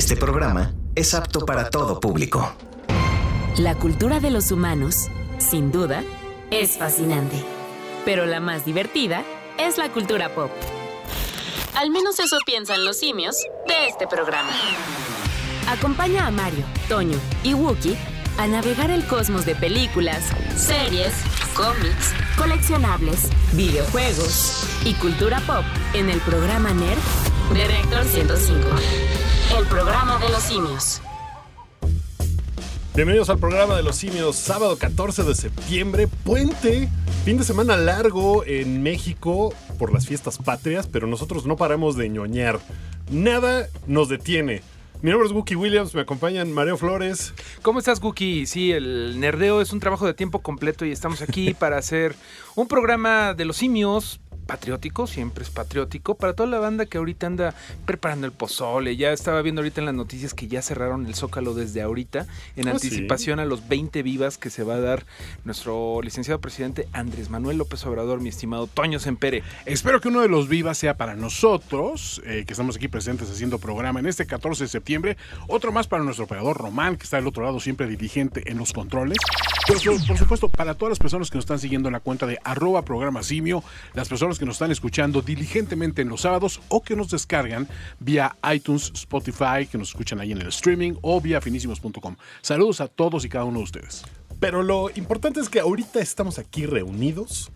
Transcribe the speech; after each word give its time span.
Este 0.00 0.16
programa 0.16 0.72
es 0.94 1.12
apto 1.12 1.44
para 1.44 1.68
todo 1.68 2.00
público. 2.00 2.54
La 3.58 3.74
cultura 3.74 4.18
de 4.18 4.30
los 4.30 4.50
humanos, 4.50 5.08
sin 5.36 5.70
duda, 5.70 6.02
es 6.50 6.78
fascinante. 6.78 7.36
Pero 8.06 8.24
la 8.24 8.40
más 8.40 8.64
divertida 8.64 9.22
es 9.58 9.76
la 9.76 9.90
cultura 9.92 10.34
pop. 10.34 10.50
Al 11.76 11.90
menos 11.90 12.18
eso 12.18 12.38
piensan 12.46 12.82
los 12.86 12.98
simios 12.98 13.36
de 13.68 13.88
este 13.88 14.06
programa. 14.06 14.48
Acompaña 15.68 16.26
a 16.26 16.30
Mario, 16.30 16.64
Toño 16.88 17.18
y 17.44 17.52
Wookie 17.52 17.98
a 18.38 18.46
navegar 18.46 18.90
el 18.90 19.04
cosmos 19.06 19.44
de 19.44 19.54
películas, 19.54 20.24
series, 20.56 21.12
cómics, 21.54 22.14
coleccionables, 22.38 23.28
videojuegos 23.52 24.66
y 24.82 24.94
cultura 24.94 25.40
pop 25.40 25.64
en 25.92 26.08
el 26.08 26.20
programa 26.20 26.72
Nerd 26.72 27.00
de 27.52 27.66
Reactor 27.66 28.04
105. 28.06 29.09
El 29.58 29.66
programa 29.66 30.18
de 30.18 30.28
los 30.28 30.42
simios. 30.42 31.02
Bienvenidos 32.94 33.30
al 33.30 33.38
programa 33.38 33.76
de 33.76 33.82
los 33.82 33.96
simios, 33.96 34.36
sábado 34.36 34.76
14 34.76 35.24
de 35.24 35.34
septiembre, 35.34 36.08
puente, 36.24 36.88
fin 37.24 37.36
de 37.36 37.44
semana 37.44 37.76
largo 37.76 38.44
en 38.44 38.82
México 38.82 39.52
por 39.78 39.92
las 39.92 40.06
fiestas 40.06 40.38
patrias, 40.38 40.86
pero 40.86 41.06
nosotros 41.06 41.46
no 41.46 41.56
paramos 41.56 41.96
de 41.96 42.08
ñoñar. 42.08 42.60
Nada 43.10 43.68
nos 43.86 44.08
detiene. 44.08 44.62
Mi 45.02 45.10
nombre 45.10 45.26
es 45.26 45.32
Wookie 45.32 45.56
Williams, 45.56 45.94
me 45.94 46.02
acompañan 46.02 46.52
Mario 46.52 46.76
Flores. 46.76 47.32
¿Cómo 47.62 47.78
estás, 47.78 48.00
Guki? 48.00 48.46
Sí, 48.46 48.70
el 48.70 49.18
nerdeo 49.18 49.62
es 49.62 49.72
un 49.72 49.80
trabajo 49.80 50.06
de 50.06 50.14
tiempo 50.14 50.40
completo 50.40 50.84
y 50.84 50.92
estamos 50.92 51.22
aquí 51.22 51.54
para 51.58 51.78
hacer 51.78 52.14
un 52.54 52.68
programa 52.68 53.34
de 53.34 53.46
los 53.46 53.56
simios 53.56 54.20
patriótico, 54.50 55.06
siempre 55.06 55.44
es 55.44 55.50
patriótico, 55.50 56.16
para 56.16 56.32
toda 56.32 56.48
la 56.48 56.58
banda 56.58 56.84
que 56.84 56.98
ahorita 56.98 57.28
anda 57.28 57.54
preparando 57.86 58.26
el 58.26 58.32
pozole. 58.32 58.96
Ya 58.96 59.12
estaba 59.12 59.42
viendo 59.42 59.60
ahorita 59.60 59.80
en 59.80 59.84
las 59.84 59.94
noticias 59.94 60.34
que 60.34 60.48
ya 60.48 60.60
cerraron 60.60 61.06
el 61.06 61.14
Zócalo 61.14 61.54
desde 61.54 61.82
ahorita, 61.82 62.26
en 62.56 62.66
Ah, 62.66 62.72
anticipación 62.72 63.38
a 63.38 63.44
los 63.44 63.68
20 63.68 64.02
vivas 64.02 64.38
que 64.38 64.50
se 64.50 64.64
va 64.64 64.74
a 64.74 64.80
dar 64.80 65.06
nuestro 65.44 66.02
licenciado 66.02 66.40
presidente 66.40 66.88
Andrés 66.92 67.30
Manuel 67.30 67.58
López 67.58 67.86
Obrador, 67.86 68.20
mi 68.20 68.28
estimado 68.28 68.66
Toño 68.66 68.98
Sempere. 68.98 69.44
Espero 69.66 70.00
que 70.00 70.08
uno 70.08 70.20
de 70.20 70.28
los 70.28 70.48
vivas 70.48 70.76
sea 70.76 70.96
para 70.96 71.14
nosotros, 71.14 72.20
eh, 72.26 72.42
que 72.44 72.52
estamos 72.52 72.74
aquí 72.74 72.88
presentes 72.88 73.30
haciendo 73.30 73.60
programa 73.60 74.00
en 74.00 74.06
este 74.06 74.26
14 74.26 74.64
de 74.64 74.68
septiembre. 74.68 75.16
Otro 75.46 75.70
más 75.70 75.86
para 75.86 76.02
nuestro 76.02 76.24
operador 76.24 76.58
Román, 76.58 76.96
que 76.96 77.04
está 77.04 77.18
del 77.18 77.28
otro 77.28 77.44
lado 77.44 77.60
siempre 77.60 77.86
diligente 77.86 78.50
en 78.50 78.58
los 78.58 78.72
controles. 78.72 79.18
Pero 79.68 79.78
por, 79.96 80.06
por 80.08 80.18
supuesto, 80.18 80.48
para 80.48 80.74
todas 80.74 80.90
las 80.90 80.98
personas 80.98 81.30
que 81.30 81.36
nos 81.36 81.44
están 81.44 81.60
siguiendo 81.60 81.88
en 81.88 81.92
la 81.92 82.00
cuenta 82.00 82.26
de 82.26 82.40
arroba 82.42 82.84
programa 82.84 83.22
simio, 83.22 83.62
las 83.94 84.08
personas 84.08 84.39
que 84.40 84.46
nos 84.46 84.54
están 84.54 84.70
escuchando 84.70 85.20
diligentemente 85.20 86.00
en 86.00 86.08
los 86.08 86.22
sábados 86.22 86.62
o 86.68 86.82
que 86.82 86.96
nos 86.96 87.10
descargan 87.10 87.68
vía 87.98 88.34
iTunes, 88.52 88.90
Spotify, 88.94 89.66
que 89.70 89.76
nos 89.76 89.90
escuchan 89.90 90.18
ahí 90.18 90.32
en 90.32 90.40
el 90.40 90.48
streaming 90.48 90.94
o 91.02 91.20
vía 91.20 91.42
finísimos.com. 91.42 92.16
Saludos 92.40 92.80
a 92.80 92.88
todos 92.88 93.26
y 93.26 93.28
cada 93.28 93.44
uno 93.44 93.58
de 93.58 93.64
ustedes. 93.64 94.02
Pero 94.40 94.62
lo 94.62 94.88
importante 94.94 95.40
es 95.40 95.50
que 95.50 95.60
ahorita 95.60 96.00
estamos 96.00 96.38
aquí 96.38 96.64
reunidos. 96.64 97.52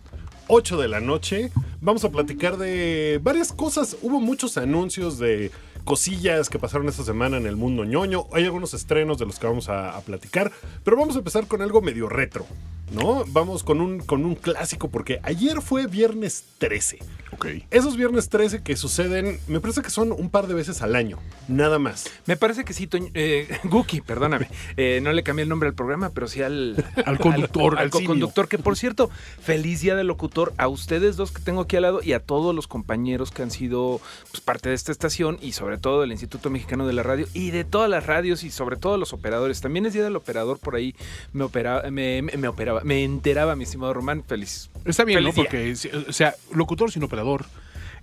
8 0.47 0.79
de 0.79 0.87
la 0.87 0.99
noche. 0.99 1.51
Vamos 1.81 2.05
a 2.05 2.11
platicar 2.11 2.57
de 2.57 3.19
varias 3.23 3.51
cosas. 3.51 3.97
Hubo 4.03 4.19
muchos 4.21 4.55
anuncios 4.57 5.17
de 5.17 5.49
cosillas 5.85 6.49
que 6.49 6.59
pasaron 6.59 6.89
esta 6.89 7.03
semana 7.03 7.37
en 7.37 7.45
el 7.45 7.55
mundo 7.55 7.85
ñoño. 7.85 8.25
Hay 8.33 8.43
algunos 8.43 8.73
estrenos 8.73 9.17
de 9.17 9.25
los 9.25 9.39
que 9.39 9.47
vamos 9.47 9.69
a, 9.69 9.95
a 9.95 10.01
platicar. 10.01 10.51
Pero 10.83 10.97
vamos 10.97 11.15
a 11.15 11.19
empezar 11.19 11.47
con 11.47 11.61
algo 11.61 11.81
medio 11.81 12.09
retro. 12.09 12.45
¿No? 12.91 13.23
Vamos 13.27 13.63
con 13.63 13.81
un, 13.81 13.99
con 13.99 14.25
un 14.25 14.35
clásico 14.35 14.89
porque 14.89 15.19
ayer 15.23 15.61
fue 15.61 15.87
viernes 15.87 16.45
13. 16.59 16.99
Ok. 17.31 17.47
Esos 17.71 17.97
viernes 17.97 18.29
13 18.29 18.61
que 18.61 18.77
suceden, 18.77 19.39
me 19.47 19.59
parece 19.59 19.81
que 19.81 19.89
son 19.89 20.11
un 20.11 20.29
par 20.29 20.47
de 20.47 20.53
veces 20.53 20.81
al 20.81 20.95
año. 20.95 21.17
Nada 21.47 21.79
más. 21.79 22.05
Me 22.27 22.37
parece 22.37 22.63
que 22.63 22.73
sí, 22.73 22.85
Toño, 22.85 23.09
eh, 23.13 23.47
Guki, 23.63 24.01
perdóname. 24.01 24.47
Eh, 24.77 24.99
no 25.01 25.11
le 25.13 25.23
cambié 25.23 25.43
el 25.43 25.49
nombre 25.49 25.67
al 25.67 25.75
programa, 25.75 26.11
pero 26.11 26.27
sí 26.27 26.43
al, 26.43 26.85
Al 27.05 27.17
conductor, 27.17 27.77
al, 27.79 27.89
conductor. 27.89 28.47
Que 28.47 28.59
por 28.59 28.77
cierto, 28.77 29.09
feliz 29.41 29.81
día 29.81 29.95
del 29.95 30.07
locutor 30.07 30.53
a 30.57 30.67
ustedes 30.67 31.17
dos 31.17 31.31
que 31.31 31.41
tengo 31.41 31.61
aquí 31.61 31.75
al 31.75 31.81
lado 31.81 32.01
y 32.03 32.13
a 32.13 32.19
todos 32.19 32.53
los 32.53 32.67
compañeros 32.67 33.31
que 33.31 33.41
han 33.41 33.51
sido 33.51 33.99
pues, 34.29 34.41
parte 34.41 34.69
de 34.69 34.75
esta 34.75 34.91
estación 34.91 35.37
y 35.41 35.53
sobre 35.53 35.74
todo 35.77 36.01
del 36.01 36.11
Instituto 36.11 36.49
Mexicano 36.49 36.85
de 36.87 36.93
la 36.93 37.03
Radio 37.03 37.27
y 37.33 37.51
de 37.51 37.63
todas 37.63 37.89
las 37.89 38.05
radios 38.05 38.43
y 38.43 38.51
sobre 38.51 38.77
todo 38.77 38.97
los 38.97 39.13
operadores. 39.13 39.61
También 39.61 39.85
es 39.85 39.93
día 39.93 40.03
del 40.03 40.15
operador, 40.15 40.59
por 40.59 40.75
ahí 40.75 40.95
me 41.33 41.43
operaba, 41.43 41.89
me, 41.91 42.21
me- 42.21 42.37
me 42.37 42.47
operaba, 42.47 42.81
me 42.83 43.03
enteraba, 43.03 43.55
mi 43.55 43.63
estimado 43.63 43.93
Román. 43.93 44.23
Feliz. 44.27 44.69
Está 44.85 45.03
bien, 45.03 45.23
¿no? 45.23 45.31
Feliz 45.31 45.35
día. 45.35 45.43
Porque, 45.43 45.75
si- 45.75 45.89
o 45.89 46.13
sea, 46.13 46.35
locutor 46.53 46.91
sin 46.91 47.03
operador 47.03 47.45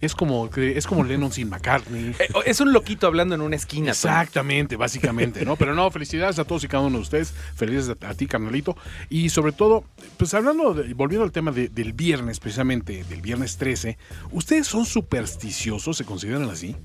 es 0.02 0.14
como, 0.14 0.50
es 0.54 0.86
como 0.86 1.02
Lennon 1.04 1.32
sin 1.32 1.48
McCartney. 1.48 2.14
Eh, 2.20 2.28
es 2.44 2.60
un 2.60 2.72
loquito 2.74 3.06
hablando 3.06 3.34
en 3.34 3.40
una 3.40 3.56
esquina. 3.56 3.92
Exactamente, 3.92 4.76
básicamente, 4.76 5.44
¿no? 5.46 5.56
Pero 5.56 5.74
no, 5.74 5.90
felicidades 5.90 6.38
a 6.38 6.44
todos 6.44 6.62
y 6.64 6.68
cada 6.68 6.82
uno 6.84 6.96
de 6.98 7.02
ustedes. 7.02 7.32
Felices 7.54 7.96
a, 8.02 8.08
a 8.08 8.14
ti, 8.14 8.26
carnalito. 8.26 8.76
Y 9.08 9.30
sobre 9.30 9.52
todo, 9.52 9.84
pues 10.18 10.34
hablando, 10.34 10.74
de- 10.74 10.92
volviendo 10.92 11.24
al 11.24 11.32
tema 11.32 11.50
de- 11.52 11.68
del 11.68 11.92
viernes, 11.94 12.38
precisamente, 12.40 13.04
del 13.04 13.22
viernes 13.22 13.56
13, 13.56 13.96
¿ustedes 14.32 14.66
son 14.66 14.84
supersticiosos? 14.84 15.96
¿Se 15.96 16.04
consideran 16.04 16.50
así? 16.50 16.76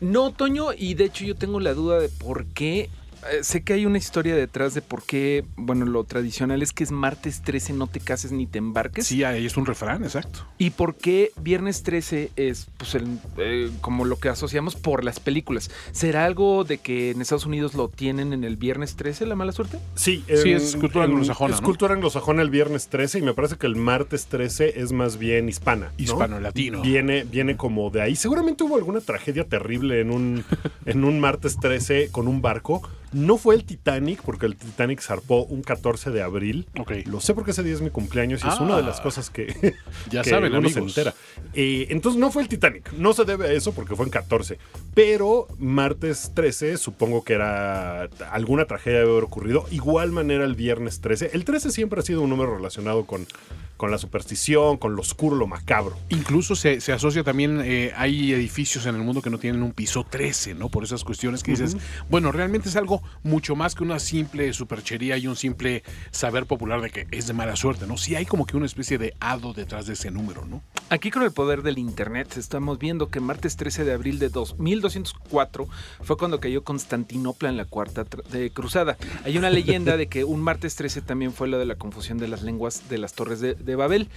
No, 0.00 0.30
Toño, 0.32 0.72
y 0.76 0.94
de 0.94 1.04
hecho 1.04 1.24
yo 1.24 1.34
tengo 1.36 1.60
la 1.60 1.72
duda 1.72 1.98
de 2.00 2.08
por 2.10 2.44
qué. 2.46 2.90
Eh, 3.32 3.42
sé 3.44 3.62
que 3.62 3.72
hay 3.74 3.86
una 3.86 3.98
historia 3.98 4.34
detrás 4.34 4.74
de 4.74 4.82
por 4.82 5.02
qué, 5.04 5.44
bueno, 5.56 5.84
lo 5.86 6.04
tradicional 6.04 6.62
es 6.62 6.72
que 6.72 6.84
es 6.84 6.90
martes 6.90 7.42
13, 7.42 7.72
no 7.72 7.86
te 7.86 8.00
cases 8.00 8.32
ni 8.32 8.46
te 8.46 8.58
embarques. 8.58 9.06
Sí, 9.06 9.24
ahí 9.24 9.46
es 9.46 9.56
un 9.56 9.66
refrán, 9.66 10.04
exacto. 10.04 10.46
Y 10.58 10.70
por 10.70 10.96
qué 10.96 11.32
viernes 11.40 11.82
13 11.82 12.30
es 12.36 12.66
pues 12.76 12.94
el, 12.94 13.18
eh, 13.38 13.70
como 13.80 14.04
lo 14.04 14.18
que 14.18 14.28
asociamos 14.28 14.76
por 14.76 15.04
las 15.04 15.20
películas. 15.20 15.70
¿Será 15.92 16.24
algo 16.24 16.64
de 16.64 16.78
que 16.78 17.10
en 17.10 17.20
Estados 17.20 17.46
Unidos 17.46 17.74
lo 17.74 17.88
tienen 17.88 18.32
en 18.32 18.44
el 18.44 18.56
viernes 18.56 18.96
13, 18.96 19.26
la 19.26 19.36
mala 19.36 19.52
suerte? 19.52 19.78
Sí, 19.94 20.24
Sí, 20.42 20.52
es 20.52 20.76
cultura 20.76 21.04
en- 21.04 21.12
anglosajona, 21.12 21.54
Es 21.54 21.60
¿no? 21.60 21.66
cultura 21.66 21.94
anglosajona 21.94 22.42
el 22.42 22.50
viernes 22.50 22.88
13 22.88 23.18
y 23.18 23.22
me 23.22 23.34
parece 23.34 23.56
que 23.56 23.66
el 23.66 23.76
martes 23.76 24.26
13 24.26 24.80
es 24.80 24.92
más 24.92 25.18
bien 25.18 25.48
hispana. 25.48 25.86
¿no? 25.86 26.02
Hispano-latino. 26.02 26.82
Viene, 26.82 27.24
viene 27.24 27.56
como 27.56 27.90
de 27.90 28.02
ahí. 28.02 28.16
Seguramente 28.16 28.64
hubo 28.64 28.76
alguna 28.76 29.00
tragedia 29.00 29.44
terrible 29.44 30.00
en 30.00 30.10
un, 30.10 30.44
en 30.84 31.04
un 31.04 31.20
martes 31.20 31.56
13 31.58 32.08
con 32.10 32.28
un 32.28 32.42
barco. 32.42 32.82
No 33.16 33.38
fue 33.38 33.54
el 33.54 33.64
Titanic, 33.64 34.20
porque 34.22 34.44
el 34.46 34.56
Titanic 34.56 35.00
zarpó 35.00 35.44
un 35.44 35.62
14 35.62 36.10
de 36.10 36.22
abril. 36.22 36.66
Ok. 36.78 36.92
Lo 37.06 37.20
sé 37.20 37.32
porque 37.34 37.52
ese 37.52 37.62
día 37.62 37.72
es 37.72 37.80
mi 37.80 37.88
cumpleaños 37.90 38.44
y 38.44 38.48
es 38.48 38.54
Ah. 38.58 38.62
una 38.62 38.76
de 38.76 38.82
las 38.82 39.00
cosas 39.00 39.30
que, 39.30 39.46
Ya 40.10 40.22
que 40.22 40.30
saben, 40.30 40.54
uno 40.54 40.68
se 40.68 40.80
entera. 40.80 41.14
Eh, 41.54 41.86
entonces 41.90 42.20
no 42.20 42.30
fue 42.30 42.42
el 42.42 42.48
Titanic. 42.48 42.92
No 42.92 43.14
se 43.14 43.24
debe 43.24 43.46
a 43.48 43.52
eso 43.52 43.72
porque 43.72 43.96
fue 43.96 44.04
en 44.04 44.10
14. 44.10 44.58
Pero 44.94 45.48
martes 45.58 46.32
13 46.34 46.76
supongo 46.76 47.24
que 47.24 47.32
era 47.32 48.02
alguna 48.30 48.66
tragedia 48.66 48.98
debe 48.98 49.12
haber 49.12 49.24
ocurrido. 49.24 49.64
Igual 49.70 50.12
manera 50.12 50.44
el 50.44 50.54
viernes 50.54 51.00
13. 51.00 51.30
El 51.32 51.44
13 51.44 51.70
siempre 51.70 52.00
ha 52.00 52.02
sido 52.02 52.20
un 52.20 52.28
número 52.30 52.54
relacionado 52.56 53.06
con, 53.06 53.26
con 53.76 53.90
la 53.90 53.98
superstición, 53.98 54.76
con 54.76 54.94
lo 54.94 55.02
oscuro, 55.02 55.36
lo 55.36 55.46
macabro. 55.46 55.96
Incluso 56.08 56.56
se, 56.56 56.80
se 56.80 56.92
asocia 56.92 57.22
también, 57.24 57.60
eh, 57.64 57.92
hay 57.96 58.32
edificios 58.32 58.86
en 58.86 58.94
el 58.94 59.02
mundo 59.02 59.22
que 59.22 59.30
no 59.30 59.38
tienen 59.38 59.62
un 59.62 59.72
piso 59.72 60.04
13, 60.08 60.54
¿no? 60.54 60.68
Por 60.68 60.84
esas 60.84 61.04
cuestiones 61.04 61.42
que 61.42 61.52
dices, 61.52 61.76
bueno, 62.08 62.32
realmente 62.32 62.68
es 62.68 62.76
algo 62.76 63.02
mucho 63.22 63.54
más 63.56 63.74
que 63.74 63.82
una 63.82 63.98
simple 63.98 64.52
superchería 64.52 65.16
y 65.18 65.26
un 65.26 65.36
simple 65.36 65.82
saber 66.10 66.46
popular 66.46 66.80
de 66.80 66.90
que 66.90 67.06
es 67.10 67.26
de 67.26 67.32
mala 67.34 67.56
suerte, 67.56 67.86
¿no? 67.86 67.96
Sí 67.96 68.14
hay 68.14 68.26
como 68.26 68.46
que 68.46 68.56
una 68.56 68.66
especie 68.66 68.98
de 68.98 69.14
hado 69.20 69.52
detrás 69.52 69.86
de 69.86 69.92
ese 69.94 70.10
número, 70.10 70.44
¿no? 70.46 70.62
Aquí 70.88 71.10
con 71.10 71.22
el 71.22 71.32
poder 71.32 71.62
del 71.62 71.78
internet 71.78 72.36
estamos 72.36 72.78
viendo 72.78 73.08
que 73.08 73.20
martes 73.20 73.56
13 73.56 73.84
de 73.84 73.92
abril 73.92 74.18
de 74.18 74.28
dos- 74.28 74.56
1204 74.58 75.66
fue 76.02 76.16
cuando 76.16 76.40
cayó 76.40 76.62
Constantinopla 76.64 77.48
en 77.48 77.56
la 77.56 77.64
cuarta 77.64 78.04
de 78.30 78.50
cruzada. 78.50 78.96
Hay 79.24 79.36
una 79.36 79.50
leyenda 79.50 79.96
de 79.96 80.06
que 80.06 80.24
un 80.24 80.40
martes 80.40 80.76
13 80.76 81.02
también 81.02 81.32
fue 81.32 81.48
lo 81.48 81.58
de 81.58 81.64
la 81.66 81.74
confusión 81.76 82.18
de 82.18 82.28
las 82.28 82.42
lenguas 82.42 82.88
de 82.88 82.98
las 82.98 83.12
torres 83.14 83.40
de, 83.40 83.54
de 83.66 83.76
Babel. 83.76 84.08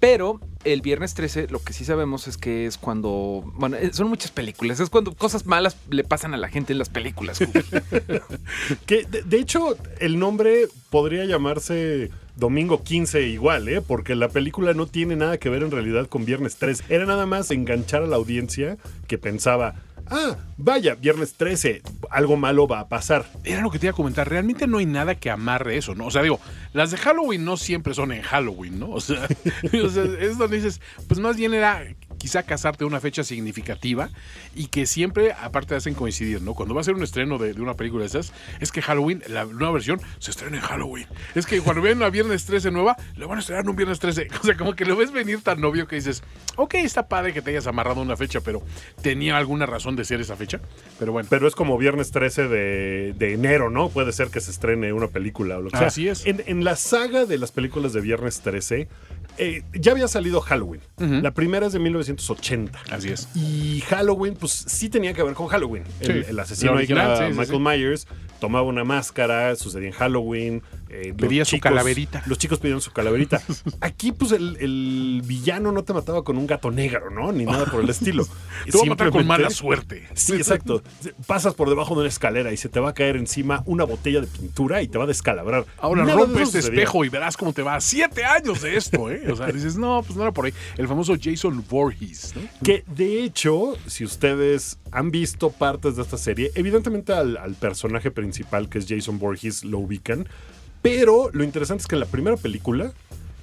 Pero 0.00 0.40
el 0.62 0.80
viernes 0.80 1.14
13 1.14 1.48
lo 1.48 1.58
que 1.58 1.72
sí 1.72 1.84
sabemos 1.84 2.28
es 2.28 2.36
que 2.36 2.66
es 2.66 2.78
cuando, 2.78 3.42
bueno, 3.56 3.76
eh, 3.76 3.90
son 3.92 4.08
muchas 4.08 4.30
películas, 4.30 4.78
es 4.78 4.90
cuando 4.90 5.12
cosas 5.12 5.44
malas 5.44 5.76
le 5.90 6.04
pasan 6.04 6.34
a 6.34 6.36
la 6.36 6.48
gente 6.48 6.72
en 6.72 6.78
las 6.78 6.88
películas. 6.88 7.40
Que 8.86 9.04
de, 9.04 9.22
de 9.22 9.38
hecho 9.38 9.76
el 9.98 10.18
nombre 10.18 10.68
podría 10.90 11.24
llamarse 11.24 12.10
Domingo 12.38 12.84
15 12.84 13.22
igual, 13.22 13.68
¿eh? 13.68 13.80
Porque 13.80 14.14
la 14.14 14.28
película 14.28 14.72
no 14.72 14.86
tiene 14.86 15.16
nada 15.16 15.38
que 15.38 15.48
ver 15.48 15.64
en 15.64 15.72
realidad 15.72 16.06
con 16.06 16.24
Viernes 16.24 16.56
13. 16.56 16.84
Era 16.88 17.04
nada 17.04 17.26
más 17.26 17.50
enganchar 17.50 18.04
a 18.04 18.06
la 18.06 18.14
audiencia 18.14 18.78
que 19.08 19.18
pensaba, 19.18 19.74
ah, 20.10 20.36
vaya, 20.56 20.94
Viernes 20.94 21.34
13, 21.34 21.82
algo 22.10 22.36
malo 22.36 22.66
va 22.66 22.80
a 22.80 22.88
pasar. 22.88 23.26
Era 23.44 23.60
lo 23.60 23.70
que 23.70 23.78
te 23.78 23.86
iba 23.86 23.92
a 23.92 23.96
comentar, 23.96 24.28
realmente 24.28 24.66
no 24.66 24.78
hay 24.78 24.86
nada 24.86 25.14
que 25.14 25.30
amarre 25.30 25.76
eso, 25.76 25.94
¿no? 25.94 26.06
O 26.06 26.10
sea, 26.10 26.22
digo, 26.22 26.40
las 26.72 26.90
de 26.90 26.96
Halloween 26.96 27.44
no 27.44 27.56
siempre 27.56 27.94
son 27.94 28.12
en 28.12 28.22
Halloween, 28.22 28.78
¿no? 28.78 28.90
O 28.90 29.00
sea, 29.00 29.26
o 29.84 29.88
sea, 29.88 30.04
es 30.20 30.38
donde 30.38 30.56
dices, 30.56 30.80
pues 31.06 31.20
más 31.20 31.36
bien 31.36 31.54
era 31.54 31.84
quizá 32.18 32.42
casarte 32.42 32.84
una 32.84 33.00
fecha 33.00 33.24
significativa 33.24 34.10
y 34.54 34.66
que 34.66 34.86
siempre, 34.86 35.32
aparte, 35.32 35.74
hacen 35.74 35.94
coincidir, 35.94 36.42
¿no? 36.42 36.54
Cuando 36.54 36.74
va 36.74 36.80
a 36.80 36.84
ser 36.84 36.94
un 36.94 37.02
estreno 37.02 37.38
de, 37.38 37.54
de 37.54 37.60
una 37.62 37.74
película 37.74 38.02
de 38.02 38.08
esas, 38.08 38.32
es 38.60 38.72
que 38.72 38.82
Halloween, 38.82 39.22
la 39.28 39.44
nueva 39.44 39.72
versión, 39.72 40.00
se 40.18 40.30
estrena 40.30 40.56
en 40.56 40.62
Halloween. 40.62 41.06
Es 41.34 41.46
que 41.46 41.60
cuando 41.60 41.82
ven 41.82 41.98
una 41.98 42.10
Viernes 42.10 42.44
13 42.44 42.70
nueva, 42.70 42.96
le 43.16 43.26
van 43.26 43.38
a 43.38 43.40
estrenar 43.40 43.68
un 43.68 43.76
Viernes 43.76 43.98
13. 43.98 44.28
O 44.40 44.44
sea, 44.44 44.56
como 44.56 44.74
que 44.74 44.84
lo 44.84 44.96
ves 44.96 45.10
venir 45.10 45.42
tan 45.42 45.60
novio 45.60 45.86
que 45.86 45.96
dices, 45.96 46.22
ok, 46.56 46.74
está 46.74 47.08
padre 47.08 47.32
que 47.32 47.42
te 47.42 47.50
hayas 47.50 47.66
amarrado 47.66 48.00
una 48.00 48.16
fecha, 48.16 48.40
pero 48.40 48.62
tenía 49.02 49.36
alguna 49.36 49.66
razón 49.66 49.96
de 49.96 50.04
ser 50.04 50.20
esa 50.20 50.36
fecha. 50.36 50.60
Pero 50.98 51.12
bueno. 51.12 51.28
Pero 51.30 51.48
es 51.48 51.54
como 51.54 51.76
viernes 51.76 52.10
13 52.10 52.48
de, 52.48 53.14
de 53.16 53.34
enero, 53.34 53.70
¿no? 53.70 53.88
Puede 53.88 54.12
ser 54.12 54.28
que 54.28 54.40
se 54.40 54.50
estrene 54.50 54.92
una 54.92 55.08
película 55.08 55.58
o 55.58 55.62
lo 55.62 55.70
que 55.70 55.76
sea. 55.76 55.88
Así 55.88 56.08
es. 56.08 56.24
En, 56.26 56.42
en 56.46 56.64
la 56.64 56.76
saga 56.76 57.26
de 57.26 57.38
las 57.38 57.52
películas 57.52 57.92
de 57.92 58.00
viernes 58.00 58.40
13, 58.40 58.88
eh, 59.38 59.62
ya 59.74 59.92
había 59.92 60.08
salido 60.08 60.40
Halloween. 60.40 60.80
La 60.98 61.30
primera 61.32 61.66
es 61.66 61.72
de 61.72 61.78
1980. 61.78 62.78
Así 62.90 63.08
es. 63.10 63.28
Y 63.34 63.80
Halloween, 63.88 64.34
pues 64.34 64.52
sí 64.52 64.88
tenía 64.88 65.14
que 65.14 65.22
ver 65.22 65.34
con 65.34 65.46
Halloween. 65.48 65.84
El, 66.00 66.24
Sí. 66.24 66.30
el 66.30 66.38
asesino 66.40 66.72
original, 66.72 67.06
era 67.16 67.28
sí, 67.28 67.32
sí, 67.32 67.38
Michael 67.38 67.60
Myers 67.60 68.06
tomaba 68.40 68.66
una 68.66 68.84
máscara, 68.84 69.54
sucedía 69.56 69.88
en 69.88 69.94
Halloween. 69.94 70.62
Eh, 70.90 71.12
Pedía 71.16 71.44
su 71.44 71.58
calaverita. 71.58 72.22
Los 72.26 72.38
chicos 72.38 72.58
pedían 72.58 72.80
su 72.80 72.92
calaverita. 72.92 73.40
Aquí, 73.80 74.12
pues 74.12 74.32
el, 74.32 74.56
el 74.60 75.22
villano 75.24 75.72
no 75.72 75.84
te 75.84 75.92
mataba 75.92 76.24
con 76.24 76.38
un 76.38 76.46
gato 76.46 76.70
negro, 76.70 77.10
¿no? 77.10 77.30
Ni 77.32 77.44
nada 77.44 77.66
por 77.66 77.82
el 77.82 77.90
estilo. 77.90 78.26
Te 78.64 78.76
voy 78.76 78.86
a 78.86 78.90
matar 78.90 79.10
con 79.10 79.26
mala 79.26 79.50
suerte. 79.50 80.06
Sí, 80.14 80.34
exacto. 80.34 80.82
Pasas 81.26 81.54
por 81.54 81.68
debajo 81.68 81.94
de 81.94 82.00
una 82.00 82.08
escalera 82.08 82.52
y 82.52 82.56
se 82.56 82.68
te 82.68 82.80
va 82.80 82.90
a 82.90 82.94
caer 82.94 83.16
encima 83.16 83.62
una 83.66 83.84
botella 83.84 84.20
de 84.20 84.26
pintura 84.26 84.82
y 84.82 84.88
te 84.88 84.98
va 84.98 85.04
a 85.04 85.06
descalabrar. 85.06 85.64
Ahora 85.78 86.04
Nada 86.04 86.20
rompe 86.20 86.42
este 86.42 86.60
sucedía. 86.62 86.80
espejo 86.80 87.04
y 87.04 87.08
verás 87.08 87.36
cómo 87.36 87.52
te 87.52 87.62
va. 87.62 87.80
Siete 87.80 88.24
años 88.24 88.62
de 88.62 88.76
esto, 88.76 89.10
¿eh? 89.10 89.30
O 89.30 89.36
sea, 89.36 89.46
dices, 89.52 89.76
no, 89.76 90.02
pues 90.02 90.16
no 90.16 90.22
era 90.22 90.32
por 90.32 90.46
ahí. 90.46 90.52
El 90.76 90.88
famoso 90.88 91.14
Jason 91.20 91.64
Voorhees, 91.68 92.34
¿no? 92.34 92.42
Que 92.64 92.84
de 92.86 93.22
hecho, 93.24 93.74
si 93.86 94.04
ustedes 94.04 94.78
han 94.90 95.10
visto 95.10 95.50
partes 95.50 95.96
de 95.96 96.02
esta 96.02 96.18
serie, 96.18 96.50
evidentemente 96.54 97.12
al, 97.12 97.36
al 97.36 97.54
personaje 97.54 98.10
principal 98.10 98.68
que 98.68 98.78
es 98.78 98.86
Jason 98.88 99.18
Voorhees 99.18 99.64
lo 99.64 99.78
ubican, 99.78 100.26
pero 100.82 101.30
lo 101.32 101.44
interesante 101.44 101.82
es 101.82 101.86
que 101.86 101.96
en 101.96 102.00
la 102.00 102.06
primera 102.06 102.36
película, 102.36 102.92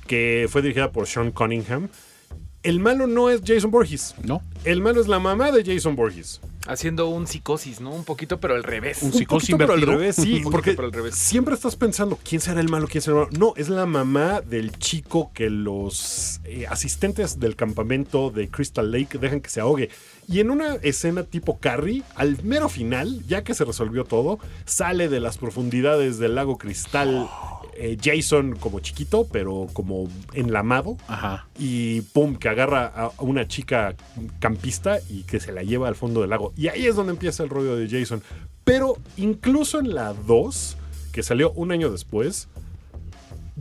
que 0.08 0.48
fue 0.50 0.62
dirigida 0.62 0.92
por 0.92 1.08
Sean 1.08 1.32
Cunningham, 1.32 1.90
el 2.64 2.80
malo 2.80 3.06
no 3.06 3.30
es 3.30 3.42
Jason 3.46 3.70
Voorhees. 3.70 4.16
¿No? 4.24 4.42
El 4.64 4.82
malo 4.82 5.00
es 5.00 5.08
la 5.08 5.20
mamá 5.20 5.52
de 5.52 5.64
Jason 5.64 5.96
Voorhees. 5.96 6.42
Haciendo 6.68 7.10
un 7.10 7.28
psicosis, 7.28 7.80
¿no? 7.80 7.92
Un 7.92 8.04
poquito, 8.04 8.40
pero 8.40 8.56
al 8.56 8.64
revés. 8.64 9.04
Un 9.04 9.10
Un 9.10 9.14
psicosis 9.14 9.52
poquito, 9.52 9.58
pero 9.58 9.74
al 9.74 9.82
revés, 9.82 10.16
sí, 10.16 10.42
porque 10.52 10.72
pero 10.74 10.88
al 10.88 10.94
revés. 10.94 11.14
siempre 11.14 11.54
estás 11.54 11.76
pensando 11.76 12.18
quién 12.28 12.42
será 12.42 12.60
el 12.60 12.70
malo, 12.70 12.88
quién 12.88 13.04
será 13.04 13.18
el 13.18 13.26
malo. 13.28 13.38
No, 13.38 13.54
es 13.56 13.70
la 13.70 13.86
mamá 13.86 14.42
del 14.42 14.76
chico 14.80 15.30
que 15.32 15.52
los 15.52 16.42
eh, 16.44 16.66
asistentes 16.68 17.40
del 17.40 17.56
campamento 17.56 18.32
de 18.32 18.48
Crystal 18.50 18.92
Lake 18.92 19.20
dejan 19.20 19.42
que 19.42 19.52
se 19.52 19.60
ahogue. 19.60 19.92
Y 20.28 20.40
en 20.40 20.50
una 20.50 20.76
escena 20.76 21.24
tipo 21.24 21.60
Carrie, 21.60 22.04
al 22.16 22.42
mero 22.44 22.70
final, 22.70 23.24
ya 23.28 23.44
que 23.44 23.54
se 23.54 23.64
resolvió 23.64 24.06
todo, 24.06 24.40
sale 24.66 25.08
de 25.08 25.20
las 25.20 25.38
profundidades 25.38 26.18
del 26.18 26.36
lago 26.36 26.58
Cristal 26.58 27.30
eh, 27.78 27.98
Jason 28.02 28.56
como 28.56 28.80
chiquito, 28.80 29.28
pero 29.32 29.68
como 29.74 30.10
enlamado. 30.34 30.98
Ajá. 31.08 31.48
Y 31.60 32.02
pum, 32.02 32.36
que 32.38 32.50
agarra 32.50 32.86
a 32.86 33.12
una 33.20 33.48
chica 33.48 33.96
campista 34.40 35.00
y 35.10 35.24
que 35.24 35.40
se 35.40 35.52
la 35.52 35.62
lleva 35.62 35.88
al 35.88 35.96
fondo 35.96 36.22
del 36.22 36.30
lago. 36.30 36.54
Y 36.56 36.70
ahí 36.70 36.86
es 36.86 36.96
donde 36.96 37.12
empieza 37.12 37.44
el 37.44 37.50
rollo 37.50 37.76
de 37.76 37.90
Jason. 37.90 38.24
Pero 38.64 38.98
incluso 39.18 39.80
en 39.80 39.94
la 39.94 40.14
2, 40.14 40.78
que 41.12 41.22
salió 41.22 41.52
un 41.52 41.72
año 41.72 41.92
después, 41.92 42.48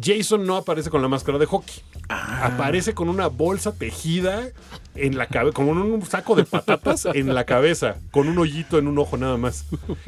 Jason 0.00 0.46
no 0.46 0.56
aparece 0.56 0.90
con 0.90 1.02
la 1.02 1.08
máscara 1.08 1.38
de 1.38 1.46
hockey. 1.46 1.82
Aparece 2.08 2.94
con 2.94 3.08
una 3.08 3.28
bolsa 3.28 3.72
tejida 3.72 4.48
en 4.94 5.18
la 5.18 5.26
cabeza, 5.26 5.54
como 5.54 5.72
un 5.72 6.02
saco 6.06 6.34
de 6.34 6.44
patatas 6.44 7.06
en 7.14 7.34
la 7.34 7.44
cabeza, 7.44 7.96
con 8.10 8.28
un 8.28 8.38
hoyito 8.38 8.78
en 8.78 8.88
un 8.88 8.98
ojo 8.98 9.16
nada 9.16 9.36
más. 9.36 9.66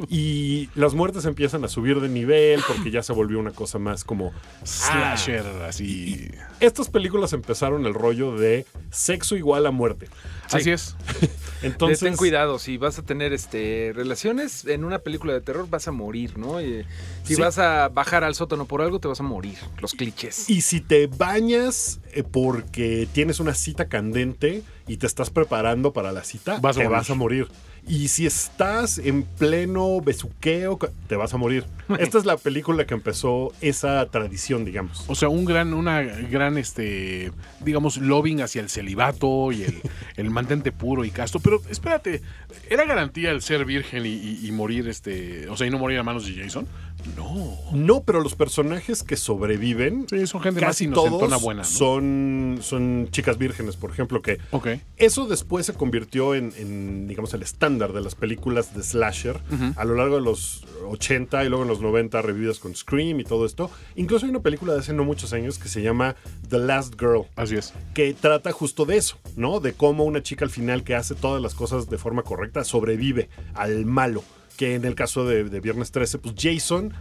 Y 0.08 0.68
las 0.74 0.94
muertes 0.94 1.24
empiezan 1.24 1.64
a 1.64 1.68
subir 1.68 2.00
de 2.00 2.08
nivel 2.08 2.60
porque 2.66 2.90
ya 2.90 3.02
se 3.02 3.12
volvió 3.12 3.38
una 3.38 3.50
cosa 3.50 3.78
más 3.78 4.04
como 4.04 4.32
Slasher, 4.64 5.44
así. 5.68 6.30
Estas 6.60 6.88
películas 6.88 7.32
empezaron 7.32 7.86
el 7.86 7.94
rollo 7.94 8.36
de 8.36 8.66
sexo 8.90 9.36
igual 9.36 9.66
a 9.66 9.70
muerte. 9.70 10.08
Así 10.50 10.70
es. 10.70 10.96
Entonces, 11.62 12.00
ten 12.00 12.16
cuidado, 12.16 12.58
si 12.58 12.76
vas 12.76 12.98
a 12.98 13.02
tener 13.02 13.32
este 13.32 13.92
relaciones 13.94 14.64
en 14.66 14.84
una 14.84 14.98
película 15.00 15.32
de 15.32 15.40
terror 15.40 15.68
vas 15.68 15.88
a 15.88 15.92
morir, 15.92 16.38
¿no? 16.38 16.60
Y, 16.60 16.84
si 17.24 17.34
Sí. 17.34 17.40
vas 17.40 17.58
a 17.58 17.88
bajar 17.88 18.22
al 18.24 18.34
sótano 18.34 18.66
por 18.66 18.82
algo 18.82 19.00
te 19.00 19.08
vas 19.08 19.20
a 19.20 19.24
morir, 19.24 19.56
los 19.80 19.92
clichés. 19.94 20.48
Y 20.48 20.60
si 20.60 20.80
te 20.80 21.06
bañas 21.06 22.00
eh, 22.12 22.22
porque 22.22 23.08
tienes 23.12 23.40
una 23.40 23.54
cita 23.54 23.88
candente 23.88 24.62
y 24.86 24.98
te 24.98 25.06
estás 25.06 25.30
preparando 25.30 25.92
para 25.92 26.12
la 26.12 26.22
cita, 26.24 26.58
Vas 26.60 26.76
te 26.76 26.86
vas 26.86 27.10
a 27.10 27.14
morir. 27.14 27.48
Y 27.88 28.08
si 28.08 28.26
estás 28.26 28.98
en 28.98 29.22
pleno 29.22 30.00
besuqueo, 30.00 30.76
te 31.06 31.14
vas 31.14 31.32
a 31.34 31.36
morir. 31.36 31.64
Esta 32.00 32.18
es 32.18 32.24
la 32.24 32.36
película 32.36 32.84
que 32.84 32.94
empezó 32.94 33.52
esa 33.60 34.04
tradición, 34.06 34.64
digamos. 34.64 35.04
O 35.06 35.14
sea, 35.14 35.28
un 35.28 35.44
gran, 35.44 35.72
una 35.72 36.02
gran, 36.02 36.58
este, 36.58 37.30
digamos, 37.60 37.98
lobbying 37.98 38.40
hacia 38.42 38.60
el 38.60 38.70
celibato 38.70 39.52
y 39.52 39.62
el, 39.62 39.80
el 40.16 40.30
mantente 40.30 40.72
puro 40.72 41.04
y 41.04 41.10
casto. 41.12 41.38
Pero 41.38 41.62
espérate, 41.70 42.22
¿era 42.68 42.84
garantía 42.86 43.30
el 43.30 43.40
ser 43.40 43.64
virgen 43.64 44.04
y, 44.04 44.08
y- 44.14 44.40
y 44.48 44.50
morir, 44.50 44.88
este, 44.88 45.48
o 45.48 45.56
sea, 45.56 45.68
y 45.68 45.70
no 45.70 45.78
morir 45.78 45.98
a 46.00 46.02
manos 46.02 46.26
de 46.26 46.34
Jason? 46.42 46.66
No. 47.14 47.56
No, 47.72 48.02
pero 48.02 48.20
los 48.20 48.34
personajes 48.34 49.02
que 49.02 49.16
sobreviven, 49.16 50.06
Sí, 50.08 50.26
son 50.26 50.40
gente 50.40 50.60
casi 50.60 50.88
todos 50.88 51.42
buena, 51.42 51.62
¿no? 51.62 51.68
son, 51.68 52.58
son 52.60 53.08
chicas 53.10 53.38
vírgenes, 53.38 53.76
por 53.76 53.90
ejemplo, 53.90 54.22
que 54.22 54.38
Ok. 54.50 54.68
Eso 54.96 55.26
después 55.26 55.66
se 55.66 55.74
convirtió 55.74 56.34
en, 56.34 56.52
en, 56.56 57.06
digamos, 57.06 57.32
el 57.34 57.42
estándar 57.42 57.92
de 57.92 58.00
las 58.00 58.14
películas 58.14 58.74
de 58.74 58.82
slasher 58.82 59.40
a 59.76 59.84
lo 59.84 59.94
largo 59.94 60.16
de 60.16 60.22
los 60.22 60.64
80 60.88 61.44
y 61.44 61.48
luego 61.48 61.62
en 61.64 61.68
los 61.68 61.80
90 61.80 62.22
revividas 62.22 62.58
con 62.58 62.74
Scream 62.74 63.20
y 63.20 63.24
todo 63.24 63.46
esto. 63.46 63.70
Incluso 63.94 64.26
hay 64.26 64.30
una 64.30 64.40
película 64.40 64.72
de 64.74 64.80
hace 64.80 64.92
no 64.92 65.04
muchos 65.04 65.32
años 65.32 65.58
que 65.58 65.68
se 65.68 65.82
llama 65.82 66.16
The 66.48 66.58
Last 66.58 66.94
Girl, 66.98 67.24
Así 67.36 67.56
es. 67.56 67.72
que 67.94 68.14
trata 68.14 68.52
justo 68.52 68.84
de 68.84 68.96
eso, 68.96 69.18
¿no? 69.36 69.60
De 69.60 69.72
cómo 69.72 70.04
una 70.04 70.22
chica 70.22 70.44
al 70.44 70.50
final 70.50 70.84
que 70.84 70.94
hace 70.94 71.14
todas 71.14 71.42
las 71.42 71.54
cosas 71.54 71.88
de 71.88 71.98
forma 71.98 72.22
correcta 72.22 72.64
sobrevive 72.64 73.28
al 73.54 73.84
malo. 73.86 74.22
Que 74.56 74.74
en 74.74 74.84
el 74.84 74.94
caso 74.94 75.26
de, 75.26 75.44
Viernes 75.60 75.90
13, 75.90 76.18
pues 76.18 76.34
Jason 76.38 76.92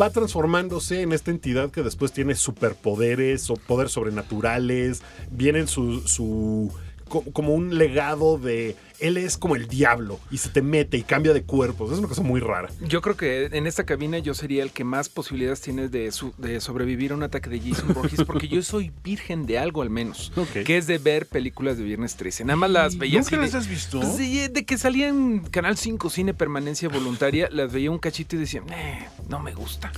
va 0.00 0.10
transformándose 0.10 1.00
en 1.02 1.12
esta 1.12 1.30
entidad 1.30 1.70
que 1.70 1.82
después 1.82 2.12
tiene 2.12 2.34
superpoderes 2.34 3.48
o 3.50 3.54
poderes 3.54 3.92
sobrenaturales. 3.92 5.02
Viene 5.30 5.60
en 5.60 5.68
su, 5.68 6.00
su 6.06 6.70
co- 7.08 7.24
como 7.32 7.54
un 7.54 7.78
legado 7.78 8.38
de 8.38 8.76
él 9.00 9.16
es 9.16 9.36
como 9.38 9.56
el 9.56 9.66
diablo 9.68 10.18
y 10.30 10.38
se 10.38 10.48
te 10.48 10.62
mete 10.62 10.96
y 10.96 11.02
cambia 11.02 11.32
de 11.32 11.42
cuerpos. 11.42 11.92
Es 11.92 11.98
una 11.98 12.08
cosa 12.08 12.22
muy 12.22 12.40
rara. 12.40 12.68
Yo 12.86 13.00
creo 13.02 13.16
que 13.16 13.46
en 13.52 13.66
esta 13.66 13.84
cabina 13.84 14.18
yo 14.18 14.34
sería 14.34 14.62
el 14.62 14.70
que 14.70 14.84
más 14.84 15.08
posibilidades 15.08 15.60
tiene 15.60 15.88
de, 15.88 16.10
su- 16.12 16.32
de 16.38 16.60
sobrevivir 16.60 17.12
a 17.12 17.14
un 17.14 17.22
ataque 17.22 17.50
de 17.50 17.60
Jason 17.60 17.92
Voorhees 17.94 18.24
porque 18.24 18.48
yo 18.48 18.62
soy 18.62 18.92
virgen 19.04 19.46
de 19.46 19.58
algo 19.58 19.82
al 19.82 19.90
menos, 19.90 20.32
Ok. 20.36 20.64
que 20.64 20.76
es 20.76 20.86
de 20.86 20.98
ver 20.98 21.26
películas 21.26 21.78
de 21.78 21.84
Viernes 21.84 22.16
13. 22.16 22.44
Nada 22.44 22.56
más 22.56 22.70
las 22.70 22.98
veía 22.98 23.20
¿Nunca 23.20 23.36
las 23.36 23.54
has 23.54 23.68
visto? 23.68 24.00
Pues 24.00 24.18
de 24.18 24.64
que 24.64 24.78
salía 24.78 25.08
en 25.08 25.40
Canal 25.40 25.76
5 25.76 26.10
Cine 26.10 26.34
Permanencia 26.34 26.88
Voluntaria, 26.88 27.48
las 27.52 27.72
veía 27.72 27.90
un 27.90 27.98
cachito 27.98 28.36
y 28.36 28.40
decía, 28.40 28.62
"Eh, 28.72 29.06
no 29.28 29.38
me 29.40 29.54
gusta. 29.54 29.92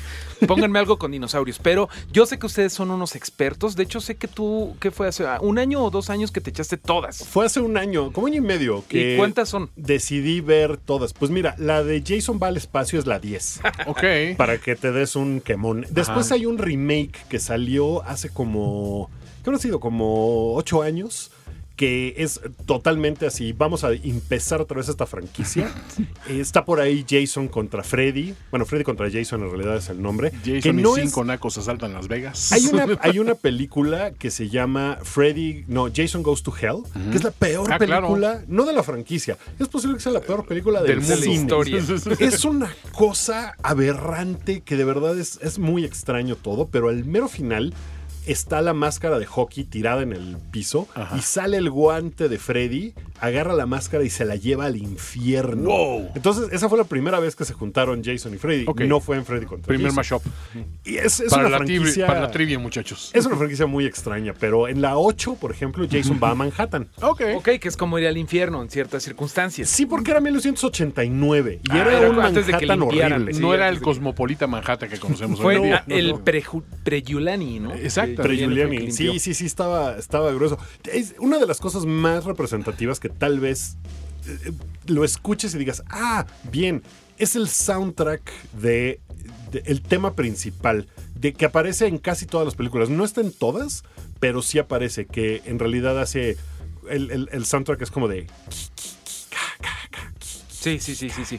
Pónganme 0.46 0.78
algo 0.78 0.98
con 0.98 1.12
dinosaurios. 1.12 1.58
Pero 1.58 1.88
yo 2.12 2.26
sé 2.26 2.38
que 2.38 2.46
ustedes 2.46 2.72
son 2.72 2.90
unos 2.90 3.14
expertos. 3.14 3.76
De 3.76 3.84
hecho, 3.84 4.00
sé 4.00 4.16
que 4.16 4.26
tú, 4.28 4.76
¿qué 4.80 4.90
fue 4.90 5.06
hace? 5.08 5.24
Un 5.40 5.58
año 5.58 5.82
o 5.84 5.90
dos 5.90 6.10
años 6.10 6.32
que 6.32 6.40
te 6.40 6.50
echaste 6.50 6.76
todas. 6.76 7.24
Fue 7.28 7.46
hace 7.46 7.60
un 7.60 7.76
año, 7.76 8.12
como 8.12 8.26
año 8.26 8.36
y 8.38 8.40
medio, 8.40 8.84
que 8.92 9.14
¿Y 9.14 9.16
cuántas 9.16 9.48
son? 9.48 9.70
decidí 9.74 10.40
ver 10.40 10.76
todas. 10.76 11.12
Pues 11.12 11.30
mira, 11.30 11.54
la 11.58 11.82
de 11.82 12.02
Jason 12.06 12.38
va 12.40 12.46
al 12.48 12.56
espacio 12.56 12.98
es 12.98 13.06
la 13.06 13.18
10. 13.18 13.60
Ok. 13.86 14.36
para 14.36 14.58
que 14.58 14.76
te 14.76 14.92
des 14.92 15.16
un 15.16 15.40
quemón. 15.40 15.86
Después 15.90 16.30
hay 16.30 16.46
un 16.46 16.58
remake 16.58 17.26
que 17.28 17.38
salió 17.40 18.02
hace 18.04 18.28
como, 18.28 19.10
¿qué 19.42 19.50
habrá 19.50 19.58
sido? 19.60 19.80
Como 19.80 20.54
ocho 20.54 20.82
años. 20.82 21.31
Que 21.82 22.14
es 22.16 22.40
totalmente 22.64 23.26
así. 23.26 23.52
Vamos 23.52 23.82
a 23.82 23.90
empezar 23.92 24.60
otra 24.60 24.76
vez 24.76 24.88
esta 24.88 25.04
franquicia. 25.04 25.68
Está 26.28 26.64
por 26.64 26.78
ahí 26.80 27.04
Jason 27.10 27.48
contra 27.48 27.82
Freddy. 27.82 28.34
Bueno, 28.52 28.64
Freddy 28.66 28.84
contra 28.84 29.10
Jason 29.10 29.42
en 29.42 29.50
realidad 29.50 29.78
es 29.78 29.88
el 29.88 30.00
nombre. 30.00 30.30
que 30.44 30.60
Jason 30.60 30.78
y 30.78 30.82
no 30.84 30.96
es- 30.96 31.02
cinco 31.02 31.24
nacos 31.24 31.58
asaltan 31.58 31.92
Las 31.92 32.06
Vegas. 32.06 32.52
hay 32.52 32.66
una, 32.66 32.86
hay 33.00 33.18
una 33.18 33.34
película 33.34 34.12
que 34.12 34.30
se 34.30 34.48
llama 34.48 34.98
Freddy, 35.02 35.64
no, 35.66 35.88
Jason 35.92 36.22
Goes 36.22 36.44
to 36.44 36.54
Hell, 36.56 36.84
que 37.10 37.16
es 37.16 37.24
la 37.24 37.32
peor 37.32 37.66
Ah, 37.72 37.78
claro. 37.78 38.06
película, 38.06 38.44
no 38.46 38.64
de 38.64 38.74
la 38.74 38.84
franquicia, 38.84 39.36
es 39.58 39.66
posible 39.66 39.96
que 39.96 40.02
sea 40.04 40.12
la 40.12 40.20
peor 40.20 40.46
película 40.46 40.82
del, 40.84 41.04
Del 41.04 41.18
mundo. 41.28 41.64
cine. 41.64 41.78
historia. 41.78 41.82
Es 42.28 42.44
una 42.44 42.72
cosa 42.92 43.54
aberrante 43.64 44.60
que 44.60 44.76
de 44.76 44.84
verdad 44.84 45.18
es, 45.18 45.40
es 45.42 45.58
muy 45.58 45.84
extraño 45.84 46.36
todo, 46.36 46.68
pero 46.68 46.90
al 46.90 47.04
mero 47.04 47.26
final 47.28 47.74
está 48.26 48.60
la 48.62 48.72
máscara 48.74 49.18
de 49.18 49.26
hockey 49.26 49.64
tirada 49.64 50.02
en 50.02 50.12
el 50.12 50.36
piso 50.50 50.88
Ajá. 50.94 51.16
y 51.16 51.22
sale 51.22 51.56
el 51.56 51.70
guante 51.70 52.28
de 52.28 52.38
Freddy, 52.38 52.94
agarra 53.20 53.54
la 53.54 53.66
máscara 53.66 54.04
y 54.04 54.10
se 54.10 54.24
la 54.24 54.36
lleva 54.36 54.66
al 54.66 54.76
infierno. 54.76 55.70
Wow. 55.70 56.10
Entonces, 56.14 56.48
esa 56.52 56.68
fue 56.68 56.78
la 56.78 56.84
primera 56.84 57.20
vez 57.20 57.36
que 57.36 57.44
se 57.44 57.52
juntaron 57.54 58.02
Jason 58.04 58.34
y 58.34 58.38
Freddy. 58.38 58.64
Ok. 58.66 58.82
No 58.82 59.00
fue 59.00 59.16
en 59.16 59.24
Freddy 59.24 59.46
contra 59.46 59.66
Primer 59.68 59.92
Jason. 59.92 59.96
mashup. 59.96 60.22
Y 60.84 60.96
es, 60.96 61.20
es 61.20 61.30
Para 61.30 61.42
una 61.42 61.50
la, 61.50 61.56
franquicia... 61.58 62.06
para 62.06 62.20
la 62.20 62.30
trivia, 62.30 62.58
muchachos. 62.58 63.10
Es 63.12 63.26
una 63.26 63.36
franquicia 63.36 63.66
muy 63.66 63.86
extraña, 63.86 64.34
pero 64.38 64.68
en 64.68 64.80
la 64.82 64.96
8, 64.98 65.36
por 65.40 65.50
ejemplo, 65.52 65.86
Jason 65.90 66.18
va 66.22 66.30
a 66.30 66.34
Manhattan. 66.34 66.88
Ok. 67.00 67.22
Ok, 67.36 67.48
que 67.60 67.68
es 67.68 67.76
como 67.76 67.98
ir 67.98 68.06
al 68.06 68.16
infierno 68.16 68.62
en 68.62 68.70
ciertas 68.70 69.02
circunstancias. 69.02 69.68
Sí, 69.68 69.86
porque 69.86 70.10
era 70.10 70.20
1989 70.20 71.60
y 71.62 71.70
Ah, 71.70 71.78
era 71.80 71.98
era 71.98 72.10
un 72.10 72.20
antes 72.20 72.46
de 72.46 72.52
que 72.54 72.66
Manhattan 72.66 72.82
horrible. 73.16 73.34
Sí, 73.34 73.40
no 73.40 73.54
era 73.54 73.68
el 73.68 73.80
cosmopolita 73.80 74.46
Manhattan 74.46 74.88
que 74.88 74.98
conocemos 74.98 75.40
Fue 75.40 75.58
hoy. 75.58 75.70
ah, 75.72 75.84
No, 75.86 75.94
el 75.96 76.08
no. 76.10 76.24
preju- 76.24 76.62
pre-Giuliani, 76.84 77.60
¿no? 77.60 77.72
Exacto. 77.74 78.11
Pero 78.16 78.34
Giuliani 78.34 78.76
sí, 78.92 79.18
sí, 79.20 79.34
sí, 79.34 79.46
estaba, 79.46 79.96
estaba 79.96 80.32
grueso. 80.32 80.58
Es 80.90 81.14
una 81.18 81.38
de 81.38 81.46
las 81.46 81.58
cosas 81.60 81.86
más 81.86 82.24
representativas 82.24 83.00
que 83.00 83.08
tal 83.08 83.40
vez 83.40 83.76
eh, 84.26 84.52
lo 84.86 85.04
escuches 85.04 85.54
y 85.54 85.58
digas, 85.58 85.82
ah, 85.88 86.26
bien, 86.50 86.82
es 87.18 87.36
el 87.36 87.48
soundtrack 87.48 88.22
de, 88.60 89.00
de- 89.52 89.62
el 89.66 89.82
tema 89.82 90.14
principal, 90.14 90.88
de 91.14 91.32
que 91.32 91.44
aparece 91.44 91.86
en 91.86 91.98
casi 91.98 92.26
todas 92.26 92.44
las 92.44 92.54
películas. 92.54 92.88
No 92.88 93.04
está 93.04 93.20
en 93.20 93.32
todas, 93.32 93.84
pero 94.20 94.42
sí 94.42 94.58
aparece, 94.58 95.06
que 95.06 95.42
en 95.44 95.58
realidad 95.58 96.00
hace, 96.00 96.36
el, 96.88 97.10
el- 97.10 97.28
el 97.32 97.44
soundtrack 97.46 97.82
es 97.82 97.90
como 97.90 98.08
de... 98.08 98.26
Sí, 100.62 100.78
sí, 100.78 100.94
sí, 100.94 101.10
sí, 101.10 101.24
sí. 101.24 101.38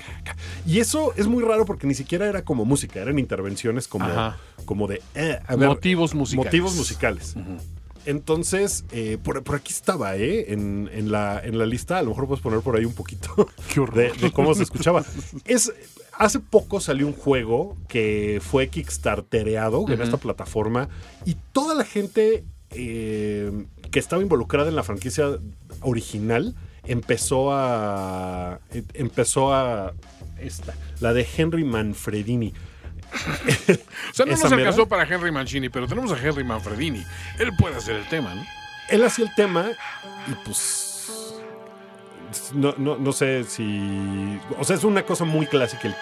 Y 0.67 0.79
eso 0.79 1.13
es 1.15 1.27
muy 1.27 1.43
raro 1.43 1.65
porque 1.65 1.87
ni 1.87 1.93
siquiera 1.95 2.27
era 2.27 2.43
como 2.43 2.65
música, 2.65 2.99
eran 2.99 3.17
intervenciones 3.19 3.87
como, 3.87 4.05
Ajá. 4.05 4.37
como 4.65 4.87
de... 4.87 5.01
eh, 5.15 5.39
a 5.47 5.55
ver, 5.55 5.69
Motivos 5.69 6.13
musicales. 6.13 6.45
Motivos 6.45 6.75
musicales. 6.75 7.35
Entonces, 8.05 8.83
eh, 8.91 9.17
por, 9.23 9.41
por 9.43 9.55
aquí 9.55 9.71
estaba, 9.71 10.17
¿eh? 10.17 10.51
En, 10.51 10.89
en 10.93 11.09
la, 11.11 11.39
en 11.43 11.57
la 11.57 11.65
lista, 11.65 11.99
a 11.99 12.03
lo 12.03 12.09
mejor 12.09 12.27
puedes 12.27 12.41
poner 12.43 12.59
por 12.59 12.75
ahí 12.75 12.83
un 12.85 12.93
poquito 12.93 13.47
Qué 13.73 13.79
horror. 13.79 13.95
de, 13.95 14.11
de 14.11 14.31
cómo 14.31 14.53
se 14.55 14.63
escuchaba. 14.63 15.05
Es, 15.45 15.71
hace 16.11 16.39
poco 16.39 16.81
salió 16.81 17.07
un 17.07 17.13
juego 17.13 17.77
que 17.87 18.41
fue 18.43 18.67
kickstartereado 18.67 19.85
en 19.87 20.01
esta 20.01 20.17
plataforma 20.17 20.89
y 21.25 21.37
toda 21.53 21.75
la 21.75 21.85
gente 21.85 22.43
eh, 22.71 23.51
que 23.89 23.99
estaba 23.99 24.21
involucrada 24.21 24.67
en 24.67 24.75
la 24.75 24.83
franquicia 24.83 25.37
original 25.81 26.55
empezó 26.85 27.53
a... 27.53 28.59
empezó 28.93 29.53
a... 29.53 29.93
Esta, 30.39 30.73
la 30.99 31.13
de 31.13 31.25
Henry 31.37 31.63
Manfredini. 31.63 32.53
O 34.11 34.13
sea, 34.13 34.25
no 34.25 34.33
¿Esa 34.33 34.43
nos 34.49 34.51
alcanzó 34.51 34.87
para 34.87 35.03
Henry 35.03 35.31
Mancini, 35.31 35.69
pero 35.69 35.87
tenemos 35.87 36.11
a 36.11 36.17
Henry 36.17 36.43
Manfredini. 36.43 37.03
Él 37.39 37.51
puede 37.57 37.75
hacer 37.75 37.95
el 37.95 38.07
tema, 38.09 38.33
¿no? 38.35 38.43
él 38.89 39.03
hacía 39.03 39.25
el 39.25 39.33
tema 39.35 39.71
y 40.27 40.33
pues 40.45 41.33
no, 42.53 42.73
no, 42.77 42.97
no 42.97 43.11
sé 43.11 43.43
si 43.43 44.39
o 44.57 44.63
sea 44.63 44.75
es 44.75 44.83
una 44.83 45.03
cosa 45.03 45.25
muy 45.25 45.45
clásica 45.45 45.87
el 45.87 45.95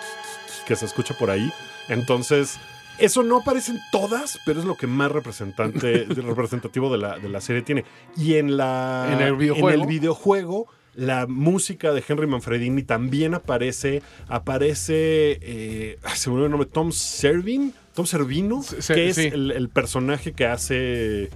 que 0.66 0.76
se 0.76 0.86
escucha 0.86 1.14
por 1.14 1.30
ahí 1.30 1.52
entonces 1.90 2.60
eso 3.02 3.24
no 3.24 3.38
aparece 3.38 3.72
en 3.72 3.80
todas 3.92 4.40
pero 4.46 4.60
es 4.60 4.66
lo 4.66 4.76
que 4.78 4.88
más 4.88 5.12
representante 5.12 6.06
representativo 6.10 6.92
de 6.92 6.98
la, 6.98 7.20
de 7.20 7.30
la 7.30 7.42
serie 7.42 7.62
tiene 7.62 7.84
y 8.18 8.36
en 8.36 8.58
la 8.58 9.10
En 9.12 9.22
el 9.22 9.36
videojuego. 9.36 9.70
en 9.70 9.82
el 9.82 9.88
videojuego 9.88 10.68
la 10.94 11.26
música 11.26 11.94
de 11.94 12.04
Henry 12.06 12.28
Manfredini 12.28 12.84
también 12.84 13.34
aparece 13.34 14.02
aparece 14.28 15.40
eh, 15.42 15.98
ay, 16.04 16.16
se 16.18 16.30
me 16.30 16.34
olvidó 16.36 16.46
el 16.48 16.52
nombre 16.52 16.70
Tom 16.72 16.92
Servin 16.92 17.74
Tom 17.94 18.06
Servino 18.06 18.62
Se- 18.64 18.82
se- 18.82 18.94
que 18.94 19.10
es 19.10 19.18
el 19.18 19.70
personaje 19.70 20.34
que 20.34 20.46
hace 20.46 21.30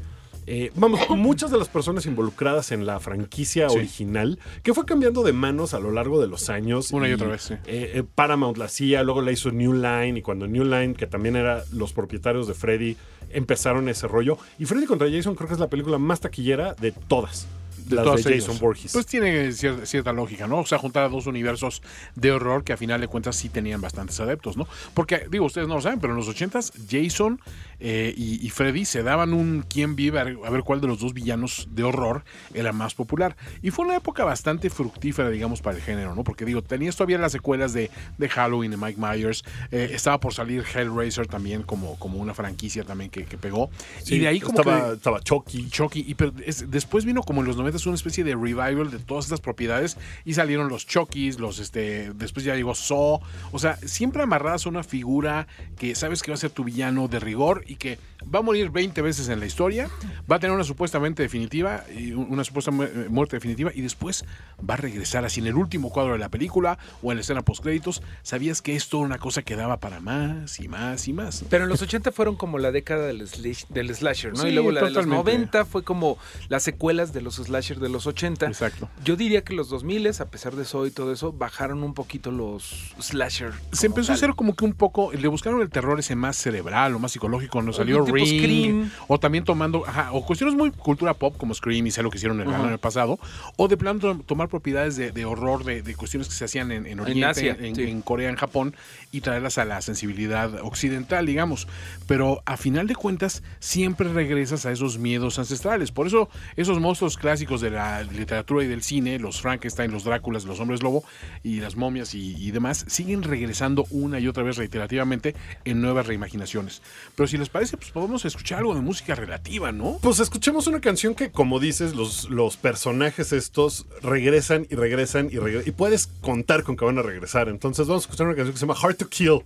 eh, 0.47 0.71
vamos, 0.75 0.99
muchas 1.09 1.51
de 1.51 1.57
las 1.57 1.67
personas 1.69 2.05
involucradas 2.05 2.71
en 2.71 2.85
la 2.85 2.99
franquicia 2.99 3.69
Sí. 3.69 3.77
original, 3.77 4.39
que 4.63 4.73
fue 4.73 4.85
cambiando 4.85 5.23
de 5.23 5.33
manos 5.33 5.73
a 5.73 5.79
lo 5.79 5.91
largo 5.91 6.21
de 6.21 6.27
los 6.27 6.49
años. 6.49 6.91
Una 6.91 7.09
y 7.09 7.13
otra 7.13 7.27
vez, 7.27 7.41
sí. 7.43 7.53
eh, 7.65 7.91
eh, 7.95 8.03
Paramount 8.15 8.57
la 8.57 8.65
hacía, 8.65 9.03
luego 9.03 9.21
la 9.21 9.31
hizo 9.31 9.51
New 9.51 9.73
Line, 9.73 10.19
y 10.19 10.21
cuando 10.21 10.47
New 10.47 10.63
Line, 10.65 10.93
que 10.93 11.07
también 11.07 11.35
era 11.35 11.63
los 11.71 11.93
propietarios 11.93 12.47
de 12.47 12.53
Freddy, 12.53 12.97
empezaron 13.31 13.89
ese 13.89 14.07
rollo. 14.07 14.37
Y 14.59 14.65
Freddy 14.65 14.85
contra 14.85 15.09
Jason 15.09 15.35
creo 15.35 15.47
que 15.47 15.53
es 15.55 15.59
la 15.59 15.69
película 15.69 15.97
más 15.97 16.19
taquillera 16.21 16.73
de 16.75 16.91
todas. 16.91 17.47
De 17.87 17.97
las 17.97 18.23
de. 18.23 18.39
Jason 18.39 18.57
Voorhees. 18.57 18.93
Pues 18.93 19.05
tiene 19.05 19.49
cier- 19.49 19.85
cierta 19.85 20.11
lógica, 20.11 20.47
¿no? 20.47 20.59
O 20.61 20.65
sea, 20.65 20.79
juntar 20.79 21.03
a 21.03 21.09
dos 21.09 21.27
universos 21.27 21.83
de 22.15 22.31
horror 22.31 22.63
que 22.63 22.73
a 22.73 22.77
final 22.77 22.99
de 22.99 23.07
cuentas 23.07 23.35
sí 23.35 23.47
tenían 23.49 23.79
bastantes 23.79 24.19
adeptos, 24.19 24.57
¿no? 24.57 24.67
Porque, 24.95 25.27
digo, 25.29 25.45
ustedes 25.45 25.67
no 25.67 25.75
lo 25.75 25.81
saben, 25.81 25.99
pero 25.99 26.13
en 26.13 26.17
los 26.17 26.27
80s 26.27 26.71
Jason 26.89 27.39
eh, 27.79 28.13
y, 28.17 28.45
y 28.45 28.49
Freddy 28.49 28.85
se 28.85 29.03
daban 29.03 29.33
un 29.33 29.63
quién 29.69 29.95
vive 29.95 30.19
a 30.19 30.23
ver, 30.23 30.63
cuál 30.63 30.81
de 30.81 30.87
los 30.87 30.99
dos 30.99 31.13
villanos 31.13 31.67
de 31.71 31.83
horror 31.83 32.23
era 32.53 32.71
más 32.71 32.93
popular. 32.95 33.35
Y 33.61 33.71
fue 33.71 33.85
una 33.85 33.95
época 33.95 34.23
bastante 34.23 34.69
fructífera, 34.69 35.29
digamos, 35.29 35.61
para 35.61 35.77
el 35.77 35.83
género, 35.83 36.15
¿no? 36.15 36.23
Porque, 36.23 36.45
digo, 36.45 36.61
tenías 36.61 36.95
todavía 36.95 37.17
las 37.17 37.31
secuelas 37.31 37.73
de, 37.73 37.91
de 38.17 38.29
Halloween, 38.29 38.71
de 38.71 38.77
Mike 38.77 38.99
Myers, 38.99 39.43
eh, 39.71 39.91
estaba 39.93 40.19
por 40.19 40.33
salir 40.33 40.63
Hellraiser 40.73 41.27
también 41.27 41.63
como, 41.63 41.97
como 41.99 42.17
una 42.19 42.33
franquicia 42.33 42.83
también 42.83 43.09
que, 43.11 43.25
que 43.25 43.37
pegó. 43.37 43.69
Sí, 44.03 44.15
y 44.15 44.19
de 44.19 44.27
ahí 44.27 44.39
como 44.39 44.59
estaba, 44.59 44.87
que... 44.87 44.93
estaba 44.95 45.19
Chucky. 45.21 45.69
Chucky. 45.69 46.03
Y 46.07 46.15
pero 46.15 46.33
es- 46.45 46.69
después 46.71 47.05
vino 47.05 47.21
como 47.21 47.41
en 47.41 47.47
los 47.47 47.57
90 47.57 47.75
una 47.85 47.95
especie 47.95 48.23
de 48.23 48.33
revival 48.35 48.89
de 48.89 48.99
todas 48.99 49.25
estas 49.25 49.41
propiedades 49.41 49.97
y 50.23 50.33
salieron 50.33 50.69
los 50.69 50.87
Chuckys, 50.87 51.39
los 51.39 51.59
este, 51.59 52.13
después 52.13 52.45
ya 52.45 52.55
llegó 52.55 52.73
Saw. 52.73 53.19
O 53.51 53.59
sea, 53.59 53.75
siempre 53.77 54.23
amarradas 54.23 54.65
a 54.65 54.69
una 54.69 54.83
figura 54.83 55.47
que 55.77 55.93
sabes 55.93 56.23
que 56.23 56.31
va 56.31 56.35
a 56.35 56.37
ser 56.37 56.51
tu 56.51 56.63
villano 56.63 57.07
de 57.07 57.19
rigor 57.19 57.63
y 57.67 57.75
que 57.75 57.97
va 58.33 58.39
a 58.39 58.41
morir 58.41 58.69
20 58.69 59.01
veces 59.01 59.29
en 59.29 59.39
la 59.39 59.45
historia, 59.45 59.89
va 60.31 60.37
a 60.37 60.39
tener 60.39 60.53
una 60.55 60.63
supuestamente 60.63 61.21
definitiva, 61.23 61.83
una 62.15 62.43
supuesta 62.43 62.71
eh, 62.71 63.07
muerte 63.09 63.35
definitiva 63.35 63.71
y 63.73 63.81
después 63.81 64.25
va 64.67 64.75
a 64.75 64.77
regresar 64.77 65.25
así 65.25 65.39
en 65.41 65.47
el 65.47 65.55
último 65.55 65.89
cuadro 65.91 66.13
de 66.13 66.19
la 66.19 66.29
película 66.29 66.77
o 67.03 67.11
en 67.11 67.17
la 67.17 67.21
escena 67.21 67.41
post 67.43 67.63
créditos. 67.63 68.01
Sabías 68.23 68.61
que 68.61 68.75
esto 68.75 68.97
era 68.97 69.05
una 69.05 69.17
cosa 69.17 69.41
que 69.41 69.55
daba 69.55 69.77
para 69.79 69.99
más 69.99 70.59
y 70.59 70.67
más 70.67 71.07
y 71.07 71.13
más. 71.13 71.43
Pero 71.49 71.63
en 71.65 71.69
los 71.69 71.81
80 71.81 72.11
fueron 72.11 72.35
como 72.35 72.57
la 72.57 72.71
década 72.71 73.07
del, 73.07 73.21
slash- 73.27 73.67
del 73.69 73.93
slasher, 73.95 74.33
¿no? 74.33 74.41
Sí, 74.41 74.47
y 74.47 74.51
luego 74.53 74.71
la 74.71 74.81
de 74.81 74.85
los 74.91 74.93
totalmente. 75.05 75.31
90 75.31 75.65
fue 75.65 75.83
como 75.83 76.17
las 76.49 76.63
secuelas 76.63 77.13
de 77.13 77.21
los 77.21 77.35
slasher 77.35 77.79
de 77.79 77.89
los 77.89 78.07
80. 78.07 78.45
Exacto. 78.47 78.89
Yo 79.03 79.15
diría 79.15 79.43
que 79.43 79.53
los 79.53 79.69
2000, 79.69 80.07
a 80.19 80.25
pesar 80.25 80.55
de 80.55 80.63
eso 80.63 80.85
y 80.85 80.91
todo 80.91 81.11
eso, 81.11 81.31
bajaron 81.31 81.83
un 81.83 81.93
poquito 81.93 82.31
los 82.31 82.93
slasher. 82.99 83.51
Se 83.71 83.87
empezó 83.87 84.11
a 84.11 84.15
hacer 84.15 84.31
como 84.35 84.55
que 84.55 84.65
un 84.65 84.73
poco, 84.73 85.11
le 85.13 85.27
buscaron 85.27 85.61
el 85.61 85.69
terror 85.69 85.99
ese 85.99 86.15
más 86.15 86.37
cerebral 86.37 86.95
o 86.95 86.99
más 86.99 87.11
psicológico 87.11 87.53
cuando 87.53 87.73
salió 87.73 88.04
tipo 88.05 88.15
Ring, 88.17 88.39
Scream. 88.41 88.91
o 89.07 89.19
también 89.19 89.43
tomando, 89.43 89.83
ajá, 89.85 90.11
o 90.13 90.25
cuestiones 90.25 90.55
muy 90.55 90.71
cultura 90.71 91.13
pop 91.13 91.35
como 91.37 91.53
Scream 91.53 91.87
y 91.87 91.91
sé 91.91 92.01
lo 92.03 92.09
que 92.09 92.17
hicieron 92.17 92.39
en 92.41 92.47
el 92.47 92.53
año 92.55 92.77
pasado, 92.77 93.19
o 93.57 93.67
de 93.67 93.77
plano 93.77 93.99
to- 93.99 94.19
tomar 94.25 94.47
propiedades 94.49 94.95
de, 94.95 95.11
de 95.11 95.25
horror, 95.25 95.63
de, 95.63 95.81
de 95.81 95.95
cuestiones 95.95 96.27
que 96.27 96.33
se 96.35 96.45
hacían 96.45 96.71
en, 96.71 96.85
en 96.85 96.99
Oriente, 96.99 97.25
Asia, 97.25 97.57
en, 97.59 97.75
sí. 97.75 97.83
en 97.83 98.01
Corea, 98.01 98.29
en 98.29 98.35
Japón, 98.35 98.75
y 99.11 99.21
traerlas 99.21 99.57
a 99.57 99.65
la 99.65 99.81
sensibilidad 99.81 100.53
occidental, 100.61 101.25
digamos. 101.25 101.67
Pero 102.07 102.41
a 102.45 102.57
final 102.57 102.87
de 102.87 102.95
cuentas, 102.95 103.43
siempre 103.59 104.11
regresas 104.11 104.65
a 104.65 104.71
esos 104.71 104.97
miedos 104.97 105.39
ancestrales. 105.39 105.91
Por 105.91 106.07
eso, 106.07 106.29
esos 106.55 106.79
monstruos 106.79 107.17
clásicos 107.17 107.61
de 107.61 107.71
la 107.71 108.03
literatura 108.03 108.63
y 108.63 108.67
del 108.67 108.83
cine, 108.83 109.19
los 109.19 109.41
Frankenstein, 109.41 109.91
los 109.91 110.03
Dráculas, 110.03 110.45
los 110.45 110.59
hombres 110.59 110.83
lobo 110.83 111.03
y 111.43 111.59
las 111.59 111.75
momias 111.75 112.13
y, 112.13 112.35
y 112.37 112.51
demás, 112.51 112.85
siguen 112.87 113.23
regresando 113.23 113.85
una 113.89 114.19
y 114.19 114.27
otra 114.27 114.43
vez 114.43 114.57
reiterativamente 114.57 115.35
en 115.63 115.81
nuevas 115.81 116.05
reimaginaciones. 116.07 116.81
Pero 117.15 117.27
si 117.27 117.37
les 117.37 117.49
parece, 117.49 117.77
pues 117.77 117.91
podemos 117.95 118.25
escuchar 118.25 118.59
algo 118.59 118.75
de 118.75 118.81
música 118.81 119.15
relativa, 119.15 119.71
¿no? 119.71 119.99
Pues 120.01 120.19
escuchemos 120.19 120.67
una 120.67 120.81
canción 120.81 121.15
que, 121.15 121.31
como 121.31 121.61
dices, 121.61 121.95
los, 121.95 122.29
los 122.29 122.57
personajes 122.57 123.31
estos 123.31 123.85
regresan 124.03 124.67
y 124.69 124.75
regresan 124.75 125.29
y 125.31 125.37
regresan. 125.37 125.69
Y 125.69 125.71
puedes 125.71 126.07
contar 126.19 126.63
con 126.63 126.75
que 126.75 126.83
van 126.83 126.99
a 126.99 127.03
regresar. 127.03 127.47
Entonces 127.47 127.87
vamos 127.87 128.03
a 128.03 128.07
escuchar 128.07 128.27
una 128.27 128.35
canción 128.35 128.53
que 128.53 128.59
se 128.59 128.65
llama 128.67 128.77
Hard 128.83 128.97
to 128.97 129.07
Kill, 129.07 129.39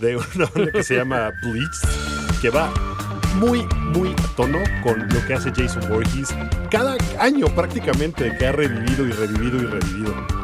de 0.00 0.16
una 0.16 0.46
banda 0.54 0.72
que 0.72 0.82
se 0.82 0.96
llama 0.96 1.32
Bleach, 1.42 2.40
que 2.40 2.48
va 2.48 2.72
muy, 3.34 3.66
muy 3.92 4.08
a 4.08 4.36
tono 4.36 4.60
con 4.82 5.06
lo 5.06 5.26
que 5.26 5.34
hace 5.34 5.50
Jason 5.50 5.86
Voorhees 5.90 6.34
cada 6.70 6.96
año 7.18 7.46
prácticamente, 7.54 8.34
que 8.38 8.46
ha 8.46 8.52
revivido 8.52 9.06
y 9.06 9.12
revivido 9.12 9.58
y 9.58 9.66
revivido. 9.66 10.41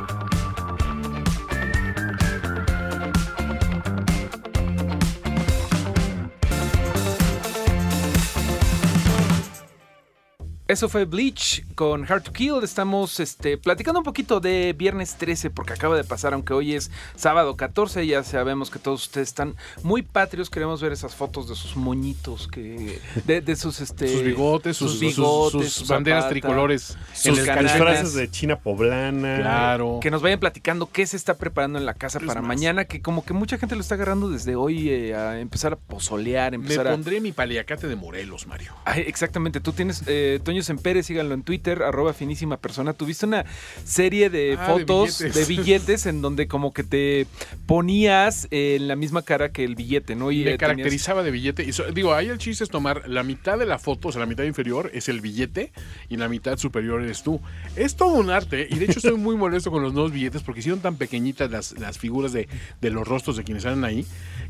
Eso 10.69 10.91
fue 10.91 11.07
Bleach 11.07 11.65
con 11.75 12.05
Hard 12.05 12.25
to 12.25 12.33
Kill. 12.35 12.63
Estamos 12.63 13.21
este, 13.21 13.57
platicando 13.57 14.01
un 14.01 14.05
poquito 14.05 14.39
de 14.39 14.75
viernes 14.77 15.15
13 15.17 15.49
porque 15.49 15.73
acaba 15.73 15.97
de 15.97 16.05
pasar, 16.05 16.35
aunque 16.35 16.53
hoy 16.53 16.75
es 16.75 16.91
sábado 17.17 17.57
14. 17.57 18.07
Ya 18.07 18.23
sabemos 18.23 18.69
que 18.69 18.79
todos 18.79 19.05
ustedes 19.05 19.29
están 19.29 19.55
muy 19.83 20.03
patrios. 20.03 20.51
Queremos 20.51 20.83
ver 20.83 20.93
esas 20.93 21.15
fotos 21.15 21.49
de 21.49 21.55
sus 21.55 21.75
moñitos, 21.75 22.49
que, 22.49 23.01
de, 23.25 23.41
de 23.41 23.57
sus, 23.57 23.81
este, 23.81 24.09
Sus 24.13 24.23
bigotes, 24.23 24.77
sus, 24.77 24.91
sus- 24.91 25.01
bigotes, 25.01 25.73
sus 25.73 25.89
banderas 25.89 26.25
zapatas, 26.25 26.33
tricolores 26.33 26.99
Sus 27.15 27.39
disfraces 27.39 28.13
de 28.13 28.31
China 28.31 28.59
poblana. 28.59 29.37
Claro. 29.39 30.01
Que 30.03 30.11
nos 30.11 30.21
vayan 30.21 30.39
platicando 30.39 30.91
qué 30.93 31.07
se 31.07 31.17
está 31.17 31.39
preparando 31.39 31.79
en 31.79 31.87
la 31.87 31.95
casa 31.95 32.19
Es 32.19 32.27
para 32.27 32.43
más. 32.43 32.49
mañana, 32.49 32.85
que 32.85 33.01
como 33.01 33.25
que 33.25 33.33
mucha 33.33 33.57
gente 33.57 33.75
lo 33.75 33.81
está 33.81 33.95
agarrando 33.95 34.29
desde 34.29 34.55
hoy 34.55 34.91
eh, 34.91 35.15
a 35.15 35.41
empezar 35.41 35.73
a 35.73 35.77
pozolear, 35.77 36.51
Me 36.51 36.57
empezar 36.57 36.89
a... 36.89 36.91
pondré 36.91 37.23
mi 37.23 37.33
paliacate 37.33 37.89
de 37.89 37.97
Morelos, 37.97 38.47
Mario. 38.47 38.75
Ay, 38.85 39.05
exactamente, 39.07 39.61
tú 39.63 39.73
tienes 39.73 40.03
eh, 40.07 40.41
Toño 40.45 40.58
Sempere, 40.63 41.03
síganlo 41.03 41.35
en 41.35 41.43
Twitter, 41.43 41.83
arroba 41.83 42.13
finísima 42.13 42.57
persona. 42.59 42.93
Tuviste 42.93 43.27
una 43.27 43.45
serie 43.85 44.31
de 44.31 44.57
Ah, 44.59 44.67
de 44.75 44.81
fotos 44.87 45.19
de 45.19 45.27
billetes. 45.29 45.49
billetes. 45.49 46.07
en 46.07 46.23
donde 46.23 46.47
como 46.49 46.73
que 46.73 46.85
te 46.85 47.27
ponías 47.67 48.49
eh, 48.51 48.77
en 48.77 48.89
la 48.89 48.97
misma 48.97 49.23
cara 49.23 49.53
que 49.53 49.63
el 49.65 49.75
billete, 49.75 50.15
¿no? 50.17 50.31
Y 50.33 50.37
me 50.37 50.41
eh, 50.43 50.45
tenías- 50.45 50.59
caracterizaba 50.59 51.23
de 51.23 51.31
billete. 51.31 51.65
Y 51.65 51.73
so- 51.73 51.85
digo, 51.93 52.15
ahí 52.15 52.29
el 52.29 52.39
chiste 52.39 52.65
es 52.65 52.71
tomar 52.71 53.09
la 53.09 53.23
mitad 53.23 53.59
de 53.59 53.67
la 53.67 53.79
foto, 53.79 54.09
o 54.09 54.13
sea, 54.13 54.21
la 54.21 54.27
mitad 54.27 54.45
inferior 54.45 54.91
es 54.95 55.09
el 55.09 55.21
billete 55.21 55.73
y 56.09 56.17
la 56.17 56.29
mitad 56.29 56.57
superior 56.59 57.03
eres 57.03 57.23
tú. 57.23 57.41
Es 57.77 57.97
todo 57.97 58.15
un 58.15 58.31
arte. 58.31 58.67
Y 58.71 58.79
de 58.79 58.87
hecho 58.87 58.99
estoy 59.01 59.17
muy 59.17 59.37
molesto 59.37 59.71
con 59.71 59.83
los 59.83 59.93
nuevos 59.93 60.13
billetes 60.13 60.43
porque 60.43 60.61
hicieron 60.61 60.81
tan 60.81 60.97
pequeñitas 60.97 61.51
las, 61.51 61.73
las 61.79 61.99
figuras 61.99 62.33
de, 62.33 62.49
de 62.81 62.91
los 62.91 63.07
rostros 63.07 63.37
de 63.37 63.45
quienes 63.45 63.65
salen 63.65 63.85
ahí 63.85 64.07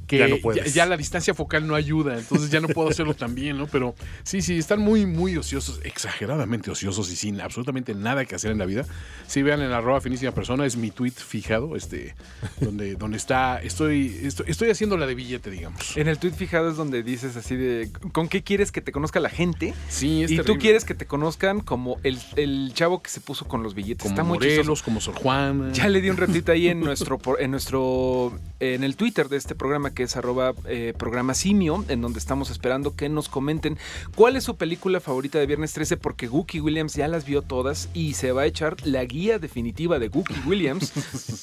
que 0.07 0.19
Ya 0.19 0.29
no 0.29 0.55
ya 0.65 0.87
la 0.87 0.97
distancia 0.97 1.35
focal 1.35 1.67
no 1.67 1.75
ayuda. 1.75 2.19
Entonces 2.19 2.51
ya 2.51 2.61
no 2.61 2.69
puedo 2.69 2.89
hacerlo 2.89 3.13
tan 3.15 3.35
bien, 3.35 3.59
¿no? 3.59 3.67
Pero 3.67 3.95
sí, 4.23 4.41
sí, 4.41 4.57
están 4.59 4.81
muy, 4.81 5.05
muy 5.05 5.37
ociosos, 5.37 5.81
exageradamente 5.99 6.71
ociosos 6.71 7.11
y 7.11 7.17
sin 7.17 7.41
absolutamente 7.41 7.93
nada 7.93 8.25
que 8.25 8.37
hacer 8.37 8.53
en 8.53 8.59
la 8.59 8.67
vida. 8.67 8.87
Sí, 9.27 9.43
vean 9.43 9.61
en 9.63 9.73
arroba 9.73 10.01
finísima 10.01 10.31
persona, 10.33 10.65
es 10.65 10.77
mi 10.77 10.93
tweet 10.93 11.11
fijado, 11.11 11.75
este, 11.75 12.15
donde, 12.61 12.95
donde 12.95 13.17
está, 13.17 13.61
estoy, 13.61 14.21
estoy, 14.23 14.47
estoy 14.49 14.71
haciendo 14.71 14.97
la 14.97 15.07
de 15.07 15.17
billete, 15.17 15.51
digamos. 15.51 15.97
En 15.97 16.07
el 16.07 16.19
tweet 16.19 16.33
fijado 16.33 16.71
es 16.71 16.77
donde 16.77 17.03
dices 17.03 17.37
así 17.37 17.57
de, 17.57 17.91
¿con 18.13 18.29
qué 18.29 18.43
quieres 18.43 18.71
que 18.71 18.81
te 18.81 18.93
conozca 18.93 19.19
la 19.19 19.29
gente? 19.29 19.75
Sí, 19.89 20.23
es 20.23 20.31
y 20.31 20.39
tú 20.39 20.57
quieres 20.57 20.85
que 20.85 20.95
te 20.95 21.07
conozcan 21.07 21.61
como 21.61 21.99
el, 22.05 22.19
el 22.37 22.71
chavo 22.75 23.03
que 23.03 23.11
se 23.11 23.21
puso 23.21 23.47
con 23.47 23.65
los 23.65 23.75
billetes. 23.75 24.05
como 24.05 24.13
Está 24.15 24.23
muy 24.23 24.39
Morelos, 24.39 24.59
chistoso. 24.59 24.85
como 24.85 25.01
Sor 25.01 25.15
Juana. 25.17 25.73
Ya 25.73 25.89
le 25.89 26.01
di 26.01 26.11
un 26.11 26.17
ratito 26.19 26.53
ahí 26.53 26.69
en 26.69 26.79
nuestro, 26.81 27.19
en 27.41 27.51
nuestro, 27.51 28.39
en 28.61 28.85
el 28.85 28.95
Twitter 28.95 29.29
de 29.29 29.37
este 29.37 29.57
programa 29.57 29.93
que 29.93 30.05
es 30.05 30.17
arroba 30.17 30.55
eh, 30.67 30.95
programa 30.97 31.35
simio, 31.35 31.85
en 31.89 32.01
donde 32.01 32.21
estamos 32.21 32.51
esperando 32.51 32.95
que 32.95 33.09
nos 33.09 33.29
comenten 33.29 33.79
cuál 34.15 34.37
es 34.37 34.45
su 34.45 34.57
película 34.57 35.01
favorita 35.01 35.39
de 35.39 35.47
Viernes 35.47 35.73
13, 35.73 35.88
porque 35.97 36.27
Gookie 36.27 36.61
Williams 36.61 36.95
ya 36.95 37.09
las 37.09 37.25
vio 37.25 37.43
todas 37.43 37.89
y 37.95 38.15
se 38.15 38.33
va 38.33 38.43
a 38.43 38.47
echar 38.47 38.77
la 38.85 39.05
guía 39.05 39.39
definitiva 39.39 39.99
de 39.99 40.09
Gookie 40.09 40.37
Williams 40.47 40.93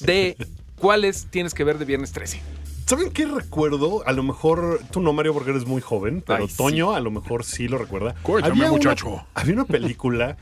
de 0.00 0.36
cuáles 0.78 1.26
tienes 1.30 1.54
que 1.54 1.64
ver 1.64 1.78
de 1.78 1.84
Viernes 1.84 2.12
13. 2.12 2.40
¿Saben 2.86 3.10
qué 3.10 3.26
recuerdo? 3.26 4.06
A 4.06 4.12
lo 4.12 4.22
mejor 4.22 4.80
tú 4.92 5.00
no, 5.00 5.12
Mario, 5.12 5.34
porque 5.34 5.50
eres 5.50 5.66
muy 5.66 5.80
joven, 5.80 6.22
pero 6.24 6.44
Ay, 6.44 6.48
sí. 6.48 6.56
Toño 6.56 6.92
a 6.94 7.00
lo 7.00 7.10
mejor 7.10 7.44
sí 7.44 7.66
lo 7.66 7.78
recuerda. 7.78 8.14
Cuéntame, 8.22 8.54
una- 8.60 8.70
muchacho. 8.70 9.26
había 9.34 9.54
una 9.54 9.64
película 9.64 10.36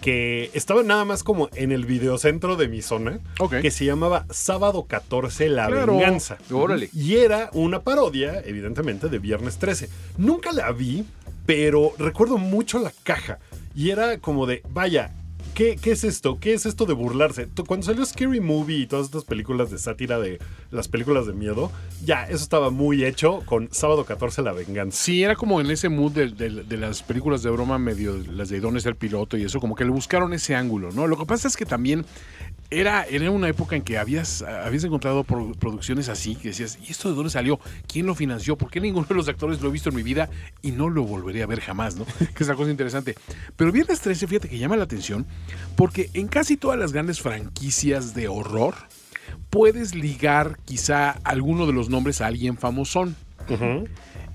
que 0.00 0.52
estaba 0.54 0.84
nada 0.84 1.04
más 1.04 1.24
como 1.24 1.48
en 1.56 1.72
el 1.72 1.84
videocentro 1.84 2.54
de 2.54 2.68
mi 2.68 2.82
zona, 2.82 3.18
que 3.60 3.72
se 3.72 3.84
llamaba 3.84 4.26
Sábado 4.30 4.84
14, 4.86 5.48
La 5.48 5.66
Claro. 5.66 5.94
Venganza. 5.94 6.38
Órale. 6.52 6.88
Y 6.94 7.16
era 7.16 7.50
una 7.52 7.80
parodia, 7.82 8.42
evidentemente, 8.44 9.08
de 9.08 9.18
Viernes 9.18 9.58
13. 9.58 9.88
Nunca 10.18 10.52
la 10.52 10.70
vi, 10.70 11.04
pero 11.46 11.94
recuerdo 11.98 12.38
mucho 12.38 12.78
la 12.78 12.92
caja. 13.02 13.40
Y 13.74 13.90
era 13.90 14.18
como 14.18 14.46
de, 14.46 14.62
vaya, 14.70 15.14
¿qué, 15.54 15.76
qué 15.76 15.92
es 15.92 16.04
esto? 16.04 16.38
¿Qué 16.40 16.54
es 16.54 16.66
esto 16.66 16.86
de 16.86 16.94
burlarse? 16.94 17.48
Cuando 17.66 17.86
salió 17.86 18.04
Scary 18.04 18.40
Movie 18.40 18.78
y 18.78 18.86
todas 18.86 19.06
estas 19.06 19.24
películas 19.24 19.70
de 19.70 19.78
sátira 19.78 20.18
de 20.18 20.38
las 20.70 20.88
películas 20.88 21.26
de 21.26 21.32
miedo, 21.32 21.70
ya, 22.04 22.24
eso 22.24 22.42
estaba 22.42 22.70
muy 22.70 23.04
hecho 23.04 23.42
con 23.44 23.68
Sábado 23.72 24.04
14, 24.04 24.42
La 24.42 24.52
Venganza. 24.52 24.96
Sí, 24.96 25.22
era 25.22 25.34
como 25.36 25.60
en 25.60 25.70
ese 25.70 25.88
mood 25.88 26.12
de 26.12 26.76
las 26.76 27.02
películas 27.02 27.42
de 27.42 27.50
broma, 27.50 27.78
medio 27.78 28.16
las 28.32 28.48
de 28.48 28.60
Don 28.60 28.76
es 28.76 28.86
el 28.86 28.96
piloto 28.96 29.36
y 29.36 29.44
eso, 29.44 29.60
como 29.60 29.74
que 29.74 29.84
le 29.84 29.90
buscaron 29.90 30.32
ese 30.32 30.54
ángulo, 30.54 30.90
¿no? 30.92 31.06
Lo 31.06 31.16
que 31.18 31.26
pasa 31.26 31.48
es 31.48 31.56
que 31.56 31.66
también 31.66 32.04
era, 32.70 33.04
era 33.04 33.30
una 33.30 33.48
época 33.48 33.76
en 33.76 33.82
que 33.82 33.96
habías, 33.98 34.42
habías 34.42 34.84
encontrado 34.84 35.24
pro- 35.24 35.52
producciones 35.58 36.08
así, 36.08 36.34
que 36.36 36.48
decías, 36.48 36.78
¿y 36.86 36.90
esto 36.92 37.08
de 37.08 37.14
dónde 37.14 37.30
salió? 37.30 37.58
¿Quién 37.86 38.06
lo 38.06 38.14
financió? 38.14 38.56
¿Por 38.56 38.70
qué 38.70 38.80
ninguno 38.80 39.06
de 39.06 39.14
los 39.14 39.28
actores 39.28 39.60
lo 39.60 39.68
he 39.68 39.72
visto 39.72 39.88
en 39.88 39.94
mi 39.96 40.02
vida 40.02 40.28
y 40.60 40.72
no 40.72 40.88
lo 40.90 41.02
volveré 41.04 41.42
a 41.42 41.46
ver 41.46 41.60
jamás, 41.60 41.96
¿no? 41.96 42.04
Que 42.34 42.42
es 42.44 42.48
la 42.48 42.54
cosa 42.54 42.70
interesante. 42.70 43.14
Pero 43.56 43.72
Viernes 43.72 44.00
13, 44.00 44.26
fíjate 44.26 44.48
que 44.48 44.58
llama 44.58 44.76
la 44.76 44.84
atención, 44.84 45.26
porque 45.76 46.10
en 46.14 46.28
casi 46.28 46.56
todas 46.56 46.78
las 46.78 46.92
grandes 46.92 47.20
franquicias 47.20 48.12
de 48.14 48.28
horror, 48.28 48.74
puedes 49.50 49.94
ligar 49.94 50.58
quizá 50.64 51.10
alguno 51.24 51.66
de 51.66 51.72
los 51.72 51.88
nombres 51.88 52.20
a 52.20 52.26
alguien 52.26 52.56
famosón. 52.58 53.16
Ujú. 53.48 53.88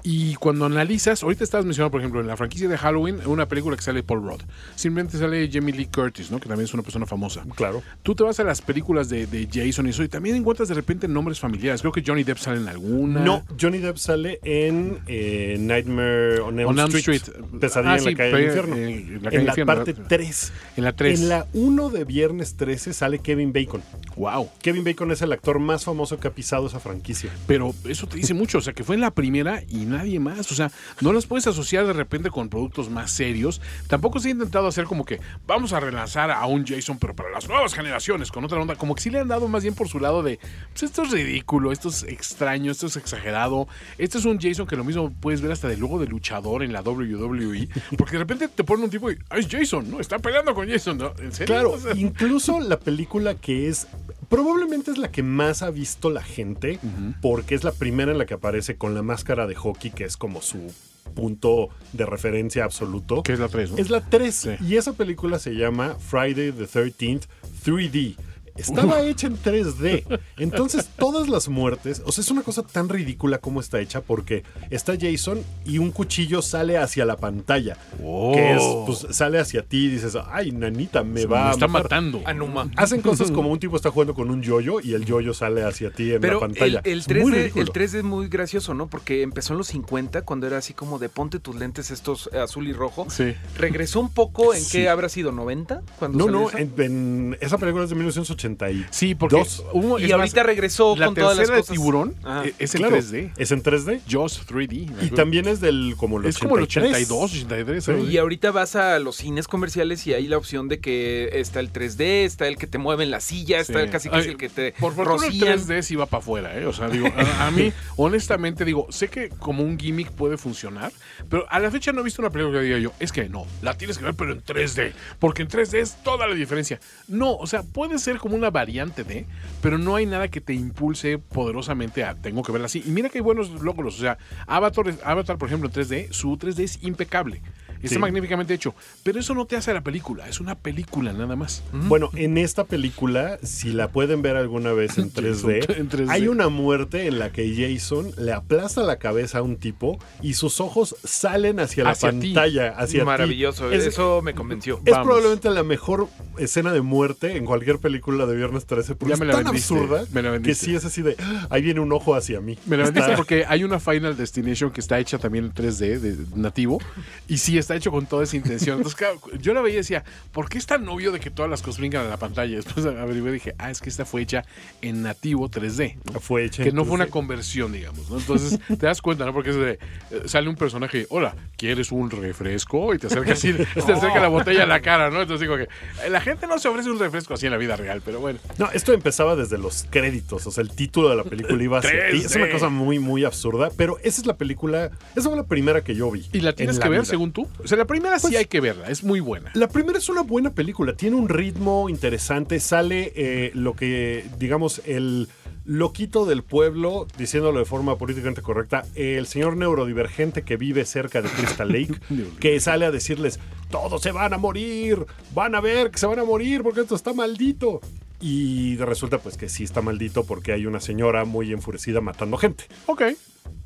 Y 0.05 0.35
cuando 0.35 0.65
analizas, 0.65 1.23
ahorita 1.23 1.43
estabas 1.45 1.65
mencionando, 1.65 1.91
por 1.91 2.01
ejemplo, 2.01 2.19
en 2.19 2.27
la 2.27 2.35
franquicia 2.35 2.67
de 2.67 2.77
Halloween, 2.77 3.19
una 3.25 3.47
película 3.47 3.75
que 3.77 3.81
sale 3.81 4.03
Paul 4.03 4.21
Rudd. 4.23 4.41
Simplemente 4.75 5.17
sale 5.17 5.49
Jamie 5.51 5.73
Lee 5.73 5.85
Curtis, 5.87 6.29
¿no? 6.29 6.39
Que 6.39 6.49
también 6.49 6.65
es 6.65 6.73
una 6.73 6.83
persona 6.83 7.05
famosa. 7.05 7.43
Claro. 7.55 7.81
Tú 8.03 8.13
te 8.13 8.23
vas 8.23 8.37
a 8.39 8.43
las 8.43 8.61
películas 8.61 9.07
de, 9.07 9.27
de 9.27 9.47
Jason 9.51 9.87
y 9.87 9.91
eso, 9.91 10.03
y 10.03 10.09
también 10.09 10.35
encuentras 10.35 10.67
de 10.67 10.75
repente 10.75 11.07
nombres 11.07 11.39
familiares. 11.39 11.79
Creo 11.81 11.93
que 11.93 12.03
Johnny 12.05 12.23
Depp 12.23 12.37
sale 12.37 12.59
en 12.59 12.67
alguna. 12.67 13.21
No, 13.21 13.43
Johnny 13.59 13.77
Depp 13.77 13.95
sale 13.97 14.39
en 14.43 14.99
eh, 15.07 15.55
Nightmare 15.59 16.41
on 16.41 16.59
Elm, 16.59 16.69
On 16.69 16.79
Elm 16.79 16.87
Street. 16.95 17.21
Street. 17.21 17.45
Pesadilla 17.61 17.93
Ah, 17.93 17.95
en 17.97 18.03
sí, 18.03 18.09
la 18.11 18.15
calle 18.17 18.31
del 18.33 18.43
infierno. 18.45 18.75
en- 18.75 18.83
en 18.83 18.89
la 18.91 18.97
calle 18.99 19.13
en 19.13 19.21
del 19.21 19.45
la 19.45 19.51
infierno, 19.51 19.65
parte 19.73 19.93
¿verdad? 19.93 20.07
3. 20.09 20.51
En 20.77 20.83
la 20.83 20.93
3. 20.93 21.21
En 21.21 21.29
la 21.29 21.47
1 21.53 21.89
de 21.89 22.03
Viernes 22.03 22.55
13 22.55 22.91
sale 22.93 23.19
Kevin 23.19 23.53
Bacon. 23.53 23.81
Wow. 24.17 24.49
Kevin 24.61 24.83
Bacon 24.83 25.11
es 25.11 25.21
el 25.21 25.31
actor 25.31 25.59
más 25.59 25.85
famoso 25.85 26.19
que 26.19 26.27
ha 26.27 26.31
pisado 26.31 26.67
esa 26.67 26.79
franquicia. 26.81 27.29
Pero 27.47 27.73
eso 27.85 28.05
te 28.07 28.17
dice 28.17 28.33
mucho, 28.33 28.57
o 28.57 28.61
sea, 28.61 28.73
que 28.73 28.83
fue 28.83 28.95
en 28.95 29.01
la 29.01 29.11
primera 29.11 29.61
y 29.67 29.85
nadie 29.93 30.19
más. 30.19 30.51
O 30.51 30.55
sea, 30.55 30.71
no 31.01 31.13
las 31.13 31.25
puedes 31.25 31.47
asociar 31.47 31.85
de 31.85 31.93
repente 31.93 32.29
con 32.29 32.49
productos 32.49 32.89
más 32.89 33.11
serios. 33.11 33.61
Tampoco 33.87 34.19
se 34.19 34.29
ha 34.29 34.31
intentado 34.31 34.67
hacer 34.67 34.85
como 34.85 35.05
que 35.05 35.19
vamos 35.47 35.73
a 35.73 35.79
relanzar 35.79 36.31
a 36.31 36.45
un 36.45 36.65
Jason, 36.65 36.97
pero 36.99 37.15
para 37.15 37.29
las 37.29 37.47
nuevas 37.47 37.73
generaciones, 37.73 38.31
con 38.31 38.43
otra 38.43 38.59
onda. 38.59 38.75
Como 38.75 38.95
que 38.95 39.01
sí 39.01 39.09
le 39.09 39.19
han 39.19 39.27
dado 39.27 39.47
más 39.47 39.63
bien 39.63 39.75
por 39.75 39.87
su 39.87 39.99
lado 39.99 40.23
de, 40.23 40.39
pues 40.71 40.83
esto 40.83 41.03
es 41.03 41.11
ridículo, 41.11 41.71
esto 41.71 41.89
es 41.89 42.03
extraño, 42.03 42.71
esto 42.71 42.87
es 42.87 42.97
exagerado. 42.97 43.67
Este 43.97 44.17
es 44.17 44.25
un 44.25 44.39
Jason 44.39 44.67
que 44.67 44.75
lo 44.75 44.83
mismo 44.83 45.11
puedes 45.21 45.41
ver 45.41 45.51
hasta 45.51 45.67
de 45.67 45.77
logo 45.77 45.99
de 45.99 46.07
luchador 46.07 46.63
en 46.63 46.73
la 46.73 46.81
WWE. 46.81 47.69
Porque 47.97 48.13
de 48.13 48.19
repente 48.19 48.47
te 48.47 48.63
ponen 48.63 48.85
un 48.85 48.89
tipo 48.89 49.11
y, 49.11 49.17
ah, 49.29 49.37
es 49.37 49.47
Jason, 49.47 49.89
¿no? 49.89 49.99
Está 49.99 50.19
peleando 50.19 50.53
con 50.53 50.67
Jason, 50.69 50.97
¿no? 50.97 51.13
¿En 51.19 51.31
serio? 51.31 51.53
Claro, 51.53 51.71
O 51.71 51.79
sea, 51.79 51.93
incluso 51.95 52.59
la 52.59 52.79
película 52.79 53.35
que 53.35 53.69
es 53.69 53.87
probablemente 54.35 54.91
es 54.91 54.97
la 54.97 55.11
que 55.11 55.23
más 55.23 55.61
ha 55.61 55.69
visto 55.69 56.09
la 56.09 56.23
gente 56.23 56.79
porque 57.21 57.55
es 57.55 57.63
la 57.63 57.71
primera 57.71 58.11
en 58.11 58.17
la 58.17 58.25
que 58.25 58.33
aparece 58.33 58.75
con 58.75 58.93
la 58.95 59.01
máscara 59.03 59.47
de 59.47 59.55
hockey 59.55 59.91
que 59.91 60.03
es 60.05 60.17
como 60.17 60.41
su 60.41 60.71
punto 61.13 61.69
de 61.91 62.05
referencia 62.05 62.63
absoluto. 62.63 63.23
que 63.23 63.33
es 63.33 63.39
la 63.39 63.47
3, 63.49 63.71
¿no? 63.71 63.77
Es 63.77 63.89
la 63.89 64.01
3 64.01 64.33
Sí. 64.35 64.49
y 64.61 64.77
esa 64.77 64.93
película 64.93 65.37
se 65.37 65.51
llama 65.51 65.95
Friday 65.99 66.51
the 66.51 66.65
13th 66.67 67.23
3D. 67.63 68.15
Estaba 68.55 69.01
hecha 69.01 69.27
en 69.27 69.37
3D. 69.37 70.19
Entonces, 70.37 70.89
todas 70.97 71.27
las 71.27 71.47
muertes, 71.49 72.01
o 72.05 72.11
sea, 72.11 72.21
es 72.21 72.29
una 72.31 72.43
cosa 72.43 72.63
tan 72.63 72.87
ridícula 72.89 73.37
como 73.39 73.59
está 73.59 73.79
hecha 73.79 74.01
porque 74.01 74.43
está 74.69 74.93
Jason 74.99 75.41
y 75.65 75.79
un 75.79 75.91
cuchillo 75.91 76.41
sale 76.41 76.77
hacia 76.77 77.05
la 77.05 77.17
pantalla. 77.17 77.77
Que 77.97 78.53
es, 78.55 78.61
pues, 78.85 79.07
sale 79.15 79.39
hacia 79.39 79.63
ti 79.63 79.85
y 79.85 79.89
dices, 79.89 80.15
ay, 80.31 80.51
nanita, 80.51 81.03
me 81.03 81.25
va 81.25 81.43
Me 81.45 81.49
a 81.49 81.51
está 81.51 81.67
matar". 81.67 81.83
matando. 81.83 82.21
Anuma. 82.25 82.69
Hacen 82.75 83.01
cosas 83.01 83.31
como 83.31 83.49
un 83.49 83.59
tipo 83.59 83.75
está 83.75 83.89
jugando 83.91 84.13
con 84.13 84.29
un 84.29 84.41
yoyo 84.41 84.79
y 84.81 84.93
el 84.93 85.05
yoyo 85.05 85.33
sale 85.33 85.63
hacia 85.63 85.91
ti 85.91 86.11
en 86.13 86.21
Pero 86.21 86.35
la 86.35 86.39
pantalla. 86.41 86.81
el, 86.83 86.91
el 86.93 86.99
Es 86.99 87.07
muy 87.07 87.31
3D, 87.31 87.35
ridículo. 87.35 87.63
el 87.65 87.69
3D 87.71 87.97
es 87.97 88.03
muy 88.03 88.27
gracioso, 88.27 88.73
¿no? 88.73 88.87
Porque 88.87 89.21
empezó 89.23 89.53
en 89.53 89.57
los 89.59 89.67
50, 89.67 90.21
cuando 90.23 90.47
era 90.47 90.57
así 90.57 90.73
como 90.73 90.99
de 90.99 91.09
ponte 91.09 91.39
tus 91.39 91.55
lentes 91.55 91.89
estos 91.91 92.29
eh, 92.33 92.39
azul 92.39 92.67
y 92.67 92.73
rojo. 92.73 93.07
Sí. 93.09 93.33
Regresó 93.57 93.99
un 93.99 94.13
poco 94.13 94.53
en 94.53 94.61
Sí. 94.61 94.79
qué 94.79 94.89
habrá 94.89 95.09
sido, 95.09 95.31
¿90? 95.31 95.81
Cuando 95.99 96.17
No, 96.17 96.25
salió 96.25 96.39
no, 96.41 96.57
en, 96.57 96.73
en- 96.81 97.37
esa 97.41 97.57
película 97.57 97.83
es 97.85 97.89
de 97.89 97.95
1980 97.95 98.42
Sí, 98.91 99.15
porque 99.15 99.35
hubo- 99.73 99.99
Y 99.99 100.11
ahorita 100.11 100.17
más, 100.41 100.47
regresó 100.47 100.95
la 100.95 101.05
con 101.07 101.15
todas 101.15 101.37
las 101.37 101.47
tercera 101.47 101.55
de 101.57 101.61
cosas. 101.61 101.73
tiburón 101.75 102.15
Ajá. 102.23 102.45
eh, 102.47 102.53
es 102.59 102.75
en 102.75 102.79
Claro, 102.81 102.95
3D. 102.97 103.31
Es 103.37 103.51
en 103.51 103.63
3D. 103.63 104.01
Jaws 104.09 104.41
3D. 104.45 104.89
me 104.91 105.05
Y 105.05 105.09
también 105.09 105.47
es 105.47 105.59
del 105.61 105.95
como 105.97 106.19
el 106.19 106.25
es 106.25 106.37
como 106.37 106.57
el 106.57 106.63
83. 106.63 107.03
82, 107.09 107.31
83. 107.33 107.83
Sí. 107.83 107.91
algo 107.91 108.03
así. 108.03 108.11
Y 108.13 108.17
ahorita 108.17 108.51
vas 108.51 108.75
a 108.75 108.99
los 108.99 109.15
cines 109.17 109.47
comerciales 109.47 110.05
y 110.07 110.13
hay 110.13 110.27
la 110.27 110.37
opción 110.37 110.67
de 110.67 110.79
que 110.79 111.29
está 111.33 111.59
el 111.59 111.71
3D, 111.71 112.25
está 112.25 112.47
el 112.47 112.57
que 112.57 112.67
te 112.67 112.77
mueve 112.77 113.03
en 113.03 113.11
la 113.11 113.19
silla, 113.19 113.59
está 113.59 113.79
Sí. 113.79 113.85
el 113.85 113.89
casi 113.89 114.09
casi 114.09 114.25
Ay, 114.27 114.31
el 114.31 114.37
que 114.37 114.49
te 114.49 114.73
Por 114.79 114.95
rocían. 114.95 115.47
el 115.47 115.59
3D 115.65 115.81
sí 115.83 115.95
va 115.95 116.05
para 116.05 116.21
afuera, 116.21 116.57
¿eh? 116.59 116.65
O 116.65 116.73
sea, 116.73 116.89
digo, 116.89 117.07
a, 117.15 117.47
a 117.47 117.51
mí, 117.51 117.71
honestamente, 117.97 118.65
digo, 118.65 118.87
sé 118.89 119.07
que 119.07 119.29
como 119.29 119.63
un 119.63 119.77
gimmick 119.79 120.11
puede 120.11 120.37
funcionar, 120.37 120.91
pero 121.29 121.45
a 121.49 121.59
la 121.59 121.71
fecha 121.71 121.91
no 121.91 122.01
he 122.01 122.03
visto 122.03 122.21
una 122.21 122.29
película 122.29 122.59
que 122.59 122.65
diga 122.65 122.79
yo, 122.79 122.91
es 122.99 123.11
que 123.11 123.29
no, 123.29 123.45
la 123.61 123.77
tienes 123.77 123.97
que 123.97 124.05
ver, 124.05 124.13
pero 124.15 124.33
en 124.33 124.41
3D, 124.43 124.93
porque 125.19 125.41
en 125.43 125.47
3D 125.47 125.79
es 125.79 126.03
toda 126.03 126.27
la 126.27 126.35
diferencia. 126.35 126.79
No, 127.07 127.35
o 127.35 127.47
sea, 127.47 127.63
puede 127.63 127.97
ser 127.99 128.17
como 128.17 128.32
una 128.33 128.49
variante 128.49 129.03
de, 129.03 129.25
pero 129.61 129.77
no 129.77 129.95
hay 129.95 130.05
nada 130.05 130.27
que 130.27 130.41
te 130.41 130.53
impulse 130.53 131.17
poderosamente 131.17 132.03
a 132.03 132.15
tengo 132.15 132.43
que 132.43 132.51
verla 132.51 132.65
así. 132.65 132.83
Y 132.85 132.91
mira 132.91 133.09
que 133.09 133.19
hay 133.19 133.23
buenos 133.23 133.49
logros, 133.61 133.97
o 133.97 134.01
sea, 134.01 134.17
Avatar, 134.47 134.93
Avatar 135.03 135.37
por 135.37 135.47
ejemplo, 135.47 135.69
en 135.69 135.73
3D, 135.73 136.11
su 136.11 136.37
3D 136.37 136.59
es 136.63 136.83
impecable. 136.83 137.41
Está 137.83 137.95
Sí. 137.95 137.99
magníficamente 137.99 138.53
hecho. 138.53 138.73
Pero 139.03 139.19
eso 139.19 139.33
no 139.35 139.45
te 139.45 139.55
hace 139.55 139.73
la 139.73 139.81
película. 139.81 140.27
Es 140.27 140.39
una 140.39 140.55
película 140.55 141.13
nada 141.13 141.35
más. 141.35 141.63
Bueno, 141.73 142.09
en 142.15 142.37
esta 142.37 142.63
película, 142.63 143.37
si 143.43 143.71
la 143.73 143.89
pueden 143.89 144.21
ver 144.21 144.35
alguna 144.35 144.71
vez 144.73 144.97
en 144.97 145.11
3D, 145.11 145.65
en 145.77 145.89
3D. 145.89 146.09
hay 146.09 146.27
una 146.27 146.49
muerte 146.49 147.07
en 147.07 147.19
la 147.19 147.31
que 147.31 147.53
Jason 147.55 148.11
le 148.17 148.31
aplasta 148.33 148.81
la 148.83 148.97
cabeza 148.97 149.39
a 149.39 149.41
un 149.41 149.57
tipo 149.57 149.99
y 150.21 150.33
sus 150.35 150.59
ojos 150.61 150.95
salen 151.03 151.59
hacia 151.59 151.83
la 151.83 151.93
ti. 151.93 151.99
pantalla, 152.01 152.69
hacia 152.77 153.01
ti. 153.01 153.05
Maravilloso, 153.05 153.71
Es, 153.71 153.85
eso 153.85 154.21
me 154.21 154.33
convenció. 154.33 154.79
es 154.85 154.91
Vamos. 154.91 155.05
probablemente 155.07 155.49
la 155.49 155.63
mejor 155.63 156.07
escena 156.37 156.71
de 156.73 156.81
muerte 156.81 157.35
en 157.37 157.45
cualquier 157.45 157.79
película 157.79 158.25
de 158.25 158.35
Viernes 158.35 158.65
13 158.65 158.95
porque 158.95 159.09
Ya 159.09 159.13
es 159.15 159.19
me 159.19 159.25
la 159.25 159.33
tan 159.33 159.43
vendiste, 159.45 159.73
absurda 159.73 160.05
me 160.11 160.21
la 160.21 160.39
que 160.39 160.55
sí 160.55 160.75
es 160.75 160.85
así 160.85 161.01
de, 161.01 161.15
"Ah, 161.19 161.47
ahí 161.49 161.61
viene 161.61 161.79
un 161.79 161.91
ojo 161.91 162.15
hacia 162.15 162.39
mí. 162.41 162.57
Me 162.65 162.77
la 162.77 162.83
vendiste 162.85 163.11
Está- 163.11 163.17
porque 163.17 163.45
hay 163.47 163.63
una 163.63 163.79
Final 163.79 164.15
Destination 164.17 164.71
que 164.71 164.81
está 164.81 164.99
hecha 164.99 165.17
también 165.17 165.45
en 165.45 165.51
3D, 165.53 165.99
de 165.99 166.17
nativo, 166.35 166.79
y 167.27 167.37
sí, 167.37 167.57
está 167.57 167.72
hecho 167.75 167.91
con 167.91 168.05
toda 168.05 168.23
esa 168.23 168.35
intención. 168.35 168.77
Entonces, 168.77 168.97
claro, 168.97 169.19
yo 169.39 169.53
la 169.53 169.61
veía 169.61 169.75
y 169.75 169.77
decía, 169.77 170.03
¿por 170.31 170.49
qué 170.49 170.57
es 170.57 170.65
tan 170.65 170.87
obvio 170.87 171.11
de 171.11 171.19
que 171.19 171.29
todas 171.31 171.49
las 171.49 171.61
cosas 171.61 171.79
brincan 171.79 172.05
a 172.05 172.09
la 172.09 172.17
pantalla? 172.17 172.55
Después 172.55 172.85
averigué 172.85 173.29
y 173.29 173.33
dije, 173.33 173.55
ah, 173.57 173.71
es 173.71 173.81
que 173.81 173.89
esta 173.89 174.05
fue 174.05 174.21
hecha 174.21 174.43
en 174.81 175.01
nativo 175.03 175.49
3D. 175.49 175.97
Fue 176.19 176.45
hecha 176.45 176.63
Que 176.63 176.71
no 176.71 176.85
fue 176.85 176.95
una 176.95 177.07
3D. 177.07 177.09
conversión, 177.09 177.71
digamos, 177.71 178.09
¿no? 178.09 178.17
Entonces, 178.19 178.59
te 178.67 178.85
das 178.85 179.01
cuenta, 179.01 179.25
¿no? 179.25 179.33
Porque 179.33 179.49
es 179.51 179.55
de, 179.55 179.71
eh, 180.11 180.21
sale 180.25 180.49
un 180.49 180.55
personaje, 180.55 181.05
hola, 181.09 181.35
¿quieres 181.57 181.91
un 181.91 182.09
refresco? 182.09 182.93
Y 182.93 182.99
te 182.99 183.07
acerca 183.07 183.33
así, 183.33 183.53
te 183.73 183.79
acerca 183.93 184.19
la 184.19 184.27
botella 184.27 184.63
a 184.63 184.67
la 184.67 184.81
cara, 184.81 185.09
¿no? 185.09 185.21
Entonces 185.21 185.41
digo 185.41 185.57
que 185.57 185.63
eh, 185.63 186.09
la 186.09 186.21
gente 186.21 186.47
no 186.47 186.57
se 186.59 186.67
ofrece 186.67 186.89
un 186.89 186.99
refresco 186.99 187.33
así 187.33 187.45
en 187.45 187.51
la 187.51 187.57
vida 187.57 187.75
real, 187.75 188.01
pero 188.03 188.19
bueno. 188.19 188.39
No, 188.57 188.69
esto 188.71 188.93
empezaba 188.93 189.35
desde 189.35 189.57
los 189.57 189.85
créditos, 189.89 190.45
o 190.47 190.51
sea, 190.51 190.61
el 190.63 190.69
título 190.71 191.09
de 191.09 191.15
la 191.15 191.23
película 191.23 191.61
iba 191.63 191.79
hacia 191.79 191.91
ti. 192.11 192.17
Es 192.17 192.35
una 192.35 192.45
3D. 192.47 192.51
cosa 192.51 192.69
muy, 192.69 192.99
muy 192.99 193.23
absurda, 193.25 193.69
pero 193.75 193.97
esa 194.03 194.21
es 194.21 194.27
la 194.27 194.35
película, 194.37 194.91
esa 195.15 195.29
fue 195.29 195.37
la 195.37 195.43
primera 195.45 195.83
que 195.83 195.95
yo 195.95 196.09
vi. 196.11 196.27
¿Y 196.33 196.41
la 196.41 196.53
tienes 196.53 196.75
en 196.77 196.81
que 196.81 196.89
ver, 196.89 196.99
vida. 197.01 197.09
según 197.09 197.31
tú? 197.31 197.47
O 197.63 197.67
sea, 197.67 197.77
la 197.77 197.85
primera 197.85 198.19
sí 198.19 198.27
Pues- 198.27 198.37
hay 198.37 198.45
que 198.45 198.59
verla, 198.59 198.89
es 198.89 199.03
muy 199.03 199.19
buena. 199.19 199.51
La 199.53 199.67
primera 199.67 199.97
es 199.97 200.09
una 200.09 200.21
buena 200.21 200.51
película, 200.51 200.93
tiene 200.95 201.15
un 201.15 201.29
ritmo 201.29 201.89
interesante, 201.89 202.59
sale 202.59 203.13
eh, 203.15 203.51
lo 203.53 203.73
que, 203.75 204.25
digamos, 204.37 204.81
el 204.85 205.29
loquito 205.65 206.25
del 206.25 206.43
pueblo, 206.43 207.07
diciéndolo 207.17 207.59
de 207.59 207.65
forma 207.65 207.97
políticamente 207.97 208.41
correcta, 208.41 208.85
el 208.95 209.25
señor 209.27 209.55
neurodivergente 209.55 210.41
que 210.43 210.57
vive 210.57 210.83
cerca 210.85 211.21
de 211.21 211.29
Crystal 211.29 211.67
Lake, 211.71 211.95
que 212.41 212.59
sale 212.59 212.85
a 212.85 212.91
decirles, 212.91 213.39
todos 213.71 214.01
se 214.01 214.11
van 214.11 214.33
a 214.33 214.37
morir, 214.37 215.05
van 215.33 215.55
a 215.55 215.61
ver 215.61 215.89
que 215.89 215.99
se 215.99 216.05
van 216.05 216.19
a 216.19 216.25
morir 216.25 216.63
porque 216.63 216.81
esto 216.81 216.95
está 216.95 217.13
maldito. 217.13 217.79
Y 218.19 218.77
resulta 218.77 219.17
pues 219.17 219.35
que 219.37 219.49
sí 219.49 219.63
está 219.65 219.81
maldito 219.81 220.23
porque 220.25 220.53
hay 220.53 220.65
una 220.65 220.79
señora 220.79 221.25
muy 221.25 221.51
enfurecida 221.51 221.99
matando 222.01 222.37
gente. 222.37 222.65
Ok. 222.85 223.03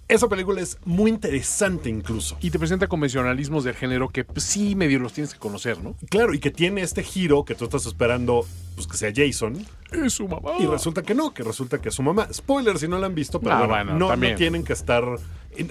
Esa 0.07 0.29
película 0.29 0.61
es 0.61 0.77
muy 0.85 1.11
interesante 1.11 1.89
incluso. 1.89 2.37
Y 2.39 2.49
te 2.49 2.57
presenta 2.59 2.87
convencionalismos 2.87 3.65
del 3.65 3.75
género 3.75 4.07
que 4.07 4.23
pues, 4.23 4.43
sí 4.45 4.73
medio 4.73 4.99
los 4.99 5.11
tienes 5.11 5.33
que 5.33 5.39
conocer, 5.39 5.83
¿no? 5.83 5.95
Claro, 6.09 6.33
y 6.33 6.39
que 6.39 6.49
tiene 6.49 6.81
este 6.81 7.03
giro 7.03 7.43
que 7.43 7.55
tú 7.55 7.65
estás 7.65 7.85
esperando 7.85 8.45
pues 8.75 8.87
que 8.87 8.95
sea 8.95 9.11
Jason. 9.13 9.65
Es 9.91 10.13
su 10.13 10.27
mamá. 10.27 10.51
Y 10.59 10.65
resulta 10.65 11.01
que 11.01 11.13
no, 11.13 11.33
que 11.33 11.43
resulta 11.43 11.79
que 11.81 11.89
es 11.89 11.95
su 11.95 12.03
mamá. 12.03 12.27
Spoiler 12.31 12.77
si 12.77 12.87
no 12.87 12.99
la 12.99 13.07
han 13.07 13.15
visto, 13.15 13.39
pero 13.41 13.55
Ah, 13.55 13.59
bueno, 13.65 13.73
bueno, 13.73 13.99
no, 13.99 14.15
no 14.15 14.35
tienen 14.35 14.63
que 14.63 14.73
estar. 14.73 15.03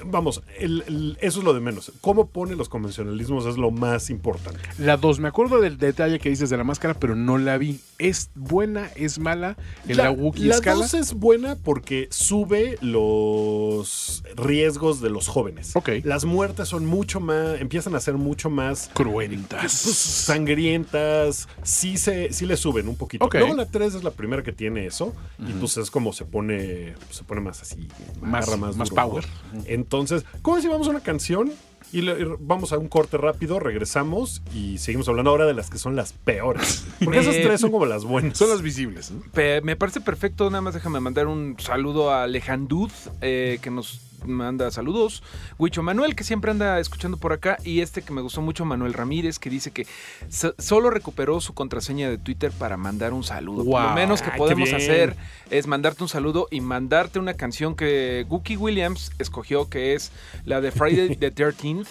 Vamos, 0.04 0.42
el- 0.58 0.82
el- 0.86 1.18
eso 1.20 1.38
es 1.40 1.44
lo 1.44 1.54
de 1.54 1.60
menos. 1.60 1.92
Cómo 2.00 2.28
pone 2.28 2.56
los 2.56 2.68
convencionalismos 2.68 3.46
es 3.46 3.56
lo 3.56 3.70
más 3.70 4.10
importante. 4.10 4.60
La 4.78 4.96
2, 4.96 5.20
me 5.20 5.28
acuerdo 5.28 5.60
del 5.60 5.78
detalle 5.78 6.18
que 6.18 6.28
dices 6.28 6.50
de 6.50 6.56
la 6.56 6.64
máscara, 6.64 6.94
pero 6.94 7.14
no 7.14 7.38
la 7.38 7.58
vi. 7.58 7.80
¿Es 7.98 8.30
buena? 8.34 8.90
¿Es 8.96 9.18
mala? 9.18 9.56
En 9.88 9.96
la, 9.96 10.10
Wookiee 10.10 10.46
la 10.46 10.56
escala. 10.56 10.76
dos 10.82 10.92
es 10.94 11.14
buena 11.14 11.56
porque 11.56 12.08
sube 12.10 12.76
los 12.82 14.22
riesgos 14.36 15.00
de 15.00 15.10
los 15.10 15.28
jóvenes. 15.28 15.74
Ok. 15.74 15.88
Las 16.04 16.24
muertes 16.24 16.68
son 16.68 16.84
mucho 16.86 17.20
más, 17.20 17.60
empiezan 17.60 17.94
a 17.94 18.00
ser 18.00 18.14
mucho 18.14 18.50
más 18.50 18.90
pues, 18.94 19.08
Cruentas. 19.08 19.72
sangrientas, 19.72 21.48
sí 21.62 21.96
se, 21.96 22.32
sí 22.32 22.46
le 22.46 22.56
suben 22.56 22.88
un 22.88 22.96
poquito. 22.96 23.24
Ok. 23.24 23.34
Luego 23.34 23.54
la 23.54 23.66
3 23.66 23.94
es 23.94 24.04
la 24.04 24.10
primera 24.10 24.42
que 24.42 24.52
tiene 24.52 24.86
eso, 24.86 25.14
y 25.38 25.52
pues 25.52 25.76
es 25.76 25.90
como 25.90 26.12
se 26.12 26.24
pone, 26.24 26.94
se 27.10 27.24
pone 27.24 27.40
más 27.40 27.62
así, 27.62 27.88
Más- 28.20 28.46
más 28.58 28.76
duro, 28.90 28.94
power. 28.94 29.24
¿no? 29.52 29.62
Entonces, 29.76 30.24
¿cómo 30.42 30.60
si 30.60 30.66
vamos 30.68 30.86
a 30.88 30.90
una 30.90 31.00
canción? 31.00 31.52
Y 31.92 32.00
le- 32.02 32.20
y 32.20 32.24
vamos 32.40 32.72
a 32.72 32.78
un 32.78 32.88
corte 32.88 33.16
rápido, 33.16 33.60
regresamos 33.60 34.42
y 34.52 34.78
seguimos 34.78 35.08
hablando 35.08 35.30
ahora 35.30 35.46
de 35.46 35.54
las 35.54 35.70
que 35.70 35.78
son 35.78 35.94
las 35.94 36.12
peores. 36.12 36.84
Porque 37.04 37.20
esas 37.20 37.34
Eh, 37.36 37.42
tres 37.44 37.60
son 37.60 37.70
como 37.70 37.86
las 37.86 38.04
buenas. 38.04 38.36
Son 38.36 38.48
las 38.50 38.60
visibles. 38.60 39.12
me 39.62 39.76
parece 39.76 40.00
perfecto, 40.00 40.50
nada 40.50 40.62
más 40.62 40.74
déjame 40.74 40.98
mandar 40.98 41.28
un 41.28 41.54
saludo 41.60 42.10
a 42.10 42.24
Alejandud, 42.24 42.90
eh, 43.20 43.58
que 43.62 43.70
nos 43.70 44.00
manda 44.24 44.70
saludos. 44.70 45.22
Huicho 45.58 45.82
Manuel, 45.82 46.14
que 46.16 46.24
siempre 46.24 46.50
anda 46.50 46.78
escuchando 46.80 47.16
por 47.16 47.32
acá. 47.32 47.58
Y 47.64 47.80
este 47.80 48.02
que 48.02 48.12
me 48.12 48.22
gustó 48.22 48.40
mucho, 48.42 48.64
Manuel 48.64 48.92
Ramírez, 48.94 49.38
que 49.38 49.50
dice 49.50 49.70
que 49.70 49.86
so- 50.28 50.54
solo 50.58 50.90
recuperó 50.90 51.40
su 51.40 51.52
contraseña 51.54 52.08
de 52.08 52.18
Twitter 52.18 52.52
para 52.52 52.76
mandar 52.76 53.12
un 53.12 53.24
saludo. 53.24 53.64
Lo 53.64 53.90
menos 53.94 54.22
que 54.22 54.30
Ay, 54.30 54.38
podemos 54.38 54.72
hacer 54.72 55.16
es 55.50 55.66
mandarte 55.66 56.02
un 56.02 56.08
saludo 56.08 56.48
y 56.50 56.60
mandarte 56.60 57.18
una 57.18 57.34
canción 57.34 57.74
que 57.74 58.24
Gookie 58.28 58.56
Williams 58.56 59.12
escogió, 59.18 59.68
que 59.68 59.94
es 59.94 60.12
la 60.44 60.60
de 60.60 60.70
Friday 60.72 61.16
the 61.16 61.34
13th. 61.34 61.86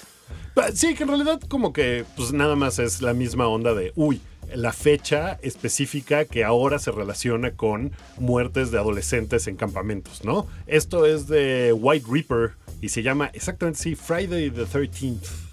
Sí, 0.73 0.95
que 0.95 1.03
en 1.03 1.09
realidad 1.09 1.41
como 1.49 1.73
que 1.73 2.05
pues 2.15 2.31
nada 2.31 2.55
más 2.55 2.79
es 2.79 3.01
la 3.01 3.13
misma 3.13 3.47
onda 3.47 3.73
de, 3.73 3.91
uy, 3.95 4.21
la 4.53 4.73
fecha 4.73 5.39
específica 5.41 6.25
que 6.25 6.43
ahora 6.43 6.79
se 6.79 6.91
relaciona 6.91 7.51
con 7.51 7.91
muertes 8.17 8.71
de 8.71 8.77
adolescentes 8.77 9.47
en 9.47 9.57
campamentos, 9.57 10.23
¿no? 10.23 10.47
Esto 10.67 11.05
es 11.05 11.27
de 11.27 11.73
White 11.73 12.05
Reaper 12.09 12.53
y 12.81 12.89
se 12.89 13.03
llama 13.03 13.31
exactamente 13.33 13.79
sí, 13.79 13.95
Friday 13.95 14.49
the 14.49 14.65
13th. 14.65 15.45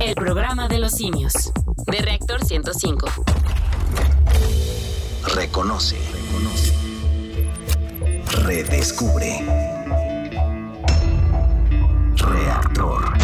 El 0.00 0.14
programa 0.16 0.68
de 0.68 0.78
los 0.78 0.92
simios. 0.92 1.52
De 1.86 1.98
Reactor 1.98 2.44
105. 2.44 3.06
Reconoce. 5.26 5.96
Redescubre. 8.44 9.42
Reactor. 12.16 13.23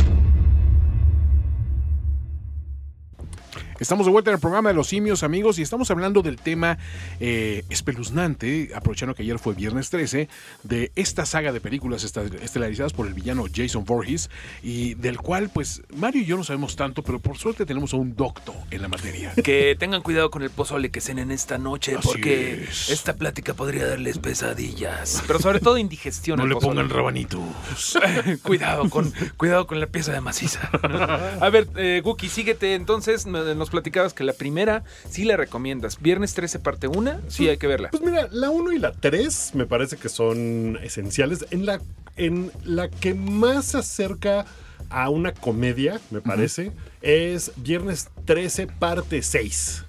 Estamos 3.80 4.04
de 4.04 4.12
vuelta 4.12 4.30
en 4.30 4.34
el 4.34 4.40
programa 4.40 4.68
de 4.68 4.74
los 4.74 4.88
simios, 4.88 5.22
amigos, 5.22 5.58
y 5.58 5.62
estamos 5.62 5.90
hablando 5.90 6.20
del 6.20 6.36
tema 6.36 6.76
eh, 7.18 7.64
espeluznante, 7.70 8.70
aprovechando 8.74 9.14
que 9.14 9.22
ayer 9.22 9.38
fue 9.38 9.54
viernes 9.54 9.88
13, 9.88 10.28
de 10.64 10.92
esta 10.96 11.24
saga 11.24 11.50
de 11.50 11.62
películas 11.62 12.04
estelarizadas 12.04 12.92
por 12.92 13.06
el 13.06 13.14
villano 13.14 13.46
Jason 13.52 13.86
Voorhees, 13.86 14.28
y 14.62 14.94
del 14.96 15.16
cual, 15.16 15.48
pues, 15.48 15.82
Mario 15.96 16.20
y 16.20 16.26
yo 16.26 16.36
no 16.36 16.44
sabemos 16.44 16.76
tanto, 16.76 17.02
pero 17.02 17.20
por 17.20 17.38
suerte 17.38 17.64
tenemos 17.64 17.94
a 17.94 17.96
un 17.96 18.14
docto 18.14 18.54
en 18.70 18.82
la 18.82 18.88
materia. 18.88 19.32
Que 19.42 19.74
tengan 19.78 20.02
cuidado 20.02 20.30
con 20.30 20.42
el 20.42 20.50
pozole 20.50 20.90
que 20.90 21.00
cenen 21.00 21.30
esta 21.30 21.56
noche, 21.56 21.96
Así 21.96 22.06
porque 22.06 22.64
es. 22.68 22.90
esta 22.90 23.14
plática 23.16 23.54
podría 23.54 23.86
darles 23.86 24.18
pesadillas. 24.18 25.22
Pero 25.26 25.38
sobre 25.40 25.60
todo 25.60 25.78
indigestión. 25.78 26.36
No 26.38 26.46
le 26.46 26.54
pozole. 26.54 26.74
pongan 26.74 26.90
rabanitos. 26.90 27.98
cuidado 28.42 28.90
con 28.90 29.10
cuidado 29.38 29.66
con 29.66 29.80
la 29.80 29.86
pieza 29.86 30.12
de 30.12 30.20
maciza. 30.20 30.68
A 31.40 31.48
ver, 31.48 31.66
eh, 31.76 32.02
Guki, 32.04 32.28
síguete. 32.28 32.74
Entonces, 32.74 33.24
me- 33.26 33.54
nos 33.70 33.83
platicabas 33.83 34.14
que 34.14 34.24
la 34.24 34.33
primera 34.33 34.83
sí 35.09 35.24
la 35.24 35.37
recomiendas. 35.37 36.00
Viernes 36.00 36.35
13, 36.35 36.59
parte 36.59 36.88
1, 36.88 37.20
sí 37.28 37.48
hay 37.48 37.56
que 37.56 37.68
verla. 37.68 37.90
Pues 37.90 38.02
mira, 38.02 38.28
la 38.33 38.50
1 38.50 38.72
y 38.72 38.78
la 38.78 38.92
3 38.92 39.52
me 39.54 39.64
parece 39.64 39.96
que 39.96 40.09
son 40.09 40.78
esenciales. 40.83 41.46
En 41.50 41.66
la, 41.66 41.80
en 42.16 42.50
la 42.64 42.88
que 42.88 43.14
más 43.14 43.66
se 43.66 43.78
acerca 43.78 44.44
a 44.88 45.09
una 45.09 45.33
comedia, 45.33 46.00
me 46.11 46.20
parece, 46.20 46.72
es 47.00 47.52
Viernes 47.56 48.09
13, 48.24 48.66
parte 48.66 49.22
6. 49.22 49.85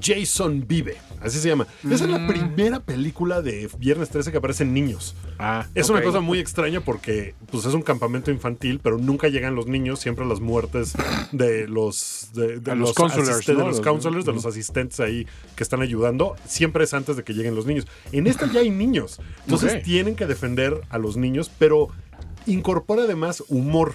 Jason 0.00 0.64
vive, 0.66 0.96
así 1.20 1.38
se 1.38 1.48
llama. 1.48 1.66
Esa 1.88 2.04
es 2.04 2.10
la 2.10 2.26
primera 2.26 2.80
película 2.80 3.40
de 3.40 3.70
Viernes 3.78 4.08
13 4.10 4.32
que 4.32 4.38
aparecen 4.38 4.74
niños. 4.74 5.14
Ah, 5.38 5.66
Es 5.76 5.88
una 5.90 6.02
cosa 6.02 6.20
muy 6.20 6.38
extraña 6.40 6.80
porque 6.80 7.34
pues, 7.52 7.64
es 7.66 7.72
un 7.74 7.82
campamento 7.82 8.30
infantil, 8.32 8.80
pero 8.82 8.98
nunca 8.98 9.28
llegan 9.28 9.54
los 9.54 9.66
niños, 9.68 10.00
siempre 10.00 10.26
las 10.26 10.40
muertes 10.40 10.94
de 11.32 11.68
los 11.68 12.30
de, 12.34 12.58
de 12.58 12.74
los 12.74 12.94
counselors, 12.94 13.46
de 13.46 13.54
los 13.54 13.66
Los- 13.76 13.80
counselors, 13.80 14.24
de 14.26 14.32
los 14.32 14.44
asistentes 14.46 14.98
ahí 14.98 15.26
que 15.54 15.62
están 15.62 15.82
ayudando, 15.82 16.34
siempre 16.46 16.82
es 16.84 16.92
antes 16.92 17.16
de 17.16 17.22
que 17.22 17.32
lleguen 17.34 17.54
los 17.54 17.66
niños. 17.66 17.86
En 18.10 18.26
esta 18.26 18.50
ya 18.52 18.60
hay 18.60 18.70
niños, 18.70 19.20
entonces 19.44 19.82
tienen 19.84 20.16
que 20.16 20.26
defender 20.26 20.80
a 20.90 20.98
los 20.98 21.16
niños, 21.16 21.50
pero 21.58 21.88
incorpora 22.46 23.04
además 23.04 23.42
humor. 23.48 23.94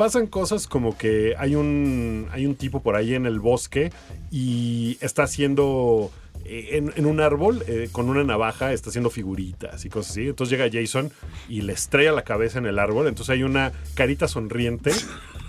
Pasan 0.00 0.28
cosas 0.28 0.66
como 0.66 0.96
que 0.96 1.34
hay 1.36 1.56
un, 1.56 2.26
hay 2.32 2.46
un 2.46 2.54
tipo 2.54 2.80
por 2.80 2.96
ahí 2.96 3.14
en 3.14 3.26
el 3.26 3.38
bosque 3.38 3.92
y 4.30 4.96
está 5.02 5.24
haciendo 5.24 6.10
eh, 6.46 6.78
en, 6.78 6.90
en 6.96 7.04
un 7.04 7.20
árbol 7.20 7.62
eh, 7.66 7.90
con 7.92 8.08
una 8.08 8.24
navaja, 8.24 8.72
está 8.72 8.88
haciendo 8.88 9.10
figuritas 9.10 9.84
y 9.84 9.90
cosas 9.90 10.12
así. 10.12 10.28
Entonces 10.28 10.58
llega 10.58 10.70
Jason 10.72 11.12
y 11.50 11.60
le 11.60 11.74
estrella 11.74 12.12
la 12.12 12.22
cabeza 12.22 12.58
en 12.58 12.64
el 12.64 12.78
árbol. 12.78 13.08
Entonces 13.08 13.28
hay 13.28 13.42
una 13.42 13.72
carita 13.92 14.26
sonriente 14.26 14.90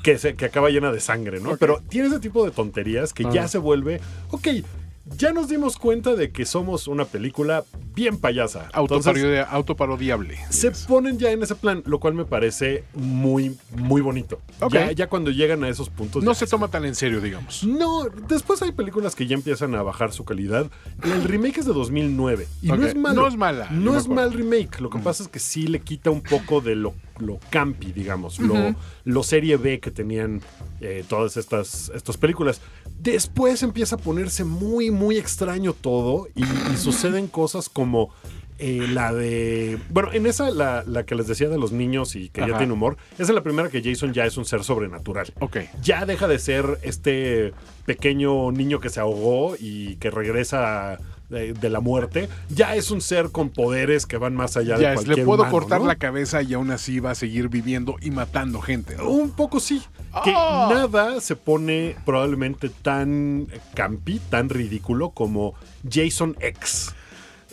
que, 0.03 0.17
se, 0.17 0.33
que 0.33 0.43
acaba 0.43 0.69
llena 0.69 0.91
de 0.91 0.99
sangre, 0.99 1.39
¿no? 1.39 1.55
Pero 1.55 1.81
tiene 1.87 2.09
ese 2.09 2.19
tipo 2.19 2.43
de 2.43 2.51
tonterías 2.51 3.13
que 3.13 3.23
ya 3.31 3.47
se 3.47 3.57
vuelve, 3.57 4.01
ok, 4.31 4.49
ya 5.17 5.31
nos 5.33 5.49
dimos 5.49 5.77
cuenta 5.77 6.15
de 6.15 6.31
que 6.31 6.45
somos 6.45 6.87
una 6.87 7.05
película 7.05 7.63
bien 7.93 8.17
payasa. 8.17 8.69
Entonces, 8.73 9.45
autoparodiable. 9.49 10.37
se 10.49 10.69
Yes. 10.69 10.85
ponen 10.87 11.17
ya 11.19 11.31
en 11.31 11.43
ese 11.43 11.55
plan, 11.55 11.83
lo 11.85 11.99
cual 11.99 12.13
me 12.13 12.25
parece 12.25 12.83
muy, 12.93 13.57
muy 13.75 14.01
bonito. 14.01 14.39
Ya, 14.71 14.91
ya 14.91 15.07
cuando 15.07 15.31
llegan 15.31 15.63
a 15.63 15.69
esos 15.69 15.89
puntos. 15.89 16.23
No 16.23 16.33
se 16.33 16.47
toma 16.47 16.69
tan 16.69 16.85
en 16.85 16.95
serio, 16.95 17.19
digamos. 17.21 17.63
No, 17.63 18.05
después 18.27 18.61
hay 18.61 18.71
películas 18.71 19.15
que 19.15 19.27
ya 19.27 19.35
empiezan 19.35 19.75
a 19.75 19.81
bajar 19.83 20.13
su 20.13 20.23
calidad. 20.25 20.67
El 21.03 21.23
remake 21.25 21.57
es 21.59 21.65
de 21.65 21.73
2009. 21.73 22.47
Y 22.61 22.67
no 22.67 22.85
es 22.85 22.95
malo. 22.95 23.21
No 23.21 23.27
es 23.27 23.35
mala, 23.37 23.69
No 23.71 23.97
es 23.97 24.07
mal 24.07 24.33
remake. 24.33 24.79
Lo 24.79 24.89
que 24.89 24.99
pasa 24.99 25.23
es 25.23 25.29
que 25.29 25.39
sí 25.39 25.67
le 25.67 25.79
quita 25.81 26.09
un 26.11 26.21
poco 26.21 26.61
de 26.61 26.75
lo, 26.75 26.93
lo 27.19 27.39
campi, 27.49 27.91
digamos. 27.91 28.39
lo, 28.39 28.75
lo 29.03 29.23
serie 29.23 29.57
B 29.57 29.79
que 29.79 29.91
tenían 29.91 30.41
eh, 30.79 31.03
todas 31.07 31.37
estas, 31.37 31.91
estas 31.93 32.17
películas. 32.17 32.61
Después 33.01 33.63
empieza 33.63 33.95
a 33.95 33.99
ponerse 33.99 34.43
muy, 34.43 34.91
muy 34.91 35.17
extraño 35.17 35.73
todo. 35.73 36.27
Y, 36.35 36.43
y 36.43 36.77
suceden 36.77 37.27
cosas 37.27 37.67
como. 37.69 38.09
eh, 38.59 38.85
la 38.91 39.11
de. 39.11 39.79
Bueno, 39.89 40.09
en 40.13 40.27
esa, 40.27 40.51
la, 40.51 40.83
la 40.85 41.03
que 41.03 41.15
les 41.15 41.25
decía 41.25 41.49
de 41.49 41.57
los 41.57 41.71
niños 41.71 42.15
y 42.15 42.29
que 42.29 42.41
ya 42.41 42.57
tiene 42.59 42.73
humor, 42.73 42.97
esa 43.13 43.23
es 43.23 43.29
la 43.31 43.41
primera 43.41 43.69
que 43.69 43.81
Jason 43.81 44.13
ya 44.13 44.25
es 44.25 44.37
un 44.37 44.45
ser 44.45 44.63
sobrenatural 44.63 45.33
Ok. 45.39 45.57
ya 45.81 46.05
deja 46.05 46.27
de 46.27 46.37
ser 46.37 46.77
este 46.83 47.53
pequeño 47.87 48.51
niño 48.51 48.79
que 48.79 48.89
se 48.89 48.99
ahogó 48.99 49.55
y 49.59 49.95
que 49.95 50.11
regresa 50.11 50.99
de, 51.29 51.53
de 51.53 51.69
la 51.71 51.79
muerte. 51.79 52.29
Ya 52.49 52.75
es 52.75 52.91
un 52.91 53.01
ser 53.01 53.31
con 53.31 53.49
poderes 53.49 54.05
que 54.05 54.17
van 54.17 54.35
más 54.35 54.55
allá 54.57 54.75
de 54.77 54.83
Ya 54.83 54.89
es, 54.91 54.95
cualquier 54.97 55.17
le 55.19 55.25
puedo 55.25 55.41
humano, 55.41 55.51
cortar 55.51 55.81
¿no? 55.81 55.87
la 55.87 55.95
cabeza 55.95 56.43
y 56.43 56.53
aún 56.53 56.69
así 56.69 56.99
va 56.99 57.11
a 57.11 57.15
seguir 57.15 57.49
viviendo 57.49 57.95
y 57.99 58.11
matando 58.11 58.61
gente. 58.61 58.95
¿no? 58.95 59.09
Un 59.09 59.31
poco 59.31 59.59
sí. 59.59 59.81
Que 60.23 60.33
¡Ah! 60.35 60.67
nada 60.69 61.21
se 61.21 61.35
pone 61.35 61.95
probablemente 62.05 62.69
tan 62.69 63.47
campi, 63.73 64.19
tan 64.29 64.49
ridículo 64.49 65.11
como 65.11 65.55
Jason 65.89 66.35
X. 66.39 66.93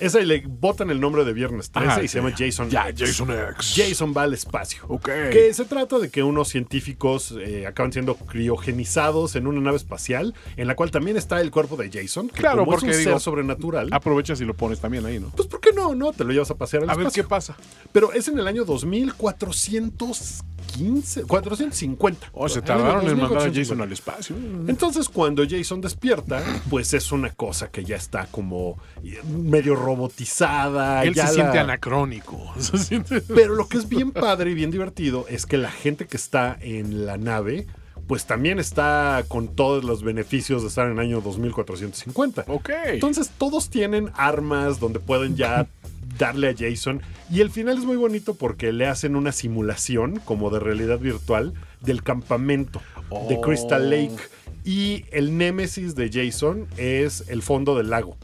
Esa 0.00 0.20
le 0.20 0.42
botan 0.46 0.90
el 0.90 1.00
nombre 1.00 1.24
de 1.24 1.32
Viernes 1.32 1.70
13 1.70 1.88
Ajá, 1.88 1.98
y 2.02 2.04
sí. 2.08 2.08
se 2.12 2.18
llama 2.18 2.34
Jason 2.36 2.70
Ya, 2.70 2.88
X. 2.90 3.08
Jason 3.08 3.30
X. 3.56 3.74
Jason 3.76 4.14
va 4.16 4.22
al 4.22 4.34
espacio. 4.34 4.82
Ok. 4.88 5.08
Que 5.32 5.52
se 5.54 5.64
trata 5.64 5.98
de 5.98 6.10
que 6.10 6.22
unos 6.22 6.48
científicos 6.48 7.34
eh, 7.40 7.66
acaban 7.66 7.92
siendo 7.92 8.16
criogenizados 8.16 9.36
en 9.36 9.46
una 9.46 9.60
nave 9.60 9.76
espacial, 9.76 10.34
en 10.56 10.66
la 10.66 10.74
cual 10.76 10.90
también 10.90 11.16
está 11.16 11.40
el 11.40 11.50
cuerpo 11.50 11.76
de 11.76 11.90
Jason, 11.90 12.28
que 12.28 12.40
Claro, 12.40 12.58
como 12.64 12.72
porque 12.72 12.90
es 12.90 12.96
un 12.96 13.00
digo, 13.04 13.12
ser 13.12 13.20
sobrenatural. 13.20 13.88
Aprovechas 13.92 14.40
y 14.40 14.44
lo 14.44 14.54
pones 14.54 14.80
también 14.80 15.04
ahí, 15.06 15.18
¿no? 15.18 15.30
Pues 15.30 15.48
¿por 15.48 15.60
qué 15.60 15.72
no? 15.72 15.94
No, 15.94 16.12
te 16.12 16.24
lo 16.24 16.32
llevas 16.32 16.50
a 16.50 16.54
pasear 16.54 16.82
al 16.84 16.90
A 16.90 16.94
ver 16.94 17.06
espacio. 17.06 17.24
qué 17.24 17.28
pasa. 17.28 17.56
Pero 17.92 18.12
es 18.12 18.28
en 18.28 18.38
el 18.38 18.46
año 18.46 18.64
2415, 18.64 21.22
450. 21.26 22.30
Oh, 22.32 22.48
se 22.48 22.62
tardaron 22.62 23.02
en 23.08 23.18
mandar 23.18 23.38
a 23.38 23.44
2450. 23.46 23.60
Jason 23.60 23.80
al 23.80 23.92
espacio. 23.92 24.36
Entonces, 24.68 25.08
cuando 25.08 25.44
Jason 25.48 25.80
despierta, 25.80 26.42
pues 26.70 26.92
es 26.94 27.10
una 27.12 27.30
cosa 27.30 27.70
que 27.70 27.84
ya 27.84 27.96
está 27.96 28.26
como 28.30 28.78
medio 29.26 29.74
robotizada. 29.88 31.02
Él 31.04 31.14
ya 31.14 31.26
se 31.26 31.38
la- 31.38 31.42
siente 31.44 31.58
anacrónico. 31.58 32.52
Se 32.58 32.78
siente- 32.78 33.20
Pero 33.22 33.54
lo 33.54 33.68
que 33.68 33.78
es 33.78 33.88
bien 33.88 34.12
padre 34.12 34.50
y 34.50 34.54
bien 34.54 34.70
divertido 34.70 35.26
es 35.28 35.46
que 35.46 35.56
la 35.58 35.70
gente 35.70 36.06
que 36.06 36.16
está 36.16 36.56
en 36.60 37.06
la 37.06 37.16
nave, 37.18 37.66
pues 38.06 38.26
también 38.26 38.58
está 38.58 39.24
con 39.28 39.48
todos 39.54 39.84
los 39.84 40.02
beneficios 40.02 40.62
de 40.62 40.68
estar 40.68 40.86
en 40.86 40.92
el 40.92 40.98
año 41.00 41.20
2450. 41.20 42.44
Ok. 42.48 42.70
Entonces 42.86 43.30
todos 43.36 43.68
tienen 43.70 44.10
armas 44.14 44.80
donde 44.80 45.00
pueden 45.00 45.36
ya 45.36 45.66
darle 46.18 46.48
a 46.50 46.54
Jason. 46.58 47.02
Y 47.30 47.40
el 47.42 47.50
final 47.50 47.78
es 47.78 47.84
muy 47.84 47.96
bonito 47.96 48.34
porque 48.34 48.72
le 48.72 48.86
hacen 48.86 49.14
una 49.16 49.32
simulación 49.32 50.20
como 50.24 50.50
de 50.50 50.58
realidad 50.60 50.98
virtual 50.98 51.52
del 51.80 52.02
campamento 52.02 52.80
de 53.28 53.36
Oh. 53.36 53.40
Crystal 53.40 53.88
Lake. 53.90 54.16
Y 54.64 55.04
el 55.12 55.38
némesis 55.38 55.94
de 55.94 56.10
Jason 56.12 56.66
es 56.76 57.24
el 57.28 57.40
fondo 57.42 57.74
del 57.76 57.88
lago. 57.90 58.16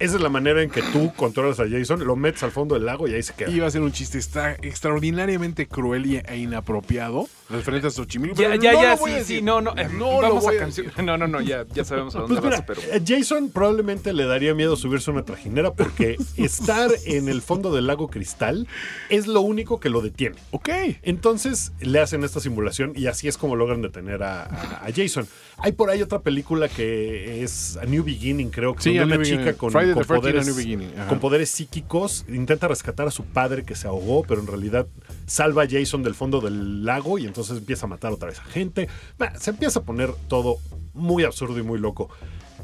Esa 0.00 0.16
es 0.16 0.22
la 0.22 0.30
manera 0.30 0.62
en 0.62 0.70
que 0.70 0.80
tú 0.82 1.12
controlas 1.14 1.60
a 1.60 1.68
Jason, 1.68 2.04
lo 2.06 2.16
metes 2.16 2.42
al 2.42 2.50
fondo 2.50 2.74
del 2.74 2.86
lago 2.86 3.06
y 3.06 3.12
ahí 3.14 3.22
se 3.22 3.34
queda. 3.34 3.50
Iba 3.50 3.66
a 3.66 3.70
ser 3.70 3.82
un 3.82 3.92
chiste 3.92 4.16
extra- 4.18 4.56
extraordinariamente 4.62 5.66
cruel 5.68 6.22
e 6.26 6.36
inapropiado 6.38 7.28
referente 7.50 7.88
a 7.88 7.90
Xochimilco. 7.90 8.40
Ya, 8.40 8.48
pero 8.50 8.62
ya, 8.62 8.72
no 8.72 8.82
ya, 8.82 8.90
lo 8.92 8.96
voy 8.98 9.10
sí, 9.10 9.14
a 9.14 9.18
decir. 9.18 9.36
sí, 9.38 9.42
no, 9.42 9.60
no, 9.60 9.72
eh, 9.76 9.88
No 9.98 10.20
vamos 10.20 10.46
a 10.46 10.50
a 10.50 10.56
canción. 10.56 10.86
No, 11.04 11.16
no, 11.18 11.26
no, 11.26 11.40
ya, 11.40 11.66
ya 11.74 11.84
sabemos 11.84 12.14
a 12.14 12.20
dónde 12.20 12.40
Pues 12.40 12.44
vas, 12.44 12.52
mira, 12.60 12.66
pero. 12.66 12.80
eh, 12.96 13.02
Jason 13.06 13.50
probablemente 13.50 14.12
le 14.12 14.24
daría 14.26 14.54
miedo 14.54 14.76
subirse 14.76 15.10
a 15.10 15.14
una 15.14 15.24
trajinera 15.24 15.72
porque 15.74 16.16
estar 16.36 16.90
en 17.06 17.28
el 17.28 17.42
fondo 17.42 17.74
del 17.74 17.86
lago 17.86 18.08
Cristal 18.08 18.66
es 19.08 19.26
lo 19.26 19.40
único 19.40 19.80
que 19.80 19.88
lo 19.90 20.00
detiene. 20.00 20.36
Ok. 20.52 20.68
Entonces 21.02 21.72
le 21.80 21.98
hacen 22.00 22.22
esta 22.24 22.40
simulación 22.40 22.92
y 22.94 23.06
así 23.06 23.26
es 23.28 23.36
como 23.36 23.56
logran 23.56 23.82
detener 23.82 24.22
a, 24.22 24.44
a- 24.44 24.86
a 24.86 24.92
Jason. 24.94 25.26
Hay 25.62 25.72
por 25.72 25.90
ahí 25.90 26.00
otra 26.00 26.20
película 26.20 26.68
que 26.68 27.42
es 27.42 27.76
A 27.76 27.84
New 27.84 28.02
Beginning, 28.04 28.50
creo 28.50 28.74
que 28.74 28.82
Sí, 28.82 28.96
donde 28.96 29.16
una 29.16 29.22
New 29.24 29.24
chica 29.38 29.52
con, 29.54 29.72
con 29.72 29.82
the 29.84 29.94
13th, 29.94 30.00
A 30.02 30.06
poderes, 30.06 31.06
con 31.08 31.18
poderes 31.20 31.50
psíquicos 31.50 32.24
intenta 32.28 32.68
rescatar 32.68 33.06
a 33.08 33.10
su 33.10 33.24
padre 33.24 33.64
que 33.64 33.74
se 33.74 33.86
ahogó, 33.88 34.22
pero 34.22 34.40
en 34.40 34.46
realidad 34.46 34.86
salva 35.26 35.64
a 35.64 35.68
Jason 35.68 36.02
del 36.02 36.14
fondo 36.14 36.40
del 36.40 36.84
lago 36.84 37.18
y 37.18 37.26
entonces 37.26 37.39
empieza 37.48 37.86
a 37.86 37.88
matar 37.88 38.12
otra 38.12 38.28
vez 38.28 38.38
a 38.38 38.44
gente. 38.44 38.88
Bah, 39.18 39.32
se 39.38 39.50
empieza 39.50 39.80
a 39.80 39.82
poner 39.82 40.12
todo 40.28 40.58
muy 40.92 41.24
absurdo 41.24 41.58
y 41.58 41.62
muy 41.62 41.78
loco. 41.78 42.10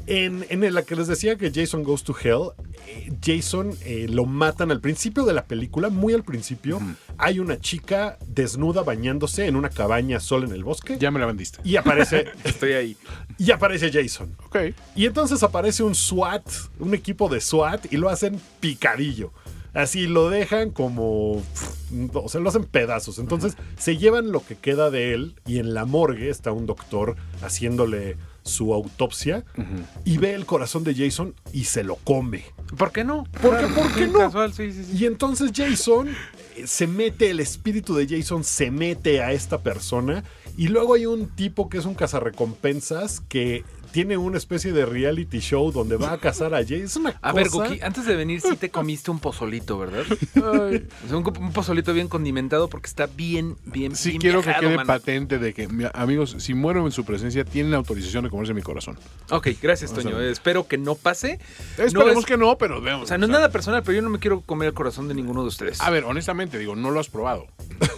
En, 0.05 0.45
en 0.49 0.73
la 0.73 0.83
que 0.83 0.95
les 0.95 1.07
decía 1.07 1.35
que 1.35 1.51
Jason 1.53 1.83
Goes 1.83 2.03
to 2.03 2.15
Hell, 2.17 2.51
eh, 2.87 3.11
Jason 3.21 3.73
eh, 3.83 4.07
lo 4.09 4.25
matan 4.25 4.71
al 4.71 4.79
principio 4.79 5.25
de 5.25 5.33
la 5.33 5.43
película, 5.43 5.89
muy 5.89 6.13
al 6.13 6.23
principio. 6.23 6.79
Hay 7.17 7.39
una 7.39 7.59
chica 7.59 8.17
desnuda 8.25 8.83
bañándose 8.83 9.47
en 9.47 9.57
una 9.57 9.69
cabaña 9.69 10.21
sola 10.21 10.45
en 10.45 10.53
el 10.53 10.63
bosque. 10.63 10.97
Ya 10.97 11.11
me 11.11 11.19
la 11.19 11.25
vendiste. 11.25 11.59
Y 11.65 11.75
aparece, 11.75 12.27
Estoy 12.45 12.71
ahí. 12.73 12.97
y 13.37 13.51
aparece 13.51 13.91
Jason. 13.91 14.33
Ok. 14.45 14.57
Y 14.95 15.07
entonces 15.07 15.43
aparece 15.43 15.83
un 15.83 15.93
SWAT, 15.93 16.47
un 16.79 16.93
equipo 16.93 17.27
de 17.27 17.41
SWAT, 17.41 17.91
y 17.91 17.97
lo 17.97 18.07
hacen 18.07 18.39
picadillo. 18.61 19.33
Así 19.77 20.07
lo 20.07 20.29
dejan 20.29 20.71
como. 20.71 21.43
O 22.13 22.29
sea, 22.29 22.41
lo 22.41 22.49
hacen 22.49 22.63
pedazos. 22.65 23.19
Entonces 23.19 23.55
se 23.77 23.97
llevan 23.97 24.31
lo 24.31 24.45
que 24.45 24.55
queda 24.55 24.89
de 24.89 25.13
él, 25.13 25.35
y 25.45 25.59
en 25.59 25.73
la 25.73 25.85
morgue 25.85 26.29
está 26.29 26.51
un 26.51 26.65
doctor 26.65 27.15
haciéndole 27.41 28.17
su 28.43 28.73
autopsia, 28.73 29.43
y 30.05 30.17
ve 30.17 30.33
el 30.33 30.45
corazón 30.45 30.83
de 30.85 30.95
Jason 30.95 31.35
y 31.51 31.65
se 31.65 31.83
lo 31.83 31.95
come. 31.97 32.45
¿Por 32.77 32.91
qué 32.93 33.03
no? 33.03 33.25
¿Por 33.41 33.57
qué- 33.59 33.67
por 33.67 33.93
qué 33.93 34.07
no? 34.07 34.19
Casual, 34.19 34.53
sí, 34.53 34.71
sí, 34.71 34.83
sí. 34.85 34.97
Y 34.97 35.05
entonces 35.05 35.51
Jason 35.53 36.07
eh, 36.55 36.65
se 36.65 36.87
mete, 36.87 37.29
el 37.29 37.39
espíritu 37.41 37.93
de 37.93 38.07
Jason 38.07 38.43
se 38.45 38.71
mete 38.71 39.21
a 39.21 39.31
esta 39.33 39.59
persona. 39.61 40.23
Y 40.57 40.69
luego 40.69 40.93
hay 40.95 41.05
un 41.05 41.27
tipo 41.27 41.69
que 41.69 41.77
es 41.77 41.85
un 41.85 41.93
cazarrecompensas 41.93 43.19
que 43.19 43.63
tiene 43.97 44.15
una 44.15 44.37
especie 44.37 44.73
de 44.73 44.85
reality 44.85 45.39
show 45.39 45.71
donde 45.71 45.97
va 45.97 46.11
a 46.11 46.17
cazar 46.19 46.53
a 46.53 46.59
Jason. 46.59 46.81
Es 46.83 46.95
una 46.97 47.09
A 47.19 47.31
cosa... 47.31 47.33
ver, 47.33 47.49
Guki, 47.49 47.81
antes 47.81 48.05
de 48.05 48.15
venir 48.15 48.41
sí 48.41 48.55
te 48.55 48.69
comiste 48.69 49.09
un 49.09 49.17
pozolito, 49.17 49.79
¿verdad? 49.79 50.05
Un, 50.35 51.25
un 51.39 51.51
pozolito 51.51 51.93
bien 51.95 52.07
condimentado 52.07 52.67
porque 52.69 52.85
está 52.85 53.07
bien, 53.07 53.55
bien, 53.65 53.95
Sí 53.95 54.09
bien 54.09 54.21
quiero 54.21 54.41
que 54.43 54.53
quede 54.59 54.75
mano. 54.75 54.85
patente 54.85 55.39
de 55.39 55.51
que, 55.55 55.67
mi- 55.67 55.85
amigos, 55.95 56.35
si 56.37 56.53
muero 56.53 56.85
en 56.85 56.91
su 56.91 57.05
presencia, 57.05 57.43
tienen 57.43 57.71
la 57.71 57.77
autorización 57.77 58.23
de 58.23 58.29
comerse 58.29 58.53
mi 58.53 58.61
corazón. 58.61 58.99
Ok, 59.31 59.47
gracias, 59.59 59.91
O 59.91 59.95
sea, 59.95 60.03
Toño. 60.03 60.21
Espero 60.21 60.67
que 60.67 60.77
no 60.77 60.93
pase. 60.93 61.39
Esperemos 61.79 61.93
No 62.13 62.19
es- 62.19 62.25
que 62.27 62.37
no, 62.37 62.55
pero 62.59 62.79
veamos. 62.79 63.05
O 63.05 63.07
sea, 63.07 63.17
no 63.17 63.25
es 63.25 63.31
nada 63.31 63.49
personal, 63.49 63.81
pero 63.81 63.95
yo 63.95 64.03
no 64.03 64.11
me 64.11 64.19
quiero 64.19 64.41
comer 64.41 64.67
el 64.67 64.73
corazón 64.75 65.07
de 65.07 65.15
ninguno 65.15 65.41
de 65.41 65.47
ustedes. 65.47 65.81
A 65.81 65.89
ver, 65.89 66.03
honestamente, 66.03 66.59
digo, 66.59 66.75
no 66.75 66.91
lo 66.91 66.99
has 66.99 67.09
probado. 67.09 67.47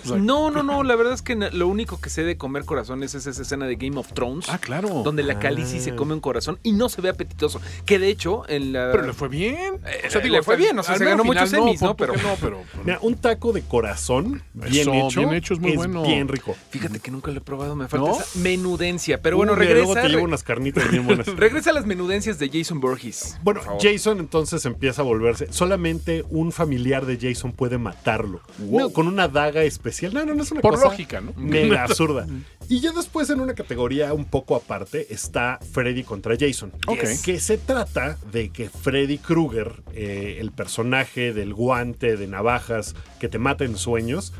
O 0.05 0.07
sea, 0.07 0.15
No, 0.17 0.49
no, 0.49 0.63
no. 0.63 0.83
La 0.83 0.95
verdad 0.95 1.13
es 1.13 1.21
que 1.21 1.35
lo 1.35 1.67
único 1.67 1.99
que 1.99 2.09
sé 2.09 2.23
de 2.23 2.37
comer 2.37 2.63
corazones 2.63 3.15
es 3.15 3.27
esa 3.27 3.41
escena 3.41 3.65
de 3.67 3.75
Game 3.75 3.97
of 3.99 4.13
Thrones. 4.13 4.47
Ah, 4.47 4.59
claro. 4.59 5.01
Donde 5.03 5.23
la 5.23 5.39
Khaleesi 5.39 5.81
se 5.81 5.88
come 5.95 6.13
un 6.13 6.19
corazón 6.19 6.59
y 6.63 6.71
no 6.73 6.89
se 6.89 7.01
ve 7.01 7.09
apetitoso. 7.09 7.59
Que 7.85 7.99
de 7.99 8.09
hecho, 8.09 8.47
en 8.49 8.73
la. 8.73 8.89
Pero 8.91 9.05
le 9.07 9.13
fue 9.13 9.27
bien. 9.27 9.75
Eh, 9.85 10.29
le 10.29 10.43
fue 10.43 10.55
bien, 10.57 10.77
o 10.79 10.83
sea, 10.83 10.97
se 10.97 11.05
ganó 11.05 11.23
muchos 11.23 11.51
Emmys, 11.53 11.81
¿no? 11.81 11.95
¿por 11.95 12.11
qué 12.11 12.17
Pero- 12.17 12.29
no, 12.29 12.35
pero. 12.39 12.61
Mira, 12.83 12.99
un 13.01 13.15
taco 13.15 13.51
de 13.53 13.61
corazón 13.61 14.43
bien 14.53 14.81
Eso, 14.81 14.93
hecho, 14.93 15.19
bien 15.21 15.33
hecho 15.33 15.53
es 15.53 15.59
muy 15.59 15.75
bueno. 15.75 16.03
bien 16.03 16.27
rico. 16.27 16.55
Fíjate 16.69 16.99
que 16.99 17.11
nunca 17.11 17.31
lo 17.31 17.37
he 17.37 17.41
probado. 17.41 17.75
Me 17.75 17.87
falta 17.87 18.07
¿No? 18.09 18.19
esa 18.19 18.39
menudencia. 18.39 19.21
Pero 19.21 19.37
bueno, 19.37 19.53
Uh, 19.53 19.55
mira, 19.55 19.65
regresa. 19.69 19.85
Luego 19.93 20.01
te 20.01 20.09
llevo 20.09 20.23
unas 20.23 20.43
carnitas 20.43 20.89
bien 20.91 21.05
buenas. 21.05 21.27
Regresa 21.35 21.71
a 21.71 21.73
las 21.73 21.85
menudencias 21.85 22.37
de 22.39 22.49
Jason 22.49 22.79
Burgess. 22.79 23.37
Bueno. 23.43 23.61
Jason 23.81 24.19
entonces 24.19 24.65
empieza 24.65 25.01
a 25.01 25.05
volverse. 25.05 25.51
Solamente 25.51 26.23
un 26.29 26.51
familiar 26.51 27.05
de 27.05 27.17
Jason 27.19 27.51
puede 27.53 27.77
matarlo. 27.77 28.41
Wow. 28.59 28.79
No, 28.79 28.89
con 28.91 29.07
una 29.07 29.27
daga 29.27 29.63
especial. 29.63 30.13
No, 30.13 30.25
no, 30.25 30.33
no 30.33 30.43
es 30.43 30.51
una 30.51 30.61
Por 30.61 30.73
cosa 30.75 30.85
lógica, 30.85 31.21
¿no? 31.21 31.33
Mega 31.35 31.83
absurda. 31.85 32.27
Y 32.67 32.81
ya 32.81 32.91
después, 32.91 33.29
en 33.31 33.39
una 33.39 33.53
categoría 33.55 34.13
un 34.13 34.25
poco 34.25 34.55
aparte, 34.55 35.07
está 35.13 35.59
Freddy 35.69 36.03
contra 36.03 36.35
Jason. 36.37 36.71
Ok. 36.87 37.03
Que 37.23 37.39
se 37.39 37.57
trata 37.57 38.17
de 38.31 38.49
que 38.49 38.69
Freddy 38.69 39.17
Krueger, 39.17 39.83
eh, 39.93 40.37
el 40.39 40.51
personaje 40.51 41.33
del 41.33 41.53
guante 41.53 42.17
de 42.17 42.27
navajas 42.27 42.95
que 43.19 43.29
te 43.29 43.39
mata 43.39 43.63
en 43.63 43.77
sueños. 43.77 44.33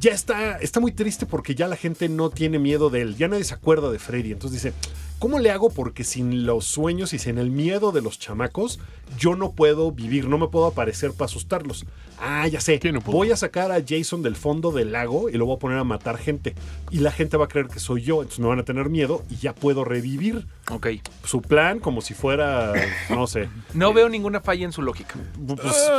Ya 0.00 0.12
está, 0.12 0.58
está 0.58 0.80
muy 0.80 0.92
triste 0.92 1.24
porque 1.24 1.54
ya 1.54 1.68
la 1.68 1.76
gente 1.76 2.08
no 2.08 2.30
tiene 2.30 2.58
miedo 2.58 2.90
de 2.90 3.02
él. 3.02 3.16
Ya 3.16 3.28
nadie 3.28 3.44
se 3.44 3.54
acuerda 3.54 3.90
de 3.90 3.98
Freddy. 3.98 4.32
Entonces 4.32 4.62
dice, 4.62 4.76
¿cómo 5.24 5.38
le 5.38 5.50
hago? 5.50 5.70
Porque 5.70 6.04
sin 6.04 6.44
los 6.44 6.66
sueños 6.66 7.14
y 7.14 7.18
sin 7.18 7.38
el 7.38 7.50
miedo 7.50 7.92
de 7.92 8.02
los 8.02 8.18
chamacos, 8.18 8.78
yo 9.18 9.36
no 9.36 9.52
puedo 9.52 9.90
vivir, 9.90 10.28
no 10.28 10.36
me 10.36 10.48
puedo 10.48 10.66
aparecer 10.66 11.12
para 11.12 11.24
asustarlos. 11.24 11.86
Ah, 12.20 12.46
ya 12.46 12.60
sé. 12.60 12.78
Voy 13.06 13.30
a 13.30 13.36
sacar 13.36 13.72
a 13.72 13.82
Jason 13.86 14.22
del 14.22 14.36
fondo 14.36 14.70
del 14.70 14.92
lago 14.92 15.28
y 15.28 15.32
lo 15.32 15.46
voy 15.46 15.56
a 15.56 15.58
poner 15.58 15.78
a 15.78 15.84
matar 15.84 16.18
gente. 16.18 16.54
Y 16.90 16.98
la 16.98 17.10
gente 17.10 17.36
va 17.36 17.46
a 17.46 17.48
creer 17.48 17.66
que 17.68 17.80
soy 17.80 18.02
yo, 18.02 18.16
entonces 18.22 18.38
me 18.40 18.46
van 18.46 18.58
a 18.58 18.64
tener 18.64 18.88
miedo 18.88 19.24
y 19.30 19.36
ya 19.36 19.54
puedo 19.54 19.84
revivir. 19.84 20.46
Ok. 20.70 20.88
Su 21.24 21.42
plan 21.42 21.80
como 21.80 22.00
si 22.00 22.14
fuera, 22.14 22.72
no 23.10 23.26
sé. 23.26 23.48
No 23.74 23.92
veo 23.92 24.08
ninguna 24.08 24.40
falla 24.40 24.64
en 24.64 24.72
su 24.72 24.82
lógica. 24.82 25.16
Pues, 25.46 25.90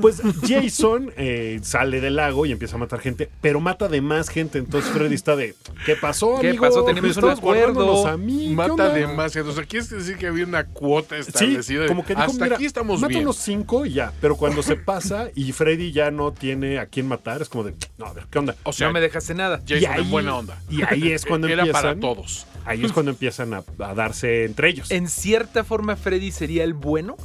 pues 0.00 0.22
Jason 0.46 1.12
eh, 1.16 1.58
sale 1.62 2.00
del 2.00 2.16
lago 2.16 2.46
y 2.46 2.52
empieza 2.52 2.76
a 2.76 2.78
matar 2.78 3.00
gente, 3.00 3.28
pero 3.40 3.60
mata 3.60 3.88
de 3.88 4.00
más 4.00 4.28
gente. 4.28 4.58
Entonces 4.58 4.90
Freddy 4.92 5.14
está 5.14 5.34
de, 5.34 5.54
¿qué 5.84 5.96
pasó, 5.96 6.38
¿Qué 6.40 6.54
pasó? 6.54 6.84
Tenemos 6.84 7.10
estabas 7.10 7.38
un 7.38 7.40
acuerdo. 7.40 7.74
guardándonos 7.74 8.06
a 8.06 8.16
mí. 8.16 8.49
¿Qué 8.49 8.49
Mata 8.54 8.72
onda?" 8.72 8.88
demasiado. 8.94 9.50
O 9.50 9.54
sea, 9.54 9.64
¿quieres 9.64 9.90
decir 9.90 10.16
que 10.16 10.26
había 10.26 10.44
una 10.44 10.64
cuota 10.66 11.14
Sí, 11.16 11.22
establecida? 11.28 11.82
de, 11.82 11.88
como 11.88 12.04
que 12.04 12.14
dijo, 12.14 12.26
Hasta 12.30 12.44
"Mira, 12.44 12.56
aquí 12.56 12.64
estamos 12.66 13.00
mata 13.00 13.08
bien. 13.08 13.22
unos 13.22 13.36
cinco 13.36 13.86
y 13.86 13.92
ya. 13.92 14.12
Pero 14.20 14.36
cuando 14.36 14.62
se 14.62 14.76
pasa 14.76 15.28
y 15.34 15.52
Freddy 15.52 15.92
ya 15.92 16.10
no 16.10 16.32
tiene 16.32 16.78
a 16.78 16.86
quién 16.86 17.06
matar, 17.08 17.42
es 17.42 17.48
como 17.48 17.64
de, 17.64 17.74
no, 17.98 18.06
a 18.06 18.12
ver, 18.12 18.24
¿qué 18.30 18.38
onda? 18.38 18.54
O 18.64 18.72
sea, 18.72 18.86
no 18.88 18.92
me 18.92 19.00
dejaste 19.00 19.34
nada. 19.34 19.60
Jason 19.66 19.96
Y 19.98 20.00
en 20.00 20.10
buena 20.10 20.36
onda. 20.36 20.58
Y 20.70 20.82
ahí 20.82 21.12
es 21.12 21.24
cuando 21.24 21.46
Era 21.48 21.62
empiezan. 21.62 21.82
para 21.82 22.00
todos. 22.00 22.46
Ahí 22.66 22.84
es 22.84 22.92
cuando 22.92 23.10
empiezan 23.10 23.54
a, 23.54 23.64
a 23.78 23.94
darse 23.94 24.44
entre 24.44 24.68
ellos. 24.68 24.90
En 24.90 25.08
cierta 25.08 25.64
forma, 25.64 25.96
Freddy 25.96 26.30
sería 26.30 26.62
el 26.64 26.74
bueno. 26.74 27.16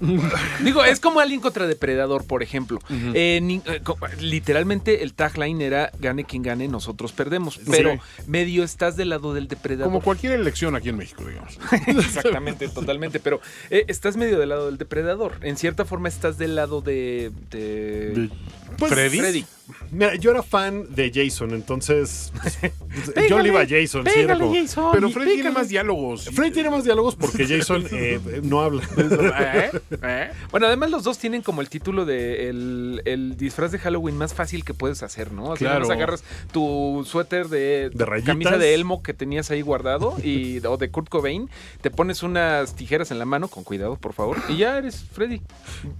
Digo, 0.64 0.82
es 0.84 1.00
como 1.00 1.20
Alien 1.20 1.40
contra 1.40 1.66
Depredador, 1.66 2.24
por 2.26 2.42
ejemplo. 2.42 2.78
Eh, 3.14 3.40
ni- 3.42 3.62
eh, 3.66 3.80
literalmente 4.20 5.02
el 5.02 5.14
tagline 5.14 5.60
era 5.62 5.90
gane 5.98 6.24
quien 6.24 6.42
gane, 6.42 6.68
nosotros 6.68 7.12
perdemos. 7.12 7.60
Pero 7.70 7.90
medio 8.26 8.64
estás 8.64 8.96
del 8.96 9.10
lado 9.10 9.34
del 9.34 9.48
depredador. 9.48 9.86
Como 9.92 10.00
cualquier 10.00 10.32
elección 10.32 10.74
aquí 10.76 10.88
en 10.88 10.96
México, 10.96 11.24
digamos. 11.26 11.58
Exactamente, 11.86 12.68
totalmente. 12.68 13.20
Pero 13.20 13.40
eh, 13.70 13.84
estás 13.88 14.16
medio 14.16 14.38
del 14.38 14.48
lado 14.48 14.66
del 14.66 14.78
depredador. 14.78 15.34
En 15.42 15.56
cierta 15.56 15.84
forma 15.84 16.08
estás 16.08 16.38
del 16.38 16.54
lado 16.56 16.80
de. 16.80 17.30
de- 17.50 18.10
De- 18.14 18.30
Pues, 18.78 18.92
¿Freddy? 18.92 19.18
Freddy. 19.18 19.44
Mira, 19.92 20.16
yo 20.16 20.32
era 20.32 20.42
fan 20.42 20.84
de 20.94 21.12
Jason, 21.14 21.52
entonces 21.52 22.32
yo 23.28 23.38
le 23.38 23.48
iba 23.48 23.60
a 23.60 23.66
Jason. 23.68 24.04
sí, 24.04 24.10
era 24.18 24.34
Pégale, 24.34 24.40
como- 24.40 24.54
Jason. 24.54 24.88
Pero 24.92 25.10
Freddy 25.10 25.34
tiene 25.34 25.50
más 25.52 25.68
diálogos. 25.68 26.24
Freddy 26.32 26.50
tiene 26.50 26.70
más 26.70 26.82
diálogos 26.84 27.14
porque 27.14 27.46
Jason 27.46 27.86
eh, 27.92 28.40
no 28.42 28.60
habla. 28.62 28.82
¿Eh? 28.96 29.70
¿Eh? 30.02 30.30
Bueno, 30.50 30.66
además 30.66 30.90
los 30.90 31.04
dos 31.04 31.18
tienen 31.18 31.42
como 31.42 31.60
el 31.60 31.68
título 31.68 32.04
de 32.04 32.48
el, 32.48 33.02
el 33.04 33.36
disfraz 33.36 33.70
de 33.70 33.78
Halloween 33.78 34.16
más 34.16 34.34
fácil 34.34 34.64
que 34.64 34.74
puedes 34.74 35.02
hacer, 35.04 35.32
¿no? 35.32 35.52
Así 35.52 35.64
Claro. 35.64 35.88
agarras 35.90 36.24
tu 36.52 37.04
suéter 37.06 37.48
de, 37.48 37.90
De 37.94 38.04
rayitas. 38.04 38.26
camisa 38.26 38.58
de 38.58 38.74
Elmo 38.74 39.02
que 39.04 39.14
tenías 39.14 39.50
ahí 39.52 39.62
guardado 39.62 40.16
y 40.22 40.64
o 40.66 40.76
de 40.78 40.90
Kurt 40.90 41.08
Cobain, 41.08 41.48
te 41.80 41.90
pones 41.90 42.22
unas 42.24 42.74
tijeras 42.74 43.10
en 43.12 43.18
la 43.20 43.24
mano, 43.24 43.46
con 43.48 43.62
cuidado, 43.62 43.96
por 43.96 44.14
favor, 44.14 44.36
y 44.48 44.56
ya 44.56 44.78
eres 44.78 45.04
Freddy. 45.12 45.40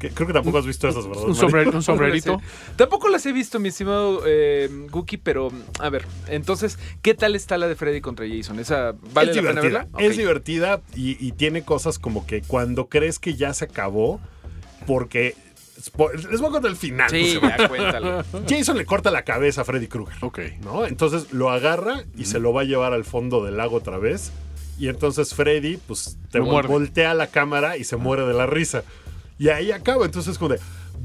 Que- 0.00 0.11
Creo 0.11 0.26
que 0.26 0.33
tampoco 0.33 0.59
has 0.59 0.66
visto 0.66 0.88
esas, 0.88 1.06
¿verdad? 1.06 1.24
Un 1.24 1.83
sombrerito. 1.83 2.40
Tampoco 2.77 3.09
las 3.09 3.25
he 3.27 3.33
visto, 3.33 3.59
mi 3.61 3.68
estimado 3.68 4.23
eh, 4.27 4.68
Guki, 4.90 5.16
pero 5.18 5.51
a 5.79 5.90
ver, 5.90 6.05
entonces, 6.29 6.79
¿qué 7.03 7.14
tal 7.14 7.35
está 7.37 7.59
la 7.59 7.68
de 7.68 7.77
Freddy 7.77 8.01
contra 8.01 8.27
Jason? 8.29 8.59
¿Esa 8.59 8.94
vale 9.12 9.31
es 9.31 9.37
la 9.37 9.42
pena 9.42 9.61
divertida. 9.61 9.87
verla? 9.92 10.07
Es 10.09 10.16
divertida 10.16 10.81
y, 10.94 11.25
y 11.27 11.33
tiene 11.33 11.62
cosas 11.62 11.99
como 11.99 12.27
que 12.27 12.42
cuando 12.42 12.88
crees 12.88 13.18
que 13.18 13.35
ya 13.35 13.53
se 13.55 13.66
acabó, 13.66 14.20
porque. 14.87 15.35
Les 16.31 16.40
voy 16.40 16.51
a 16.51 16.53
contar 16.53 16.70
el 16.70 16.77
final. 16.77 17.09
Sí, 17.09 17.38
pues, 17.40 17.57
ya 17.57 17.68
cuéntalo. 17.68 18.23
Jason 18.49 18.77
le 18.77 18.85
corta 18.85 19.11
la 19.11 19.23
cabeza 19.25 19.62
a 19.62 19.64
Freddy 19.64 19.87
Krueger. 19.87 20.16
Ok. 20.23 20.38
¿no? 20.62 20.85
Entonces 20.87 21.33
lo 21.33 21.49
agarra 21.51 22.05
y 22.18 22.27
se 22.27 22.38
lo 22.38 22.53
va 22.53 22.61
a 22.62 22.64
llevar 22.64 22.92
al 22.92 23.05
fondo 23.05 23.42
del 23.42 23.57
lago 23.57 23.77
otra 23.77 23.96
vez. 23.99 24.31
Y 24.79 24.88
entonces 24.88 25.35
Freddy, 25.35 25.79
pues, 25.79 26.18
te 26.31 26.38
Lo 26.38 26.44
vol- 26.46 26.51
muerde. 26.51 26.68
voltea 26.68 27.14
la 27.14 27.29
cámara 27.29 27.79
y 27.79 27.85
se 27.85 27.96
muere 27.96 28.27
de 28.27 28.35
la 28.35 28.44
risa. 28.46 28.83
Y 29.38 29.49
ahí 29.49 29.73
acaba. 29.73 30.05
Entonces 30.05 30.33
es 30.33 30.38
como 30.38 30.51
de, 30.55 30.61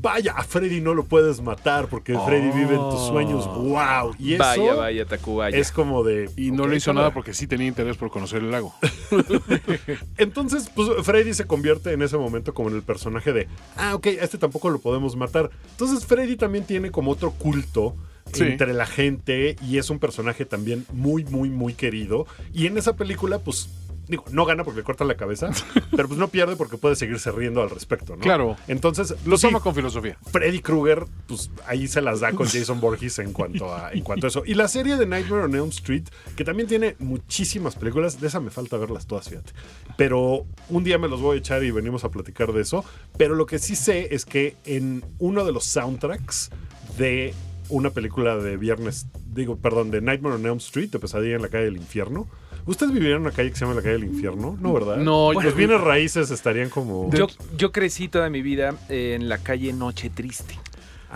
vaya, 0.06 0.34
a 0.34 0.44
Freddy 0.44 0.82
no 0.82 0.94
lo 0.94 1.04
puedes 1.06 1.42
matar 1.42 1.88
porque 1.88 2.16
Freddy 2.28 2.52
vive 2.52 2.76
en 2.76 2.90
tus 2.92 3.08
sueños. 3.08 3.48
¡Wow! 3.48 4.16
Y 4.20 4.34
eso 4.36 4.44
vaya, 4.44 4.74
vaya, 4.76 5.06
Tacubaya. 5.06 5.58
es 5.58 5.72
como 5.72 6.04
de... 6.04 6.30
Y 6.38 6.52
no 6.52 6.68
le 6.68 6.78
hizo 6.78 6.94
nada 6.94 7.12
porque 7.12 7.34
sí 7.34 7.48
tenía 7.48 7.66
interés 7.66 7.98
por 7.98 8.12
conocer 8.12 8.44
el 8.44 8.52
lago. 8.52 8.76
Entonces, 10.18 10.70
pues 10.74 10.90
Freddy 11.04 11.34
se 11.34 11.46
convierte 11.46 11.92
en 11.92 12.04
ese 12.04 12.18
momento 12.18 12.54
como 12.54 12.70
en 12.70 12.76
el 12.76 12.84
personaje 12.84 13.34
de, 13.34 13.48
ah, 13.78 13.96
ok, 13.96 14.06
a 14.08 14.10
este 14.24 14.38
tampoco 14.38 14.70
lo 14.70 14.78
podemos 14.80 15.16
matar. 15.16 15.50
Entonces 15.72 16.06
Freddy 16.06 16.36
también 16.36 16.66
tiene 16.66 16.92
como 16.92 17.12
otro 17.12 17.32
culto 17.32 17.96
Sí. 18.34 18.44
entre 18.44 18.74
la 18.74 18.88
gente 18.88 19.56
y 19.62 19.78
es 19.78 19.92
un 19.92 20.00
personaje 20.00 20.46
también 20.46 20.86
muy, 20.92 21.24
muy, 21.26 21.50
muy 21.50 21.74
querido. 21.74 22.26
Y 22.54 22.66
en 22.66 22.78
esa 22.78 22.96
película, 22.96 23.38
pues, 23.40 23.70
digo, 24.08 24.26
no 24.32 24.46
gana 24.46 24.64
porque 24.64 24.80
le 24.80 24.84
cortan 24.84 25.08
la 25.08 25.16
cabeza, 25.16 25.50
pero 25.96 26.08
pues 26.08 26.20
no 26.20 26.28
pierde 26.28 26.56
porque 26.56 26.78
puede 26.78 26.96
seguirse 26.96 27.32
riendo 27.32 27.62
al 27.62 27.70
respecto, 27.70 28.16
¿no? 28.16 28.22
Claro. 28.22 28.56
Entonces, 28.68 29.12
Lo 29.12 29.32
pues, 29.32 29.42
sí, 29.42 29.48
toma 29.48 29.60
con 29.60 29.76
filosofía. 29.76 30.18
Freddy 30.32 30.60
Krueger, 30.60 31.06
pues 31.28 31.50
ahí 31.68 31.88
se 31.88 32.02
las 32.02 32.20
da 32.20 32.32
con 32.32 32.48
Jason 32.48 32.80
Borges 32.80 33.20
en 33.20 33.34
cuanto 33.34 33.74
a, 33.74 33.92
en 33.92 34.02
cuanto 34.02 34.28
a 34.28 34.30
eso. 34.30 34.44
Y 34.46 34.54
la 34.54 34.68
serie 34.68 34.98
de 34.98 35.06
Nightmare 35.06 35.44
on 35.44 35.56
Elm 35.56 35.70
Street, 35.70 36.04
que 36.36 36.44
también 36.44 36.68
tiene 36.68 36.96
muchísimas 37.00 37.76
películas, 37.76 38.20
de 38.20 38.28
esa 38.28 38.40
me 38.40 38.52
falta 38.52 38.78
verlas 38.78 39.08
todas, 39.08 39.30
fíjate. 39.30 39.52
Pero 39.98 40.46
un 40.70 40.84
día 40.84 40.98
me 40.98 41.08
los 41.08 41.22
voy 41.22 41.38
a 41.38 41.40
echar 41.40 41.64
y 41.64 41.72
venimos 41.72 42.04
a 42.04 42.10
platicar 42.10 42.54
de 42.54 42.62
eso. 42.62 42.84
Pero 43.18 43.36
lo 43.36 43.46
que 43.46 43.60
sí 43.60 43.76
sé 43.76 44.14
es 44.14 44.26
que 44.26 44.56
en 44.66 45.04
uno 45.20 45.46
de 45.46 45.52
los 45.52 45.66
soundtracks 45.66 46.52
de 46.98 47.34
una 47.70 47.90
película 47.90 48.38
de 48.38 48.58
viernes, 48.58 49.08
digo, 49.34 49.58
perdón, 49.58 49.92
de 49.92 50.02
Nightmare 50.02 50.36
on 50.36 50.46
Elm 50.46 50.58
Street, 50.58 50.90
de 50.90 51.00
Pesadilla 51.00 51.36
en 51.36 51.42
la 51.42 51.50
calle 51.50 51.66
del 51.66 51.78
infierno. 51.78 52.28
¿Ustedes 52.66 52.92
vivirían 52.92 53.18
en 53.18 53.22
una 53.28 53.32
calle 53.32 53.50
que 53.52 53.56
se 53.58 53.62
llama 53.66 53.76
la 53.76 53.82
calle 53.82 53.94
del 53.94 54.06
infierno? 54.06 54.58
No, 54.60 54.74
¿verdad? 54.74 54.98
No, 54.98 55.34
Los 55.34 55.44
yo- 55.44 55.54
bienes 55.54 55.80
raíces 55.82 56.32
estarían 56.32 56.70
como... 56.70 57.12
Yo, 57.12 57.28
yo 57.58 57.72
crecí 57.72 58.08
toda 58.08 58.30
mi 58.30 58.42
vida 58.42 58.74
en 58.90 59.30
la 59.30 59.38
calle 59.38 59.72
Noche 59.72 60.10
Triste. 60.10 60.56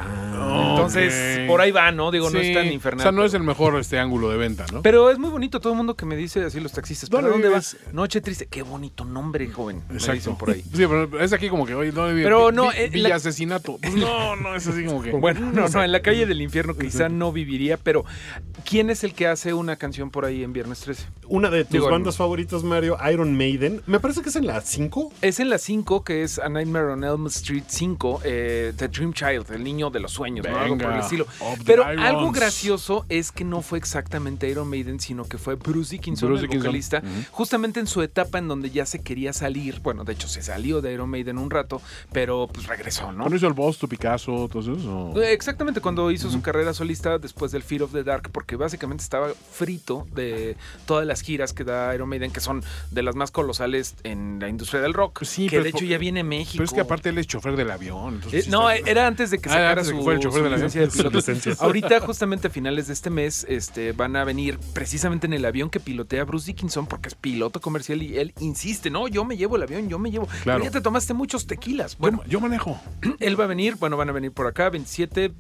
Ah, 0.08 0.68
Entonces, 0.72 1.48
por 1.48 1.62
ahí 1.62 1.72
va, 1.72 1.92
¿no? 1.92 2.12
Digo, 2.12 2.30
no 2.30 2.40
es 2.40 2.54
tan 2.54 2.68
infernal. 2.72 3.00
O 3.00 3.04
sea, 3.04 3.12
no 3.12 3.24
es 3.26 3.34
el 3.34 3.44
mejor 3.44 3.78
este 3.80 4.00
ángulo 4.00 4.30
de 4.30 4.38
venta, 4.38 4.66
¿no? 4.72 4.82
Pero 4.82 5.10
es 5.10 5.18
muy 5.20 5.30
bonito 5.30 5.60
todo 5.60 5.74
el 5.74 5.78
mundo 5.78 5.96
que 5.96 6.06
me 6.06 6.16
dice 6.16 6.44
así 6.44 6.60
los 6.60 6.72
taxistas. 6.72 7.10
¿Para 7.10 7.28
¿Dónde 7.28 7.44
dónde 7.44 7.50
vas? 7.56 7.78
Noche 7.94 8.22
Triste. 8.22 8.48
Qué 8.48 8.62
bonito 8.62 9.06
nombre, 9.06 9.48
joven. 9.50 9.84
Me 9.90 9.96
Exacto. 9.96 10.14
dicen 10.14 10.36
por 10.38 10.50
ahí. 10.52 10.62
Sí, 10.62 10.86
pero 10.88 11.20
es 11.20 11.34
aquí 11.34 11.50
como 11.50 11.66
que, 11.66 11.76
oye, 11.76 11.92
no, 11.92 12.06
Pero 12.08 12.52
no, 12.52 12.70
vi- 12.72 12.78
eh, 12.78 12.92
la- 12.94 13.16
asesinato. 13.16 13.78
Pues 13.82 13.94
no, 13.96 14.36
no, 14.36 14.56
es 14.56 14.66
así 14.68 14.84
como 14.86 15.02
que. 15.02 15.12
Bueno, 15.12 15.52
no, 15.52 15.68
no, 15.68 15.84
en 15.84 15.92
la 15.92 16.02
calle 16.02 16.26
del 16.26 16.42
infierno 16.42 16.76
quizá 16.78 17.10
no 17.10 17.32
viviría, 17.32 17.78
pero 17.78 18.06
¿quién 18.66 18.90
es 18.90 19.04
el 19.04 19.14
que 19.14 19.28
hace 19.28 19.54
una 19.54 19.76
canción 19.76 20.10
por 20.10 20.26
ahí 20.26 20.44
en 20.44 20.54
Viernes 20.54 20.80
13? 20.82 21.06
Una 21.28 21.50
de 21.50 21.64
tus 21.64 21.74
Digo, 21.74 21.90
bandas 21.90 22.18
favoritas, 22.18 22.64
Mario, 22.64 22.98
Iron 23.12 23.38
Maiden. 23.38 23.82
Me 23.86 24.00
parece 24.00 24.22
que 24.22 24.30
es 24.30 24.36
en 24.36 24.48
la 24.48 24.62
5. 24.62 25.12
Es 25.22 25.40
en 25.40 25.50
la 25.50 25.58
5, 25.58 26.04
que 26.04 26.24
es 26.24 26.40
A 26.40 26.50
Nightmare 26.50 26.86
on 26.88 27.04
Elm 27.04 27.28
Street 27.28 27.64
5, 27.68 28.22
eh, 28.24 28.74
The 28.76 28.88
Dream 28.88 29.14
Child, 29.14 29.52
el 29.52 29.64
niño 29.64 29.89
de 29.90 30.00
los 30.00 30.12
sueños, 30.12 30.46
¿no? 30.50 30.58
Algo 30.58 30.78
por 30.78 30.92
el 30.94 31.00
estilo. 31.00 31.26
Pero 31.66 31.86
algo 31.86 32.32
gracioso 32.32 33.06
es 33.10 33.32
que 33.32 33.44
no 33.44 33.62
fue 33.62 33.78
exactamente 33.78 34.50
Iron 34.50 34.70
Maiden, 34.70 35.00
sino 35.00 35.26
que 35.28 35.38
fue 35.38 35.56
Bruce 35.56 35.92
Dickinson, 35.92 36.30
Bruce 36.30 36.44
el 36.44 36.50
Dickinson. 36.50 36.68
vocalista, 36.68 37.02
justamente 37.32 37.80
en 37.80 37.88
su 37.88 38.02
etapa 38.02 38.38
en 38.38 38.48
donde 38.48 38.70
ya 38.70 38.86
se 38.86 39.02
quería 39.02 39.34
salir. 39.34 39.80
Bueno, 39.82 40.04
de 40.04 40.14
hecho 40.14 40.28
se 40.28 40.42
salió 40.42 40.82
de 40.82 40.94
Iron 40.94 41.10
Maiden 41.10 41.38
un 41.38 41.50
rato, 41.50 41.82
pero 42.12 42.48
pues 42.52 42.68
regresó, 42.68 43.12
¿no? 43.12 43.20
¿Cuándo 43.24 43.36
hizo 43.36 43.48
el 43.48 43.54
Boss, 43.54 43.78
tu 43.78 43.88
Picasso, 43.88 44.48
todo 44.52 44.60
eso? 44.60 45.14
Eh, 45.22 45.34
Exactamente, 45.34 45.80
cuando 45.82 46.12
hizo 46.12 46.30
su 46.30 46.42
carrera 46.42 46.74
solista 46.74 47.18
después 47.18 47.52
del 47.52 47.64
Fear 47.64 47.84
of 47.84 47.92
the 47.94 48.04
Dark, 48.04 48.30
porque 48.32 48.56
básicamente 48.56 49.04
estaba 49.04 49.30
frito 49.52 50.06
de 50.14 50.58
todas 50.86 51.06
las 51.06 51.22
giras 51.22 51.54
que 51.54 51.64
da 51.64 51.94
Iron 51.96 52.10
Maiden, 52.10 52.32
que 52.32 52.40
son 52.42 52.64
de 52.92 53.04
las 53.04 53.16
más 53.16 53.32
colosales 53.32 53.96
en 54.04 54.40
la 54.40 54.50
industria 54.50 54.82
del 54.82 54.94
rock, 54.94 55.20
Pues 55.20 55.30
sí, 55.30 55.48
que 55.48 55.62
de 55.62 55.70
hecho 55.70 55.86
ya 55.86 55.98
viene 55.98 56.24
México. 56.24 56.54
Pero 56.58 56.66
es 56.66 56.74
que 56.74 56.82
aparte 56.82 57.10
él 57.10 57.18
es 57.18 57.28
chofer 57.28 57.56
del 57.56 57.72
avión. 57.72 58.22
Eh, 58.32 58.42
sí 58.44 58.50
no, 58.50 58.70
está- 58.70 58.90
era 58.90 59.08
antes 59.08 59.32
de 59.32 59.40
que 59.40 59.50
Ah, 59.50 59.54
sacara 59.54 59.79
de 59.88 59.92
su, 59.92 60.02
fuera 60.04 60.18
el 60.18 60.24
chofer 60.24 60.40
su 60.40 60.44
del 60.44 60.54
avión. 60.54 60.68
licencia 60.68 60.82
de 61.04 61.10
piloto. 61.10 61.64
Ahorita, 61.66 62.00
justamente 62.02 62.48
a 62.48 62.52
finales 62.52 62.88
de 62.88 62.94
este 62.94 63.10
mes, 63.10 63.46
este, 63.50 63.92
van 63.92 64.16
a 64.16 64.24
venir 64.24 64.60
precisamente 64.74 65.28
en 65.28 65.34
el 65.34 65.46
avión 65.46 65.70
que 65.70 65.80
pilotea 65.80 66.24
Bruce 66.26 66.48
Dickinson, 66.48 66.88
porque 66.88 67.10
es 67.10 67.16
piloto 67.16 67.62
comercial 67.62 68.02
y 68.02 68.18
él 68.18 68.34
insiste, 68.40 68.90
no, 68.90 69.08
yo 69.08 69.26
me 69.26 69.38
llevo 69.38 69.56
el 69.56 69.64
avión, 69.64 69.90
yo 69.90 70.00
me 70.00 70.12
llevo. 70.12 70.28
Claro. 70.44 70.60
Pero 70.60 70.64
ya 70.66 70.72
te 70.72 70.82
tomaste 70.82 71.14
muchos 71.14 71.48
tequilas. 71.48 71.94
Yo- 71.94 71.98
Bueno, 72.00 72.24
yo, 72.28 72.40
manejo. 72.40 72.80
él 73.20 73.40
va 73.40 73.44
a 73.46 73.48
venir, 73.48 73.76
bueno, 73.76 73.98
van 73.98 74.10
a 74.10 74.12
venir 74.12 74.32
por 74.32 74.48
acá, 74.48 74.70
27, 74.70 75.32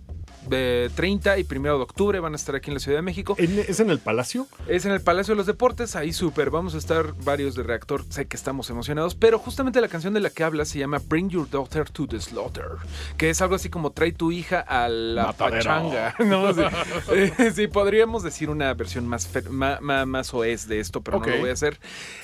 eh, 0.51 0.89
30 0.95 1.37
y 1.39 1.45
1 1.49 1.61
de 1.63 1.83
octubre 1.83 2.19
van 2.19 2.33
a 2.33 2.35
estar 2.35 2.55
aquí 2.55 2.69
en 2.69 2.75
la 2.75 2.79
Ciudad 2.79 2.97
de 2.97 3.01
México. 3.01 3.35
¿En- 3.37 3.59
¿Es 3.59 3.79
en 3.79 3.89
el 3.89 3.99
Palacio? 3.99 4.47
Es 4.67 4.85
en 4.85 4.91
el 4.91 5.01
Palacio 5.01 5.33
de 5.33 5.37
los 5.37 5.45
Deportes, 5.47 5.95
ahí 5.95 6.13
súper, 6.13 6.49
vamos 6.49 6.75
a 6.75 6.77
estar 6.77 7.13
varios 7.23 7.55
de 7.55 7.63
reactor, 7.63 8.03
sé 8.09 8.27
que 8.27 8.35
estamos 8.37 8.69
emocionados, 8.69 9.15
pero 9.15 9.39
justamente 9.39 9.81
la 9.81 9.87
canción 9.87 10.13
de 10.13 10.19
la 10.19 10.29
que 10.29 10.43
habla 10.43 10.65
se 10.65 10.79
llama 10.79 10.99
Bring 11.07 11.29
Your 11.29 11.49
Daughter 11.49 11.89
to 11.89 12.07
the 12.07 12.19
Slaughter, 12.19 12.65
que 13.17 13.29
es 13.29 13.41
algo 13.41 13.55
así 13.55 13.69
como 13.69 13.91
trae 13.91 14.11
tu 14.11 14.31
hija 14.31 14.59
a 14.61 14.87
la 14.89 15.27
Matadero. 15.27 15.57
pachanga, 15.57 16.15
¿no? 16.25 16.53
Sí, 16.53 16.61
Eh, 17.11 17.51
sí, 17.55 17.67
podríamos 17.67 18.23
decir 18.23 18.49
una 18.49 18.73
versión 18.73 19.07
más, 19.07 19.29
más 19.51 20.33
oez 20.33 20.67
de 20.67 20.79
esto, 20.79 21.01
pero 21.01 21.19
no 21.19 21.27
lo 21.27 21.37
voy 21.39 21.49
a 21.49 21.53
hacer. 21.53 21.79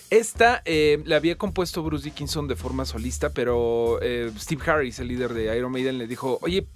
Esta 0.10 0.62
eh, 0.66 1.02
la 1.06 1.16
había 1.18 1.38
compuesto 1.38 1.82
Bruce 1.84 2.06
Dickinson 2.06 2.48
de 2.48 2.56
forma 2.56 2.86
solista, 2.86 3.30
pero 3.32 4.00
eh, 4.02 4.32
Steve 4.38 4.62
Harris, 4.70 5.00
el 5.00 5.08
líder 5.08 5.34
de 5.34 5.58
Iron 5.58 5.72
Maiden, 5.72 5.98
le 5.98 6.08
dijo, 6.08 6.38
oye, 6.42 6.68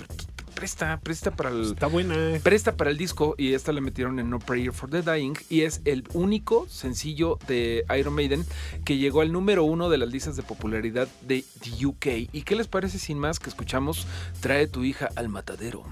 presta, 0.60 1.00
presta 1.00 1.32
para 1.32 1.52
el... 1.52 1.72
Está 1.72 1.88
buena. 1.88 2.16
Presta 2.44 2.76
para 2.76 2.90
el 2.90 2.98
disco 2.98 3.34
y 3.38 3.54
esta 3.54 3.72
la 3.72 3.80
metieron 3.80 4.20
en 4.20 4.30
No 4.30 4.40
Prayer 4.40 4.74
for 4.74 4.90
the 4.90 5.02
Dying 5.02 5.36
y 5.50 5.62
es 5.62 5.82
el 5.86 6.04
único 6.14 6.68
sencillo 6.68 7.40
de 7.48 7.86
Iron 7.98 8.14
Maiden 8.14 8.46
que 8.84 8.98
llegó 8.98 9.22
al 9.22 9.32
número 9.32 9.64
uno 9.64 9.90
de 9.90 9.98
las 9.98 10.10
listas 10.10 10.36
de 10.36 10.44
popularidad 10.44 11.08
de 11.22 11.46
the 11.62 11.86
UK. 11.86 12.30
¿Y 12.34 12.42
qué 12.42 12.56
les 12.56 12.68
parece 12.68 13.00
sin 13.00 13.18
más 13.18 13.40
que 13.40 13.50
escuchamos 13.50 14.06
Trae 14.42 14.68
tu 14.68 14.84
hija 14.84 15.08
al 15.16 15.30
matadero? 15.30 15.86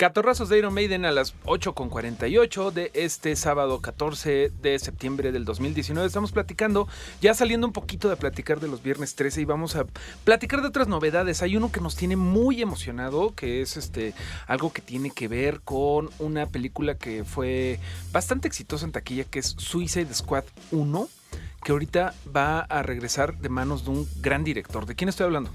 Catorrazos 0.00 0.48
de 0.48 0.56
Iron 0.56 0.72
Maiden 0.72 1.04
a 1.04 1.12
las 1.12 1.34
8.48 1.44 2.72
de 2.72 2.90
este 2.94 3.36
sábado 3.36 3.82
14 3.82 4.50
de 4.62 4.78
septiembre 4.78 5.30
del 5.30 5.44
2019. 5.44 6.06
Estamos 6.06 6.32
platicando, 6.32 6.88
ya 7.20 7.34
saliendo 7.34 7.66
un 7.66 7.74
poquito 7.74 8.08
de 8.08 8.16
platicar 8.16 8.60
de 8.60 8.68
los 8.68 8.82
viernes 8.82 9.14
13 9.14 9.42
y 9.42 9.44
vamos 9.44 9.76
a 9.76 9.84
platicar 10.24 10.62
de 10.62 10.68
otras 10.68 10.88
novedades. 10.88 11.42
Hay 11.42 11.54
uno 11.54 11.70
que 11.70 11.82
nos 11.82 11.96
tiene 11.96 12.16
muy 12.16 12.62
emocionado, 12.62 13.34
que 13.34 13.60
es 13.60 13.76
este 13.76 14.14
algo 14.46 14.72
que 14.72 14.80
tiene 14.80 15.10
que 15.10 15.28
ver 15.28 15.60
con 15.60 16.08
una 16.18 16.46
película 16.46 16.96
que 16.96 17.24
fue 17.24 17.78
bastante 18.10 18.48
exitosa 18.48 18.86
en 18.86 18.92
taquilla, 18.92 19.24
que 19.24 19.40
es 19.40 19.54
Suicide 19.58 20.14
Squad 20.14 20.44
1 20.70 21.10
que 21.62 21.72
ahorita 21.72 22.14
va 22.34 22.60
a 22.60 22.82
regresar 22.82 23.36
de 23.38 23.48
manos 23.48 23.84
de 23.84 23.90
un 23.90 24.08
gran 24.20 24.44
director. 24.44 24.86
¿De 24.86 24.94
quién 24.94 25.08
estoy 25.08 25.26
hablando? 25.26 25.50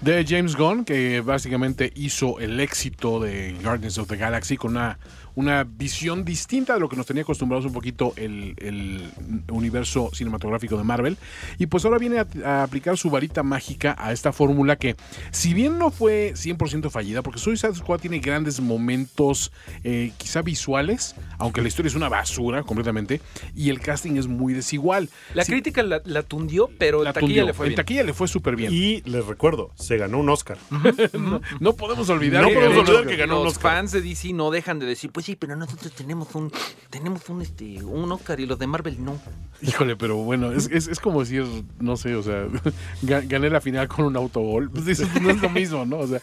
De 0.00 0.24
James 0.26 0.56
Gunn, 0.56 0.84
que 0.84 1.20
básicamente 1.20 1.92
hizo 1.96 2.38
el 2.38 2.60
éxito 2.60 3.20
de 3.20 3.56
Guardians 3.62 3.98
of 3.98 4.08
the 4.08 4.16
Galaxy 4.16 4.56
con 4.56 4.72
una, 4.72 4.98
una 5.38 5.62
visión 5.62 6.24
distinta 6.24 6.74
de 6.74 6.80
lo 6.80 6.88
que 6.88 6.96
nos 6.96 7.06
tenía 7.06 7.22
acostumbrados 7.22 7.64
un 7.64 7.72
poquito 7.72 8.12
el, 8.16 8.54
el 8.58 9.08
universo 9.50 10.10
cinematográfico 10.12 10.76
de 10.76 10.82
Marvel. 10.82 11.16
Y 11.58 11.66
pues 11.66 11.84
ahora 11.84 11.98
viene 11.98 12.18
a, 12.18 12.26
a 12.44 12.62
aplicar 12.64 12.98
su 12.98 13.08
varita 13.08 13.44
mágica 13.44 13.94
a 13.98 14.12
esta 14.12 14.32
fórmula 14.32 14.76
que, 14.76 14.96
si 15.30 15.54
bien 15.54 15.78
no 15.78 15.92
fue 15.92 16.32
100% 16.34 16.90
fallida, 16.90 17.22
porque 17.22 17.38
Suicide 17.38 17.74
Squad 17.76 18.00
tiene 18.00 18.18
grandes 18.18 18.60
momentos, 18.60 19.52
eh, 19.84 20.10
quizá 20.18 20.42
visuales, 20.42 21.14
aunque 21.38 21.62
la 21.62 21.68
historia 21.68 21.88
es 21.88 21.94
una 21.94 22.08
basura 22.08 22.64
completamente, 22.64 23.20
y 23.54 23.70
el 23.70 23.78
casting 23.80 24.16
es 24.16 24.26
muy 24.26 24.54
desigual. 24.54 25.08
La 25.34 25.44
Sí, 25.44 25.52
crítica 25.52 25.82
la, 25.84 26.02
la 26.04 26.22
tundió, 26.24 26.68
pero 26.78 27.04
la 27.04 27.10
en 27.10 27.14
taquilla 27.14 27.28
tundió. 27.42 27.46
le 27.46 27.52
fue 27.54 27.66
En 27.66 27.70
bien. 27.70 27.76
taquilla 27.76 28.02
le 28.02 28.12
fue 28.12 28.26
súper 28.26 28.56
bien. 28.56 28.72
Y 28.72 29.02
les 29.02 29.24
recuerdo, 29.24 29.70
se 29.76 29.96
ganó 29.98 30.18
un 30.18 30.28
Oscar. 30.30 30.58
no, 31.12 31.40
no 31.60 31.72
podemos 31.74 32.08
olvidar 32.08 32.42
No 32.42 32.48
que- 32.48 32.54
podemos 32.54 32.74
de 32.86 32.92
olvidar 32.92 33.06
que 33.06 33.16
ganó 33.16 33.38
un 33.38 33.44
los 33.44 33.52
Oscar. 33.54 33.72
fans 33.76 33.92
de 33.92 34.00
DC 34.02 34.32
no 34.32 34.50
dejan 34.50 34.78
de 34.80 34.86
decir, 34.86 35.10
pues 35.12 35.27
sí, 35.28 35.36
pero 35.36 35.54
nosotros 35.56 35.92
tenemos 35.92 36.34
un 36.34 36.50
tenemos 36.88 37.28
un 37.28 37.42
este 37.42 37.82
un 37.84 38.10
Oscar 38.12 38.40
y 38.40 38.46
los 38.46 38.58
de 38.58 38.66
Marvel 38.66 39.04
no. 39.04 39.20
Híjole, 39.60 39.94
pero 39.96 40.16
bueno, 40.16 40.52
es, 40.52 40.70
es, 40.72 40.88
es 40.88 41.00
como 41.00 41.20
decir, 41.20 41.44
no 41.80 41.96
sé, 41.98 42.14
o 42.14 42.22
sea, 42.22 42.46
ga- 43.02 43.26
gané 43.28 43.50
la 43.50 43.60
final 43.60 43.88
con 43.88 44.06
un 44.06 44.16
autogol. 44.16 44.70
Pues 44.70 44.86
eso 44.88 45.06
no 45.20 45.28
es 45.30 45.42
lo 45.42 45.50
mismo, 45.50 45.84
¿no? 45.84 45.98
O 45.98 46.06
sea, 46.06 46.20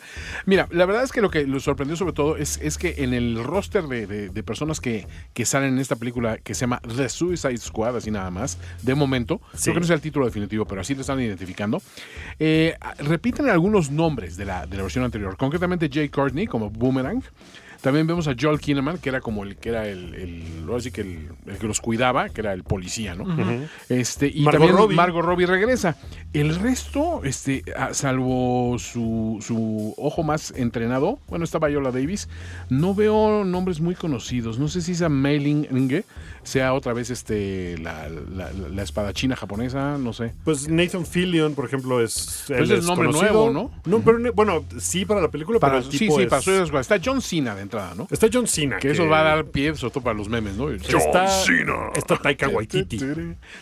mira, 0.47 0.67
la 0.71 0.85
verdad 0.87 1.03
es 1.03 1.11
que 1.11 1.21
lo 1.21 1.29
que 1.29 1.45
lo 1.45 1.59
sorprendió 1.59 1.95
sobre 1.95 2.13
todo 2.13 2.35
es, 2.37 2.57
es 2.63 2.79
que 2.79 2.95
en 3.03 3.13
el 3.13 3.43
roster 3.43 3.83
de, 3.83 4.07
de- 4.07 4.29
de 4.29 4.43
personas 4.43 4.79
que, 4.81 5.07
que 5.35 5.45
salen 5.45 5.73
en 5.73 5.79
esta 5.79 5.97
película 5.97 6.37
que 6.39 6.55
se 6.55 6.61
llama 6.61 6.81
The 6.97 7.07
Suicide 7.09 7.57
Squad, 7.57 7.97
así 7.97 8.09
nada 8.09 8.31
más, 8.31 8.57
de 8.81 8.95
momento, 8.95 9.39
Sí. 9.53 9.65
creo 9.65 9.75
que 9.75 9.79
no 9.81 9.85
es 9.85 9.91
el 9.91 10.01
título 10.01 10.25
definitivo, 10.25 10.65
pero 10.65 10.81
así 10.81 10.95
lo 10.95 11.01
están 11.01 11.19
identificando, 11.19 11.79
eh, 12.39 12.75
repiten 12.99 13.49
algunos 13.49 13.91
nombres 13.91 14.35
de 14.37 14.45
la, 14.45 14.65
de 14.65 14.77
la 14.77 14.81
versión 14.83 15.03
anterior, 15.05 15.37
concretamente 15.37 15.89
Jay 15.93 16.09
Courtney 16.09 16.47
como 16.47 16.71
Boomerang. 16.71 17.21
También 17.85 18.07
vemos 18.07 18.27
a 18.27 18.33
Joel 18.35 18.59
Kinnaman, 18.59 18.97
que 18.97 19.09
era 19.09 19.21
como 19.21 19.43
el 19.43 19.57
que 19.57 19.69
era 19.69 19.87
el, 19.87 20.15
el, 20.15 20.43
ahora 20.67 20.81
sí 20.81 20.89
que 20.89 21.01
el, 21.01 21.29
el 21.45 21.59
que 21.59 21.67
los 21.67 21.79
cuidaba, 21.79 22.29
que 22.29 22.41
era 22.41 22.51
el 22.51 22.63
policía, 22.63 23.13
¿no? 23.13 23.25
Este, 23.89 24.25
y 24.25 24.41
Margot 24.41 24.59
también 24.59 24.75
Robbie. 24.75 24.95
Margot 24.95 25.23
Robbie 25.23 25.45
regresa. 25.45 25.95
El 26.33 26.55
resto, 26.55 27.21
este, 27.23 27.63
ah, 27.77 27.93
salvo 27.93 28.77
su, 28.79 29.37
su 29.45 29.93
ojo 29.99 30.23
más 30.23 30.51
entrenado, 30.57 31.19
bueno, 31.27 31.45
está 31.45 31.59
Viola 31.59 31.91
Davis, 31.91 32.27
no 32.69 32.95
veo 32.95 33.45
nombres 33.45 33.79
muy 33.79 33.93
conocidos. 33.93 34.57
No 34.57 34.67
sé 34.67 34.81
si 34.81 34.93
esa 34.93 35.07
Mei 35.07 35.37
Ling 35.37 35.67
Nge 35.71 36.05
sea 36.45 36.73
otra 36.73 36.93
vez 36.93 37.09
este, 37.09 37.77
la, 37.79 38.07
la, 38.09 38.51
la- 38.53 38.83
espadachina 38.83 39.35
japonesa, 39.35 39.97
no 39.97 40.13
sé. 40.13 40.33
Pues 40.45 40.69
Nathan 40.69 41.05
Fillion, 41.05 41.53
por 41.55 41.65
ejemplo, 41.65 42.01
es. 42.01 42.45
Pero 42.47 42.59
él 42.59 42.65
ese 42.65 42.75
es 42.79 42.85
nombre 42.85 43.07
conocido. 43.07 43.51
nuevo, 43.51 43.71
No, 43.85 43.99
pero 44.01 44.19
ne- 44.19 44.29
bueno, 44.29 44.63
sí 44.79 45.05
para 45.05 45.21
la 45.21 45.29
película, 45.29 45.59
Para, 45.59 45.73
pero 45.79 45.85
el 45.85 45.91
sí, 45.91 45.99
tipo 45.99 46.15
sí, 46.17 46.23
es- 46.23 46.29
para 46.29 46.41
Suicide 46.41 46.67
Squad. 46.67 46.81
Está 46.81 46.97
John 47.03 47.21
Cena 47.21 47.55
de 47.55 47.63
entrada, 47.63 47.93
¿no? 47.95 48.07
Está 48.09 48.27
John 48.31 48.47
Cena. 48.47 48.77
Que 48.77 48.91
eso 48.91 49.07
va 49.07 49.19
a 49.21 49.23
dar 49.23 49.45
pie, 49.45 49.75
sobre 49.75 49.93
todo 49.93 50.03
para 50.03 50.17
los 50.17 50.29
memes, 50.29 50.55
¿no? 50.55 50.69
Está, 50.69 51.25
está 51.95 52.17
Taika 52.17 52.47
Waititi. 52.49 52.99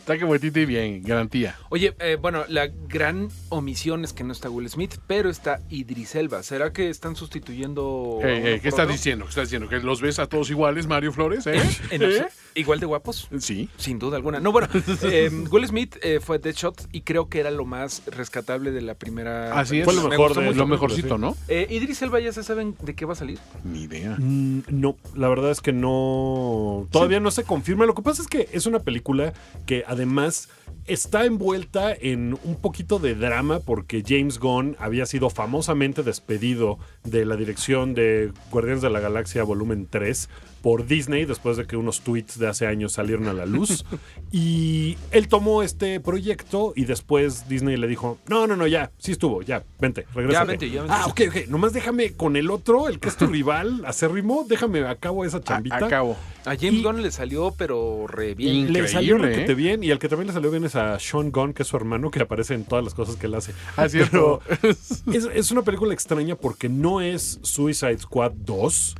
Taika 0.05 0.25
Waititi, 0.25 0.65
bien, 0.65 1.01
garantía. 1.03 1.55
Oye, 1.69 1.95
eh, 1.99 2.17
bueno, 2.21 2.43
la 2.49 2.67
gran 2.67 3.29
omisión 3.49 4.03
es 4.03 4.13
que 4.13 4.23
no 4.23 4.33
está 4.33 4.49
Will 4.49 4.69
Smith, 4.69 4.95
pero 5.07 5.29
está 5.29 5.61
Idris 5.69 6.15
Elba. 6.15 6.43
¿Será 6.43 6.73
que 6.73 6.89
están 6.89 7.15
sustituyendo 7.15 8.19
Hey, 8.21 8.37
uno 8.39 8.45
hey, 8.47 8.59
¿Qué 8.61 8.69
estás 8.69 8.87
diciendo? 8.87 9.25
¿Qué 9.25 9.29
estás 9.29 9.45
diciendo? 9.49 9.69
¿Que 9.69 9.77
los 9.79 10.01
ves 10.01 10.19
a 10.19 10.27
todos 10.27 10.49
iguales, 10.49 10.87
Mario 10.87 11.11
Flores? 11.11 11.47
¿Eh? 11.47 11.53
Eh, 11.91 11.99
no 11.99 12.05
¿Eh? 12.07 12.27
Igual 12.73 12.79
de 12.79 12.85
guapos. 12.85 13.27
Sí. 13.39 13.69
Sin 13.77 13.99
duda 13.99 14.17
alguna. 14.17 14.39
No, 14.39 14.51
bueno, 14.51 14.67
eh, 15.03 15.29
Will 15.51 15.67
Smith 15.67 15.97
eh, 16.01 16.19
fue 16.19 16.39
Deadshot 16.39 16.87
y 16.91 17.01
creo 17.01 17.29
que 17.29 17.39
era 17.39 17.51
lo 17.51 17.65
más 17.65 18.03
rescatable 18.07 18.71
de 18.71 18.81
la 18.81 18.95
primera. 18.95 19.59
Así 19.59 19.79
es. 19.79 19.85
Fue 19.85 19.93
lo 19.93 20.03
Me 20.03 20.09
mejor 20.09 20.33
de-. 20.35 20.53
Lo 20.53 20.67
mejorcito, 20.67 21.17
¿no? 21.17 21.35
Eh, 21.47 21.67
Idris 21.69 22.01
Elba 22.01 22.19
ya 22.19 22.31
se 22.31 22.43
saben 22.43 22.75
de 22.81 22.95
qué 22.95 23.05
va 23.05 23.13
a 23.13 23.15
salir. 23.15 23.39
Ni 23.63 23.83
idea. 23.83 24.15
Mm, 24.19 24.63
No, 24.69 24.95
la 25.15 25.27
verdad 25.29 25.51
es 25.51 25.61
que 25.61 25.73
no. 25.73 26.87
Todavía 26.91 27.19
no 27.19 27.31
se 27.31 27.43
confirma. 27.43 27.85
Lo 27.85 27.93
que 27.93 28.01
pasa 28.01 28.21
es 28.21 28.27
que 28.27 28.49
es 28.51 28.65
una 28.65 28.79
película 28.79 29.33
que 29.65 29.83
además 29.87 30.49
está 30.85 31.25
envuelta 31.25 31.93
en 31.93 32.37
un 32.43 32.55
poquito 32.59 32.99
de 32.99 33.15
drama 33.15 33.59
porque 33.59 34.03
James 34.05 34.37
Gunn 34.39 34.75
había 34.79 35.05
sido 35.05 35.29
famosamente 35.29 36.03
despedido 36.03 36.77
de 37.05 37.25
la 37.25 37.35
dirección 37.37 37.93
de 37.93 38.31
Guardianes 38.51 38.81
de 38.81 38.89
la 38.89 38.99
Galaxia 38.99 39.43
Volumen 39.43 39.87
3 39.89 40.29
por 40.61 40.85
Disney 40.85 41.25
después 41.25 41.57
de 41.57 41.65
que 41.67 41.75
unos 41.75 42.01
tweets 42.01 42.39
de 42.39 42.47
hace 42.47 42.67
años 42.67 42.93
salieron 42.93 43.27
a 43.27 43.33
la 43.33 43.45
luz. 43.45 43.85
y 44.31 44.97
él 45.11 45.27
tomó 45.27 45.61
este 45.63 45.99
proyecto 45.99 46.73
y 46.75 46.85
después 46.85 47.47
Disney 47.49 47.77
le 47.77 47.87
dijo, 47.87 48.17
no, 48.27 48.47
no, 48.47 48.55
no, 48.55 48.65
ya, 48.67 48.91
sí 48.97 49.11
estuvo, 49.11 49.41
ya, 49.41 49.63
vente, 49.79 50.05
regresa. 50.13 50.43
vente, 50.45 50.69
ya 50.69 50.81
vente. 50.83 50.95
Ah, 50.97 51.05
ok, 51.07 51.21
ok, 51.29 51.47
nomás 51.49 51.73
déjame 51.73 52.13
con 52.13 52.35
el 52.37 52.49
otro, 52.49 52.87
el 52.87 52.99
que 52.99 53.09
es 53.09 53.17
tu 53.17 53.27
rival, 53.33 53.83
acérrimo, 53.85 54.45
déjame 54.47 54.85
a 54.87 54.95
cabo 54.95 55.25
esa 55.25 55.41
chambita. 55.41 55.75
A, 55.77 55.85
a 55.85 55.89
cabo. 55.89 56.17
A 56.45 56.55
James 56.57 56.75
Y- 56.79 56.83
Gunn 56.83 57.01
le 57.01 57.11
salió, 57.11 57.53
pero 57.57 58.05
re 58.07 58.33
bien. 58.33 58.55
Increíble, 58.55 58.81
Le 58.83 58.87
salió 58.87 59.15
¿eh? 59.17 59.19
requete 59.19 59.53
bien 59.55 59.83
y 59.83 59.91
al 59.91 59.99
que 59.99 60.09
también 60.09 60.27
le 60.27 60.33
salió 60.33 60.49
bien 60.53 60.63
es 60.65 60.75
a 60.75 60.99
Sean 60.99 61.31
Gunn, 61.31 61.53
que 61.53 61.63
es 61.63 61.67
su 61.67 61.77
hermano, 61.77 62.11
que 62.11 62.21
aparece 62.21 62.53
en 62.53 62.65
todas 62.65 62.83
las 62.83 62.93
cosas 62.93 63.15
que 63.15 63.27
él 63.27 63.35
hace. 63.35 63.53
Ah, 63.75 63.89
cierto. 63.89 64.41
es, 64.63 65.03
es 65.33 65.51
una 65.51 65.61
película 65.63 65.93
extraña 65.93 66.35
porque 66.35 66.69
no 66.69 67.01
es 67.01 67.39
Suicide 67.41 67.99
Squad 67.99 68.31
2. 68.31 68.95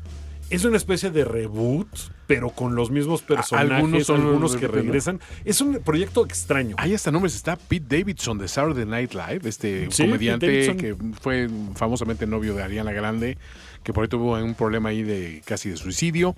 Es 0.50 0.66
una 0.66 0.78
especie 0.78 1.10
de 1.10 1.26
reboot, 1.26 1.88
pero 2.28 2.50
con 2.50 2.76
los 2.76 2.92
mismos 2.92 3.22
personajes, 3.22 3.72
algunos 3.72 4.10
algunos, 4.10 4.56
que 4.56 4.68
regresan. 4.68 5.20
Es 5.46 5.62
un 5.62 5.82
proyecto 5.84 6.24
extraño. 6.26 6.76
Ahí 6.78 6.94
hasta 6.94 7.12
nombres 7.12 7.36
está 7.36 7.56
Pete 7.56 7.98
Davidson 7.98 8.38
de 8.38 8.48
Saturday 8.48 8.86
Night 8.86 9.14
Live, 9.14 9.42
este 9.46 9.90
Sí, 9.90 10.04
comediante 10.04 10.76
que 10.76 10.96
fue 11.20 11.50
famosamente 11.76 12.28
novio 12.28 12.54
de 12.54 12.64
Ariana 12.64 12.92
Grande, 12.92 13.38
que 13.84 13.94
por 13.94 14.04
ahí 14.04 14.10
tuvo 14.10 14.36
un 14.36 14.54
problema 14.56 14.90
ahí 14.90 15.02
de 15.04 15.42
casi 15.46 15.70
de 15.70 15.78
suicidio. 15.78 16.36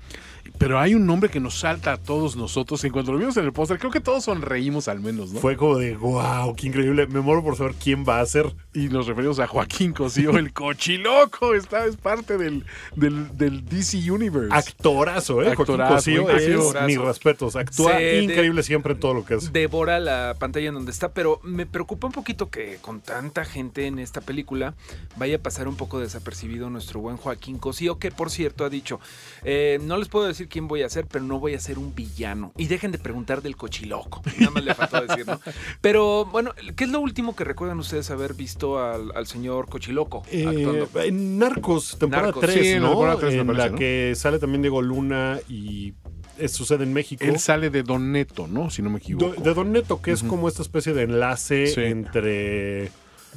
Pero 0.57 0.79
hay 0.79 0.95
un 0.95 1.05
nombre 1.05 1.29
que 1.29 1.39
nos 1.39 1.59
salta 1.59 1.93
a 1.93 1.97
todos 1.97 2.35
nosotros. 2.35 2.83
En 2.85 2.91
cuanto 2.91 3.11
lo 3.11 3.17
vimos 3.17 3.35
en 3.37 3.45
el 3.45 3.51
póster, 3.53 3.77
creo 3.77 3.91
que 3.91 3.99
todos 3.99 4.23
sonreímos 4.25 4.87
al 4.87 4.99
menos, 5.01 5.31
¿no? 5.33 5.39
Fue 5.39 5.57
como 5.57 5.77
de, 5.77 5.95
wow, 5.97 6.55
qué 6.55 6.67
increíble. 6.67 7.07
Me 7.07 7.19
muero 7.19 7.43
por 7.43 7.55
saber 7.57 7.73
quién 7.81 8.05
va 8.07 8.19
a 8.21 8.25
ser. 8.25 8.53
Y 8.73 8.87
nos 8.89 9.07
referimos 9.07 9.39
a 9.39 9.47
Joaquín 9.47 9.91
Cosío, 9.93 10.37
el 10.37 10.53
cochiloco. 10.53 11.53
Está, 11.55 11.85
es 11.85 11.97
parte 11.97 12.37
del, 12.37 12.65
del, 12.95 13.37
del 13.37 13.65
DC 13.65 14.09
Universe. 14.11 14.49
Actorazo, 14.53 15.41
¿eh? 15.41 15.45
Joaquín 15.55 15.61
Actorazo, 15.61 15.95
Cosío 15.95 16.21
muy 16.23 16.31
es 16.33 16.47
actorazo. 16.47 16.87
mis 16.87 16.97
respetos. 16.99 17.55
Actúa 17.55 17.91
Se 17.93 18.03
de- 18.03 18.23
increíble 18.23 18.63
siempre 18.63 18.93
en 18.93 18.99
todo 18.99 19.13
lo 19.13 19.25
que 19.25 19.35
hace. 19.35 19.49
devora 19.51 19.99
la 19.99 20.35
pantalla 20.39 20.67
en 20.69 20.73
donde 20.75 20.91
está, 20.91 21.09
pero 21.13 21.39
me 21.43 21.65
preocupa 21.65 22.07
un 22.07 22.13
poquito 22.13 22.49
que 22.49 22.77
con 22.81 23.01
tanta 23.01 23.45
gente 23.45 23.87
en 23.87 23.99
esta 23.99 24.21
película 24.21 24.73
vaya 25.17 25.37
a 25.37 25.39
pasar 25.39 25.67
un 25.67 25.75
poco 25.75 25.99
desapercibido 25.99 26.69
nuestro 26.69 26.99
buen 26.99 27.17
Joaquín 27.17 27.57
Cosío, 27.57 27.97
que 27.99 28.11
por 28.11 28.29
cierto 28.29 28.63
ha 28.65 28.69
dicho, 28.69 28.99
eh, 29.43 29.79
no 29.81 29.97
les 29.97 30.07
puedo 30.07 30.25
decir 30.27 30.34
quién 30.49 30.67
voy 30.67 30.81
a 30.83 30.89
ser, 30.89 31.05
pero 31.07 31.23
no 31.23 31.39
voy 31.39 31.53
a 31.55 31.59
ser 31.59 31.79
un 31.79 31.95
villano. 31.95 32.51
Y 32.57 32.67
dejen 32.67 32.91
de 32.91 32.97
preguntar 32.99 33.41
del 33.41 33.55
cochiloco, 33.55 34.21
nada 34.39 34.51
más 34.51 34.63
le 34.63 34.75
faltó 34.75 35.01
decir, 35.01 35.25
¿no? 35.25 35.39
Pero 35.81 36.25
bueno, 36.25 36.51
¿qué 36.75 36.83
es 36.83 36.89
lo 36.89 36.99
último 36.99 37.36
que 37.36 37.43
recuerdan 37.43 37.79
ustedes 37.79 38.11
haber 38.11 38.33
visto 38.33 38.79
al, 38.79 39.11
al 39.15 39.27
señor 39.27 39.67
cochiloco 39.69 40.23
Eh, 40.31 40.45
actuando? 40.45 40.89
en 41.01 41.39
Narcos, 41.39 41.97
temporada 41.97 42.27
Narcos, 42.27 42.41
3, 42.45 42.53
sí, 42.61 42.67
en 42.71 42.73
la 42.75 42.79
¿no? 42.81 42.89
temporada 42.89 43.17
tres 43.19 43.33
me 43.36 43.39
en 43.41 43.47
parece, 43.47 43.63
la 43.65 43.69
¿no? 43.71 43.77
que 43.77 44.13
sale 44.15 44.39
también 44.39 44.61
Diego 44.61 44.81
Luna 44.81 45.39
y 45.49 45.93
es- 46.38 46.51
sucede 46.51 46.83
en 46.83 46.93
México. 46.93 47.23
Él 47.23 47.39
sale 47.39 47.69
de 47.69 47.83
Don 47.83 48.11
Neto, 48.11 48.47
¿no? 48.47 48.69
Si 48.69 48.81
no 48.81 48.89
me 48.89 48.99
Do- 48.99 49.03
equivoco. 49.03 49.41
de 49.41 49.53
Don 49.53 49.71
Neto, 49.71 50.01
que 50.01 50.11
es 50.11 50.21
como 50.23 50.47
esta 50.49 50.61
especie 50.61 50.93
de 50.93 51.03
enlace 51.03 51.67
Sí. 51.67 51.81
entre, 51.81 52.91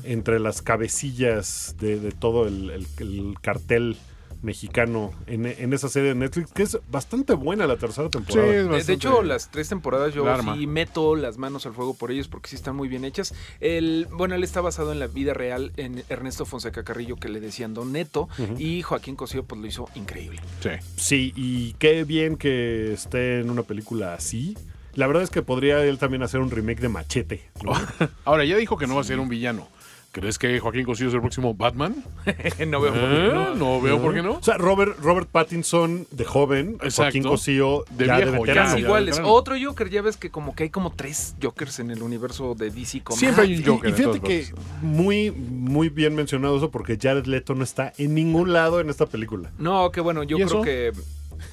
entre 0.04 0.38
las 0.40 0.62
cabecillas 0.62 1.76
de, 1.78 1.98
de 2.00 2.10
todo 2.12 2.46
el, 2.48 2.70
el- 2.70 2.86
el 2.98 3.34
cartel 3.40 3.96
mexicano 4.42 5.12
en, 5.26 5.46
en 5.46 5.72
esa 5.72 5.88
serie 5.88 6.10
de 6.10 6.14
Netflix, 6.14 6.52
que 6.52 6.62
es 6.62 6.78
bastante 6.90 7.34
buena 7.34 7.66
la 7.66 7.76
tercera 7.76 8.08
temporada. 8.08 8.46
De- 8.46 8.92
hecho, 8.92 9.22
las 9.22 9.50
tres 9.50 9.68
temporadas 9.68 10.14
yo 10.14 10.24
La 10.24 10.40
sí 10.42 10.66
meto 10.66 11.16
las 11.16 11.38
manos 11.38 11.66
al 11.66 11.74
fuego 11.74 11.94
por 11.94 12.10
ellos 12.10 12.28
porque 12.28 12.48
sí 12.50 12.56
están 12.56 12.76
muy 12.76 12.88
bien 12.88 13.04
hechas. 13.04 13.34
El, 13.60 14.06
bueno, 14.12 14.34
él 14.34 14.44
está 14.44 14.60
basado 14.60 14.92
en 14.92 14.98
la 14.98 15.06
vida 15.06 15.34
real 15.34 15.72
en 15.76 16.02
Ernesto 16.08 16.46
Fonseca 16.46 16.84
Carrillo, 16.84 17.16
que 17.16 17.28
le 17.28 17.40
decían 17.40 17.74
Don 17.74 17.92
Neto, 17.92 18.28
y 18.58 18.82
Joaquín 18.82 19.16
Cosío 19.16 19.44
pues 19.44 19.60
lo 19.60 19.66
hizo 19.66 19.88
increíble. 19.94 20.40
Sí. 20.60 20.70
Sí, 20.96 21.32
y 21.36 21.72
qué 21.74 22.04
bien 22.04 22.36
que 22.36 22.92
esté 22.92 23.40
en 23.40 23.50
una 23.50 23.62
película 23.62 24.14
así. 24.14 24.56
La 24.94 25.06
verdad 25.06 25.22
es 25.22 25.30
que 25.30 25.42
podría 25.42 25.84
él 25.84 25.98
también 25.98 26.22
hacer 26.22 26.40
un 26.40 26.50
remake 26.50 26.80
de 26.80 26.88
Machete. 26.88 27.42
¿no? 27.62 27.72
Ahora, 28.24 28.44
ya 28.44 28.56
dijo 28.56 28.76
que 28.76 28.86
no 28.86 28.94
va 28.96 29.02
a 29.02 29.04
ser 29.04 29.20
un 29.20 29.28
villano. 29.28 29.68
¿Crees 30.10 30.38
que 30.38 30.58
Joaquín 30.58 30.84
Cosío 30.84 31.08
es 31.08 31.14
el 31.14 31.20
próximo 31.20 31.54
Batman? 31.54 32.02
no 32.66 32.80
veo 32.80 32.92
por 32.92 33.00
qué 33.10 33.26
¿Eh? 33.26 33.30
no. 33.32 33.54
No 33.54 33.80
veo 33.80 34.00
por 34.00 34.14
qué 34.14 34.22
no. 34.22 34.32
O 34.32 34.42
sea, 34.42 34.56
Robert, 34.56 34.98
Robert 35.02 35.28
Pattinson 35.30 36.06
de 36.10 36.24
joven, 36.24 36.70
Exacto. 36.82 37.02
Joaquín 37.02 37.22
Cosío 37.24 37.84
De 37.90 38.06
ya 38.06 38.16
viejo, 38.16 38.30
de 38.32 38.36
ya. 38.38 38.40
veterano. 38.42 38.68
Casi 38.70 38.80
ya, 38.80 38.86
iguales. 38.86 39.10
veterano. 39.16 39.34
Otro 39.34 39.54
Joker, 39.62 39.90
ya 39.90 40.00
ves 40.02 40.16
que 40.16 40.30
como 40.30 40.54
que 40.54 40.64
hay 40.64 40.70
como 40.70 40.92
tres 40.92 41.36
Jokers 41.42 41.78
en 41.80 41.90
el 41.90 42.02
universo 42.02 42.54
de 42.54 42.70
DC 42.70 43.02
Comics. 43.02 43.20
Siempre 43.20 43.44
hay 43.44 43.54
un 43.56 43.60
Y- 43.60 43.64
Joker. 43.64 43.90
Y, 43.90 43.92
fíjate 43.92 44.20
que 44.20 44.38
partes. 44.46 44.54
muy, 44.82 45.30
muy 45.30 45.88
bien 45.90 46.14
mencionado 46.14 46.56
eso 46.56 46.70
porque 46.70 46.98
Jared 47.00 47.26
Leto 47.26 47.54
no 47.54 47.62
está 47.62 47.92
en 47.98 48.14
ningún 48.14 48.52
lado 48.54 48.80
en 48.80 48.88
esta 48.88 49.04
película. 49.06 49.50
No, 49.58 49.90
que 49.92 50.00
bueno, 50.00 50.22
yo 50.22 50.38
¿Y 50.38 50.42
creo 50.44 50.46
eso? 50.46 50.62
que... 50.62 50.92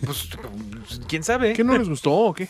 Pues, 0.06 1.02
quién 1.08 1.24
sabe. 1.24 1.54
¿Qué 1.54 1.64
no 1.64 1.78
les 1.78 1.90
gustó 1.90 2.12
o 2.12 2.34
qué? 2.34 2.48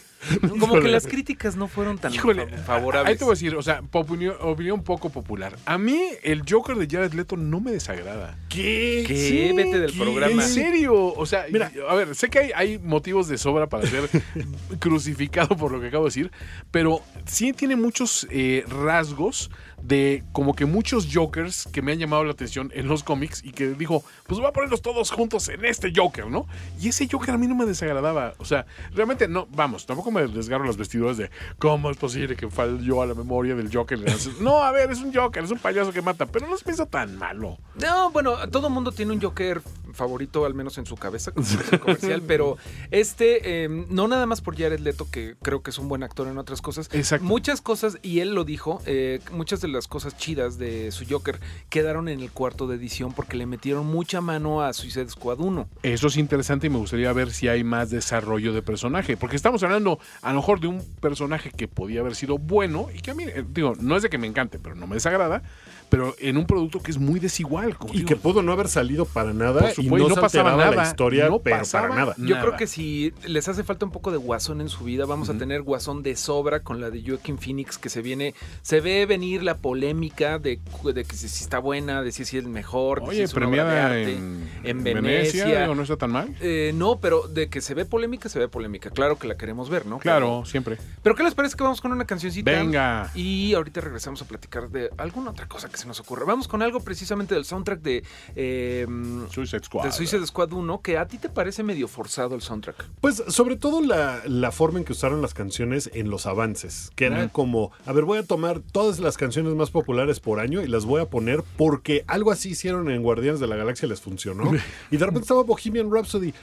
Como 0.60 0.80
que 0.80 0.88
las 0.88 1.06
críticas 1.08 1.56
no 1.56 1.68
fueron 1.68 1.98
tan 2.00 2.12
Híjole, 2.14 2.48
fa- 2.48 2.58
favorables. 2.64 3.12
Ahí 3.12 3.18
te 3.18 3.24
voy 3.24 3.32
a 3.34 3.36
decir, 3.36 3.56
o 3.56 3.62
sea, 3.62 3.82
opinión, 3.92 4.36
opinión 4.42 4.84
poco 4.84 5.10
popular. 5.10 5.56
A 5.66 5.78
mí 5.78 6.02
el 6.24 6.42
Joker 6.50 6.76
de 6.76 6.88
Jared 6.88 7.14
Leto 7.14 7.38
no 7.38 7.60
me 7.62 7.72
desagrada. 7.72 8.38
¿Qué? 8.50 9.04
¿Qué? 9.08 9.54
Vete 9.56 9.80
del 9.80 9.92
¿Qué? 9.92 10.00
programa. 10.00 10.44
En 10.44 10.50
serio, 10.50 10.96
o 11.14 11.26
sea, 11.26 11.46
Mira. 11.52 11.72
a 11.88 11.96
ver, 11.96 12.16
sé 12.16 12.30
que 12.30 12.40
hay, 12.40 12.52
hay 12.56 12.80
motivos 12.80 13.28
de 13.28 13.38
sobra 13.38 13.68
para 13.68 13.86
ser 13.88 14.10
crucificado 14.80 15.56
por 15.56 15.72
lo 15.72 15.80
que 15.80 15.88
acabo 15.88 16.06
de 16.06 16.10
decir, 16.10 16.32
pero 16.72 17.02
sí 17.26 17.54
tiene 17.54 17.76
muchos 17.76 18.28
eh, 18.32 18.64
rasgos 18.68 19.52
de 19.88 20.24
como 20.32 20.56
que 20.56 20.66
muchos 20.66 21.08
Jokers 21.12 21.68
que 21.72 21.82
me 21.82 21.92
han 21.92 22.00
llamado 22.00 22.24
la 22.24 22.32
atención 22.32 22.72
en 22.74 22.88
los 22.88 23.04
cómics 23.04 23.44
y 23.44 23.52
que 23.52 23.70
dijo, 23.70 24.04
pues 24.26 24.40
voy 24.40 24.48
a 24.48 24.52
ponerlos 24.52 24.82
todos 24.82 25.12
juntos 25.12 25.48
en 25.50 25.64
este 25.66 25.92
Joker, 25.96 26.28
¿no? 26.28 26.48
Y 26.80 26.90
ese 26.90 27.08
Joker 27.10 27.36
a 27.36 27.38
mí 27.38 27.48
no 27.48 27.56
me 27.56 27.66
desagradaba, 27.66 28.34
o 28.40 28.46
sea, 28.46 28.66
realmente 28.94 29.28
no, 29.28 29.48
vamos, 29.52 29.86
tampoco 29.86 30.12
me 30.12 30.28
desgarro 30.28 30.66
las 30.66 30.78
vestiduras 30.78 31.18
de 31.18 31.30
cómo 31.60 31.92
es 31.92 31.98
posible 31.98 32.36
que 32.36 32.50
falló 32.50 33.02
a 33.02 33.06
la 33.06 33.14
memoria 33.14 33.56
del 33.56 33.74
Joker. 33.74 34.00
No, 34.42 34.64
a 34.64 34.72
ver, 34.72 34.92
es 34.92 35.00
un 35.00 35.14
Joker, 35.14 35.44
es 35.44 35.52
un 35.52 35.60
payaso 35.60 35.92
que 35.92 36.02
mata, 36.02 36.26
pero 36.26 36.48
no 36.48 36.58
se 36.58 36.66
piensa 36.66 36.86
tan 36.86 37.18
malo. 37.18 37.58
No, 37.82 38.12
bueno, 38.12 38.50
todo 38.50 38.70
mundo 38.70 38.92
tiene 38.92 39.14
un 39.14 39.22
Joker 39.22 39.62
favorito, 39.94 40.46
al 40.46 40.54
menos 40.54 40.78
en 40.78 40.86
su 40.86 40.96
cabeza, 40.96 41.32
como 41.32 41.46
comercial, 41.80 42.22
pero 42.28 42.58
este, 42.92 43.64
eh, 43.64 43.86
no 43.90 44.08
nada 44.08 44.26
más 44.26 44.42
por 44.42 44.58
Jared 44.58 44.80
Leto, 44.80 45.08
que 45.10 45.36
creo 45.42 45.64
que 45.64 45.72
es 45.72 45.78
un 45.78 45.88
buen 45.88 46.04
actor 46.04 46.28
en 46.28 46.38
otras 46.38 46.62
cosas. 46.62 46.90
Exacto. 46.92 47.26
Muchas 47.26 47.62
cosas, 47.62 47.98
y 48.02 48.20
él 48.20 48.36
lo 48.36 48.44
dijo, 48.44 48.82
eh, 48.86 49.22
muchas 49.32 49.62
de 49.62 49.70
las 49.70 49.75
cosas 49.88 50.18
chidas 50.18 50.58
de 50.58 50.92
su 50.92 51.06
Joker 51.08 51.40
quedaron 51.70 52.08
en 52.08 52.22
el 52.22 52.32
cuarto 52.32 52.68
de 52.68 52.76
edición 52.76 53.14
porque 53.14 53.38
le 53.38 53.46
metieron 53.46 53.86
mucha 53.86 54.22
mano 54.22 54.62
a 54.62 54.74
Suicide 54.74 55.10
Squad 55.10 55.40
1. 55.40 55.68
Eso 55.84 56.08
es 56.08 56.18
interesante 56.18 56.68
y 56.68 56.70
me 56.70 56.78
gustaría 56.78 57.12
ver 57.14 57.32
si 57.32 57.48
hay 57.48 57.64
más 57.64 57.90
desarrollo 57.90 58.54
de 58.54 58.62
personaje. 58.62 59.18
Porque 59.18 59.36
estamos 59.36 59.62
hablando 59.64 60.00
a 60.22 60.30
lo 60.30 60.38
mejor 60.38 60.60
de 60.60 60.68
un 60.68 60.82
personaje 61.02 61.52
que 61.52 61.68
podía 61.68 62.00
haber 62.00 62.16
sido 62.16 62.38
bueno 62.38 62.88
y 62.94 63.02
que 63.02 63.12
a 63.12 63.14
mí, 63.14 63.26
digo, 63.50 63.74
no 63.80 63.98
es 63.98 64.04
de 64.04 64.10
que 64.10 64.18
me 64.18 64.28
encante, 64.28 64.60
pero 64.60 64.76
no 64.76 64.88
me 64.88 64.96
desagrada. 64.96 65.44
Pero 65.90 66.16
en 66.20 66.38
un 66.38 66.46
producto 66.46 66.80
que 66.82 66.92
es 66.92 66.98
muy 66.98 67.20
desigual. 67.20 67.78
Como 67.78 67.94
Y 67.94 67.98
digo, 67.98 68.08
que 68.08 68.16
pudo 68.16 68.42
no 68.42 68.52
haber 68.52 68.68
salido 68.68 69.06
para 69.06 69.34
nada 69.34 69.72
Por 69.76 69.84
y 69.84 69.88
no, 69.88 69.98
y 69.98 70.02
no 70.02 70.16
se 70.16 70.22
pasaba 70.22 70.56
nada, 70.56 70.72
la 70.76 70.84
historia, 70.84 71.30
no 71.30 71.40
pero 71.40 71.60
pasaba 71.60 71.88
para 71.90 72.00
nada. 72.00 72.16
Yo 72.18 72.36
Nada. 72.36 72.42
creo 72.42 72.58
que 72.58 72.68
si 72.68 73.14
les 73.26 73.48
hace 73.48 73.64
falta 73.64 73.86
un 73.86 73.92
poco 73.92 74.12
de 74.12 74.18
guasón 74.18 74.62
en 74.62 74.70
su 74.70 74.84
vida, 74.84 75.06
vamos 75.06 75.30
a 75.30 75.38
tener 75.38 75.62
guasón 75.62 76.04
de 76.04 76.16
sobra 76.16 76.62
con 76.62 76.82
la 76.82 76.90
de 76.90 77.04
Joaquin 77.06 77.38
Phoenix, 77.38 77.78
que 77.78 77.90
se 77.90 78.02
viene, 78.02 78.34
se 78.62 78.82
ve 78.82 79.06
venir 79.06 79.44
la 79.44 79.58
polémica 79.58 80.40
de, 80.40 80.60
de 80.94 81.04
que 81.06 81.16
si, 81.16 81.30
si 81.30 81.44
está 81.44 81.60
buena, 81.60 82.02
de 82.02 82.12
si, 82.12 82.26
si 82.26 82.38
es 82.38 82.46
mejor, 82.46 83.00
que 83.02 83.06
si 83.06 83.12
Oye, 83.12 83.24
es 83.24 83.34
una 83.34 83.48
obra 83.48 83.64
de 83.66 83.72
premiada 83.72 83.86
arte. 83.88 84.14
en, 84.16 84.50
en 84.64 84.84
Venecia. 84.84 85.62
digo, 85.62 85.76
no 85.76 85.84
está 85.84 85.98
tan 85.98 86.12
mal. 86.12 86.36
Eh, 86.42 86.72
no, 86.76 87.00
pero 87.00 87.28
de 87.28 87.48
que 87.50 87.62
se 87.62 87.74
ve 87.74 87.86
polémica, 87.86 88.28
se 88.30 88.40
ve 88.40 88.48
polémica. 88.48 88.90
Claro 88.90 89.18
que 89.18 89.28
la 89.28 89.36
queremos 89.38 89.70
ver, 89.70 89.86
¿no? 89.86 90.00
Claro, 90.00 90.44
siempre. 90.46 90.76
Pero, 90.78 91.00
pero 91.04 91.16
¿qué 91.16 91.24
les 91.24 91.34
parece 91.36 91.56
que 91.56 91.64
vamos 91.64 91.82
con 91.82 91.92
una 91.92 92.06
cancioncita? 92.06 92.52
Venga. 92.52 93.12
Y 93.16 93.54
ahorita 93.54 93.82
regresamos 93.82 94.22
a 94.22 94.26
platicar 94.26 94.70
de 94.70 94.90
alguna 94.98 95.32
otra 95.32 95.48
cosa 95.48 95.70
que 95.76 95.82
se 95.82 95.88
nos 95.88 96.00
ocurre. 96.00 96.26
Vamos 96.26 96.48
con 96.48 96.62
algo 96.62 96.80
precisamente 96.80 97.36
del 97.36 97.46
soundtrack 97.46 97.82
de, 97.82 98.04
eh, 98.36 98.88
Suicide 99.30 99.64
Squad. 99.64 99.84
de 99.84 99.92
Suicide 99.92 100.26
Squad 100.26 100.54
1, 100.54 100.82
que 100.82 100.98
a 100.98 101.06
ti 101.06 101.18
te 101.18 101.30
parece 101.30 101.64
medio 101.64 101.88
forzado 101.88 102.34
el 102.34 102.42
soundtrack. 102.42 102.90
Pues 103.02 103.22
sobre 103.28 103.58
todo 103.58 103.82
la, 103.82 104.22
la 104.26 104.52
forma 104.52 104.80
en 104.80 104.86
que 104.86 104.94
usaron 104.94 105.22
las 105.22 105.34
canciones 105.34 105.90
en 105.94 106.10
los 106.10 106.26
avances, 106.26 106.92
que 106.96 107.06
era 107.06 107.28
como, 107.28 107.72
a 107.86 107.92
ver, 107.92 108.06
voy 108.06 108.20
a 108.20 108.24
tomar 108.24 108.60
todas 108.60 109.00
las 109.00 109.18
canciones 109.18 109.54
más 109.54 109.70
populares 109.70 110.20
por 110.20 110.40
año 110.40 110.62
y 110.62 110.68
las 110.68 110.86
voy 110.86 111.02
a 111.02 111.10
poner 111.10 111.44
porque 111.58 112.06
algo 112.08 112.32
así 112.32 112.52
hicieron 112.52 112.90
en 112.90 113.04
Guardianes 113.04 113.40
de 113.40 113.48
la 113.48 113.58
Galaxia, 113.58 113.88
les 113.88 114.00
funcionó. 114.00 114.52
y 114.92 114.98
de 114.98 115.06
repente 115.06 115.22
estaba 115.22 115.44
Bohemian 115.44 115.92
Rhapsody. 115.92 116.34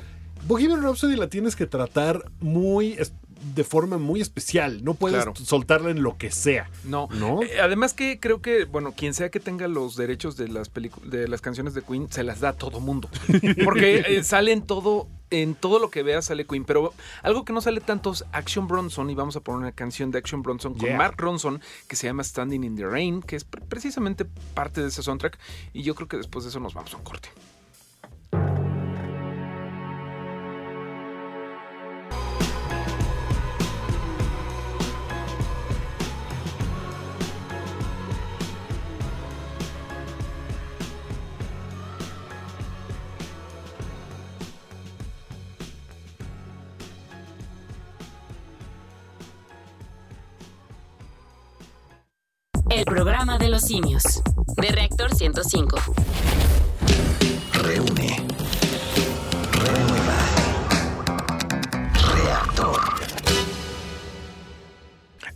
Bohemian 0.46 0.82
Rhapsody 0.82 1.16
la 1.16 1.28
tienes 1.28 1.56
que 1.56 1.66
tratar 1.66 2.24
muy 2.40 2.96
de 3.54 3.64
forma 3.64 3.98
muy 3.98 4.20
especial, 4.20 4.84
no 4.84 4.94
puedes 4.94 5.16
Claro. 5.16 5.34
soltarla 5.36 5.90
en 5.90 6.02
lo 6.02 6.16
que 6.16 6.30
sea. 6.30 6.70
No. 6.84 7.08
¿No? 7.12 7.42
Eh, 7.42 7.60
además 7.60 7.92
que 7.94 8.20
creo 8.20 8.40
que, 8.40 8.64
bueno, 8.64 8.92
quien 8.96 9.14
sea 9.14 9.30
que 9.30 9.40
tenga 9.40 9.68
los 9.68 9.96
derechos 9.96 10.36
de 10.36 10.48
las 10.48 10.70
de 11.04 11.28
las 11.28 11.40
canciones 11.40 11.74
de 11.74 11.82
Queen, 11.82 12.06
se 12.10 12.22
las 12.22 12.40
da 12.40 12.50
a 12.50 12.52
todo 12.54 12.80
mundo. 12.80 13.08
Porque 13.64 14.04
eh, 14.06 14.22
sale 14.24 14.52
en 14.52 14.62
todo, 14.62 15.08
en 15.30 15.54
todo 15.54 15.78
lo 15.78 15.90
que 15.90 16.02
veas 16.02 16.26
sale 16.26 16.46
Queen. 16.46 16.64
Pero 16.64 16.94
algo 17.22 17.44
que 17.44 17.52
no 17.52 17.60
sale 17.60 17.80
tanto 17.80 18.12
es 18.12 18.24
Action 18.32 18.68
Bronson, 18.68 19.10
y 19.10 19.14
vamos 19.14 19.36
a 19.36 19.40
poner 19.40 19.58
una 19.60 19.72
canción 19.72 20.10
de 20.10 20.18
Action 20.18 20.42
Bronson 20.42 20.74
con 20.74 20.86
Yeah. 20.88 20.96
Mark 20.96 21.16
Ronson, 21.18 21.60
que 21.88 21.96
se 21.96 22.06
llama 22.06 22.22
Standing 22.24 22.64
in 22.64 22.76
the 22.76 22.86
Rain, 22.86 23.22
que 23.22 23.36
es 23.36 23.44
pre- 23.44 23.62
precisamente 23.62 24.24
parte 24.54 24.80
de 24.80 24.88
ese 24.88 25.02
soundtrack. 25.02 25.38
Y 25.72 25.82
yo 25.82 25.94
creo 25.94 26.08
que 26.08 26.16
después 26.16 26.44
de 26.44 26.50
eso 26.50 26.60
nos 26.60 26.74
vamos 26.74 26.94
a 26.94 26.96
un 26.96 27.02
corte. 27.04 27.28
El 52.74 52.86
programa 52.86 53.36
de 53.36 53.50
los 53.50 53.64
simios. 53.64 54.22
De 54.56 54.68
Reactor 54.68 55.14
105. 55.14 55.76
Reúne. 57.52 58.26
Renueva. 59.52 60.18
Reactor. 62.14 62.91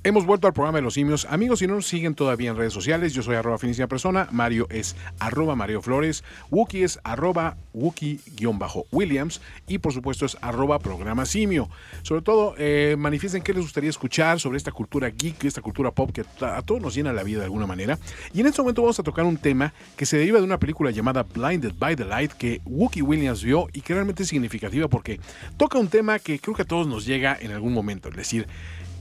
Hemos 0.07 0.24
vuelto 0.24 0.46
al 0.46 0.52
programa 0.52 0.78
de 0.78 0.82
los 0.82 0.94
simios. 0.94 1.26
Amigos, 1.28 1.59
si 1.59 1.66
no 1.66 1.74
nos 1.74 1.88
siguen 1.88 2.14
todavía 2.14 2.50
en 2.50 2.57
redes 2.57 2.72
sociales, 2.72 3.12
yo 3.12 3.24
soy 3.24 3.34
arroba 3.34 3.59
finísima 3.59 3.88
persona, 3.88 4.28
Mario 4.30 4.68
es 4.70 4.94
arroba 5.18 5.57
Mario 5.57 5.82
Flores, 5.82 6.22
Wookie 6.48 6.84
es 6.84 7.00
arroba 7.02 7.57
Wookie-Williams 7.74 9.40
y 9.66 9.78
por 9.78 9.92
supuesto 9.92 10.24
es 10.24 10.36
arroba 10.42 10.78
programa 10.78 11.26
simio. 11.26 11.68
Sobre 12.02 12.22
todo, 12.22 12.54
eh, 12.57 12.94
manifiesten 12.96 13.42
qué 13.42 13.52
les 13.52 13.62
gustaría 13.62 13.90
escuchar 13.90 14.38
sobre 14.38 14.59
esta 14.59 14.70
cultura 14.70 15.11
geek, 15.11 15.44
esta 15.44 15.61
cultura 15.61 15.90
pop 15.90 16.12
que 16.12 16.24
a 16.40 16.62
todos 16.62 16.80
nos 16.80 16.94
llena 16.94 17.12
la 17.12 17.24
vida 17.24 17.40
de 17.40 17.46
alguna 17.46 17.66
manera. 17.66 17.98
Y 18.32 18.38
en 18.42 18.46
este 18.46 18.62
momento 18.62 18.82
vamos 18.82 19.00
a 19.00 19.02
tocar 19.02 19.24
un 19.24 19.38
tema 19.38 19.74
que 19.96 20.07
se 20.07 20.18
deriva 20.18 20.38
de 20.38 20.44
una 20.44 20.61
película 20.61 20.92
llamada 20.92 21.24
Blinded 21.24 21.72
by 21.80 21.96
the 21.96 22.04
Light 22.04 22.30
que 22.30 22.61
Wookie 22.64 23.02
Williams 23.02 23.42
vio 23.42 23.66
y 23.72 23.80
que 23.80 23.92
realmente 23.92 24.22
es 24.22 24.28
significativa 24.28 24.86
porque 24.86 25.18
toca 25.57 25.80
un 25.80 25.88
tema 25.88 26.20
que 26.20 26.38
creo 26.38 26.54
que 26.54 26.62
a 26.62 26.64
todos 26.64 26.86
nos 26.86 27.07
llega 27.07 27.36
en 27.40 27.50
algún 27.50 27.72
momento, 27.72 28.09
es 28.09 28.14
decir, 28.14 28.46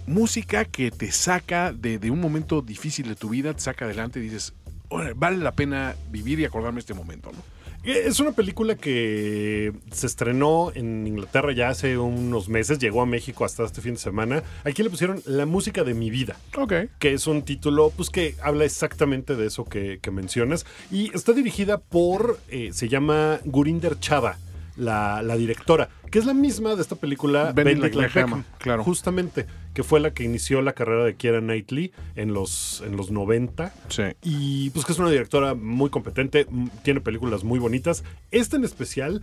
música 0.08 0.66
que 0.66 0.92
te 0.92 1.12
saca 1.12 1.74
de, 1.74 2.00
de 2.00 2.12
un 2.12 2.20
momento 2.20 2.62
difícil 2.62 3.08
de 3.08 3.16
tu 3.16 3.30
vida, 3.30 3.54
te 3.54 3.62
saca 3.62 3.86
adelante 3.86 4.20
y 4.20 4.24
dices, 4.24 4.54
"Órale, 4.90 5.14
vale 5.16 5.38
la 5.38 5.54
pena 5.54 5.96
vivir 6.12 6.40
y 6.40 6.46
acordarme 6.46 6.80
este 6.80 6.94
momento, 6.94 7.32
¿no? 7.32 7.56
Es 7.84 8.20
una 8.20 8.32
película 8.32 8.74
que 8.76 9.72
se 9.92 10.08
estrenó 10.08 10.72
en 10.74 11.06
Inglaterra 11.06 11.52
ya 11.52 11.70
hace 11.70 12.00
unos 12.00 12.50
meses, 12.50 12.80
llegó 12.80 13.04
a 13.04 13.06
México 13.06 13.46
hasta 13.46 13.64
este 13.64 13.80
fin 13.80 13.94
de 13.94 14.00
semana. 14.00 14.42
Aquí 14.64 14.82
le 14.82 14.90
pusieron 14.90 15.22
La 15.28 15.46
música 15.46 15.84
de 15.84 15.94
mi 15.94 16.10
vida. 16.10 16.36
Ok. 16.58 16.74
que 16.98 17.14
es 17.14 17.28
un 17.28 17.44
título 17.44 17.92
pues 17.96 18.10
que 18.10 18.36
habla 18.42 18.66
exactamente 18.66 19.36
de 19.36 19.46
eso 19.46 19.66
que, 19.66 20.00
que 20.02 20.10
mencionas 20.10 20.66
y 20.90 21.16
está 21.16 21.34
dirigida 21.34 21.78
por, 21.78 22.40
eh, 22.50 22.72
se 22.74 22.90
llama 22.90 23.40
Gurinder 23.46 24.00
Chava, 24.00 24.40
la, 24.78 25.22
la 25.22 25.38
directora, 25.38 25.90
que 26.10 26.18
es 26.18 26.26
la 26.26 26.34
misma 26.34 26.76
de 26.76 26.82
esta 26.82 26.96
película 26.96 27.52
Beckham, 27.54 27.82
Beckham, 27.82 28.44
claro. 28.58 28.84
justamente, 28.84 29.46
que 29.76 29.84
fue 29.84 30.00
la 30.00 30.14
que 30.14 30.24
inició 30.24 30.62
la 30.62 30.74
carrera 30.74 31.04
de 31.04 31.16
Keira 31.16 31.42
Knightley 31.42 31.92
en 32.16 32.34
los, 32.34 32.82
en 32.86 32.96
los 32.96 33.12
90. 33.12 33.74
Sí. 33.90 34.04
Y 34.24 34.70
pues 34.72 34.86
que 34.86 34.94
es 34.94 35.00
una 35.00 35.12
directora 35.12 35.54
muy 35.54 35.90
competente, 35.90 36.48
tiene 36.82 37.02
películas 37.02 37.44
muy 37.44 37.60
bonitas. 37.60 38.06
Esta 38.32 38.56
en 38.56 38.64
especial 38.64 39.22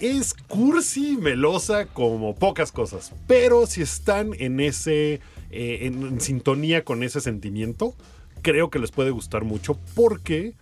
es 0.00 0.34
cursi, 0.34 1.16
melosa 1.16 1.86
como 1.86 2.34
pocas 2.34 2.72
cosas. 2.72 3.12
Pero 3.28 3.66
si 3.66 3.80
están 3.80 4.32
en 4.40 4.58
ese, 4.58 5.20
eh, 5.52 5.78
en, 5.82 6.02
en 6.02 6.20
sintonía 6.20 6.84
con 6.84 7.04
ese 7.04 7.20
sentimiento, 7.20 7.94
creo 8.42 8.70
que 8.70 8.80
les 8.80 8.90
puede 8.90 9.12
gustar 9.12 9.44
mucho 9.44 9.78
porque 9.94 10.54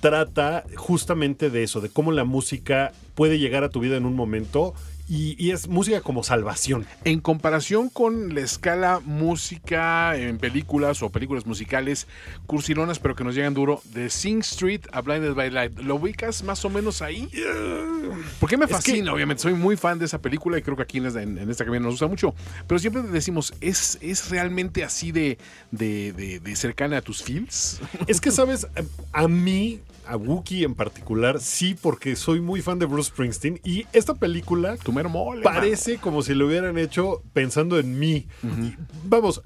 trata 0.00 0.64
justamente 0.76 1.48
de 1.48 1.62
eso, 1.62 1.80
de 1.80 1.88
cómo 1.88 2.12
la 2.12 2.24
música 2.24 2.92
puede 3.14 3.38
llegar 3.38 3.64
a 3.64 3.70
tu 3.70 3.80
vida 3.80 3.96
en 3.96 4.04
un 4.04 4.16
momento 4.16 4.74
y, 5.08 5.34
y 5.42 5.50
es 5.50 5.68
música 5.68 6.00
como 6.00 6.22
salvación. 6.22 6.86
En 7.04 7.20
comparación 7.20 7.88
con 7.88 8.34
la 8.34 8.40
escala 8.40 9.00
música 9.04 10.16
en 10.16 10.38
películas 10.38 11.02
o 11.02 11.10
películas 11.10 11.46
musicales 11.46 12.06
cursilonas, 12.46 12.98
pero 12.98 13.14
que 13.14 13.24
nos 13.24 13.34
llegan 13.34 13.54
duro, 13.54 13.82
de 13.92 14.10
Sing 14.10 14.40
Street 14.40 14.82
a 14.92 15.00
Blinded 15.00 15.34
by 15.34 15.50
Light, 15.50 15.78
¿lo 15.80 15.96
ubicas 15.96 16.42
más 16.44 16.64
o 16.64 16.70
menos 16.70 17.02
ahí? 17.02 17.28
Porque 18.40 18.56
me 18.56 18.64
Es 18.64 18.70
que- 18.70 18.74
fascina, 18.76 19.12
obviamente. 19.12 19.42
Soy 19.42 19.54
muy 19.54 19.76
fan 19.76 19.98
de 19.98 20.04
esa 20.06 20.20
película 20.20 20.58
y 20.58 20.62
creo 20.62 20.76
que 20.76 20.82
aquí 20.82 20.98
en 20.98 21.06
esta, 21.06 21.22
en, 21.22 21.38
en 21.38 21.50
esta 21.50 21.64
cabina 21.64 21.84
nos 21.84 21.94
gusta 21.94 22.06
mucho. 22.06 22.34
Pero 22.66 22.78
siempre 22.78 23.02
decimos, 23.02 23.54
¿es, 23.60 23.98
es 24.00 24.28
realmente 24.30 24.84
así 24.84 25.12
de, 25.12 25.38
de, 25.70 26.12
de- 26.12 26.40
de 26.40 26.56
cercana 26.56 26.98
a 26.98 27.02
tus 27.02 27.22
feels? 27.22 27.80
Es 28.06 28.20
que, 28.20 28.30
¿sabes? 28.30 28.66
A 29.12 29.28
mí, 29.28 29.80
a 30.06 30.16
Wookiee 30.16 30.64
en 30.64 30.74
particular, 30.74 31.40
sí, 31.40 31.76
porque 31.80 32.16
soy 32.16 32.40
muy 32.40 32.60
fan 32.60 32.78
de 32.78 32.86
Bruce 32.86 33.08
Springsteen. 33.10 33.60
Y 33.64 33.86
esta 33.92 34.14
película 34.14 34.76
Tu 34.76 34.91
mole. 34.92 35.42
mano. 35.42 35.42
parece 35.42 35.98
como 35.98 36.22
si 36.22 36.34
lo 36.34 36.46
hubieran 36.46 36.78
hecho 36.78 37.22
pensando 37.32 37.78
en 37.78 37.98
mí. 37.98 38.26
Y, 38.42 38.76
Vamos. 39.04 39.42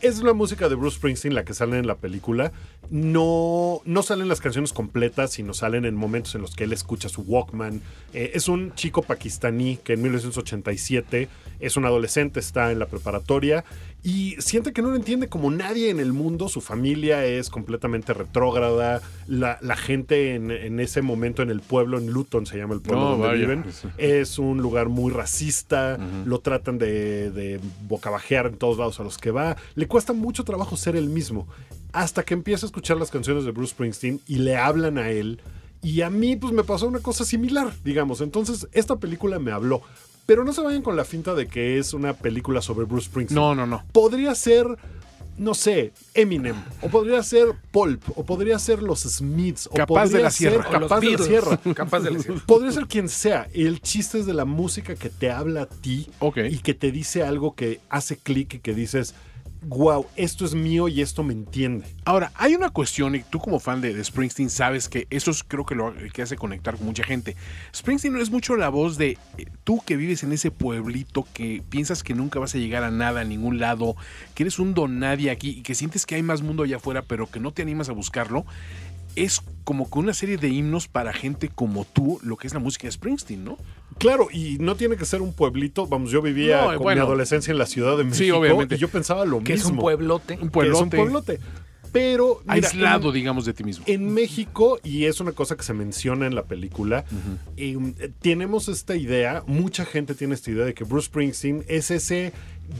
Es 0.00 0.22
la 0.22 0.32
música 0.32 0.68
de 0.68 0.76
Bruce 0.76 0.96
Springsteen 0.96 1.34
la 1.34 1.44
que 1.44 1.54
sale 1.54 1.76
en 1.76 1.88
la 1.88 1.96
película. 1.96 2.52
No, 2.88 3.80
no 3.84 4.02
salen 4.04 4.28
las 4.28 4.40
canciones 4.40 4.72
completas, 4.72 5.32
sino 5.32 5.54
salen 5.54 5.84
en 5.84 5.96
momentos 5.96 6.36
en 6.36 6.40
los 6.42 6.54
que 6.54 6.64
él 6.64 6.72
escucha 6.72 7.08
su 7.08 7.22
Walkman. 7.22 7.82
Eh, 8.14 8.30
es 8.34 8.46
un 8.46 8.72
chico 8.76 9.02
pakistaní 9.02 9.76
que 9.78 9.94
en 9.94 10.02
1987 10.02 11.28
es 11.58 11.76
un 11.76 11.84
adolescente, 11.84 12.38
está 12.38 12.70
en 12.70 12.78
la 12.78 12.86
preparatoria 12.86 13.64
y 14.02 14.36
siente 14.38 14.72
que 14.72 14.80
no 14.80 14.90
lo 14.90 14.96
entiende 14.96 15.28
como 15.28 15.50
nadie 15.50 15.90
en 15.90 15.98
el 16.00 16.12
mundo. 16.12 16.48
Su 16.48 16.60
familia 16.60 17.24
es 17.24 17.50
completamente 17.50 18.14
retrógrada. 18.14 19.02
La, 19.26 19.58
la 19.60 19.76
gente 19.76 20.34
en, 20.34 20.50
en 20.50 20.78
ese 20.80 21.02
momento 21.02 21.42
en 21.42 21.50
el 21.50 21.60
pueblo, 21.60 21.98
en 21.98 22.06
Luton 22.06 22.46
se 22.46 22.56
llama 22.58 22.74
el 22.74 22.80
pueblo 22.80 23.02
No, 23.04 23.10
donde 23.10 23.26
vaya. 23.26 23.40
viven, 23.40 23.64
es 23.98 24.38
un 24.38 24.58
lugar 24.62 24.88
muy 24.88 25.12
racista. 25.12 25.98
Lo 26.24 26.38
tratan 26.40 26.78
de, 26.78 27.30
de 27.32 27.60
bocabajear 27.88 28.46
en 28.46 28.56
todos 28.56 28.78
lados 28.78 29.00
a 29.00 29.02
los 29.02 29.18
que 29.18 29.30
va. 29.32 29.56
Le 29.74 29.88
cuesta 29.88 30.12
mucho 30.12 30.44
trabajo 30.44 30.76
ser 30.76 30.94
el 30.96 31.08
mismo. 31.08 31.48
Hasta 31.92 32.22
que 32.22 32.34
empieza 32.34 32.66
a 32.66 32.68
escuchar 32.68 32.98
las 32.98 33.10
canciones 33.10 33.44
de 33.44 33.50
Bruce 33.50 33.72
Springsteen 33.72 34.20
y 34.26 34.36
le 34.36 34.56
hablan 34.56 34.98
a 34.98 35.10
él. 35.10 35.40
Y 35.82 36.02
a 36.02 36.10
mí, 36.10 36.36
pues 36.36 36.52
me 36.52 36.64
pasó 36.64 36.86
una 36.88 36.98
cosa 37.00 37.24
similar, 37.24 37.72
digamos. 37.84 38.20
Entonces, 38.20 38.66
esta 38.72 38.96
película 38.96 39.38
me 39.38 39.52
habló. 39.52 39.80
Pero 40.28 40.44
no 40.44 40.52
se 40.52 40.60
vayan 40.60 40.82
con 40.82 40.94
la 40.94 41.06
finta 41.06 41.34
de 41.34 41.46
que 41.46 41.78
es 41.78 41.94
una 41.94 42.12
película 42.12 42.60
sobre 42.60 42.84
Bruce 42.84 43.06
Springsteen 43.06 43.34
No, 43.34 43.54
no, 43.54 43.66
no. 43.66 43.82
podría 43.92 44.34
ser, 44.34 44.66
no 45.38 45.54
sé, 45.54 45.94
Eminem, 46.12 46.54
o 46.82 46.88
podría 46.90 47.22
ser 47.22 47.54
Pulp, 47.70 48.02
o 48.14 48.26
podría 48.26 48.58
ser 48.58 48.82
los 48.82 49.00
Smiths, 49.04 49.68
o 49.68 49.70
Capaz 49.70 49.86
de 49.86 50.08
podría 50.10 50.24
la 50.24 50.30
ser 50.30 50.50
Sierra. 50.52 50.70
Los 50.78 50.82
Capaz 50.82 51.00
de 51.00 51.10
la. 51.12 51.18
Sierra. 51.24 51.60
Capaz 51.74 52.00
de 52.00 52.10
la 52.10 52.18
sierra. 52.18 52.42
Podría 52.44 52.72
ser 52.72 52.86
quien 52.88 53.08
sea. 53.08 53.48
El 53.54 53.80
chiste 53.80 54.18
es 54.18 54.26
de 54.26 54.34
la 54.34 54.44
música 54.44 54.96
que 54.96 55.08
te 55.08 55.30
habla 55.30 55.62
a 55.62 55.66
ti 55.66 56.10
Ok. 56.18 56.36
y 56.50 56.58
que 56.58 56.74
te 56.74 56.92
dice 56.92 57.22
algo 57.22 57.54
que 57.54 57.80
hace 57.88 58.18
clic 58.18 58.52
y 58.52 58.58
que 58.58 58.74
dices, 58.74 59.14
wow, 59.62 60.06
esto 60.16 60.44
es 60.44 60.54
mío 60.54 60.88
y 60.88 61.00
esto 61.00 61.22
me 61.22 61.32
entiende. 61.32 61.86
Ahora, 62.04 62.32
hay 62.34 62.54
una 62.54 62.70
cuestión, 62.70 63.14
y 63.14 63.22
tú 63.22 63.38
como 63.38 63.60
fan 63.60 63.80
de, 63.80 64.02
Springsteen 64.02 64.50
sabes 64.50 64.88
que 64.88 65.06
eso 65.10 65.30
es 65.30 65.42
creo 65.44 65.66
que 65.66 65.74
lo 65.74 65.94
que 66.12 66.22
hace 66.22 66.36
conectar 66.36 66.76
con 66.76 66.86
mucha 66.86 67.04
gente. 67.04 67.36
Springsteen 67.74 68.14
no 68.14 68.20
es 68.20 68.30
mucho 68.30 68.56
la 68.56 68.68
voz 68.68 68.98
de 68.98 69.18
eh, 69.36 69.46
tú 69.64 69.82
que 69.84 69.96
vives 69.96 70.22
en 70.22 70.32
ese 70.32 70.50
pueblito, 70.50 71.26
que 71.32 71.62
piensas 71.68 72.02
que 72.02 72.14
nunca 72.14 72.38
vas 72.38 72.54
a 72.54 72.58
llegar 72.58 72.84
a 72.84 72.90
nada, 72.90 73.20
a 73.20 73.24
ningún 73.24 73.58
lado, 73.58 73.96
que 74.34 74.44
eres 74.44 74.58
un 74.58 74.74
don 74.74 74.98
nadie 74.98 75.30
aquí 75.30 75.50
y 75.50 75.62
que 75.62 75.74
sientes 75.74 76.06
que 76.06 76.14
hay 76.14 76.22
más 76.22 76.42
mundo 76.42 76.62
allá 76.62 76.76
afuera, 76.76 77.02
pero 77.02 77.30
que 77.30 77.40
no 77.40 77.52
te 77.52 77.62
animas 77.62 77.88
a 77.88 77.92
buscarlo. 77.92 78.44
Es 79.24 79.40
como 79.64 79.90
que 79.90 79.98
una 79.98 80.14
serie 80.14 80.36
de 80.38 80.48
himnos 80.48 80.88
para 80.88 81.12
gente 81.12 81.48
como 81.48 81.84
tú, 81.84 82.18
lo 82.22 82.36
que 82.36 82.46
es 82.46 82.54
la 82.54 82.60
música 82.60 82.86
de 82.88 82.92
Springsteen, 82.92 83.44
¿no? 83.44 83.58
Claro, 83.98 84.28
y 84.32 84.58
no 84.60 84.76
tiene 84.76 84.96
que 84.96 85.04
ser 85.04 85.20
un 85.22 85.32
pueblito. 85.32 85.86
Vamos, 85.86 86.10
yo 86.10 86.22
vivía 86.22 86.62
No, 86.62 86.66
con 86.74 86.78
bueno. 86.84 87.02
mi 87.02 87.06
adolescencia 87.06 87.50
en 87.52 87.58
la 87.58 87.66
Ciudad 87.66 87.96
de 87.96 88.04
México 88.04 88.16
Sí, 88.24 88.30
obviamente. 88.30 88.76
y 88.76 88.78
yo 88.78 88.88
pensaba 88.88 89.24
lo 89.24 89.42
Que 89.42 89.54
es 89.54 89.60
mismo. 89.64 89.72
un 89.72 89.78
pueblote. 89.80 90.34
Un 90.34 90.38
que 90.38 90.60
es 90.68 90.74
un 90.80 90.88
pueblote 90.90 90.96
pueblote. 90.96 91.40
Pero 91.90 92.40
mira, 92.42 92.52
aislado, 92.68 93.08
en- 93.08 93.14
digamos, 93.14 93.46
de 93.46 93.54
ti 93.54 93.64
mismo. 93.64 93.82
En 93.88 94.12
México, 94.12 94.78
y 94.84 95.04
es 95.06 95.20
una 95.20 95.32
cosa 95.32 95.56
que 95.56 95.62
se 95.62 95.72
menciona 95.72 96.26
en 96.26 96.34
la 96.34 96.44
película, 96.44 97.04
eh, 97.56 97.76
tenemos 98.20 98.68
esta 98.68 98.94
idea, 98.94 99.42
mucha 99.46 99.86
gente 99.86 100.14
tiene 100.14 100.34
esta 100.34 100.50
idea 100.50 100.66
de 100.66 100.74
que 100.74 100.84
Bruce 100.84 101.06
Springsteen 101.06 101.64
es 101.66 101.90
ese 101.90 102.32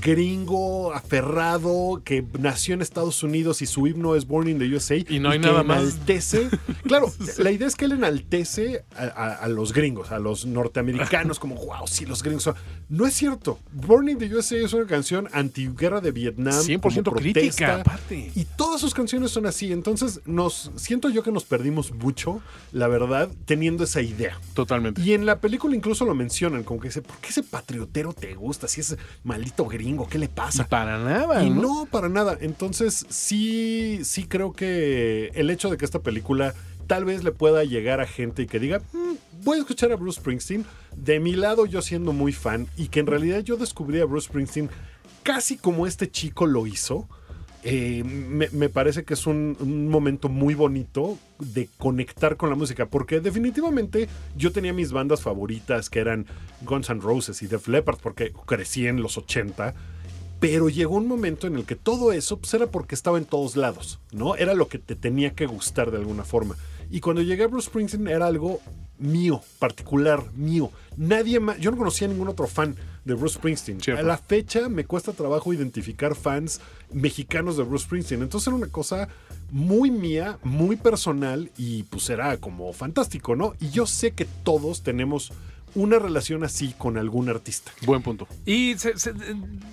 gringo 0.03 0.93
aferrado 0.93 2.01
que 2.05 2.25
nació 2.39 2.75
en 2.75 2.83
Estados 2.83 3.23
Unidos 3.23 3.63
y 3.63 3.67
su 3.67 3.87
himno 3.87 4.15
es 4.17 4.27
Born 4.27 4.49
in 4.49 4.59
the 4.59 4.75
USA. 4.75 4.97
Y 4.97 5.19
no 5.21 5.31
hay 5.31 5.41
que 5.41 5.47
nada 5.47 5.63
más. 5.63 5.83
enaltece. 5.83 6.49
Claro, 6.89 7.13
la 7.39 7.51
idea 7.51 7.67
es 7.69 7.77
que 7.77 7.85
él 7.85 7.93
enaltece 7.93 8.83
a, 8.97 9.03
a- 9.05 9.35
a 9.35 9.49
los 9.49 9.75
gringos, 9.75 10.11
a 10.11 10.19
los 10.19 10.47
norteamericanos, 10.47 11.39
como, 11.39 11.57
wow, 11.57 11.87
sí, 11.87 12.07
los 12.07 12.23
gringos 12.23 12.45
son. 12.45 12.55
No 12.89 13.07
es 13.07 13.13
cierto. 13.13 13.59
Born 13.73 14.09
in 14.09 14.17
the 14.19 14.35
USA 14.35 14.57
es 14.57 14.73
una 14.73 14.87
canción 14.87 15.29
antiguerra 15.33 16.01
de 16.01 16.13
Vietnam. 16.13 16.55
100% 16.55 17.05
como 17.05 17.17
crítica, 17.19 17.81
aparte. 17.81 18.33
Y 18.35 18.45
todas 18.57 18.81
sus 18.81 18.95
canciones 18.95 19.31
son 19.33 19.45
así. 19.45 19.71
Entonces, 19.71 20.23
nos 20.25 20.71
siento 20.77 21.11
yo 21.11 21.23
que 21.23 21.31
nos 21.31 21.45
perdimos 21.45 21.93
mucho, 21.93 22.41
la 22.73 22.89
verdad, 22.89 23.29
teniendo 23.45 23.85
esa 23.85 24.01
idea. 24.01 24.41
Totalmente. 24.55 25.03
Y 25.03 25.13
en 25.13 25.27
la 25.27 25.41
película 25.41 25.77
incluso 25.77 26.07
lo 26.07 26.15
mencionan, 26.15 26.63
como 26.65 26.81
que 26.81 26.89
dice, 26.89 27.03
¿por 27.03 27.17
qué 27.19 27.29
ese 27.29 27.43
patriotero 27.43 28.15
te 28.15 28.35
gusta? 28.35 28.67
Si 28.67 28.81
es 28.81 28.97
maldito 29.25 29.67
gringo, 29.67 29.78
¿qué 30.09 30.19
le 30.19 30.27
Y 30.27 30.29
pasa? 30.29 30.67
para 30.69 30.99
nada, 30.99 31.45
Y 31.45 31.51
¿no? 31.51 31.63
no, 31.63 31.87
para 31.91 32.09
nada. 32.09 32.37
Entonces, 32.41 33.07
sí, 33.09 34.01
sí 34.05 34.25
creo 34.25 34.53
que 34.53 35.31
el 35.35 35.51
hecho 35.51 35.71
de 35.71 35.77
que 35.77 35.85
esta 35.85 36.01
película 36.01 36.55
tal 36.87 37.05
vez 37.05 37.23
le 37.25 37.33
pueda 37.33 37.65
llegar 37.65 38.01
a 38.01 38.07
gente 38.07 38.43
y 38.43 38.47
que 38.47 38.59
diga, 38.59 38.81
"Mm, 38.93 39.45
voy 39.45 39.59
a 39.59 39.61
escuchar 39.61 39.93
a 39.93 39.97
Bruce 39.97 40.21
Springsteen. 40.21 40.65
De 40.97 41.21
mi 41.21 41.33
lado, 41.35 41.67
yo 41.67 41.83
siendo 41.83 42.13
muy 42.13 42.33
fan 42.33 42.67
y 42.77 42.89
que 42.89 43.01
en 43.01 43.07
realidad 43.07 43.41
yo 43.41 43.57
descubrí 43.57 44.01
a 44.01 44.05
Bruce 44.07 44.27
Springsteen 44.29 44.71
casi 45.23 45.57
como 45.59 45.87
este 45.87 46.11
chico 46.11 46.47
lo 46.47 46.67
hizo. 46.67 47.09
Eh, 47.71 48.03
me, 48.05 48.69
parece 48.69 49.05
que 49.05 49.15
es 49.15 49.27
un, 49.27 49.57
un 49.61 49.89
momento 49.89 50.29
muy 50.29 50.55
bonito 50.55 51.19
de 51.39 51.69
conectar 51.79 52.37
con 52.37 52.49
la 52.49 52.57
música, 52.57 52.87
porque 52.87 53.21
definitivamente 53.21 54.09
yo 54.37 54.53
tenía 54.53 54.73
mis 54.73 54.93
bandas 54.93 55.21
favoritas 55.23 55.91
que 55.91 56.01
eran 56.01 56.27
Guns 56.63 56.89
N' 56.91 57.01
Roses 57.01 57.43
y 57.43 57.47
Def 57.47 57.69
Leppard, 57.69 57.99
porque 58.03 58.33
crecí 58.47 58.87
en 58.87 59.03
los 59.03 59.19
80, 59.19 59.75
pero 60.41 60.69
llegó 60.69 60.97
un 60.97 61.09
momento 61.09 61.47
en 61.47 61.57
el 61.57 61.65
que 61.65 61.77
todo 61.77 62.13
eso 62.13 62.39
pues, 62.39 62.55
era 62.55 62.69
porque 62.69 62.95
estaba 62.95 63.19
en 63.19 63.25
todos 63.25 63.57
lados, 63.57 63.99
¿no? 64.13 64.37
Era 64.37 64.55
lo 64.55 64.69
que 64.69 64.79
te 64.79 64.95
tenía 64.95 65.35
que 65.35 65.47
gustar 65.47 65.91
de 65.91 65.99
alguna 65.99 66.25
forma. 66.25 66.57
Y 66.91 67.01
cuando 67.01 67.23
llegué 67.23 67.45
a 67.45 67.49
Bruce 67.49 67.67
Springsteen 67.67 68.09
era 68.09 68.27
algo 68.27 68.61
mío, 68.99 69.43
particular, 69.59 70.33
mío. 70.35 70.71
Nadie 70.97 71.41
más, 71.41 71.59
yo 71.59 71.71
no 71.71 71.77
conocía 71.77 72.07
a 72.07 72.11
ningún 72.11 72.29
otro 72.29 72.47
fan 72.47 72.77
de 73.09 73.15
Bruce 73.15 73.37
Springsteen. 73.37 73.81
Cierto. 73.81 74.01
A 74.01 74.07
la 74.07 74.19
fecha 74.19 74.69
me 74.69 74.85
cuesta 74.85 75.13
trabajo 75.13 75.53
identificar 75.53 76.15
fans 76.15 76.61
mexicanos 76.93 77.57
de 77.57 77.65
Bruce 77.65 77.87
Springsteen. 77.87 78.23
Entonces 78.23 78.47
era 78.47 78.57
una 78.57 78.69
cosa 78.69 79.09
muy 79.51 79.91
mía, 79.91 80.39
muy 80.45 80.77
personal 80.77 81.51
y 81.57 81.85
pues 81.85 82.09
era 82.11 82.37
como 82.37 82.73
fantástico, 82.73 83.35
¿no? 83.35 83.55
Y 83.61 83.71
yo 83.71 83.87
sé 83.87 84.13
que 84.13 84.27
todos 84.27 84.83
tenemos 84.83 85.33
una 85.75 85.99
relación 85.99 86.45
así 86.45 86.75
con 86.79 86.97
algún 86.99 87.29
artista. 87.29 87.73
Buen 87.87 88.03
punto. 88.03 88.27
Y 88.47 88.77
se- 88.79 88.99
se- 88.99 89.13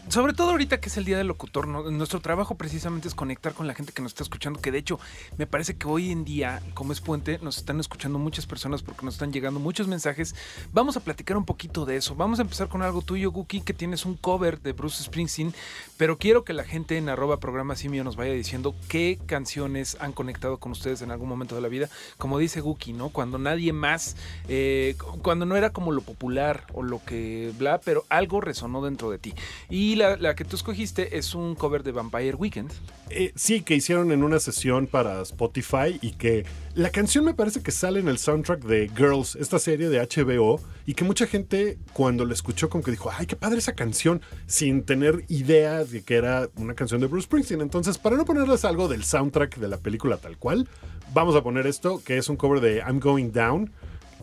sobre 0.10 0.34
todo 0.34 0.52
ahorita 0.52 0.80
que 0.80 0.90
es 0.90 0.98
el 0.98 1.06
Día 1.06 1.18
del 1.18 1.28
Locutor, 1.28 1.68
¿no? 1.68 1.90
nuestro 1.92 2.20
trabajo 2.20 2.56
precisamente 2.56 3.08
es 3.08 3.16
conectar 3.16 3.54
con 3.54 3.68
la 3.68 3.74
gente 3.74 3.92
que 3.92 4.02
nos 4.02 4.12
está 4.12 4.24
escuchando, 4.24 4.60
que 4.62 4.72
de 4.72 4.78
hecho 4.78 5.00
me 5.38 5.48
parece 5.48 5.76
que 5.76 5.88
hoy 5.88 6.12
en 6.12 6.26
día, 6.26 6.62
como 6.74 6.92
es 6.94 7.02
puente, 7.02 7.40
nos 7.42 7.58
están 7.58 7.80
escuchando 7.80 8.20
muchas 8.20 8.46
personas 8.46 8.82
porque 8.84 9.06
nos 9.06 9.16
están 9.16 9.32
llegando 9.34 9.60
muchos 9.60 9.88
mensajes. 9.88 10.36
Vamos 10.74 10.98
a 10.98 11.00
platicar 11.00 11.38
un 11.38 11.46
poquito 11.46 11.86
de 11.86 11.98
eso. 11.98 12.16
Vamos 12.16 12.40
a 12.40 12.44
empezar 12.44 12.68
con 12.68 12.82
algo 12.82 13.02
tuyo, 13.02 13.32
Guki, 13.32 13.62
que 13.62 13.74
tienes 13.74 14.06
un 14.06 14.16
cover 14.16 14.62
de 14.62 14.74
Bruce 14.74 15.04
Springsteen, 15.04 15.54
pero 15.98 16.18
quiero 16.18 16.44
que 16.44 16.54
la 16.54 16.64
gente 16.64 16.98
en 16.98 17.10
arroba 17.10 17.40
programa 17.40 17.76
simio 17.76 18.04
nos 18.04 18.16
vaya 18.16 18.34
diciendo 18.34 18.76
qué 18.88 19.20
canciones 19.26 19.98
han 20.00 20.12
conectado 20.14 20.58
con 20.58 20.72
ustedes 20.72 21.02
en 21.02 21.12
algún 21.12 21.30
momento 21.30 21.56
de 21.56 21.62
la 21.62 21.68
vida. 21.68 21.90
Como 22.18 22.38
dice 22.40 22.62
Guki, 22.62 22.94
¿no? 22.94 23.10
Cuando 23.10 23.38
nadie 23.38 23.74
más, 23.74 24.16
eh, 24.48 24.96
cuando 25.22 25.46
no 25.46 25.56
era 25.56 25.72
como 25.72 25.85
como 25.86 25.92
lo 25.96 26.02
popular 26.02 26.64
o 26.74 26.82
lo 26.82 27.00
que 27.06 27.54
bla, 27.60 27.80
pero 27.80 28.06
algo 28.10 28.42
resonó 28.42 28.84
dentro 28.84 29.12
de 29.12 29.20
ti. 29.20 29.36
Y 29.70 29.94
la, 29.98 30.34
que 30.34 30.44
tú 30.44 30.56
escogiste 30.56 31.16
es 31.16 31.36
un 31.36 31.54
cover 31.54 31.84
de 31.84 31.92
Vampire 31.92 32.34
Weekend. 32.34 32.72
Eh, 33.12 33.34
sí, 33.36 33.62
que 33.62 33.76
hicieron 33.76 34.12
en 34.12 34.24
una 34.24 34.40
sesión 34.40 34.88
para 34.88 35.22
Spotify 35.22 36.00
y 36.02 36.14
que 36.14 36.44
la 36.74 36.90
canción 36.90 37.24
me 37.24 37.36
parece 37.36 37.62
que 37.62 37.70
sale 37.70 38.00
en 38.00 38.08
el 38.08 38.18
soundtrack 38.18 38.64
de 38.64 38.90
Girls, 38.98 39.36
esta 39.36 39.60
serie 39.60 39.90
de 39.90 40.00
HBO, 40.00 40.60
y 40.88 40.96
que 40.96 41.04
mucha 41.04 41.28
gente 41.28 41.78
cuando 41.94 42.26
la 42.26 42.34
escuchó 42.34 42.68
como 42.68 42.84
que 42.84 42.90
dijo, 42.90 43.12
ay, 43.16 43.28
qué 43.28 43.36
padre 43.36 43.60
esa 43.60 43.76
canción, 43.76 44.24
sin 44.48 44.86
tener 44.86 45.24
idea 45.28 45.84
de 45.84 46.02
que 46.02 46.16
era 46.16 46.50
una 46.56 46.74
canción 46.74 47.00
de 47.00 47.06
Bruce 47.06 47.26
Springsteen. 47.26 47.62
Entonces, 47.62 48.00
para 48.00 48.18
no 48.18 48.26
ponerles 48.26 48.66
algo 48.66 48.88
del 48.88 49.04
soundtrack 49.04 49.58
de 49.58 49.68
la 49.68 49.78
película 49.78 50.18
tal 50.18 50.40
cual, 50.40 50.68
vamos 51.14 51.36
a 51.36 51.44
poner 51.44 51.68
esto, 51.68 52.02
que 52.04 52.18
es 52.18 52.28
un 52.28 52.38
cover 52.38 52.60
de 52.60 52.78
I'm 52.78 53.00
Going 53.00 53.32
Down, 53.32 53.72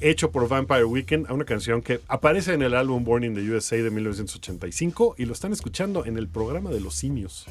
hecho 0.03 0.31
por 0.31 0.49
Vampire 0.49 0.85
Weekend, 0.85 1.27
a 1.29 1.35
una 1.35 1.45
canción 1.45 1.83
que 1.83 2.01
aparece 2.09 2.55
en 2.55 2.63
el 2.63 2.75
álbum 2.75 3.05
Born 3.05 3.25
in 3.25 3.35
the 3.35 3.41
USA 3.51 3.77
de 3.77 3.91
1985 3.91 5.17
y 5.19 5.25
lo 5.25 5.33
están 5.33 5.53
escuchando 5.53 6.05
en 6.05 6.17
el 6.19 6.29
programa 6.29 6.71
de 6.71 6.81
los 6.81 6.95
simios. 6.95 7.47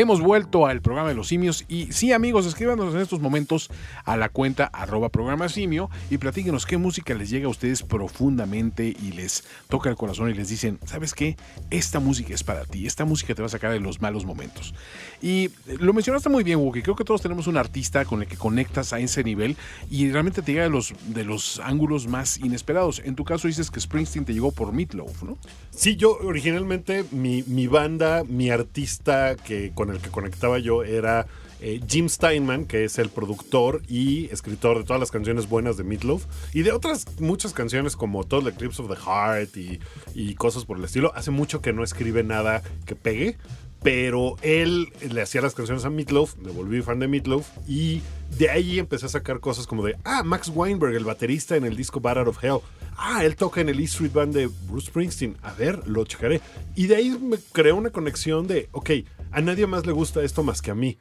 Hemos 0.00 0.22
vuelto 0.22 0.66
al 0.66 0.80
programa 0.80 1.10
de 1.10 1.14
los 1.14 1.28
simios 1.28 1.66
y 1.68 1.92
sí 1.92 2.10
amigos, 2.10 2.46
escríbanos 2.46 2.94
en 2.94 3.02
estos 3.02 3.20
momentos 3.20 3.68
a 4.06 4.16
la 4.16 4.30
cuenta 4.30 4.64
arroba 4.64 5.10
programa 5.10 5.50
simio 5.50 5.90
y 6.08 6.16
platíquenos 6.16 6.64
qué 6.64 6.78
música 6.78 7.12
les 7.12 7.28
llega 7.28 7.48
a 7.48 7.50
ustedes 7.50 7.82
profundamente 7.82 8.96
y 8.98 9.12
les 9.12 9.44
toca 9.68 9.90
el 9.90 9.96
corazón 9.96 10.30
y 10.30 10.32
les 10.32 10.48
dicen, 10.48 10.78
¿sabes 10.86 11.12
qué? 11.12 11.36
Esta 11.68 12.00
música 12.00 12.32
es 12.32 12.42
para 12.42 12.64
ti, 12.64 12.86
esta 12.86 13.04
música 13.04 13.34
te 13.34 13.42
va 13.42 13.46
a 13.46 13.50
sacar 13.50 13.72
de 13.72 13.80
los 13.80 14.00
malos 14.00 14.24
momentos. 14.24 14.74
Y 15.20 15.50
lo 15.66 15.92
mencionaste 15.92 16.30
muy 16.30 16.44
bien, 16.44 16.60
Wookie, 16.60 16.80
creo 16.80 16.96
que 16.96 17.04
todos 17.04 17.20
tenemos 17.20 17.46
un 17.46 17.58
artista 17.58 18.06
con 18.06 18.22
el 18.22 18.26
que 18.26 18.38
conectas 18.38 18.94
a 18.94 19.00
ese 19.00 19.22
nivel 19.22 19.54
y 19.90 20.10
realmente 20.10 20.40
te 20.40 20.52
llega 20.52 20.64
de 20.64 20.70
los, 20.70 20.94
de 21.08 21.24
los 21.24 21.60
ángulos 21.62 22.06
más 22.06 22.38
inesperados. 22.38 23.02
En 23.04 23.16
tu 23.16 23.24
caso 23.24 23.48
dices 23.48 23.70
que 23.70 23.78
Springsteen 23.78 24.24
te 24.24 24.32
llegó 24.32 24.50
por 24.50 24.72
Meatloaf, 24.72 25.24
¿no? 25.24 25.36
Sí, 25.72 25.96
yo 25.96 26.16
originalmente 26.22 27.04
mi, 27.10 27.42
mi 27.42 27.66
banda, 27.66 28.24
mi 28.24 28.48
artista 28.48 29.36
que 29.36 29.72
con 29.74 29.89
el 29.90 30.00
que 30.00 30.10
conectaba 30.10 30.58
yo 30.58 30.82
era 30.82 31.26
eh, 31.60 31.80
Jim 31.86 32.08
Steinman, 32.08 32.64
que 32.66 32.84
es 32.84 32.98
el 32.98 33.10
productor 33.10 33.82
y 33.86 34.26
escritor 34.26 34.78
de 34.78 34.84
todas 34.84 35.00
las 35.00 35.10
canciones 35.10 35.48
buenas 35.48 35.76
de 35.76 35.84
Meatloaf 35.84 36.24
y 36.54 36.62
de 36.62 36.72
otras 36.72 37.06
muchas 37.20 37.52
canciones 37.52 37.96
como 37.96 38.24
Total 38.24 38.52
Eclipse 38.52 38.82
of 38.82 38.88
the 38.88 38.96
Heart 38.96 39.56
y, 39.56 39.80
y 40.14 40.34
cosas 40.34 40.64
por 40.64 40.78
el 40.78 40.84
estilo. 40.84 41.12
Hace 41.14 41.30
mucho 41.30 41.60
que 41.60 41.72
no 41.72 41.84
escribe 41.84 42.22
nada 42.22 42.62
que 42.86 42.96
pegue, 42.96 43.36
pero 43.82 44.36
él 44.42 44.92
le 45.10 45.22
hacía 45.22 45.40
las 45.40 45.54
canciones 45.54 45.84
a 45.84 45.90
Meatloaf, 45.90 46.36
me 46.36 46.50
volví 46.50 46.82
fan 46.82 46.98
de 46.98 47.08
Meatloaf 47.08 47.46
y 47.66 48.02
de 48.38 48.50
ahí 48.50 48.78
empecé 48.78 49.06
a 49.06 49.08
sacar 49.10 49.40
cosas 49.40 49.66
como 49.66 49.84
de, 49.84 49.96
ah, 50.04 50.22
Max 50.22 50.50
Weinberg, 50.54 50.94
el 50.94 51.04
baterista 51.04 51.56
en 51.56 51.64
el 51.64 51.76
disco 51.76 52.00
Out 52.02 52.28
of 52.28 52.42
Hell. 52.42 52.58
Ah, 52.96 53.24
él 53.24 53.36
toca 53.36 53.62
en 53.62 53.70
el 53.70 53.80
E 53.80 53.84
Street 53.84 54.12
Band 54.12 54.34
de 54.34 54.50
Bruce 54.68 54.88
Springsteen. 54.88 55.36
A 55.42 55.54
ver, 55.54 55.86
lo 55.88 56.04
checaré. 56.04 56.42
Y 56.74 56.86
de 56.86 56.96
ahí 56.96 57.10
me 57.18 57.38
creó 57.52 57.76
una 57.76 57.90
conexión 57.90 58.46
de, 58.46 58.68
ok, 58.72 58.90
a 59.32 59.40
nadie 59.40 59.66
más 59.66 59.86
le 59.86 59.92
gusta 59.92 60.22
esto 60.22 60.42
más 60.42 60.62
que 60.62 60.70
a 60.70 60.74
mí. 60.74 60.98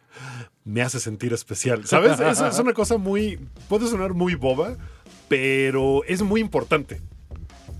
Me 0.63 0.81
hace 0.81 0.99
sentir 0.99 1.33
especial. 1.33 1.85
¿Sabes? 1.85 2.19
Es 2.19 2.59
una 2.59 2.73
cosa 2.73 2.97
muy, 2.97 3.39
puede 3.67 3.87
sonar 3.87 4.13
muy 4.13 4.35
boba, 4.35 4.77
pero 5.27 6.03
es 6.05 6.21
muy 6.21 6.41
importante. 6.41 7.01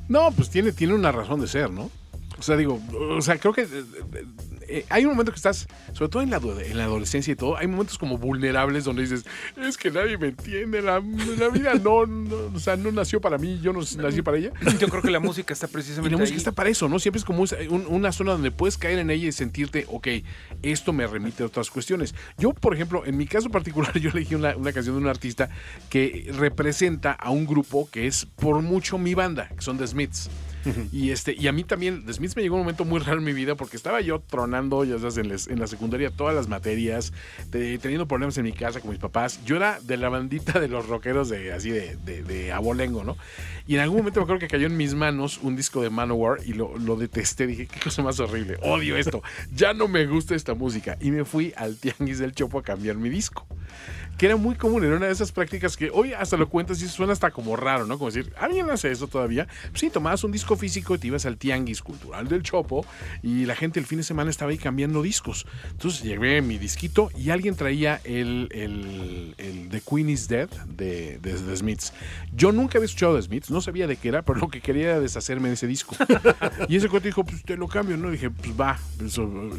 No, 0.08 0.32
pues 0.32 0.50
tiene, 0.50 0.72
tiene 0.72 0.94
una 0.96 1.12
razón 1.12 1.40
de 1.40 1.48
ser, 1.48 1.70
¿no? 1.70 1.92
O 2.38 2.42
sea, 2.42 2.56
digo, 2.56 2.80
o 3.12 3.22
sea, 3.22 3.38
creo 3.38 3.54
que 3.54 3.68
eh, 4.70 4.86
hay 4.90 5.04
un 5.06 5.12
momento 5.12 5.32
que 5.32 5.38
estás, 5.38 5.68
sobre 5.94 6.10
todo 6.10 6.22
en 6.24 6.30
la, 6.30 6.38
en 6.38 6.78
la 6.78 6.84
adolescencia 6.86 7.32
y 7.32 7.36
todo, 7.36 7.58
hay 7.58 7.68
momentos 7.68 7.98
como 7.98 8.18
vulnerables 8.18 8.84
donde 8.84 9.02
dices, 9.04 9.26
es 9.58 9.78
que 9.78 9.92
nadie 9.92 10.18
me 10.18 10.28
entiende, 10.28 10.82
la, 10.82 11.02
la 11.38 11.50
vida 11.50 11.74
no, 11.76 12.06
no, 12.06 12.36
o 12.54 12.60
sea, 12.60 12.76
no 12.76 12.92
nació 12.92 13.20
para 13.22 13.38
mí, 13.38 13.60
yo 13.62 13.74
no 13.74 13.80
nací 13.98 14.22
para 14.22 14.38
ella. 14.38 14.52
Yo 14.80 14.88
creo 14.90 15.02
que 15.02 15.12
la 15.12 15.20
música 15.20 15.54
está 15.54 15.68
Y 15.68 15.70
precisamente 15.70 16.12
la 16.12 16.18
música 16.18 16.36
ahí. 16.36 16.38
está 16.40 16.52
para 16.52 16.70
eso, 16.70 16.88
¿no? 16.88 17.00
Siempre 17.00 17.20
es 17.20 17.26
como 17.26 17.42
un- 17.42 17.86
una 17.88 18.12
zona 18.12 18.32
donde 18.34 18.52
puedes 18.52 18.78
caer 18.78 19.00
en 19.00 19.10
ella 19.10 19.28
y 19.28 19.32
sentirte, 19.32 19.86
ok, 19.90 20.08
esto 20.62 20.94
me 20.94 21.06
remite 21.08 21.44
a 21.44 21.48
otras 21.48 21.70
cuestiones. 21.70 22.14
Yo, 22.38 22.54
por 22.54 22.74
ejemplo, 22.74 23.06
en 23.06 23.18
mi 23.18 23.26
caso 23.28 23.50
particular, 23.50 23.92
yo 24.00 24.10
elegí 24.12 24.36
una, 24.36 24.56
una 24.56 24.72
canción 24.72 24.96
de 24.96 25.02
un 25.02 25.08
artista 25.08 25.50
que 25.90 26.32
representa 26.38 27.12
a 27.14 27.30
un 27.32 27.46
grupo 27.46 27.90
que 27.92 28.08
es 28.08 28.26
por 28.26 28.62
mucho 28.62 28.98
mi 28.98 29.14
banda, 29.14 29.50
que 29.50 29.62
son 29.62 29.78
The 29.78 29.88
Smiths. 29.88 30.30
Y 30.92 31.12
este, 31.12 31.34
y 31.38 31.48
a 31.48 31.52
mí 31.52 31.64
también, 31.64 32.06
The 32.06 32.14
Smiths 32.14 32.36
me 32.36 32.42
llegó 32.42 32.56
un 32.56 32.62
momento 32.62 32.86
muy 32.86 33.00
raro 33.00 33.20
en 33.20 33.24
mi 33.26 33.34
vida 33.34 33.56
porque 33.56 33.78
estaba 33.78 34.02
yo 34.02 34.20
tronando, 34.20 34.84
ya 34.84 34.98
sabes, 34.98 35.18
en, 35.18 35.30
les- 35.30 35.48
en 35.48 35.60
la 35.60 35.68
secundaria 35.68 36.10
todas 36.12 36.36
las 36.36 36.48
materias, 36.48 37.14
de- 37.52 37.78
teniendo 37.78 38.08
problemas 38.08 38.38
en 38.38 38.44
mi 38.46 38.54
casa 38.54 38.80
con 38.82 38.90
mis 38.92 39.00
papás. 39.00 39.40
Yo 39.46 39.56
era 39.56 39.80
de 39.82 39.98
la 39.98 40.10
bandita 40.10 40.60
de 40.60 40.68
los 40.68 40.88
rockeros 40.88 41.30
de 41.30 41.54
así 41.54 41.70
de, 41.70 41.96
de, 41.98 42.24
de 42.24 42.52
abolengo, 42.52 43.04
¿no? 43.04 43.18
Y 43.68 43.76
en 43.76 43.82
algún 43.82 44.00
momento 44.00 44.20
me 44.20 44.24
acuerdo 44.24 44.40
que 44.40 44.48
cayó 44.48 44.66
en 44.66 44.76
mis 44.78 44.96
manos 44.96 45.40
un 45.44 45.56
disco 45.56 45.82
de 45.84 45.90
Manowar 45.92 46.40
y 46.46 46.54
lo, 46.54 46.76
lo 46.78 46.96
detesté. 46.96 47.46
Dije, 47.46 47.68
qué 47.68 47.80
cosa 47.80 48.02
más 48.02 48.20
horrible. 48.20 48.58
Odio 48.64 48.98
esto. 48.98 49.22
Ya 49.54 49.74
no 49.74 49.88
me 49.88 50.08
gusta 50.08 50.34
esta 50.36 50.56
música. 50.56 50.98
Y 51.00 51.12
me 51.12 51.24
fui 51.24 51.54
al 51.56 51.78
Tianguis 51.78 52.18
del 52.20 52.32
Chopo 52.34 52.58
a 52.60 52.64
cambiar 52.64 52.96
mi 52.98 53.10
disco. 53.10 53.46
Que 54.20 54.26
era 54.26 54.36
muy 54.36 54.56
común, 54.56 54.84
era 54.84 54.98
una 54.98 55.06
de 55.06 55.14
esas 55.14 55.32
prácticas 55.32 55.78
que 55.78 55.90
hoy 55.92 56.12
hasta 56.12 56.36
lo 56.36 56.50
cuentas 56.50 56.82
y 56.82 56.88
suena 56.90 57.14
hasta 57.14 57.32
como 57.32 57.56
raro, 57.56 57.86
¿no? 57.86 57.98
Como 57.98 58.12
decir, 58.12 58.34
¿alguien 58.38 58.70
hace 58.70 58.92
eso 58.92 59.08
todavía? 59.08 59.48
Pues 59.70 59.80
sí, 59.80 59.90
tomabas 59.90 60.26
un 60.26 60.34
disco 60.34 60.58
físico 60.58 60.94
y 60.94 60.98
te 60.98 61.08
ibas 61.08 61.26
al 61.26 61.38
Tianguis 61.38 61.82
Cultural 61.82 62.28
del 62.28 62.44
Chopo 62.44 62.86
y 63.24 63.46
la 63.46 63.56
gente 63.56 63.80
el 63.80 63.86
fin 63.86 64.00
de 64.00 64.04
semana 64.04 64.30
estaba 64.30 64.52
ahí 64.52 64.58
cambiando 64.58 65.02
discos. 65.02 65.48
Entonces 65.72 66.04
llevé 66.04 66.42
mi 66.42 66.58
disquito 66.58 67.10
y 67.18 67.30
alguien 67.30 67.56
traía 67.56 68.02
el, 68.04 68.50
el, 68.52 69.36
el 69.38 69.70
The 69.70 69.82
Queen 69.82 70.10
is 70.10 70.28
Dead 70.28 70.50
de, 70.68 71.18
de 71.20 71.56
Smiths. 71.56 71.94
Yo 72.36 72.52
nunca 72.52 72.78
había 72.78 72.88
escuchado 72.88 73.16
The 73.16 73.22
Smiths, 73.22 73.50
no 73.50 73.62
sabía 73.62 73.88
de 73.88 73.96
qué 73.96 74.10
era, 74.10 74.22
pero 74.22 74.40
lo 74.40 74.50
que 74.50 74.60
quería 74.60 74.90
era 74.90 75.00
deshacerme 75.00 75.48
de 75.48 75.54
ese 75.54 75.66
disco. 75.66 75.96
y 76.68 76.76
ese 76.76 76.90
cuate 76.90 77.08
dijo, 77.08 77.24
pues 77.24 77.42
te 77.44 77.56
lo 77.56 77.70
cambio, 77.70 77.96
¿no? 77.96 78.12
dije, 78.12 78.30
pues 78.30 78.52
va, 78.60 78.78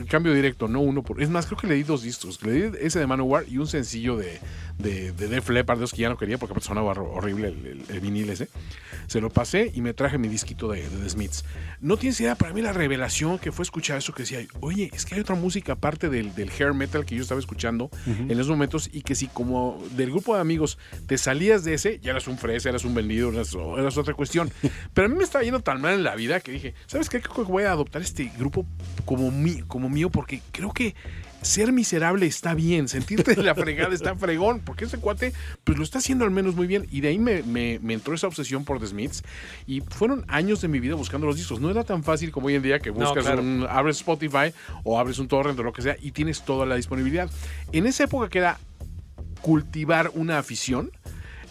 cambio 0.08 0.34
directo, 0.34 0.68
no 0.68 0.80
uno 0.80 1.02
por... 1.02 1.22
Es 1.22 1.30
más, 1.30 1.46
creo 1.46 1.58
que 1.58 1.66
le 1.66 1.76
di 1.76 1.82
dos 1.82 2.02
discos. 2.02 2.42
Le 2.42 2.52
di 2.52 2.78
ese 2.80 2.98
de 2.98 3.06
Manowar 3.06 3.44
y 3.48 3.56
un 3.56 3.66
sencillo 3.66 4.16
de, 4.16 4.38
de, 4.78 5.12
de 5.12 5.28
Def 5.28 5.48
Leppard, 5.50 5.78
que 5.90 5.96
ya 5.96 6.08
no 6.08 6.16
quería 6.16 6.38
porque 6.38 6.58
sonaba 6.60 6.92
hor- 6.94 7.08
horrible 7.16 7.48
el, 7.48 7.66
el- 7.66 7.84
el 7.88 8.00
vinil 8.00 8.30
ese. 8.30 8.48
Se 9.06 9.20
lo 9.20 9.28
pasé 9.30 9.70
y 9.74 9.80
me 9.80 9.92
traje 9.92 10.18
mi 10.18 10.28
disquito 10.28 10.68
de, 10.70 10.82
de 10.88 10.96
The 11.02 11.10
Smiths. 11.10 11.44
No 11.80 11.96
tienes 11.96 12.20
idea, 12.20 12.34
para 12.36 12.52
mí 12.52 12.62
la 12.62 12.72
revelación 12.72 13.38
que 13.38 13.50
fue 13.52 13.62
escuchar 13.64 13.98
eso 13.98 14.12
que 14.14 14.22
decía, 14.22 14.40
oye, 14.60 14.90
es 14.92 15.04
que 15.04 15.14
hay 15.16 15.20
otra 15.20 15.34
música 15.34 15.72
aparte 15.72 16.08
del, 16.08 16.34
del 16.34 16.50
hair 16.50 16.74
metal 16.74 17.04
que 17.04 17.16
yo 17.16 17.22
estaba 17.22 17.40
escuchando 17.40 17.90
en 18.06 18.30
esos 18.30 18.48
momentos 18.48 18.88
y 18.92 19.02
que 19.02 19.14
si 19.14 19.26
como 19.26 19.82
del 19.96 20.10
grupo 20.10 20.34
de 20.34 20.40
amigos 20.40 20.78
te 21.06 21.18
salías 21.18 21.64
de 21.64 21.74
ese, 21.74 21.98
ya 22.00 22.12
eras 22.12 22.28
un 22.28 22.38
fresa, 22.38 22.68
eras 22.68 22.84
un 22.84 22.94
vendido, 22.94 23.30
eras, 23.32 23.54
eras 23.78 23.96
otra 23.96 24.14
cuestión. 24.14 24.50
Pero 24.94 25.06
a 25.06 25.08
mí 25.10 25.16
me 25.16 25.24
estaba 25.24 25.42
yendo 25.44 25.60
tan 25.60 25.80
mal 25.80 25.94
en 25.94 26.04
la 26.04 26.14
vida 26.14 26.40
que 26.40 26.52
dije, 26.52 26.74
¿sabes 26.86 27.08
qué? 27.08 27.20
Creo 27.20 27.34
que 27.46 27.52
voy 27.52 27.64
a 27.64 27.72
adoptar 27.72 28.02
este 28.02 28.30
grupo 28.38 28.64
como, 29.04 29.30
mí, 29.30 29.62
como 29.66 29.88
mío 29.88 30.10
porque 30.10 30.40
creo 30.52 30.72
que 30.72 30.94
ser 31.42 31.72
miserable 31.72 32.26
está 32.26 32.54
bien, 32.54 32.86
sentirte 32.88 33.34
de 33.34 33.42
la 33.42 33.54
fregada 33.54 33.94
está 33.94 34.14
fregón, 34.14 34.60
porque 34.60 34.84
ese 34.84 34.98
cuate 34.98 35.32
pues 35.64 35.78
lo 35.78 35.84
está 35.84 35.98
haciendo 35.98 36.24
al 36.24 36.30
menos 36.30 36.54
muy 36.54 36.66
bien. 36.66 36.86
Y 36.90 37.00
de 37.00 37.08
ahí 37.08 37.18
me, 37.18 37.42
me- 37.42 37.78
me 37.80 37.94
entró 37.94 38.14
esa 38.14 38.26
obsesión 38.26 38.64
por 38.64 38.78
The 38.80 38.88
Smiths. 38.88 39.22
Y 39.66 39.80
fueron 39.80 40.24
años 40.28 40.60
de 40.60 40.68
mi 40.68 40.80
vida 40.80 40.94
buscando 40.94 41.26
los 41.26 41.36
discos. 41.36 41.60
No 41.60 41.70
era 41.70 41.84
tan 41.84 42.04
fácil 42.04 42.30
como 42.30 42.48
hoy 42.48 42.54
en 42.56 42.62
día 42.62 42.78
que 42.80 42.90
No, 42.90 42.96
buscas 42.96 43.24
claro. 43.24 43.42
un, 43.42 43.66
abres 43.68 43.96
Spotify 43.98 44.52
o 44.84 44.98
abres 44.98 45.18
un 45.18 45.28
torrent 45.28 45.58
o 45.58 45.62
lo 45.62 45.72
que 45.72 45.82
sea 45.82 45.96
y 46.00 46.12
tienes 46.12 46.42
toda 46.44 46.66
la 46.66 46.76
disponibilidad. 46.76 47.30
En 47.72 47.86
esa 47.86 48.04
época 48.04 48.28
que 48.28 48.38
era 48.38 48.58
cultivar 49.40 50.10
una 50.14 50.38
afición, 50.38 50.90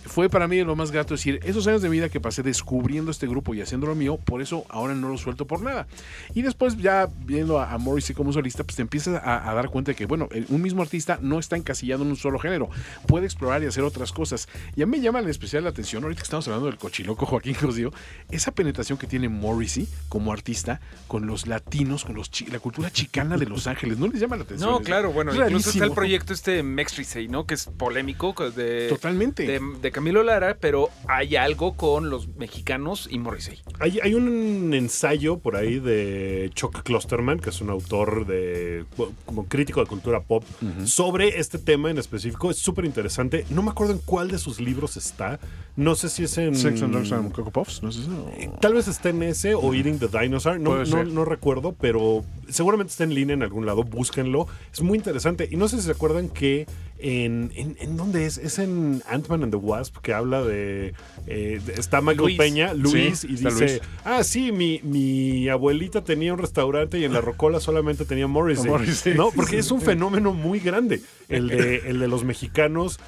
fue 0.09 0.29
para 0.29 0.47
mí 0.47 0.61
lo 0.63 0.75
más 0.75 0.91
grato 0.91 1.13
decir, 1.13 1.39
esos 1.43 1.67
años 1.67 1.81
de 1.81 1.89
vida 1.89 2.09
que 2.09 2.19
pasé 2.19 2.43
descubriendo 2.43 3.11
este 3.11 3.27
grupo 3.27 3.53
y 3.53 3.61
haciéndolo 3.61 3.95
mío, 3.95 4.17
por 4.17 4.41
eso 4.41 4.65
ahora 4.69 4.95
no 4.95 5.09
lo 5.09 5.17
suelto 5.17 5.45
por 5.45 5.61
nada. 5.61 5.87
Y 6.33 6.41
después 6.41 6.77
ya 6.77 7.07
viendo 7.25 7.59
a, 7.59 7.71
a 7.71 7.77
Morrissey 7.77 8.15
como 8.15 8.33
solista, 8.33 8.63
pues 8.63 8.75
te 8.75 8.81
empiezas 8.81 9.21
a, 9.23 9.49
a 9.49 9.53
dar 9.53 9.69
cuenta 9.69 9.91
de 9.91 9.95
que, 9.95 10.05
bueno, 10.05 10.27
un 10.49 10.61
mismo 10.61 10.81
artista 10.81 11.19
no 11.21 11.39
está 11.39 11.55
encasillado 11.55 12.03
en 12.03 12.09
un 12.09 12.15
solo 12.17 12.39
género, 12.39 12.69
puede 13.07 13.25
explorar 13.25 13.63
y 13.63 13.67
hacer 13.67 13.83
otras 13.83 14.11
cosas. 14.11 14.49
Y 14.75 14.81
a 14.81 14.85
mí 14.85 14.97
me 14.97 15.03
llama 15.03 15.19
en 15.19 15.29
especial 15.29 15.63
la 15.63 15.69
atención, 15.69 16.03
ahorita 16.03 16.21
que 16.21 16.25
estamos 16.25 16.47
hablando 16.47 16.67
del 16.67 16.77
cochiloco 16.77 17.25
Joaquín 17.25 17.53
Cosío, 17.53 17.93
esa 18.31 18.51
penetración 18.51 18.97
que 18.97 19.07
tiene 19.07 19.29
Morrissey 19.29 19.87
como 20.09 20.33
artista 20.33 20.81
con 21.07 21.27
los 21.27 21.47
latinos, 21.47 22.03
con 22.03 22.15
los 22.15 22.29
la 22.51 22.59
cultura 22.59 22.89
chicana 22.91 23.37
de 23.37 23.45
Los 23.45 23.67
Ángeles, 23.67 23.97
¿no 23.97 24.07
les 24.07 24.19
llama 24.19 24.37
la 24.37 24.43
atención? 24.43 24.69
No, 24.69 24.81
claro, 24.81 25.11
bueno, 25.11 25.33
incluso 25.33 25.69
está 25.69 25.85
el 25.85 25.91
proyecto 25.91 26.33
este 26.33 26.63
Mextrisei, 26.63 27.27
¿no? 27.27 27.45
Que 27.45 27.55
es 27.55 27.65
polémico, 27.65 28.33
de, 28.51 28.87
Totalmente. 28.89 29.45
de, 29.45 29.59
de 29.81 29.91
Camilo 29.99 30.23
Lara, 30.23 30.55
pero 30.61 30.89
hay 31.09 31.35
algo 31.35 31.75
con 31.75 32.09
los 32.09 32.29
mexicanos 32.37 33.09
y 33.11 33.19
Morrissey. 33.19 33.59
Hay, 33.81 33.99
hay 34.01 34.13
un 34.13 34.73
ensayo 34.73 35.39
por 35.39 35.57
ahí 35.57 35.79
de 35.79 36.49
Chuck 36.53 36.83
Klosterman, 36.83 37.37
que 37.41 37.49
es 37.49 37.59
un 37.59 37.69
autor 37.69 38.25
de 38.25 38.85
como 39.25 39.49
crítico 39.49 39.81
de 39.81 39.87
cultura 39.87 40.21
pop, 40.21 40.45
sobre 40.85 41.37
este 41.37 41.57
tema 41.57 41.91
en 41.91 41.97
específico. 41.97 42.49
Es 42.49 42.59
súper 42.59 42.85
interesante. 42.85 43.43
No 43.49 43.61
me 43.61 43.71
acuerdo 43.71 43.91
en 43.91 43.99
cuál 43.99 44.31
de 44.31 44.37
sus 44.37 44.61
libros 44.61 44.95
está. 44.95 45.37
No 45.75 45.95
sé 45.95 46.07
si 46.07 46.23
es 46.23 46.37
en. 46.37 46.55
Sex 46.55 46.81
and 46.81 46.93
Drugs 46.93 47.11
and 47.11 47.33
Coco 47.33 47.51
Puffs, 47.51 47.83
¿no 47.83 47.89
es 47.89 47.97
eso? 47.97 48.31
Tal 48.61 48.75
vez 48.75 48.87
esté 48.87 49.09
en 49.09 49.21
ese 49.23 49.53
o 49.53 49.73
Eating 49.73 49.99
the 49.99 50.07
Dinosaur. 50.07 50.61
No, 50.61 50.81
no 50.85 51.25
recuerdo, 51.25 51.75
pero 51.77 52.23
seguramente 52.47 52.91
está 52.91 53.03
en 53.03 53.13
línea 53.13 53.33
en 53.33 53.43
algún 53.43 53.65
lado. 53.65 53.83
Búsquenlo. 53.83 54.47
Es 54.71 54.81
muy 54.81 54.97
interesante. 54.97 55.49
Y 55.51 55.57
no 55.57 55.67
sé 55.67 55.75
si 55.75 55.83
se 55.83 55.91
acuerdan 55.91 56.29
que 56.29 56.67
en. 56.99 57.51
¿En, 57.55 57.77
en 57.79 57.97
dónde 57.97 58.25
es? 58.25 58.37
Es 58.37 58.59
en 58.59 59.01
Ant-Man 59.07 59.43
and 59.43 59.51
the 59.51 59.57
Wasp 59.57 59.97
que 59.97 60.13
habla 60.13 60.43
de. 60.43 60.93
eh, 61.27 61.61
está 61.77 62.01
Michael 62.01 62.17
Luis. 62.17 62.37
Peña, 62.37 62.73
Luis, 62.73 63.19
Sí, 63.19 63.27
y 63.27 63.35
dice: 63.35 63.51
Luis. 63.51 63.81
Ah, 64.03 64.23
sí, 64.23 64.51
mi, 64.51 64.81
mi 64.83 65.47
abuelita 65.49 66.03
tenía 66.03 66.33
un 66.33 66.39
restaurante 66.39 66.99
y 66.99 67.03
en 67.05 67.13
la 67.13 67.21
Rocola 67.21 67.59
solamente 67.59 68.05
tenía 68.05 68.27
Morrissey. 68.27 68.67
Morrissey. 68.69 69.13
¿No? 69.15 69.31
Porque 69.31 69.57
es 69.59 69.71
un 69.71 69.81
fenómeno 69.81 70.33
muy 70.33 70.59
grande. 70.59 71.01
El 71.29 71.47
de, 71.47 71.77
el 71.89 71.99
de 71.99 72.07
los 72.07 72.23
mexicanos. 72.23 72.99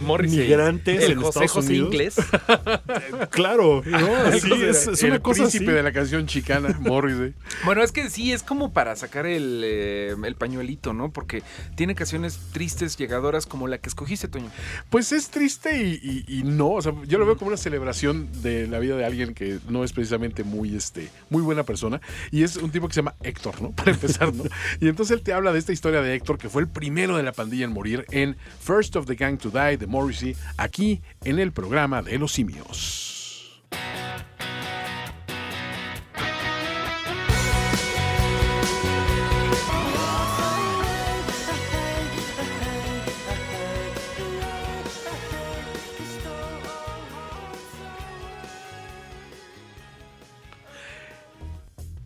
Morrissey. 0.00 0.40
Migrantes 0.40 1.02
el 1.04 1.12
en 1.12 1.18
José 1.18 1.28
Estados 1.44 1.50
José 1.52 1.68
Unidos. 1.68 1.86
inglés. 1.92 2.14
Claro, 3.30 3.82
¿no? 3.84 4.32
Sí, 4.40 4.52
es, 4.64 4.86
es 4.86 5.02
una 5.02 5.14
el 5.16 5.22
cosa 5.22 5.44
así. 5.44 5.58
príncipe 5.58 5.72
de 5.72 5.82
la 5.82 5.92
canción 5.92 6.26
chicana, 6.26 6.76
Morrissey. 6.80 7.34
Bueno, 7.64 7.82
es 7.82 7.92
que 7.92 8.10
sí, 8.10 8.32
es 8.32 8.42
como 8.42 8.72
para 8.72 8.96
sacar 8.96 9.26
el, 9.26 9.62
eh, 9.64 10.14
el 10.24 10.34
pañuelito, 10.34 10.92
¿no? 10.92 11.10
Porque 11.12 11.42
tiene 11.76 11.94
canciones 11.94 12.38
tristes, 12.52 12.96
llegadoras, 12.96 13.46
como 13.46 13.68
la 13.68 13.78
que 13.78 13.88
escogiste, 13.88 14.28
Toño. 14.28 14.50
Pues 14.90 15.12
es 15.12 15.28
triste 15.30 15.82
y, 15.82 16.00
y- 16.26 16.38
y 16.40 16.42
no, 16.44 16.70
o 16.72 16.82
sea, 16.82 16.92
yo 17.06 17.18
lo 17.18 17.26
veo 17.26 17.36
como 17.36 17.48
una 17.48 17.56
celebración 17.56 18.28
de 18.42 18.66
la 18.66 18.78
vida 18.78 18.96
de 18.96 19.04
alguien 19.04 19.34
que 19.34 19.58
no 19.68 19.84
es 19.84 19.92
precisamente 19.92 20.44
muy, 20.44 20.74
este, 20.76 21.08
muy 21.28 21.42
buena 21.42 21.64
persona. 21.64 22.00
Y 22.30 22.42
es 22.42 22.56
un 22.56 22.70
tipo 22.70 22.88
que 22.88 22.94
se 22.94 23.00
llama 23.00 23.14
Héctor, 23.22 23.60
¿no? 23.62 23.70
Para 23.72 23.92
empezar, 23.92 24.34
¿no? 24.34 24.44
Y 24.80 24.88
entonces 24.88 25.16
él 25.16 25.22
te 25.22 25.32
habla 25.32 25.52
de 25.52 25.58
esta 25.58 25.72
historia 25.72 26.00
de 26.02 26.14
Héctor, 26.14 26.38
que 26.38 26.48
fue 26.48 26.62
el 26.62 26.68
primero 26.68 27.16
de 27.16 27.22
la 27.22 27.32
pandilla 27.32 27.64
en 27.64 27.72
morir 27.72 28.04
en 28.10 28.36
First 28.60 28.96
of 28.96 29.06
the 29.06 29.14
Gang 29.14 29.38
to 29.38 29.50
Die 29.50 29.76
de 29.76 29.86
Morrissey, 29.90 30.36
aquí 30.56 31.02
en 31.24 31.38
el 31.38 31.52
programa 31.52 32.00
de 32.00 32.18
los 32.18 32.32
simios. 32.32 33.60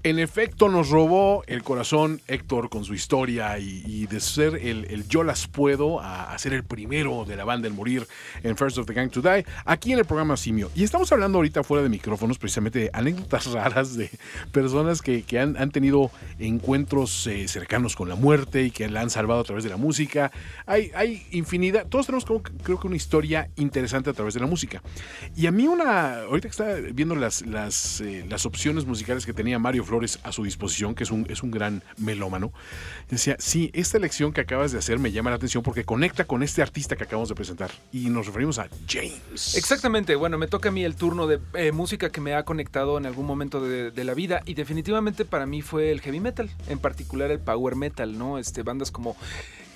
En 0.06 0.18
efecto, 0.18 0.68
nos 0.68 0.90
robó 0.90 1.44
el 1.46 1.62
corazón 1.62 2.20
Héctor 2.28 2.68
con 2.68 2.84
su 2.84 2.92
historia 2.92 3.58
y, 3.58 4.06
de 4.06 4.20
ser 4.20 4.56
el, 4.56 4.84
el 4.90 5.08
yo 5.08 5.24
las 5.24 5.46
puedo 5.46 5.98
a, 5.98 6.30
a 6.30 6.38
ser 6.38 6.52
el 6.52 6.62
primero 6.62 7.24
de 7.24 7.36
la 7.36 7.44
banda 7.44 7.68
en 7.68 7.74
morir 7.74 8.06
en 8.42 8.54
First 8.54 8.76
of 8.76 8.84
the 8.86 8.92
Gang 8.92 9.10
to 9.10 9.22
Die, 9.22 9.46
aquí 9.64 9.94
en 9.94 10.00
el 10.00 10.04
programa 10.04 10.36
Simio. 10.36 10.70
Y 10.74 10.84
estamos 10.84 11.10
hablando 11.10 11.38
ahorita 11.38 11.64
fuera 11.64 11.82
de 11.82 11.88
micrófonos 11.88 12.36
precisamente 12.36 12.80
de 12.80 12.90
anécdotas 12.92 13.46
raras 13.46 13.96
de 13.96 14.10
personas 14.52 15.00
que, 15.00 15.22
que 15.22 15.40
han, 15.40 15.56
han 15.56 15.70
tenido 15.70 16.10
encuentros 16.38 17.26
eh, 17.26 17.48
cercanos 17.48 17.96
con 17.96 18.10
la 18.10 18.14
muerte 18.14 18.62
y 18.62 18.70
que 18.72 18.86
la 18.90 19.00
han 19.00 19.08
salvado 19.08 19.40
a 19.40 19.44
través 19.44 19.64
de 19.64 19.70
la 19.70 19.78
música. 19.78 20.30
Hay, 20.66 20.90
hay 20.94 21.26
infinidad, 21.30 21.86
todos 21.86 22.04
tenemos 22.04 22.26
creo 22.26 22.78
que 22.78 22.86
una 22.86 22.96
historia 22.96 23.48
interesante 23.56 24.10
a 24.10 24.12
través 24.12 24.34
de 24.34 24.40
la 24.40 24.46
música. 24.46 24.82
Y 25.34 25.46
a 25.46 25.50
mí 25.50 25.66
una, 25.66 26.24
ahorita 26.24 26.48
que 26.48 26.52
estaba 26.52 26.74
viendo 26.92 27.14
las, 27.14 27.40
las, 27.46 28.02
eh, 28.02 28.26
las 28.28 28.44
opciones 28.44 28.84
musicales 28.84 29.24
que 29.24 29.32
tenía 29.32 29.58
Mario 29.58 29.82
Flores 29.82 29.93
a 30.22 30.32
su 30.32 30.44
disposición, 30.44 30.94
que 30.94 31.04
es 31.04 31.10
un, 31.10 31.26
es 31.28 31.42
un 31.42 31.50
gran 31.50 31.82
melómano, 31.96 32.52
decía, 33.08 33.36
sí, 33.38 33.70
esta 33.74 33.96
elección 33.96 34.32
que 34.32 34.40
acabas 34.40 34.72
de 34.72 34.78
hacer 34.78 34.98
me 34.98 35.12
llama 35.12 35.30
la 35.30 35.36
atención 35.36 35.62
porque 35.62 35.84
conecta 35.84 36.24
con 36.24 36.42
este 36.42 36.62
artista 36.62 36.96
que 36.96 37.04
acabamos 37.04 37.28
de 37.28 37.34
presentar. 37.34 37.70
Y 37.92 38.08
nos 38.10 38.26
referimos 38.26 38.58
a 38.58 38.68
James. 38.88 39.54
Exactamente, 39.56 40.14
bueno, 40.16 40.38
me 40.38 40.46
toca 40.46 40.68
a 40.68 40.72
mí 40.72 40.84
el 40.84 40.96
turno 40.96 41.26
de 41.26 41.40
eh, 41.54 41.72
música 41.72 42.10
que 42.10 42.20
me 42.20 42.34
ha 42.34 42.44
conectado 42.44 42.98
en 42.98 43.06
algún 43.06 43.26
momento 43.26 43.60
de, 43.60 44.04
la 44.04 44.12
vida 44.12 44.42
y 44.44 44.52
definitivamente 44.52 45.24
para 45.24 45.46
mí 45.46 45.62
fue 45.62 45.90
el 45.90 46.02
heavy 46.02 46.20
metal, 46.20 46.50
en 46.68 46.78
particular 46.78 47.30
el 47.30 47.40
power 47.40 47.74
metal, 47.74 48.18
¿no? 48.18 48.38
Este, 48.38 48.62
bandas 48.62 48.90
como 48.90 49.16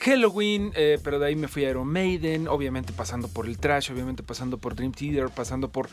Halloween, 0.01 0.73
eh, 0.75 0.99
pero 1.03 1.19
de 1.19 1.27
ahí 1.27 1.37
me 1.37 1.49
fui 1.49 1.65
a 1.65 1.71
Iron 1.71 1.89
Maiden, 1.89 2.47
obviamente 2.47 2.93
pasando 2.93 3.29
por 3.29 3.47
el 3.47 3.59
trash, 3.59 3.91
obviamente 3.91 4.23
pasando 4.23 4.59
por 4.59 4.75
Dream 4.75 4.93
Theater, 4.93 5.31
pasando 5.35 5.71
por 5.71 5.89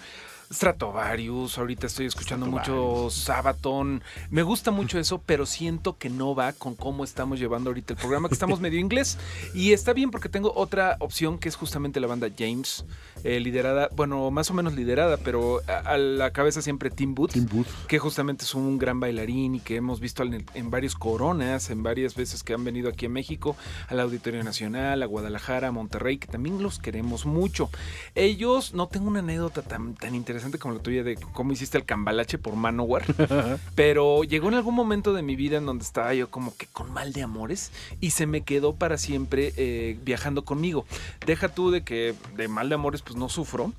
Stratovarius, 0.55 1.57
ahorita 1.57 1.87
estoy 1.87 2.05
escuchando 2.05 2.45
mucho 2.45 3.09
Sabaton, 3.09 4.01
me 4.29 4.41
gusta 4.41 4.71
mucho 4.71 4.97
eso, 4.97 5.21
pero 5.25 5.45
siento 5.45 5.97
que 5.97 6.09
no 6.09 6.33
va 6.33 6.53
con 6.53 6.75
cómo 6.75 7.03
estamos 7.03 7.39
llevando 7.39 7.69
ahorita 7.69 7.93
el 7.93 7.99
programa, 7.99 8.29
que 8.29 8.33
estamos 8.33 8.59
medio 8.59 8.79
inglés, 8.79 9.17
y 9.53 9.73
está 9.73 9.93
bien 9.93 10.11
porque 10.11 10.29
tengo 10.29 10.53
otra 10.55 10.95
opción 10.99 11.37
que 11.37 11.49
es 11.49 11.55
justamente 11.55 11.99
la 11.99 12.07
banda 12.07 12.29
James, 12.37 12.85
eh, 13.23 13.39
liderada, 13.39 13.89
bueno, 13.95 14.31
más 14.31 14.49
o 14.49 14.53
menos 14.53 14.73
liderada, 14.73 15.17
pero 15.17 15.61
a, 15.67 15.79
a 15.79 15.97
la 15.97 16.31
cabeza 16.31 16.61
siempre 16.61 16.89
Tim 16.89 17.13
Booth, 17.13 17.33
Tim 17.33 17.47
Booth. 17.47 17.67
que 17.87 17.99
justamente 17.99 18.45
es 18.45 18.55
un 18.55 18.77
gran 18.77 18.99
bailarín 18.99 19.55
y 19.55 19.59
que 19.59 19.75
hemos 19.75 19.99
visto 19.99 20.23
en, 20.23 20.45
en 20.53 20.71
varios 20.71 20.95
coronas, 20.95 21.69
en 21.69 21.83
varias 21.83 22.15
veces 22.15 22.43
que 22.43 22.53
han 22.53 22.63
venido 22.63 22.89
aquí 22.89 23.07
a 23.07 23.09
México, 23.09 23.57
al 23.89 23.99
Auditorio 23.99 24.43
Nacional, 24.43 25.03
a 25.03 25.05
Guadalajara, 25.05 25.67
a 25.67 25.71
Monterrey, 25.71 26.17
que 26.17 26.27
también 26.27 26.63
los 26.63 26.79
queremos 26.79 27.25
mucho. 27.25 27.69
Ellos, 28.15 28.73
no 28.73 28.87
tengo 28.87 29.07
una 29.07 29.19
anécdota 29.19 29.61
tan, 29.61 29.95
tan 29.95 30.15
interesante 30.15 30.44
como 30.59 30.73
la 30.75 30.79
tuya 30.81 31.03
de 31.03 31.15
cómo 31.33 31.51
hiciste 31.51 31.77
el 31.77 31.85
cambalache 31.85 32.37
por 32.37 32.55
Manowar, 32.55 33.03
pero 33.75 34.23
llegó 34.23 34.47
en 34.49 34.55
algún 34.55 34.75
momento 34.75 35.13
de 35.13 35.21
mi 35.21 35.35
vida 35.35 35.57
en 35.57 35.65
donde 35.65 35.83
estaba 35.83 36.13
yo 36.13 36.29
como 36.29 36.55
que 36.55 36.67
con 36.67 36.91
mal 36.91 37.13
de 37.13 37.23
amores 37.23 37.71
y 38.01 38.11
se 38.11 38.25
me 38.25 38.41
quedó 38.41 38.75
para 38.75 38.97
siempre 38.97 39.53
eh, 39.57 39.97
viajando 40.03 40.45
conmigo. 40.45 40.85
Deja 41.25 41.49
tú 41.49 41.71
de 41.71 41.83
que 41.83 42.15
de 42.35 42.47
mal 42.47 42.69
de 42.69 42.75
amores 42.75 43.01
pues 43.01 43.15
no 43.15 43.29
sufro. 43.29 43.73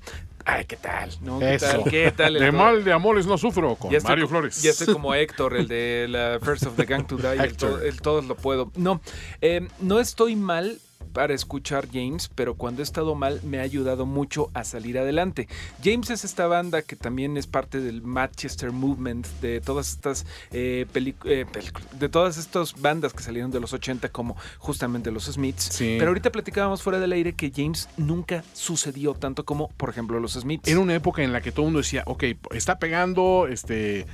Ay, 0.49 0.63
¿qué 0.63 0.77
tal? 0.77 1.11
¿No? 1.21 1.39
¿Qué 1.39 1.55
Eso. 1.55 1.65
tal? 1.67 1.83
¿Qué 1.91 2.11
tal? 2.15 2.33
De 2.35 2.51
mal 2.53 2.85
de 2.85 2.93
amores 2.93 3.25
no 3.25 3.37
sufro 3.37 3.75
con 3.75 3.91
ya 3.91 3.99
Mario 3.99 4.29
Flores. 4.29 4.61
Ya 4.61 4.69
estoy 4.71 4.93
como 4.93 5.13
Héctor, 5.15 5.57
el 5.57 5.67
de 5.67 6.07
la 6.09 6.39
First 6.41 6.65
of 6.67 6.77
the 6.77 6.85
Gang 6.85 7.05
to 7.05 7.17
Die, 7.17 7.27
el, 7.43 7.57
to- 7.57 7.81
el 7.81 7.99
todos 8.01 8.23
lo 8.25 8.35
puedo. 8.35 8.71
No, 8.77 9.01
eh, 9.41 9.67
no 9.81 9.99
estoy 9.99 10.37
mal 10.37 10.79
para 11.07 11.33
escuchar 11.33 11.87
James, 11.91 12.29
pero 12.35 12.55
cuando 12.55 12.81
he 12.81 12.83
estado 12.83 13.15
mal 13.15 13.41
me 13.43 13.59
ha 13.59 13.63
ayudado 13.63 14.05
mucho 14.05 14.49
a 14.53 14.63
salir 14.63 14.97
adelante. 14.99 15.47
James 15.83 16.09
es 16.09 16.23
esta 16.23 16.47
banda 16.47 16.81
que 16.81 16.95
también 16.95 17.37
es 17.37 17.47
parte 17.47 17.79
del 17.79 18.01
Manchester 18.01 18.71
Movement, 18.71 19.25
de 19.41 19.61
todas 19.61 19.89
estas 19.89 20.25
eh, 20.51 20.85
eh, 20.93 21.45
películas- 21.51 21.99
de 21.99 22.09
todas 22.09 22.37
estas 22.37 22.79
bandas 22.79 23.13
que 23.13 23.23
salieron 23.23 23.51
de 23.51 23.59
los 23.59 23.73
80 23.73 24.09
como 24.09 24.35
justamente 24.59 25.11
los 25.11 25.25
Smiths. 25.25 25.63
Sí. 25.71 25.95
Pero 25.97 26.09
ahorita 26.09 26.31
platicábamos 26.31 26.81
fuera 26.83 26.99
del 26.99 27.11
aire 27.13 27.33
que 27.33 27.51
James 27.55 27.89
nunca 27.97 28.43
sucedió 28.53 29.13
tanto 29.13 29.45
como, 29.45 29.69
por 29.77 29.89
ejemplo, 29.89 30.19
los 30.19 30.33
Smiths. 30.33 30.67
Era 30.69 30.79
una 30.79 30.95
época 30.95 31.23
en 31.23 31.33
la 31.33 31.41
que 31.41 31.51
todo 31.51 31.63
el 31.63 31.67
mundo 31.67 31.79
decía, 31.79 32.03
ok, 32.05 32.23
está 32.51 32.79
pegando 32.79 33.47
este, 33.49 33.99
eh, 34.01 34.05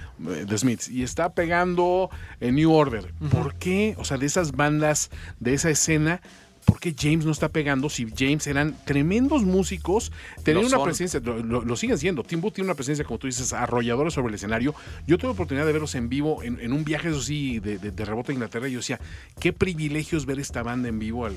The 0.47 0.57
Smiths 0.57 0.89
y 0.89 1.03
está 1.03 1.33
pegando 1.33 2.09
eh, 2.39 2.51
New 2.51 2.71
Order. 2.71 3.13
¿Por 3.31 3.55
qué? 3.55 3.95
O 3.97 4.05
sea, 4.05 4.17
de 4.17 4.25
esas 4.25 4.51
bandas, 4.53 5.09
de 5.39 5.53
esa 5.53 5.69
escena, 5.69 6.21
¿por 6.65 6.79
qué 6.79 6.93
James 6.97 7.25
no 7.25 7.31
está 7.31 7.49
pegando 7.49 7.89
si 7.89 8.07
James 8.17 8.45
eran 8.47 8.75
tremendos 8.85 9.43
músicos? 9.43 10.11
Tenían 10.43 10.65
una 10.65 10.77
son. 10.77 10.83
presencia, 10.85 11.19
lo, 11.23 11.41
lo- 11.43 11.61
lo 11.63 11.75
siguen 11.75 11.97
siendo. 11.97 12.23
Tim 12.23 12.41
Booth 12.41 12.53
tiene 12.55 12.67
una 12.69 12.75
presencia, 12.75 13.05
como 13.05 13.17
tú 13.19 13.27
dices, 13.27 13.53
arrolladora 13.53 14.09
sobre 14.11 14.29
el 14.29 14.35
escenario. 14.35 14.73
Yo 15.07 15.17
tuve 15.17 15.31
oportunidad 15.31 15.65
de 15.65 15.71
verlos 15.73 15.95
en 15.95 16.09
vivo 16.09 16.43
en, 16.43 16.59
en 16.59 16.73
un 16.73 16.83
viaje, 16.83 17.09
eso 17.09 17.21
sí, 17.21 17.59
de, 17.59 17.77
de, 17.77 17.91
de 17.91 18.05
rebote 18.05 18.31
a 18.31 18.35
Inglaterra. 18.35 18.67
Y 18.67 18.71
yo 18.73 18.79
decía, 18.79 18.99
qué 19.39 19.53
privilegios 19.53 20.25
ver 20.25 20.39
esta 20.39 20.63
banda 20.63 20.89
en 20.89 20.99
vivo, 20.99 21.27
la, 21.29 21.35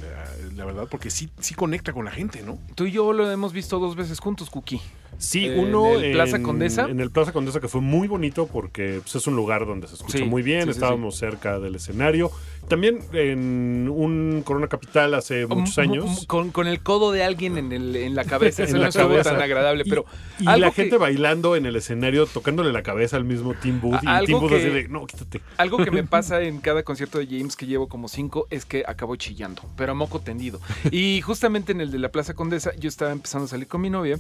la 0.57 0.65
verdad, 0.65 0.87
porque 0.91 1.11
sí, 1.11 1.29
sí 1.41 1.55
conecta 1.55 1.93
con 1.93 2.05
la 2.05 2.11
gente, 2.11 2.43
¿no? 2.43 2.59
Tú 2.75 2.87
y 2.87 2.93
yo 2.93 3.13
lo 3.13 3.31
hemos 3.31 3.53
visto 3.53 3.79
dos 3.79 3.97
veces 3.97 4.21
juntos, 4.21 4.51
Cookie. 4.51 4.81
Sí, 5.19 5.47
En 5.47 5.59
uno 5.59 5.95
el 5.95 6.13
Plaza 6.13 6.43
Condesa. 6.43 6.87
En 6.89 7.01
el 7.01 7.11
Plaza 7.11 7.33
Condesa 7.33 7.61
que 7.61 7.69
fue 7.69 7.81
muy 7.81 8.09
bonito 8.09 8.47
porque 8.47 9.01
pues, 9.03 9.15
es 9.17 9.27
un 9.27 9.37
lugar 9.37 9.67
donde 9.67 9.87
se 9.89 9.95
escucha 9.95 10.19
Sí, 10.19 10.25
muy 10.25 10.43
bien, 10.43 10.63
sí, 10.63 10.67
sí, 10.67 10.71
estábamos 10.73 11.17
cerca 11.17 11.59
del 11.59 11.75
escenario. 11.77 12.31
También 12.69 12.99
en 13.13 13.89
un 13.93 14.43
Corona 14.45 14.67
Capital 14.67 15.15
hace 15.15 15.47
muchos 15.47 15.77
Mm, 15.79 15.81
años. 15.81 16.27
Con, 16.27 16.51
con 16.51 16.67
el 16.67 16.81
codo 16.81 17.13
de 17.13 17.23
alguien 17.23 17.57
en, 17.59 17.71
el, 17.73 17.95
en 17.95 18.15
la 18.17 18.25
cabeza. 18.25 18.65
Eso 18.65 18.75
En 18.77 18.83
no 18.83 18.89
estuvo 18.89 19.17
tan 19.23 19.41
agradable, 19.41 19.85
Y- 19.87 19.89
pero. 19.91 20.05
Y, 20.41 20.49
algo 20.49 20.67
la 20.67 20.71
que- 20.73 20.83
gente 20.83 20.97
bailando 20.99 21.55
en 21.55 21.65
el 21.67 21.77
escenario, 21.77 22.27
tocándole 22.27 22.73
la 22.73 22.83
cabeza 22.83 23.17
al 23.17 23.25
mismo 23.25 23.55
Tim 23.55 23.81
Booth. 23.81 24.03
Y 24.03 24.07
algo 24.09 24.27
Tim 24.27 24.41
Booth 24.41 24.49
que- 24.51 24.57
así 24.57 24.69
de, 24.69 24.89
no, 24.89 25.07
quítate. 25.07 25.41
Algo 25.59 25.79
que 25.79 25.93
me 25.93 26.03
pasa 26.05 26.43
en 26.43 26.59
cada 26.59 26.83
concierto 26.83 27.19
de 27.21 27.27
James, 27.27 27.55
que 27.57 27.67
llevo 27.67 27.87
como 27.89 28.09
cinco, 28.09 28.49
es 28.51 28.65
que 28.65 28.83
acabo 28.87 29.15
chillando, 29.15 29.63
pero 29.77 29.93
a 29.93 29.95
moco 29.95 30.19
tendido. 30.21 30.61
Y 30.91 31.21
justamente 31.21 31.71
en 31.71 31.81
el 31.81 31.93
de 31.93 32.01
la 32.01 32.11
Plaza 32.11 32.35
Condesa, 32.35 32.73
yo 32.77 32.89
estaba 32.89 33.13
empezando 33.13 33.45
a 33.45 33.49
salir 33.49 33.69
con 33.69 33.81
mi 33.81 33.91
novia 33.91 34.19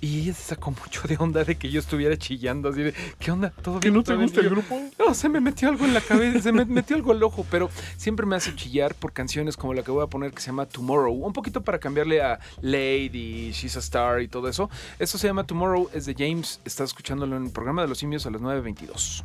Y 0.00 0.20
ella 0.20 0.34
se 0.34 0.42
sacó 0.42 0.70
mucho 0.70 1.02
de 1.08 1.16
onda 1.18 1.42
de 1.42 1.56
que 1.56 1.70
yo 1.70 1.80
estuviera 1.80 2.16
chillando, 2.16 2.68
así 2.68 2.82
de, 2.82 2.94
¿qué 3.18 3.32
onda? 3.32 3.50
¿Todo 3.50 3.80
¿Que 3.80 3.88
bien? 3.88 3.94
no 3.94 4.02
te 4.02 4.12
¿Todo 4.12 4.18
bien?" 4.18 4.28
gusta 4.28 4.40
el 4.40 4.50
grupo? 4.50 4.80
No, 4.98 5.12
se 5.14 5.28
me 5.28 5.40
metió 5.40 5.68
algo 5.68 5.84
en 5.84 5.94
la 5.94 6.00
cabeza, 6.00 6.40
se 6.40 6.52
me 6.52 6.64
metió 6.64 6.94
algo 6.94 7.10
al 7.12 7.22
ojo, 7.22 7.44
pero 7.50 7.68
siempre 7.96 8.24
me 8.24 8.36
hace 8.36 8.54
chillar 8.54 8.94
por 8.94 9.12
canciones 9.12 9.56
como 9.56 9.74
la 9.74 9.82
que 9.82 9.90
voy 9.90 10.04
a 10.04 10.06
poner 10.06 10.32
que 10.32 10.40
se 10.40 10.46
llama 10.46 10.66
Tomorrow, 10.66 11.12
un 11.14 11.32
poquito 11.32 11.62
para 11.62 11.78
cambiarle 11.80 12.22
a 12.22 12.38
Lady, 12.60 13.50
She's 13.52 13.76
a 13.76 13.80
Star 13.80 14.22
y 14.22 14.28
todo 14.28 14.48
eso. 14.48 14.70
Esto 15.00 15.18
se 15.18 15.26
llama 15.26 15.44
Tomorrow, 15.44 15.90
es 15.92 16.06
de 16.06 16.14
James, 16.16 16.60
estás 16.64 16.90
escuchándolo 16.90 17.36
en 17.36 17.46
el 17.46 17.50
programa 17.50 17.82
de 17.82 17.88
los 17.88 17.98
simios 17.98 18.24
a 18.26 18.30
las 18.30 18.40
9.22. 18.40 19.24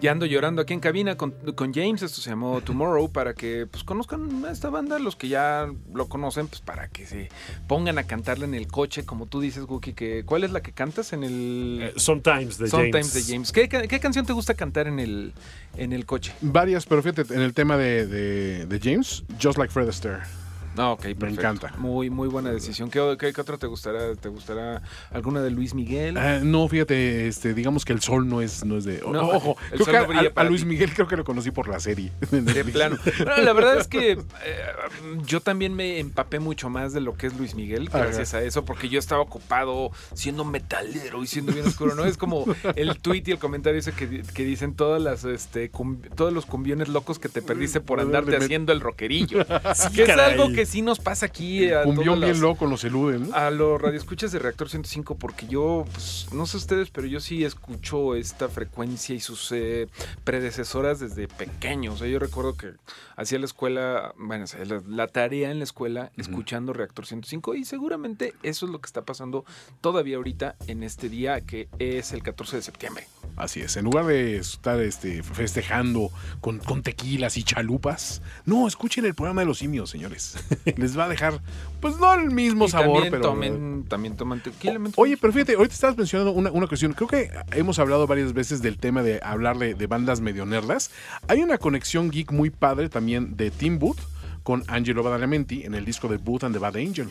Ya 0.00 0.12
ando 0.12 0.24
llorando 0.24 0.62
aquí 0.62 0.72
en 0.72 0.80
cabina 0.80 1.16
con, 1.16 1.32
con 1.54 1.74
James, 1.74 2.00
esto 2.02 2.22
se 2.22 2.30
llamó 2.30 2.62
Tomorrow, 2.62 3.12
para 3.12 3.34
que 3.34 3.66
pues 3.70 3.84
conozcan 3.84 4.44
a 4.46 4.50
esta 4.50 4.70
banda, 4.70 4.98
los 4.98 5.14
que 5.14 5.28
ya 5.28 5.68
lo 5.92 6.08
conocen, 6.08 6.48
pues 6.48 6.62
para 6.62 6.88
que 6.88 7.04
se 7.04 7.28
pongan 7.68 7.98
a 7.98 8.04
cantarla 8.04 8.46
en 8.46 8.54
el 8.54 8.66
coche, 8.66 9.04
como 9.04 9.26
tú 9.26 9.40
dices, 9.42 9.64
Guki, 9.64 9.92
que 9.92 10.24
¿cuál 10.24 10.44
es 10.44 10.52
la 10.52 10.62
que 10.62 10.72
cantas 10.72 11.12
en 11.12 11.22
el 11.22 11.78
Eh, 11.82 11.92
Sometimes 11.96 12.56
de 12.56 12.68
Sometimes 12.68 13.12
James. 13.12 13.26
de 13.26 13.32
James? 13.34 13.52
¿Qué, 13.52 13.68
ca- 13.68 13.86
qué 13.86 14.00
canción 14.00 14.24
te 14.24 14.32
gusta 14.32 14.54
cantar 14.54 14.86
en 14.86 15.00
el, 15.00 15.34
en 15.76 15.92
el 15.92 16.06
coche? 16.06 16.32
Varias, 16.40 16.86
pero 16.86 17.02
fíjate, 17.02 17.34
en 17.34 17.42
el 17.42 17.52
tema 17.52 17.76
de, 17.76 18.06
de- 18.06 18.64
de 18.66 18.80
James, 18.80 19.22
Just 19.42 19.58
Like 19.58 19.70
Fred 19.70 19.88
Astaire. 19.88 20.20
No, 20.76 20.92
ok, 20.92 21.02
perfecto. 21.02 21.26
encanta. 21.26 21.72
Muy, 21.78 22.10
muy 22.10 22.28
buena 22.28 22.50
decisión. 22.50 22.90
¿Qué, 22.90 23.16
qué, 23.18 23.32
qué 23.32 23.40
otra 23.40 23.58
te 23.58 23.66
gustará? 23.66 24.14
¿Te 24.14 24.28
gustará 24.28 24.82
alguna 25.10 25.40
de 25.42 25.50
Luis 25.50 25.74
Miguel? 25.74 26.16
Ah, 26.16 26.40
no, 26.42 26.68
fíjate, 26.68 27.26
este, 27.28 27.54
digamos 27.54 27.84
que 27.84 27.92
el 27.92 28.00
sol 28.00 28.28
no 28.28 28.40
es, 28.40 28.64
no 28.64 28.76
es 28.76 28.84
de. 28.84 29.00
No, 29.00 29.28
ojo, 29.28 29.56
el 29.72 29.80
creo 29.80 29.84
sol 29.84 29.86
que 29.86 29.98
no 29.98 30.04
a- 30.04 30.06
brilla 30.06 30.28
a, 30.28 30.34
para 30.34 30.48
Luis. 30.48 30.64
Miguel 30.64 30.92
creo 30.94 31.08
que 31.08 31.16
lo 31.16 31.24
conocí 31.24 31.50
por 31.50 31.68
la 31.68 31.80
serie. 31.80 32.12
De 32.30 32.64
plano. 32.72 32.96
No, 33.26 33.36
la 33.38 33.52
verdad 33.52 33.78
es 33.78 33.88
que 33.88 34.12
eh, 34.12 34.18
yo 35.26 35.40
también 35.40 35.74
me 35.74 35.98
empapé 35.98 36.38
mucho 36.38 36.68
más 36.70 36.92
de 36.92 37.00
lo 37.00 37.14
que 37.16 37.26
es 37.26 37.36
Luis 37.36 37.54
Miguel 37.54 37.88
gracias 37.88 38.34
a 38.34 38.42
eso, 38.42 38.64
porque 38.64 38.88
yo 38.88 38.98
estaba 38.98 39.22
ocupado 39.22 39.90
siendo 40.14 40.44
metalero 40.44 41.22
y 41.22 41.26
siendo 41.26 41.52
bien 41.52 41.66
oscuro, 41.66 41.94
¿no? 41.94 42.04
Es 42.04 42.16
como 42.16 42.44
el 42.76 42.98
tweet 43.00 43.24
y 43.26 43.30
el 43.32 43.38
comentario 43.38 43.78
ese 43.80 43.92
que, 43.92 44.22
que 44.22 44.44
dicen 44.44 44.74
todas 44.74 45.00
las, 45.02 45.24
este, 45.24 45.70
todos 46.14 46.32
los 46.32 46.46
cumbiones 46.46 46.88
locos 46.88 47.18
que 47.18 47.28
te 47.28 47.42
perdiste 47.42 47.80
por 47.80 48.00
andarte 48.00 48.36
haciendo 48.36 48.72
el 48.72 48.80
rockerillo. 48.80 49.44
que 49.94 50.02
es 50.04 50.10
algo 50.10 50.52
que 50.52 50.66
sí 50.70 50.82
nos 50.82 51.00
pasa 51.00 51.26
aquí 51.26 51.70
a 51.72 51.82
Un 51.82 51.96
todos 51.96 52.20
bien 52.20 52.40
loco 52.40 52.66
los 52.66 52.84
eluden. 52.84 53.28
¿no? 53.28 53.34
a 53.34 53.50
los 53.50 53.80
radioescuchas 53.80 54.30
de 54.30 54.38
Reactor 54.38 54.70
105, 54.70 55.16
porque 55.16 55.46
yo, 55.48 55.84
pues, 55.92 56.28
no 56.32 56.46
sé 56.46 56.58
ustedes, 56.58 56.90
pero 56.90 57.06
yo 57.08 57.18
sí 57.18 57.44
escucho 57.44 58.14
esta 58.14 58.48
frecuencia 58.48 59.14
y 59.14 59.20
sus 59.20 59.50
eh, 59.52 59.88
predecesoras 60.22 61.00
desde 61.00 61.26
pequeño. 61.26 61.92
O 61.94 61.96
sea, 61.96 62.06
yo 62.06 62.18
recuerdo 62.20 62.56
que 62.56 62.72
hacía 63.16 63.38
la 63.38 63.46
escuela, 63.46 64.14
bueno, 64.16 64.44
o 64.44 64.46
sea, 64.46 64.64
la, 64.64 64.80
la 64.86 65.08
tarea 65.08 65.50
en 65.50 65.58
la 65.58 65.64
escuela 65.64 66.12
escuchando 66.16 66.72
Reactor 66.72 67.06
105 67.06 67.54
y 67.56 67.64
seguramente 67.64 68.34
eso 68.42 68.66
es 68.66 68.72
lo 68.72 68.80
que 68.80 68.86
está 68.86 69.02
pasando 69.02 69.44
todavía 69.80 70.16
ahorita 70.16 70.54
en 70.68 70.84
este 70.84 71.08
día 71.08 71.40
que 71.40 71.68
es 71.78 72.12
el 72.12 72.22
14 72.22 72.56
de 72.56 72.62
septiembre. 72.62 73.06
Así 73.36 73.60
es, 73.60 73.76
en 73.76 73.84
lugar 73.84 74.06
de 74.06 74.36
estar 74.36 74.80
este, 74.80 75.22
festejando 75.22 76.10
con, 76.40 76.58
con 76.58 76.82
tequilas 76.82 77.36
y 77.36 77.42
chalupas, 77.42 78.22
no, 78.44 78.68
escuchen 78.68 79.04
el 79.04 79.14
programa 79.14 79.40
de 79.42 79.46
los 79.46 79.58
simios, 79.58 79.90
señores. 79.90 80.36
Les 80.76 80.98
va 80.98 81.04
a 81.04 81.08
dejar, 81.08 81.40
pues 81.80 81.98
no 81.98 82.12
el 82.14 82.30
mismo 82.30 82.66
Y 82.66 82.68
sabor, 82.70 83.02
también 83.02 83.10
pero... 83.10 83.22
tomen, 83.22 83.84
también 83.88 84.16
toman 84.16 84.42
tequila. 84.42 84.80
Oye, 84.96 85.16
pero 85.16 85.32
fíjate, 85.32 85.54
ahorita 85.54 85.74
estabas 85.74 85.96
mencionando 85.96 86.32
una, 86.32 86.50
una 86.50 86.66
cuestión. 86.66 86.92
Creo 86.92 87.08
que 87.08 87.30
hemos 87.52 87.78
hablado 87.78 88.06
varias 88.06 88.32
veces 88.32 88.62
del 88.62 88.78
tema 88.78 89.02
de 89.02 89.20
hablar 89.22 89.58
de, 89.58 89.74
de 89.74 89.86
bandas 89.86 90.20
medio 90.20 90.46
nerdas. 90.46 90.90
Hay 91.28 91.42
una 91.42 91.58
conexión 91.58 92.10
geek 92.10 92.32
muy 92.32 92.50
padre 92.50 92.88
también 92.88 93.36
de 93.36 93.50
Tim 93.50 93.78
Booth 93.78 94.00
con 94.42 94.64
Angelo 94.68 95.02
Badalamenti 95.02 95.64
en 95.64 95.74
el 95.74 95.84
disco 95.84 96.08
de 96.08 96.16
Booth 96.16 96.44
and 96.44 96.54
the 96.54 96.58
Bad 96.58 96.76
Angel. 96.76 97.08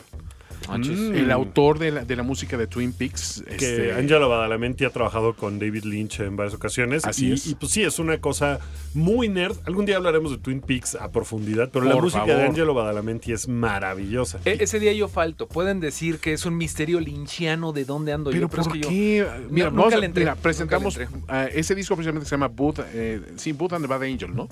Mm. 0.68 1.14
El 1.14 1.30
autor 1.32 1.78
de 1.78 1.90
la, 1.90 2.04
de 2.04 2.16
la 2.16 2.22
música 2.22 2.56
de 2.56 2.66
Twin 2.66 2.92
Peaks. 2.92 3.42
Que 3.46 3.54
este, 3.54 3.92
Angelo 3.92 4.28
Badalamenti 4.28 4.84
ha 4.84 4.90
trabajado 4.90 5.34
con 5.34 5.58
David 5.58 5.84
Lynch 5.84 6.20
en 6.20 6.36
varias 6.36 6.54
ocasiones. 6.54 7.04
Así 7.04 7.28
y, 7.28 7.32
es. 7.32 7.46
y, 7.48 7.54
pues 7.54 7.72
sí, 7.72 7.82
es 7.82 7.98
una 7.98 8.18
cosa 8.20 8.60
muy 8.94 9.28
nerd. 9.28 9.56
Algún 9.66 9.86
día 9.86 9.96
hablaremos 9.96 10.30
de 10.32 10.38
Twin 10.38 10.60
Peaks 10.60 10.94
a 10.94 11.10
profundidad, 11.10 11.70
pero 11.72 11.84
la 11.86 11.92
Por 11.94 12.04
música 12.04 12.20
favor. 12.20 12.36
de 12.36 12.44
Angelo 12.44 12.74
Badalamenti 12.74 13.32
es 13.32 13.48
maravillosa. 13.48 14.38
E- 14.44 14.58
ese 14.60 14.78
día 14.78 14.92
yo 14.92 15.08
falto. 15.08 15.48
Pueden 15.48 15.80
decir 15.80 16.18
que 16.18 16.32
es 16.32 16.44
un 16.46 16.56
misterio 16.56 17.00
lynchiano 17.00 17.72
de 17.72 17.84
dónde 17.84 18.12
ando 18.12 18.30
Pero 18.30 18.42
yo. 18.42 18.48
¿por 18.48 18.60
es 18.60 18.68
que 18.68 18.80
yo- 18.80 18.88
qué? 18.88 19.26
Mira, 19.50 19.70
nunca 19.70 19.82
vamos 19.84 20.00
le 20.00 20.06
entré, 20.06 20.22
mira, 20.24 20.32
nunca 20.34 20.42
presentamos 20.42 20.96
le 20.96 21.04
entré. 21.04 21.58
ese 21.58 21.74
disco 21.74 21.96
precisamente 21.96 22.24
que 22.24 22.28
se 22.28 22.34
llama 22.34 22.48
Booth, 22.48 22.80
eh, 22.92 23.20
sí, 23.36 23.52
Booth 23.52 23.72
and 23.72 23.84
the 23.84 23.88
Bad 23.88 24.02
Angel, 24.02 24.34
¿no? 24.34 24.48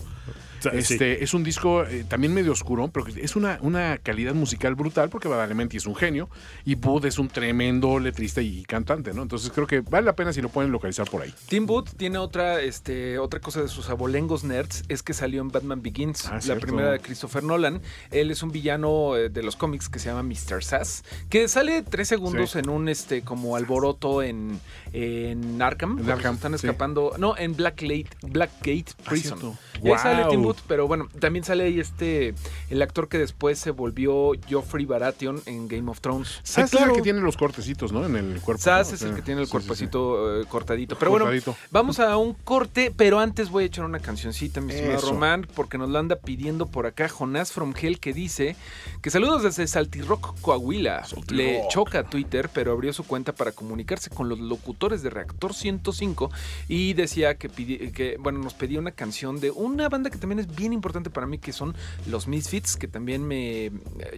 Sí. 0.61 0.69
Este, 0.73 1.23
Es 1.25 1.35
un 1.35 1.45
disco 1.45 1.85
eh, 1.85 2.05
también 2.09 2.33
medio 2.35 2.53
oscuro, 2.53 2.89
pero 2.89 3.07
es 3.07 3.37
una, 3.37 3.59
una 3.63 3.99
calidad 3.99 4.35
musical 4.35 4.75
brutal 4.75 5.09
porque 5.09 5.29
Badalamenti 5.29 5.77
es 5.77 5.87
un 5.87 5.95
genio 5.95 6.29
y 6.65 6.75
Booth 6.75 7.05
es 7.05 7.19
un 7.19 7.29
tremendo 7.29 7.99
letrista 7.99 8.41
y 8.41 8.65
cantante, 8.65 9.13
¿no? 9.15 9.23
Entonces 9.23 9.51
creo 9.55 9.67
que 9.67 9.81
vale 9.81 10.05
la 10.07 10.15
pena 10.17 10.33
si 10.33 10.41
lo 10.43 10.49
pueden 10.49 10.71
localizar 10.73 11.09
por 11.11 11.23
ahí. 11.23 11.33
Tim 11.49 11.67
Booth 11.67 11.91
tiene 11.97 12.19
otra, 12.19 12.61
este, 12.61 13.19
otra 13.19 13.41
cosa 13.41 13.63
de 13.63 13.69
sus 13.69 13.89
abolengos 13.91 14.45
nerds, 14.45 14.83
es 14.89 15.03
que 15.03 15.15
salió 15.15 15.41
en 15.43 15.49
Batman 15.49 15.83
Begins, 15.83 16.27
Ah, 16.27 16.35
la 16.35 16.41
cierto. 16.41 16.67
primera 16.67 16.91
de 16.93 17.01
Christopher 17.01 17.43
Nolan. 17.43 17.81
Él 18.11 18.31
es 18.31 18.43
un 18.43 18.51
villano 18.51 19.17
eh, 19.17 19.29
de 19.29 19.43
los 19.43 19.57
cómics 19.57 19.89
que 19.89 19.99
se 19.99 20.09
llama 20.11 20.23
Mr. 20.23 20.63
Sass, 20.65 21.05
que 21.31 21.49
sale 21.49 21.83
tres 21.83 22.09
segundos 22.09 22.51
Sí. 22.53 22.59
en 22.61 22.69
un 22.69 22.89
este 22.89 23.23
como 23.23 23.57
alboroto 23.57 24.23
en, 24.23 24.61
en 24.93 25.61
Arkham. 25.61 25.99
En 25.99 26.11
Arkham, 26.11 26.35
están 26.35 26.59
sí. 26.59 26.67
escapando. 26.67 27.13
No, 27.19 27.37
en 27.37 27.57
Blackgate, 27.57 28.09
Blackgate 28.23 28.87
Prison. 29.05 29.39
cierto. 29.39 29.59
Y 29.83 29.91
ahí 29.91 29.99
sale. 29.99 30.25
Tim 30.31 30.43
Booth, 30.43 30.59
pero 30.67 30.89
bueno, 30.89 31.09
también 31.21 31.45
sale 31.45 31.65
ahí 31.65 31.79
este, 31.79 32.35
el 32.71 32.83
actor 32.83 33.09
que 33.09 33.19
después 33.19 33.59
se 33.59 33.71
volvió 33.71 34.33
Joffrey 34.51 34.85
Baratheon 34.85 35.41
en 35.47 35.69
Game 35.69 35.91
of 35.91 36.01
Thrones. 36.01 36.41
Sass 36.43 36.65
es 36.65 36.71
claro. 36.71 36.91
el 36.91 36.97
que 36.97 37.03
tiene 37.03 37.21
los 37.21 37.37
cortecitos, 37.37 37.93
¿no? 37.93 38.05
En 38.05 38.17
el 38.17 38.41
cuerpo. 38.41 38.63
Sass 38.63 38.93
es 38.93 39.03
el 39.03 39.15
que 39.15 39.23
tiene 39.23 39.41
el 39.43 39.47
sí, 39.47 39.51
sí, 39.51 39.53
cuerpecito 39.53 40.41
eh, 40.41 40.45
cortadito. 40.47 40.99
Pero 40.99 41.13
Cortadito. 41.13 41.53
bueno, 41.53 41.67
vamos 41.71 42.01
a 42.01 42.17
un 42.17 42.35
corte, 42.35 42.93
pero 42.97 43.21
antes 43.21 43.51
voy 43.51 43.65
a 43.65 43.67
echar 43.67 43.85
una 43.85 44.01
cancioncita, 44.01 44.61
mi 44.61 44.73
Eso. 44.73 45.11
Román, 45.11 45.47
porque 45.55 45.79
nos 45.79 45.91
la 45.91 46.01
anda 46.01 46.17
pidiendo 46.17 46.67
por 46.67 46.87
acá 46.87 47.09
Jonás 47.09 47.53
From 47.53 47.75
Hell, 47.81 48.01
que 48.01 48.13
dice 48.13 48.57
que 49.03 49.11
saludos 49.11 49.43
desde 49.43 49.67
Saltirrock, 49.67 50.41
Coahuila. 50.41 51.05
Saltirrock. 51.05 51.31
Le 51.31 51.63
choca 51.71 52.05
Twitter, 52.05 52.51
pero 52.53 52.73
abrió 52.73 52.93
su 52.93 53.05
cuenta 53.05 53.33
para 53.33 53.53
comunicarse 53.53 54.11
con 54.11 54.29
los 54.29 54.39
locutores 54.39 54.78
de 54.79 55.11
Reactor 55.11 55.55
105 55.55 56.31
y 56.69 56.95
decía 56.95 57.37
que, 57.37 57.51
pidi- 57.51 57.91
que 57.93 58.17
bueno, 58.19 58.39
nos 58.39 58.55
pedía 58.55 58.79
una 58.79 58.93
canción 58.93 59.41
de 59.41 59.51
una 59.51 59.89
banda 59.89 60.09
que 60.09 60.19
también 60.19 60.39
es 60.39 60.55
bien 60.55 60.73
importante 60.73 61.11
para 61.11 61.27
mí, 61.27 61.39
que 61.39 61.53
son 61.53 61.75
los 62.07 62.29
Misfits, 62.29 62.77
que 62.77 62.87
también 62.87 63.27
me 63.27 63.67
eh, 63.67 63.73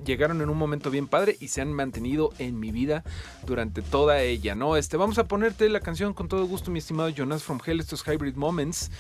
llegaron 0.05 0.43
en 0.43 0.51
un 0.51 0.59
momento 0.59 0.91
bien 0.91 1.09
padre 1.09 1.37
y 1.41 1.49
se 1.49 1.63
han 1.63 1.73
mantenido 1.73 2.33
en 2.39 2.61
mi 2.61 2.71
vida 2.73 3.03
durante 3.47 3.81
toda 3.81 4.21
ella, 4.23 4.55
¿no? 4.55 4.77
Este, 4.77 4.99
vamos 4.99 5.19
a 5.19 5.25
ponerte 5.25 5.69
la 5.71 5.81
canción 5.81 6.13
con 6.13 6.29
todo 6.29 6.45
gusto, 6.45 6.71
mi 6.71 6.79
estimado 6.79 7.09
Jonas 7.09 7.43
From 7.43 7.59
Hell, 7.65 7.81
estos 7.81 8.07
Hybrid 8.07 8.35
Moments 8.37 8.91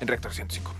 en 0.00 0.06
Reactor 0.06 0.32
105. 0.32 0.72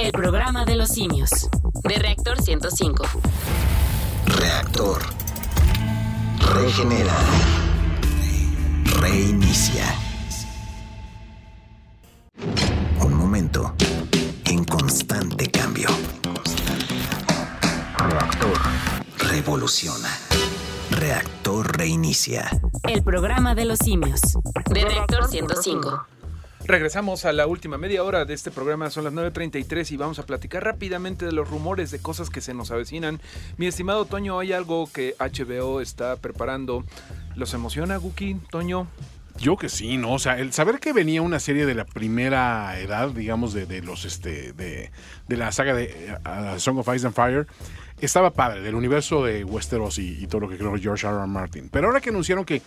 El 0.00 0.12
programa 0.12 0.64
de 0.64 0.76
los 0.76 0.88
simios. 0.88 1.50
De 1.84 1.94
Reactor 1.96 2.40
105. 2.40 3.04
Reactor. 4.24 5.02
Regenera. 6.54 7.14
Reinicia. 8.98 9.84
Un 13.04 13.12
momento 13.12 13.74
en 14.46 14.64
constante 14.64 15.50
cambio. 15.50 15.90
Reactor. 17.98 18.58
Revoluciona. 19.18 20.08
Reactor 20.92 21.76
reinicia. 21.76 22.50
El 22.84 23.02
programa 23.02 23.54
de 23.54 23.66
los 23.66 23.78
simios. 23.78 24.22
De 24.70 24.82
Reactor 24.82 25.28
105. 25.28 26.06
Regresamos 26.70 27.24
a 27.24 27.32
la 27.32 27.48
última 27.48 27.78
media 27.78 28.04
hora 28.04 28.24
de 28.24 28.32
este 28.32 28.52
programa, 28.52 28.90
son 28.90 29.02
las 29.02 29.12
9.33 29.12 29.90
y 29.90 29.96
vamos 29.96 30.20
a 30.20 30.22
platicar 30.22 30.62
rápidamente 30.62 31.26
de 31.26 31.32
los 31.32 31.50
rumores, 31.50 31.90
de 31.90 31.98
cosas 31.98 32.30
que 32.30 32.40
se 32.40 32.54
nos 32.54 32.70
avecinan. 32.70 33.20
Mi 33.56 33.66
estimado 33.66 34.04
Toño, 34.04 34.38
¿hay 34.38 34.52
algo 34.52 34.88
que 34.88 35.16
HBO 35.18 35.80
está 35.80 36.14
preparando? 36.14 36.84
¿Los 37.34 37.54
emociona, 37.54 37.96
Guki, 37.96 38.36
Toño? 38.52 38.86
Yo 39.36 39.56
que 39.56 39.68
sí, 39.68 39.96
¿no? 39.96 40.12
O 40.12 40.20
sea, 40.20 40.38
el 40.38 40.52
saber 40.52 40.78
que 40.78 40.92
venía 40.92 41.22
una 41.22 41.40
serie 41.40 41.66
de 41.66 41.74
la 41.74 41.84
primera 41.84 42.78
edad, 42.78 43.08
digamos, 43.08 43.52
de, 43.52 43.82
los, 43.82 44.04
este, 44.04 44.52
de, 44.52 44.92
la 45.26 45.50
saga 45.50 45.74
de 45.74 46.18
Song 46.58 46.78
of 46.78 46.94
Ice 46.94 47.04
and 47.04 47.16
Fire, 47.16 47.48
estaba 48.00 48.30
padre, 48.30 48.60
del 48.60 48.76
universo 48.76 49.24
de 49.24 49.42
Westeros 49.42 49.98
y, 49.98 50.22
y 50.22 50.28
todo 50.28 50.42
lo 50.42 50.48
que 50.48 50.56
creó 50.56 50.76
George 50.78 51.04
R. 51.04 51.16
R. 51.16 51.26
Martin. 51.26 51.68
Pero 51.68 51.88
ahora 51.88 52.00
que 52.00 52.10
anunciaron 52.10 52.44
que 52.44 52.62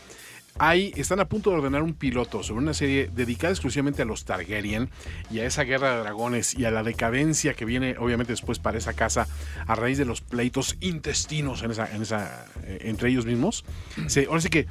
hay, 0.60 0.93
están 0.95 1.20
a 1.20 1.26
punto 1.26 1.49
de 1.49 1.58
ordenar 1.58 1.82
un 1.82 1.93
piloto 1.93 2.43
sobre 2.43 2.62
una 2.62 2.74
serie 2.74 3.10
dedicada 3.14 3.51
exclusivamente 3.51 4.01
a 4.04 4.06
los 4.06 4.24
Targaryen 4.26 4.89
y 5.32 5.39
a 5.39 5.45
esa 5.45 5.64
guerra 5.64 5.95
de 5.95 6.01
dragones 6.04 6.54
y 6.54 6.66
a 6.66 6.72
la 6.72 6.84
decadencia 6.84 7.54
que 7.56 7.66
viene 7.66 7.95
obviamente 7.97 8.34
después 8.34 8.60
para 8.60 8.78
esa 8.78 8.93
casa 8.93 9.28
a 9.66 9.76
raíz 9.76 9.97
de 9.97 10.06
los 10.06 10.22
pleitos 10.22 10.78
intestinos 10.80 11.64
en 11.64 11.72
esa, 11.72 11.93
en 11.95 12.01
esa, 12.04 12.45
eh, 12.64 12.80
entre 12.84 13.10
ellos 13.10 13.26
mismos. 13.26 13.66
Se, 14.08 14.26
ahora 14.26 14.41
sí 14.41 14.49
que 14.49 14.68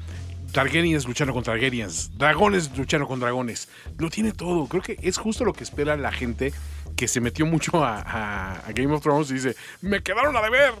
Targaryens 0.53 1.05
luchando 1.07 1.33
con 1.33 1.43
Targaryens, 1.43 2.17
dragones 2.17 2.77
luchando 2.77 3.07
con 3.07 3.19
dragones. 3.19 3.69
Lo 3.97 4.09
tiene 4.11 4.31
todo. 4.33 4.67
Creo 4.67 4.83
que 4.83 4.97
es 5.01 5.17
justo 5.17 5.43
lo 5.45 5.53
que 5.53 5.63
espera 5.63 5.97
la 5.97 6.11
gente 6.11 6.53
que 6.95 7.07
se 7.07 7.19
metió 7.21 7.45
mucho 7.47 7.83
a, 7.83 7.97
a- 7.99 8.59
a 8.67 8.71
Game 8.71 8.93
of 8.93 9.01
Thrones 9.01 9.31
y 9.31 9.33
dice, 9.33 9.55
me 9.81 10.03
quedaron 10.03 10.37
a 10.37 10.41
deber. 10.43 10.73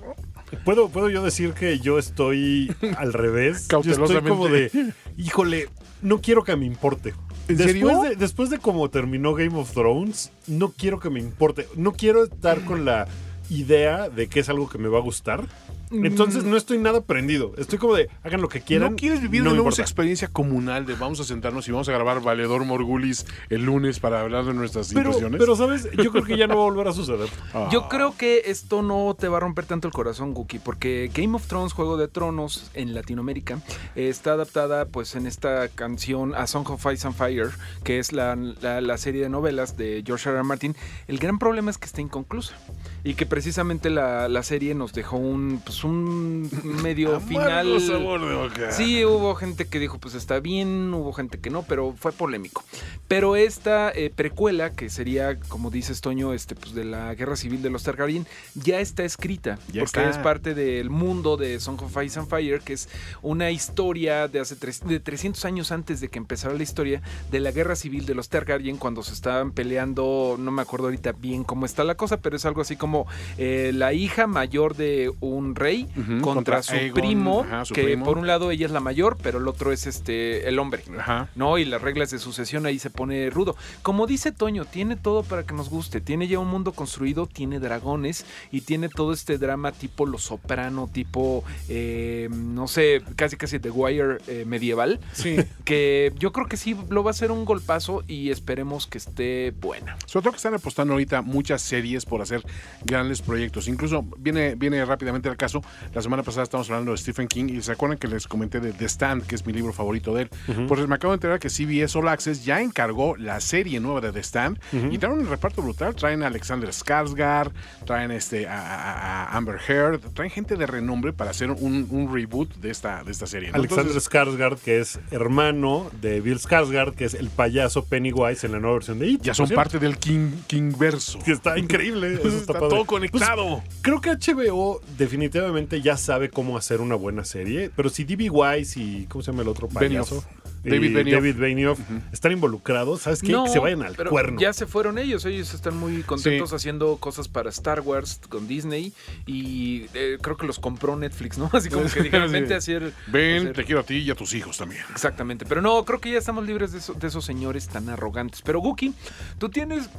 ¿Puedo, 0.63 0.89
¿Puedo 0.89 1.09
yo 1.09 1.23
decir 1.23 1.53
que 1.53 1.79
yo 1.79 1.99
estoy 1.99 2.73
al 2.97 3.13
revés? 3.13 3.67
Yo 3.69 3.79
estoy 3.79 4.21
como 4.21 4.47
de, 4.47 4.93
híjole, 5.17 5.69
no 6.01 6.21
quiero 6.21 6.43
que 6.43 6.55
me 6.55 6.65
importe. 6.65 7.13
¿En 7.47 7.57
después 7.57 7.73
serio? 7.73 8.01
De, 8.01 8.15
después 8.15 8.49
de 8.49 8.59
cómo 8.59 8.89
terminó 8.89 9.33
Game 9.33 9.57
of 9.59 9.71
Thrones, 9.71 10.31
no 10.47 10.71
quiero 10.71 10.99
que 10.99 11.09
me 11.09 11.19
importe. 11.19 11.67
No 11.75 11.93
quiero 11.93 12.23
estar 12.23 12.63
con 12.63 12.85
la 12.85 13.07
idea 13.49 14.09
de 14.09 14.27
que 14.27 14.39
es 14.39 14.49
algo 14.49 14.69
que 14.69 14.77
me 14.77 14.87
va 14.87 14.99
a 14.99 15.01
gustar. 15.01 15.45
Entonces 15.93 16.43
no 16.43 16.57
estoy 16.57 16.77
nada 16.77 17.01
prendido. 17.01 17.53
Estoy 17.57 17.77
como 17.79 17.93
de, 17.95 18.09
hagan 18.23 18.41
lo 18.41 18.49
que 18.49 18.61
quieran. 18.61 18.91
¿No 18.91 18.97
quieres 18.97 19.21
vivir 19.21 19.43
no 19.43 19.49
de 19.51 19.55
nuevo 19.55 19.69
esa 19.69 19.81
experiencia 19.83 20.27
comunal 20.27 20.85
de 20.85 20.95
vamos 20.95 21.19
a 21.19 21.23
sentarnos 21.23 21.67
y 21.67 21.71
vamos 21.71 21.87
a 21.89 21.91
grabar 21.91 22.21
Valedor 22.21 22.65
Morgulis 22.65 23.25
el 23.49 23.63
lunes 23.63 23.99
para 23.99 24.21
hablar 24.21 24.45
de 24.45 24.53
nuestras 24.53 24.93
Pero, 24.93 25.11
situaciones? 25.13 25.39
pero, 25.39 25.55
¿sabes? 25.55 25.89
Yo 26.01 26.11
creo 26.11 26.23
que 26.23 26.37
ya 26.37 26.47
no 26.47 26.55
va 26.55 26.61
a 26.61 26.65
volver 26.65 26.87
a 26.87 26.93
suceder. 26.93 27.29
Ah. 27.55 27.69
Yo 27.71 27.87
creo 27.87 28.15
que 28.17 28.43
esto 28.45 28.81
no 28.81 29.15
te 29.19 29.27
va 29.27 29.37
a 29.37 29.39
romper 29.39 29.65
tanto 29.65 29.87
el 29.87 29.93
corazón, 29.93 30.33
Guki, 30.33 30.57
porque 30.57 31.11
Game 31.13 31.35
of 31.35 31.45
Thrones, 31.45 31.73
Juego 31.73 31.97
de 31.97 32.07
Tronos 32.07 32.71
en 32.73 32.95
Latinoamérica, 32.95 33.59
está 33.95 34.31
adaptada 34.33 34.85
pues 34.85 35.15
en 35.15 35.27
esta 35.27 35.67
canción 35.67 36.33
A 36.33 36.47
Song 36.47 36.67
of 36.71 36.83
Ice 36.91 37.05
and 37.05 37.15
Fire, 37.15 37.49
que 37.83 37.99
es 37.99 38.11
la, 38.11 38.35
la- 38.35 38.81
la 38.81 38.97
serie 38.97 39.21
de 39.21 39.29
novelas 39.29 39.77
de 39.77 40.03
George 40.05 40.29
R. 40.29 40.37
R. 40.39 40.43
Martin. 40.43 40.75
El 41.07 41.19
gran 41.19 41.37
problema 41.37 41.69
es 41.69 41.77
que 41.77 41.85
está 41.85 42.01
inconclusa 42.01 42.55
y 43.03 43.13
que 43.13 43.25
precisamente 43.27 43.89
la, 43.91 44.27
la 44.29 44.41
serie 44.41 44.73
nos 44.73 44.93
dejó 44.93 45.17
un, 45.17 45.61
pues, 45.63 45.82
un 45.83 46.49
medio 46.81 47.19
final... 47.27 47.51
Amargo 47.51 47.79
sabor 47.79 48.27
de 48.27 48.35
boca. 48.35 48.71
Sí, 48.71 49.03
hubo 49.05 49.35
gente 49.35 49.65
que 49.65 49.79
dijo, 49.79 49.97
pues 49.99 50.13
está 50.15 50.39
bien, 50.39 50.93
hubo 50.93 51.13
gente 51.13 51.39
que 51.39 51.49
no, 51.49 51.63
pero 51.63 51.93
fue 51.97 52.11
polémico. 52.11 52.63
Pero 53.07 53.35
esta 53.35 53.91
eh, 53.91 54.11
precuela, 54.15 54.71
que 54.71 54.89
sería, 54.89 55.39
como 55.39 55.69
dices, 55.69 56.01
Toño, 56.01 56.33
este, 56.33 56.55
pues 56.55 56.73
de 56.73 56.85
la 56.85 57.13
guerra 57.15 57.35
civil 57.35 57.61
de 57.61 57.69
los 57.69 57.83
Targaryen, 57.83 58.25
ya 58.55 58.79
está 58.79 59.03
escrita. 59.03 59.59
Ya 59.71 59.83
porque 59.83 59.99
está. 59.99 60.09
es 60.09 60.17
parte 60.17 60.53
del 60.53 60.89
mundo 60.89 61.37
de 61.37 61.59
Song 61.59 61.81
of 61.81 62.03
Ice 62.03 62.19
and 62.19 62.27
Fire, 62.29 62.61
que 62.61 62.73
es 62.73 62.89
una 63.21 63.51
historia 63.51 64.27
de 64.27 64.39
hace 64.39 64.55
tres- 64.55 64.85
de 64.85 64.99
300 64.99 65.43
años 65.45 65.71
antes 65.71 65.99
de 66.01 66.09
que 66.09 66.17
empezara 66.19 66.53
la 66.53 66.63
historia 66.63 67.01
de 67.31 67.39
la 67.39 67.51
guerra 67.51 67.75
civil 67.75 68.05
de 68.05 68.15
los 68.15 68.29
Targaryen, 68.29 68.77
cuando 68.77 69.03
se 69.03 69.13
estaban 69.13 69.51
peleando, 69.51 70.35
no 70.39 70.51
me 70.51 70.61
acuerdo 70.61 70.87
ahorita 70.87 71.11
bien 71.13 71.43
cómo 71.43 71.65
está 71.65 71.83
la 71.83 71.95
cosa, 71.95 72.17
pero 72.17 72.35
es 72.35 72.45
algo 72.45 72.61
así 72.61 72.75
como 72.75 73.07
eh, 73.37 73.71
la 73.73 73.93
hija 73.93 74.27
mayor 74.27 74.75
de 74.75 75.11
un 75.19 75.55
rey 75.63 75.87
contra, 75.95 76.21
contra 76.21 76.63
su 76.63 76.73
Aegon, 76.73 77.01
primo, 77.01 77.41
ajá, 77.41 77.65
su 77.65 77.73
que 77.73 77.83
primo. 77.83 78.05
por 78.05 78.17
un 78.17 78.27
lado 78.27 78.51
ella 78.51 78.65
es 78.65 78.71
la 78.71 78.79
mayor, 78.79 79.17
pero 79.21 79.37
el 79.39 79.47
otro 79.47 79.71
es 79.71 79.87
este 79.87 80.47
el 80.47 80.59
hombre. 80.59 80.83
Ajá. 80.97 81.29
¿no? 81.35 81.57
Y 81.57 81.65
las 81.65 81.81
reglas 81.81 82.11
de 82.11 82.19
sucesión 82.19 82.65
ahí 82.65 82.79
se 82.79 82.89
pone 82.89 83.29
rudo. 83.29 83.55
Como 83.81 84.07
dice 84.07 84.31
Toño, 84.31 84.65
tiene 84.65 84.95
todo 84.95 85.23
para 85.23 85.43
que 85.43 85.53
nos 85.53 85.69
guste. 85.69 86.01
Tiene 86.01 86.27
ya 86.27 86.39
un 86.39 86.47
mundo 86.47 86.71
construido, 86.73 87.27
tiene 87.27 87.59
dragones 87.59 88.25
y 88.51 88.61
tiene 88.61 88.89
todo 88.89 89.13
este 89.13 89.37
drama 89.37 89.71
tipo 89.71 90.05
Los 90.05 90.23
Soprano, 90.23 90.89
tipo, 90.91 91.43
eh, 91.69 92.29
no 92.31 92.67
sé, 92.67 93.01
casi 93.15 93.37
casi 93.37 93.59
The 93.59 93.69
Wire 93.69 94.17
eh, 94.27 94.45
medieval. 94.45 94.99
Sí. 95.13 95.37
Que 95.63 96.11
yo 96.19 96.33
creo 96.33 96.47
que 96.47 96.57
sí 96.57 96.75
lo 96.89 97.03
va 97.03 97.11
a 97.11 97.13
hacer 97.13 97.31
un 97.31 97.45
golpazo 97.45 98.03
y 98.07 98.31
esperemos 98.31 98.85
que 98.85 98.97
esté 98.97 99.51
buena. 99.51 99.97
Sobre 100.05 100.23
todo 100.23 100.31
que 100.33 100.37
están 100.37 100.53
apostando 100.53 100.93
ahorita 100.93 101.21
muchas 101.21 101.61
series 101.61 102.05
por 102.05 102.21
hacer 102.21 102.43
grandes 102.83 103.21
proyectos. 103.21 103.67
Incluso 103.67 104.05
viene, 104.17 104.55
viene 104.55 104.83
rápidamente 104.83 105.29
al 105.29 105.37
caso. 105.37 105.52
La 105.93 106.01
semana 106.01 106.23
pasada 106.23 106.43
estábamos 106.43 106.69
hablando 106.69 106.91
de 106.91 106.97
Stephen 106.97 107.27
King 107.27 107.45
y 107.49 107.61
se 107.61 107.71
acuerdan 107.71 107.97
que 107.97 108.07
les 108.07 108.27
comenté 108.27 108.59
de 108.59 108.71
The 108.73 108.85
Stand, 108.85 109.25
que 109.25 109.35
es 109.35 109.45
mi 109.45 109.53
libro 109.53 109.73
favorito 109.73 110.13
de 110.15 110.23
él. 110.23 110.29
Pues 110.67 110.87
me 110.87 110.95
acabo 110.95 111.11
de 111.13 111.15
enterar 111.17 111.39
que 111.39 111.49
CBS 111.49 111.97
All 111.97 112.07
Access 112.07 112.43
ya 112.45 112.61
encargó 112.61 113.15
la 113.17 113.39
serie 113.41 113.79
nueva 113.79 114.01
de 114.01 114.11
The 114.11 114.19
Stand 114.23 114.59
y 114.91 114.97
traen 114.97 115.19
un 115.19 115.27
reparto 115.29 115.61
brutal. 115.61 115.95
Traen 115.95 116.23
a 116.23 116.27
Alexander 116.27 116.69
Skarsgård, 116.69 117.51
traen 117.85 118.11
este, 118.11 118.47
a, 118.47 118.59
a- 118.59 119.23
a 119.25 119.37
Amber 119.37 119.59
Heard, 119.67 119.99
traen 120.13 120.29
gente 120.31 120.55
de 120.55 120.65
renombre 120.67 121.13
para 121.13 121.31
hacer 121.31 121.51
un, 121.51 121.87
un 121.89 122.13
reboot 122.13 122.55
de 122.55 122.69
esta, 122.71 123.03
de 123.03 123.11
esta 123.11 123.27
serie. 123.27 123.49
¿no? 123.51 123.55
Alexander 123.57 123.87
Entonces, 123.87 124.09
Skarsgård, 124.11 124.57
que 124.59 124.79
es 124.79 124.99
hermano 125.11 125.89
de 126.01 126.21
Bill 126.21 126.39
Skarsgård, 126.39 126.93
que 126.95 127.05
es 127.05 127.13
el 127.13 127.29
payaso 127.29 127.85
Pennywise 127.85 128.45
en 128.45 128.51
la 128.53 128.59
nueva 128.59 128.75
versión 128.77 128.99
de 128.99 129.07
It. 129.07 129.21
ya 129.21 129.33
son 129.33 129.47
cierto. 129.47 129.59
parte 129.63 129.79
del 129.79 129.97
King, 129.97 130.31
King 130.47 130.71
verso. 130.77 131.19
Que 131.23 131.31
está 131.31 131.57
increíble. 131.57 132.13
Eso 132.15 132.27
está, 132.37 132.53
Está 132.53 132.59
todo 132.59 132.85
conectado. 132.85 133.61
Pues, 133.65 133.79
creo 133.81 134.01
que 134.01 134.11
HBO 134.11 134.81
definitivamente 134.97 135.42
ya 135.81 135.97
sabe 135.97 136.29
cómo 136.29 136.57
hacer 136.57 136.81
una 136.81 136.95
buena 136.95 137.23
serie, 137.25 137.71
pero 137.75 137.89
si 137.89 138.03
D.B. 138.03 138.29
Wise 138.29 138.79
y 138.79 139.05
¿cómo 139.07 139.21
se 139.23 139.31
llama 139.31 139.43
el 139.43 139.49
otro 139.49 139.67
Benioff. 139.67 140.09
payaso? 140.09 140.25
David 140.63 140.93
Benioff. 140.95 141.21
David 141.21 141.35
Benioff 141.35 141.79
están 142.13 142.31
involucrados, 142.31 143.01
¿sabes 143.01 143.21
qué? 143.21 143.33
que 143.33 143.49
se 143.49 143.59
vayan 143.59 143.83
al 143.83 143.95
pero 143.95 144.09
cuerno. 144.09 144.39
Ya 144.39 144.53
se 144.53 144.65
fueron 144.65 144.97
ellos, 144.97 145.25
ellos 145.25 145.53
están 145.53 145.75
muy 145.75 146.03
contentos 146.03 146.53
haciendo 146.53 146.95
cosas 146.97 147.27
para 147.27 147.49
Star 147.49 147.81
Wars 147.81 148.21
con 148.29 148.47
Disney 148.47 148.93
y 149.25 149.87
eh, 149.93 150.17
creo 150.21 150.37
que 150.37 150.47
los 150.47 150.59
compró 150.59 150.95
Netflix, 150.95 151.37
¿no? 151.37 151.49
Así 151.53 151.69
como 151.69 151.85
que 151.89 152.03
dijeron, 152.03 152.29
Sí. 152.29 152.33
vente 152.33 152.53
a 152.53 152.57
hacer... 152.57 152.93
Ven, 153.07 153.39
hacer- 153.41 153.53
te 153.55 153.63
quiero 153.65 153.81
a 153.81 153.83
ti 153.83 153.95
y 153.95 154.09
a 154.09 154.15
tus 154.15 154.33
hijos 154.35 154.57
también. 154.57 154.83
Exactamente, 154.91 155.45
pero 155.45 155.61
no, 155.61 155.83
creo 155.83 155.99
que 155.99 156.11
ya 156.13 156.17
estamos 156.17 156.45
libres 156.45 156.71
de, 156.71 156.77
eso- 156.77 156.93
de 156.93 157.07
esos 157.07 157.25
señores 157.25 157.67
tan 157.67 157.89
arrogantes. 157.89 158.41
Pero 158.41 158.59
Guki, 158.61 158.93
tú 159.39 159.49
tienes... 159.49 159.89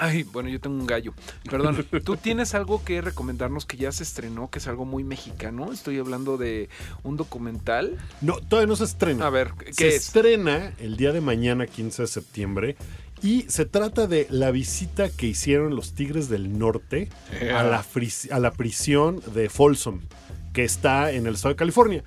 Ay, 0.00 0.22
bueno, 0.22 0.48
yo 0.48 0.60
tengo 0.60 0.76
un 0.76 0.86
gallo. 0.86 1.12
Perdón. 1.50 1.84
Tú 2.04 2.16
tienes 2.16 2.54
algo 2.54 2.84
que 2.84 3.00
recomendarnos 3.00 3.66
que 3.66 3.76
ya 3.76 3.90
se 3.90 4.04
estrenó, 4.04 4.48
que 4.48 4.60
es 4.60 4.68
algo 4.68 4.84
muy 4.84 5.02
mexicano. 5.02 5.72
Estoy 5.72 5.98
hablando 5.98 6.36
de 6.38 6.68
un 7.02 7.16
documental. 7.16 7.96
No, 8.20 8.36
todavía 8.36 8.68
no 8.68 8.76
se 8.76 8.84
estrena. 8.84 9.26
A 9.26 9.30
ver, 9.30 9.50
se 9.66 9.72
¿qué 9.72 9.88
es? 9.88 9.94
estrena 10.06 10.72
el 10.78 10.96
día 10.96 11.12
de 11.12 11.20
mañana, 11.20 11.66
15 11.66 12.02
de 12.02 12.08
septiembre. 12.08 12.76
Y 13.22 13.42
se 13.48 13.64
trata 13.64 14.06
de 14.06 14.28
la 14.30 14.52
visita 14.52 15.10
que 15.10 15.26
hicieron 15.26 15.74
los 15.74 15.92
Tigres 15.94 16.28
del 16.28 16.56
Norte 16.58 17.08
Yeah. 17.42 17.58
a, 17.60 17.64
la 17.64 17.82
fris- 17.82 18.30
a 18.30 18.38
la 18.38 18.52
prisión 18.52 19.20
de 19.34 19.48
Folsom, 19.48 20.02
que 20.52 20.62
está 20.62 21.10
en 21.10 21.26
el 21.26 21.34
estado 21.34 21.54
de 21.54 21.56
California. 21.58 22.04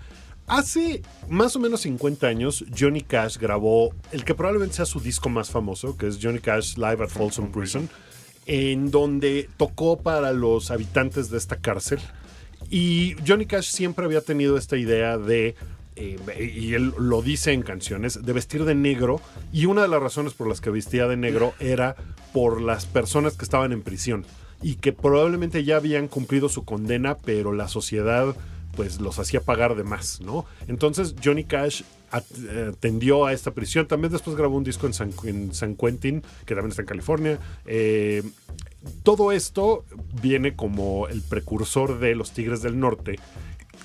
Hace 0.52 1.02
más 1.30 1.56
o 1.56 1.60
menos 1.60 1.80
50 1.80 2.28
años, 2.28 2.66
Johnny 2.78 3.00
Cash 3.00 3.38
grabó 3.38 3.96
el 4.12 4.26
que 4.26 4.36
probablemente 4.36 4.76
sea 4.76 4.86
su 4.86 5.00
disco 5.00 5.30
más 5.30 5.50
famoso, 5.50 5.96
que 5.96 6.08
es 6.08 6.20
Johnny 6.22 6.40
Cash 6.40 6.76
Live 6.76 7.02
at 7.02 7.08
Folsom 7.08 7.54
Prison, 7.54 7.88
en 8.48 8.92
donde 8.92 9.50
tocó 9.56 10.02
para 10.02 10.34
los 10.34 10.70
habitantes 10.70 11.30
de 11.30 11.38
esta 11.38 11.56
cárcel. 11.56 12.00
Y 12.70 13.16
Johnny 13.26 13.46
Cash 13.46 13.70
siempre 13.70 14.04
había 14.04 14.20
tenido 14.20 14.58
esta 14.58 14.76
idea 14.76 15.18
de, 15.18 15.56
eh, 15.96 16.52
y 16.54 16.74
él 16.74 16.96
lo 17.00 17.22
dice 17.22 17.54
en 17.54 17.62
canciones, 17.62 18.22
de 18.22 18.34
vestir 18.34 18.66
de 18.66 18.76
negro. 18.76 19.22
Y 19.54 19.68
una 19.68 19.84
de 19.84 19.88
las 19.88 20.04
razones 20.04 20.34
por 20.34 20.50
las 20.50 20.60
que 20.60 20.70
vestía 20.70 21.08
de 21.08 21.16
negro 21.16 21.54
era 21.62 21.96
por 22.34 22.60
las 22.60 22.86
personas 22.86 23.38
que 23.38 23.46
estaban 23.46 23.72
en 23.72 23.84
prisión 23.84 24.26
y 24.62 24.76
que 24.76 24.92
probablemente 24.92 25.64
ya 25.64 25.78
habían 25.78 26.10
cumplido 26.10 26.50
su 26.50 26.66
condena, 26.66 27.16
pero 27.16 27.54
la 27.54 27.70
sociedad 27.70 28.36
pues 28.76 29.00
los 29.02 29.20
hacía 29.20 29.42
pagar 29.42 29.76
de 29.76 29.84
más, 29.84 30.22
¿no? 30.22 30.46
Entonces 30.68 31.16
Johnny 31.24 31.44
Cash 31.44 31.84
at- 32.12 32.24
eh, 32.50 32.72
atendió 32.74 33.26
a 33.26 33.34
esta 33.34 33.52
prisión. 33.52 33.88
También 33.88 34.12
después 34.12 34.36
grabó 34.36 34.58
un 34.58 34.64
disco 34.64 34.88
en 34.88 34.94
San, 34.94 35.12
en 35.24 35.54
San 35.54 35.76
Quentin, 35.76 36.22
que 36.46 36.56
también 36.56 36.70
está 36.72 36.82
en 36.82 36.88
California. 36.88 37.40
Eh, 37.66 38.24
todo 39.04 39.32
esto 39.32 39.86
viene 40.22 40.56
como 40.56 41.08
el 41.08 41.22
precursor 41.22 42.00
de 42.00 42.16
los 42.16 42.32
Tigres 42.32 42.62
del 42.62 42.80
Norte, 42.80 43.20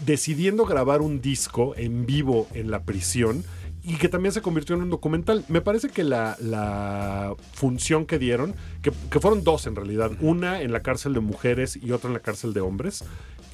decidiendo 0.04 0.64
grabar 0.64 1.00
un 1.00 1.20
disco 1.20 1.74
en 1.76 2.06
vivo 2.06 2.46
en 2.54 2.70
la 2.70 2.82
prisión 2.82 3.44
y 3.82 3.96
que 3.96 4.08
también 4.08 4.32
se 4.32 4.42
convirtió 4.42 4.74
en 4.74 4.82
un 4.82 4.90
documental. 4.90 5.44
Me 5.48 5.60
parece 5.60 5.90
que 5.90 6.02
la, 6.02 7.34
función 7.52 8.04
que 8.04 8.18
dieron, 8.18 8.54
que 8.82 9.20
fueron 9.20 9.44
dos 9.44 9.66
en 9.66 9.76
realidad, 9.76 10.10
una 10.20 10.60
en 10.60 10.72
la 10.72 10.80
cárcel 10.80 11.14
de 11.14 11.20
mujeres 11.20 11.76
y 11.80 11.92
otra 11.92 12.08
en 12.08 12.14
la 12.14 12.20
cárcel 12.20 12.52
de 12.52 12.60
hombres, 12.60 13.04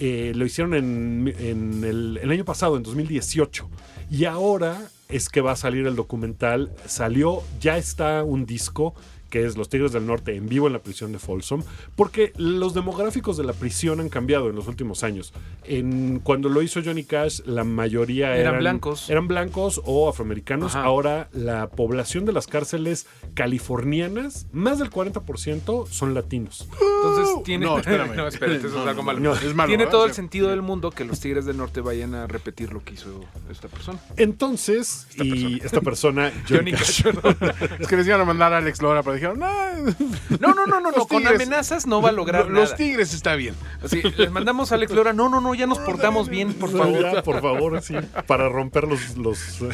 eh, 0.04 0.32
lo 0.34 0.44
hicieron 0.44 0.74
en, 0.74 1.32
el, 1.84 2.18
el 2.20 2.30
año 2.32 2.44
pasado, 2.44 2.76
en 2.76 2.82
2018. 2.82 3.70
Y 4.10 4.24
ahora 4.24 4.76
es 5.08 5.28
que 5.28 5.40
va 5.40 5.52
a 5.52 5.56
salir 5.56 5.86
el 5.86 5.94
documental. 5.94 6.72
Salió, 6.86 7.44
ya 7.60 7.78
está 7.78 8.24
un 8.24 8.44
disco 8.44 8.96
que 9.32 9.46
es 9.46 9.56
Los 9.56 9.70
Tigres 9.70 9.92
del 9.92 10.06
Norte 10.06 10.36
en 10.36 10.46
vivo 10.46 10.66
en 10.66 10.74
la 10.74 10.80
prisión 10.80 11.10
de 11.10 11.18
Folsom, 11.18 11.62
porque 11.96 12.34
los 12.36 12.74
demográficos 12.74 13.38
de 13.38 13.44
la 13.44 13.54
prisión 13.54 13.98
han 13.98 14.10
cambiado 14.10 14.50
en 14.50 14.54
los 14.54 14.68
últimos 14.68 15.02
años. 15.04 15.32
En, 15.64 16.18
cuando 16.18 16.50
lo 16.50 16.60
hizo 16.60 16.82
Johnny 16.84 17.02
Cash, 17.02 17.40
la 17.46 17.64
mayoría 17.64 18.36
Eran 18.36 18.40
eran, 18.40 18.58
blancos. 18.58 19.08
Eran 19.08 19.28
blancos 19.28 19.80
o 19.86 20.10
afroamericanos. 20.10 20.76
Ajá. 20.76 20.84
Ahora 20.84 21.30
la 21.32 21.70
población 21.70 22.26
de 22.26 22.32
las 22.32 22.46
cárceles 22.46 23.06
californianas, 23.32 24.48
más 24.52 24.78
del 24.78 24.90
40% 24.90 25.86
son 25.86 26.12
latinos. 26.12 26.68
Entonces 26.70 27.42
tiene. 27.44 27.64
No, 27.64 27.78
espérame. 27.78 28.12
no, 28.16 28.28
espérate, 28.28 28.66
eso 28.66 28.82
es 28.82 28.86
algo 28.86 29.02
malo. 29.02 29.18
no, 29.18 29.32
es 29.32 29.54
malo, 29.54 29.68
tiene 29.68 29.84
¿verdad? 29.84 29.92
todo 29.92 30.04
el 30.04 30.12
sentido 30.12 30.50
del 30.50 30.60
mundo 30.60 30.90
que 30.90 31.06
los 31.06 31.20
Tigres 31.20 31.46
del 31.46 31.56
Norte 31.56 31.80
vayan 31.80 32.14
a 32.14 32.26
repetir 32.26 32.70
lo 32.70 32.84
que 32.84 32.92
hizo 32.92 33.24
esta 33.50 33.68
persona. 33.68 33.98
Entonces, 34.18 35.06
y 35.16 35.64
esta 35.64 35.80
persona, 35.80 36.30
Johnny 36.48 36.72
Johnny 36.72 36.72
Cash. 36.72 37.04
Es 37.80 37.88
que 37.88 37.96
les 37.96 38.06
iban 38.06 38.20
a 38.20 38.24
mandar 38.26 38.52
a 38.52 38.58
Alex 38.58 38.82
Lora, 38.82 39.02
pero 39.02 39.21
dijeron, 39.22 39.38
"Nah, 39.38 39.92
No, 40.40 40.54
no, 40.54 40.66
no, 40.66 40.80
no, 40.80 40.90
no. 40.90 41.06
Con 41.08 41.26
amenazas 41.26 41.86
no 41.86 42.00
va 42.02 42.10
a 42.10 42.12
lograr 42.12 42.46
Los 42.48 42.70
nada. 42.70 42.76
Tigres 42.76 43.14
está 43.14 43.34
bien. 43.36 43.54
Así, 43.82 44.02
les 44.16 44.30
mandamos 44.30 44.72
a 44.72 44.76
Alex 44.76 44.92
Lora. 44.92 45.12
No, 45.12 45.28
no, 45.28 45.40
no, 45.40 45.54
ya 45.54 45.66
nos 45.66 45.78
portamos 45.78 46.28
bien, 46.28 46.54
por 46.54 46.70
favor. 46.70 47.00
ya, 47.02 47.22
por 47.22 47.40
favor, 47.40 47.82
sí, 47.82 47.94
para 48.26 48.48
romper 48.48 48.84
los, 48.88 49.16
los 49.16 49.60
eh, 49.62 49.68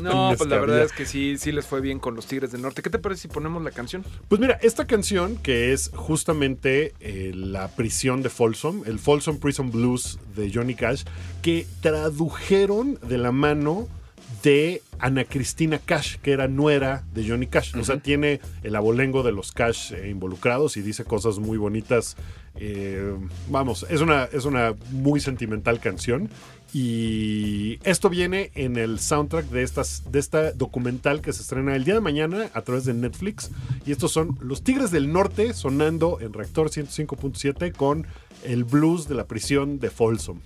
No, 0.00 0.32
pues 0.36 0.48
la 0.48 0.58
verdad 0.58 0.76
había. 0.76 0.86
es 0.86 0.92
que 0.92 1.06
sí, 1.06 1.36
sí 1.38 1.52
les 1.52 1.66
fue 1.66 1.80
bien 1.80 1.98
con 1.98 2.14
los 2.14 2.26
Tigres 2.26 2.52
del 2.52 2.62
Norte. 2.62 2.82
¿Qué 2.82 2.90
te 2.90 2.98
parece 2.98 3.22
si 3.22 3.28
ponemos 3.28 3.62
la 3.62 3.70
canción? 3.70 4.04
Pues 4.28 4.40
mira, 4.40 4.58
esta 4.62 4.86
canción 4.86 5.36
que 5.36 5.72
es 5.72 5.90
justamente 5.94 6.94
eh, 7.00 7.32
la 7.34 7.68
prisión 7.68 8.22
de 8.22 8.30
Folsom, 8.30 8.82
el 8.86 8.98
Folsom 8.98 9.38
Prison 9.38 9.70
Blues 9.70 10.18
de 10.36 10.50
Johnny 10.52 10.74
Cash, 10.74 11.04
que 11.42 11.66
tradujeron 11.80 12.98
de 13.02 13.18
la 13.18 13.32
mano 13.32 13.88
de 14.42 14.82
Ana 14.98 15.24
Cristina 15.24 15.78
Cash, 15.78 16.16
que 16.16 16.32
era 16.32 16.48
nuera 16.48 17.04
de 17.14 17.28
Johnny 17.28 17.46
Cash. 17.46 17.76
O 17.76 17.84
sea, 17.84 17.98
tiene 17.98 18.40
el 18.62 18.76
abolengo 18.76 19.22
de 19.22 19.32
los 19.32 19.52
Cash 19.52 19.92
eh, 19.92 20.08
involucrados 20.10 20.76
y 20.76 20.82
dice 20.82 21.04
cosas 21.04 21.38
muy 21.38 21.58
bonitas. 21.58 22.16
Eh, 22.56 23.14
vamos, 23.48 23.86
es 23.88 24.00
una, 24.00 24.24
es 24.24 24.44
una 24.44 24.74
muy 24.90 25.20
sentimental 25.20 25.80
canción. 25.80 26.28
Y 26.74 27.78
esto 27.84 28.08
viene 28.08 28.50
en 28.54 28.78
el 28.78 28.98
soundtrack 28.98 29.46
de, 29.46 29.62
estas, 29.62 30.10
de 30.10 30.18
esta 30.18 30.52
documental 30.52 31.20
que 31.20 31.32
se 31.32 31.42
estrena 31.42 31.76
el 31.76 31.84
día 31.84 31.94
de 31.94 32.00
mañana 32.00 32.48
a 32.54 32.62
través 32.62 32.84
de 32.84 32.94
Netflix. 32.94 33.50
Y 33.84 33.92
estos 33.92 34.12
son 34.12 34.38
los 34.40 34.62
Tigres 34.62 34.90
del 34.90 35.12
Norte 35.12 35.52
sonando 35.52 36.18
en 36.20 36.32
Reactor 36.32 36.70
105.7 36.70 37.72
con 37.72 38.06
el 38.44 38.64
blues 38.64 39.06
de 39.06 39.14
la 39.14 39.26
prisión 39.26 39.80
de 39.80 39.90
Folsom. 39.90 40.38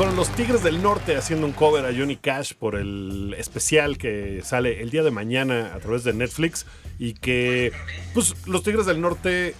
Fueron 0.00 0.16
los 0.16 0.30
Tigres 0.30 0.62
del 0.62 0.82
Norte 0.82 1.14
haciendo 1.14 1.46
un 1.46 1.52
cover 1.52 1.84
a 1.84 1.92
Johnny 1.94 2.16
Cash 2.16 2.54
por 2.54 2.74
el 2.74 3.34
especial 3.36 3.98
que 3.98 4.40
sale 4.42 4.80
el 4.80 4.88
día 4.88 5.02
de 5.02 5.10
mañana 5.10 5.72
a 5.74 5.78
través 5.78 6.04
de 6.04 6.14
Netflix 6.14 6.64
y 6.98 7.12
que, 7.12 7.70
pues, 8.14 8.34
los 8.46 8.62
Tigres 8.62 8.86
del 8.86 9.02
Norte 9.02 9.54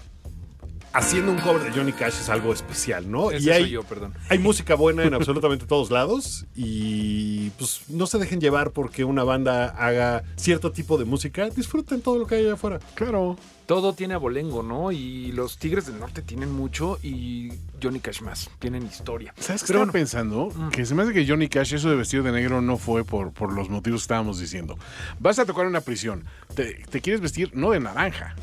haciendo 0.93 1.33
un 1.33 1.39
cover 1.39 1.62
de 1.62 1.71
Johnny 1.71 1.93
Cash 1.93 2.15
es 2.21 2.29
algo 2.29 2.53
especial, 2.53 3.11
¿no? 3.11 3.31
Ese 3.31 3.49
y 3.49 3.51
hay, 3.51 3.62
soy 3.62 3.71
yo, 3.71 3.83
perdón. 3.83 4.15
hay 4.29 4.39
música 4.39 4.75
buena 4.75 5.05
en 5.05 5.15
absolutamente 5.15 5.67
todos 5.67 5.91
lados 5.91 6.47
y 6.55 7.51
pues 7.51 7.83
no 7.89 8.07
se 8.07 8.19
dejen 8.19 8.41
llevar 8.41 8.73
porque 8.73 9.05
una 9.05 9.25
banda 9.25 9.67
haga 9.67 10.25
cierto 10.37 10.73
tipo 10.73 10.99
de 10.99 11.05
música, 11.05 11.49
disfruten 11.51 12.01
todo 12.01 12.19
lo 12.19 12.27
que 12.27 12.37
hay 12.37 12.45
allá 12.45 12.55
afuera. 12.55 12.81
Claro. 12.95 13.37
Todo 13.71 13.93
tiene 13.93 14.15
abolengo, 14.15 14.65
¿no? 14.65 14.91
Y 14.91 15.31
los 15.31 15.57
Tigres 15.57 15.87
del 15.87 16.01
Norte 16.01 16.23
tienen 16.23 16.51
mucho 16.51 16.99
y 17.05 17.53
Johnny 17.81 18.01
Cash 18.01 18.21
más. 18.21 18.51
Tienen 18.59 18.85
historia. 18.85 19.33
¿Sabes 19.39 19.63
qué 19.63 19.69
Pero 19.69 19.79
estaba 19.83 19.93
pensando? 19.93 20.53
Que 20.73 20.85
se 20.85 20.93
me 20.97 21.05
hace 21.05 21.13
que 21.13 21.25
Johnny 21.25 21.49
Cash, 21.49 21.75
eso 21.75 21.89
de 21.89 21.95
vestir 21.95 22.25
de 22.25 22.33
negro 22.33 22.61
no 22.63 22.79
fue 22.79 23.05
por, 23.05 23.31
por 23.33 23.53
los 23.53 23.69
motivos 23.69 24.01
que 24.01 24.05
estábamos 24.07 24.41
diciendo. 24.41 24.77
Vas 25.21 25.39
a 25.39 25.47
tocar 25.47 25.69
una 25.69 25.83
prisión. 25.83 26.25
Te, 26.57 26.83
te 26.91 27.01
quieres 27.01 27.21
vestir 27.21 27.53
no 27.55 27.71
de 27.71 27.79
naranja. 27.79 28.35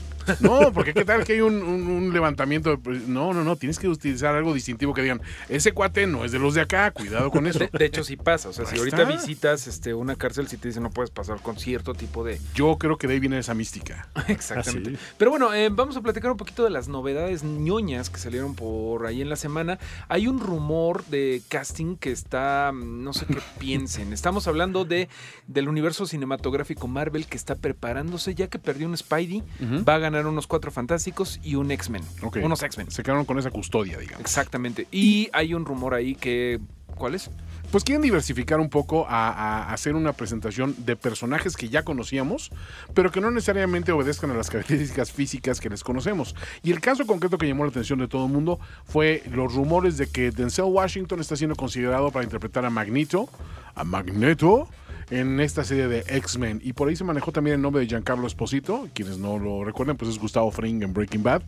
No, 0.41 0.74
porque 0.74 0.94
qué 0.94 1.06
tal 1.06 1.24
que 1.24 1.34
hay 1.34 1.40
un, 1.41 1.56
un- 1.64 1.88
un 1.88 2.12
levantamiento. 2.14 2.76
de 2.76 2.99
No, 3.08 3.34
no, 3.34 3.45
no. 3.45 3.56
Tienes 3.56 3.80
que 3.80 3.88
utilizar 3.88 4.36
algo 4.36 4.54
distintivo 4.54 4.94
que 4.94 5.02
digan, 5.02 5.22
ese 5.48 5.72
cuate 5.72 6.06
no 6.06 6.26
es 6.26 6.34
de 6.34 6.40
los 6.40 6.54
de 6.54 6.60
acá, 6.60 6.91
cuidado 6.91 7.32
con 7.32 7.48
eso. 7.48 7.60
De, 7.60 7.70
de 7.72 7.86
hecho, 7.86 8.04
sí 8.04 8.18
pasa. 8.18 8.49
O 8.49 8.54
sea, 8.54 8.66
si 8.66 8.78
ahorita 8.78 9.04
está. 9.04 9.14
visitas 9.14 9.68
este, 9.68 9.94
una 9.94 10.18
cárcel, 10.18 10.49
si 10.49 10.58
te 10.58 10.68
dicen 10.68 10.84
no 10.84 10.90
puedes 10.90 11.12
pasar 11.12 11.41
con 11.41 11.58
cierto 11.58 11.94
tipo 11.94 12.26
de. 12.26 12.41
Yo 12.56 12.78
creo 12.78 12.98
que 12.98 13.08
de 13.08 13.14
ahí 13.14 13.20
viene 13.22 13.40
esa 13.40 13.54
mística. 13.54 14.10
Exactamente. 14.28 14.90
Ah, 14.95 14.99
sí. 14.99 15.16
Pero 15.18 15.31
bueno, 15.31 15.53
eh, 15.53 15.69
vamos 15.69 15.98
a 15.98 16.02
platicar 16.02 16.31
un 16.31 16.38
poquito 16.38 16.64
de 16.64 16.69
las 16.69 16.88
novedades 16.88 17.44
ñoñas 17.44 18.10
que 18.10 18.19
salieron 18.19 18.53
por 18.53 19.06
ahí 19.06 19.22
en 19.22 19.30
la 19.30 19.35
semana. 19.35 19.80
Hay 20.10 20.27
un 20.27 20.39
rumor 20.39 21.03
de 21.06 21.41
casting 21.49 21.95
que 21.95 22.11
está, 22.11 22.72
mm, 22.73 23.03
no 23.03 23.14
sé 23.14 23.26
qué 23.26 23.39
piensen. 23.60 24.14
Estamos 24.14 24.48
hablando 24.48 24.85
de 24.85 25.10
del 25.48 25.69
universo 25.69 26.06
cinematográfico 26.06 26.88
Marvel 26.88 27.26
que 27.26 27.38
está 27.38 27.56
preparándose, 27.56 28.35
ya 28.35 28.48
que 28.48 28.60
perdió 28.60 28.88
un 28.88 28.95
Spidey, 28.95 29.44
va 29.88 29.95
a 29.95 29.99
ganar 29.99 30.27
unos 30.27 30.45
cuatro 30.45 30.72
fantásticos 30.72 31.39
y 31.44 31.56
un 31.56 31.72
X-Men. 31.72 32.03
Unos 32.44 32.61
X-Men. 32.64 32.91
Se 32.91 33.03
quedaron 33.03 33.26
con 33.26 33.39
esa 33.39 33.49
custodia, 33.52 33.98
digamos. 33.98 34.22
Exactamente. 34.22 34.88
Y 34.91 35.30
hay 35.34 35.53
un 35.53 35.65
rumor 35.65 35.94
ahí 35.94 36.15
que. 36.15 36.60
¿Cuál 36.95 37.15
es? 37.15 37.30
Pues 37.72 37.84
quieren 37.84 38.02
diversificar 38.02 38.61
un 38.61 38.69
poco 38.69 39.06
a, 39.10 39.73
hacer 39.73 39.95
una 39.95 40.14
presentación 40.14 40.73
de 40.85 40.95
personajes 40.95 41.57
que 41.57 41.68
ya 41.68 41.84
conocíamos, 41.84 42.49
pero 42.94 43.11
que 43.11 43.19
no 43.19 43.30
necesariamente 43.30 43.91
obedezcan 43.91 44.31
a 44.31 44.35
las 44.35 44.49
características 44.52 45.11
físicas 45.11 45.60
que 45.60 45.69
les 45.69 45.84
conocemos. 45.84 46.34
Y 46.64 46.72
el 46.72 46.80
caso 46.80 47.06
concreto 47.06 47.38
que 47.38 47.45
llamó 47.45 47.65
la 47.65 47.72
atención 47.72 47.99
de 47.99 48.07
todo 48.07 48.26
el 48.26 48.31
mundo 48.31 48.60
fue 48.85 49.22
los 49.31 49.53
rumores 49.53 49.98
de 49.98 50.07
que 50.07 50.31
Denzel 50.31 50.65
Washington 50.65 51.19
está 51.19 51.35
siendo 51.35 51.56
considerado 51.56 52.10
para 52.11 52.23
interpretar 52.23 52.65
a 52.65 52.69
Magneto, 52.69 53.30
a 53.76 53.84
Magneto, 53.84 54.69
en 55.10 55.39
esta 55.39 55.64
serie 55.64 55.88
de 55.88 56.03
X-Men. 56.07 56.61
Y 56.64 56.73
por 56.73 56.89
ahí 56.89 56.95
se 56.95 57.03
manejó 57.03 57.31
también 57.31 57.56
el 57.56 57.61
nombre 57.61 57.81
de 57.81 57.88
Giancarlo 57.88 58.27
Esposito, 58.27 58.88
quienes 58.94 59.18
no 59.18 59.38
lo 59.39 59.64
recuerden, 59.64 59.98
pues 59.98 60.11
es 60.11 60.19
Gustavo 60.19 60.52
Fring 60.52 60.84
en 60.84 60.94
Breaking 60.94 61.23
Bad, 61.23 61.44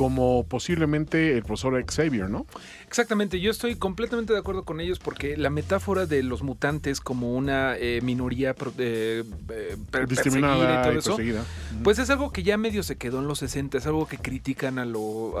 como 0.00 0.46
posiblemente 0.48 1.36
el 1.36 1.42
profesor 1.42 1.84
Xavier, 1.84 2.30
¿no? 2.30 2.46
Exactamente, 2.86 3.38
yo 3.38 3.50
estoy 3.50 3.76
completamente 3.76 4.32
de 4.32 4.38
acuerdo 4.38 4.64
con 4.64 4.80
ellos 4.80 4.98
porque 4.98 5.36
la 5.36 5.50
metáfora 5.50 6.06
de 6.06 6.22
los 6.22 6.42
mutantes 6.42 7.02
como 7.02 7.36
una 7.36 7.76
eh, 7.76 8.00
minoría 8.02 8.54
eh, 8.78 9.24
eh, 9.50 9.76
Discriminada 10.08 10.80
y 10.80 11.00
todo 11.00 11.20
y 11.22 11.28
eso, 11.28 11.44
pues 11.84 11.98
es 11.98 12.08
algo 12.08 12.32
que 12.32 12.42
ya 12.42 12.56
medio 12.56 12.82
se 12.82 12.96
quedó 12.96 13.18
en 13.18 13.28
los 13.28 13.40
60, 13.40 13.76
es 13.76 13.86
algo 13.86 14.08
que 14.08 14.16
critican 14.16 14.78
a 14.78 14.86
lo 14.86 15.34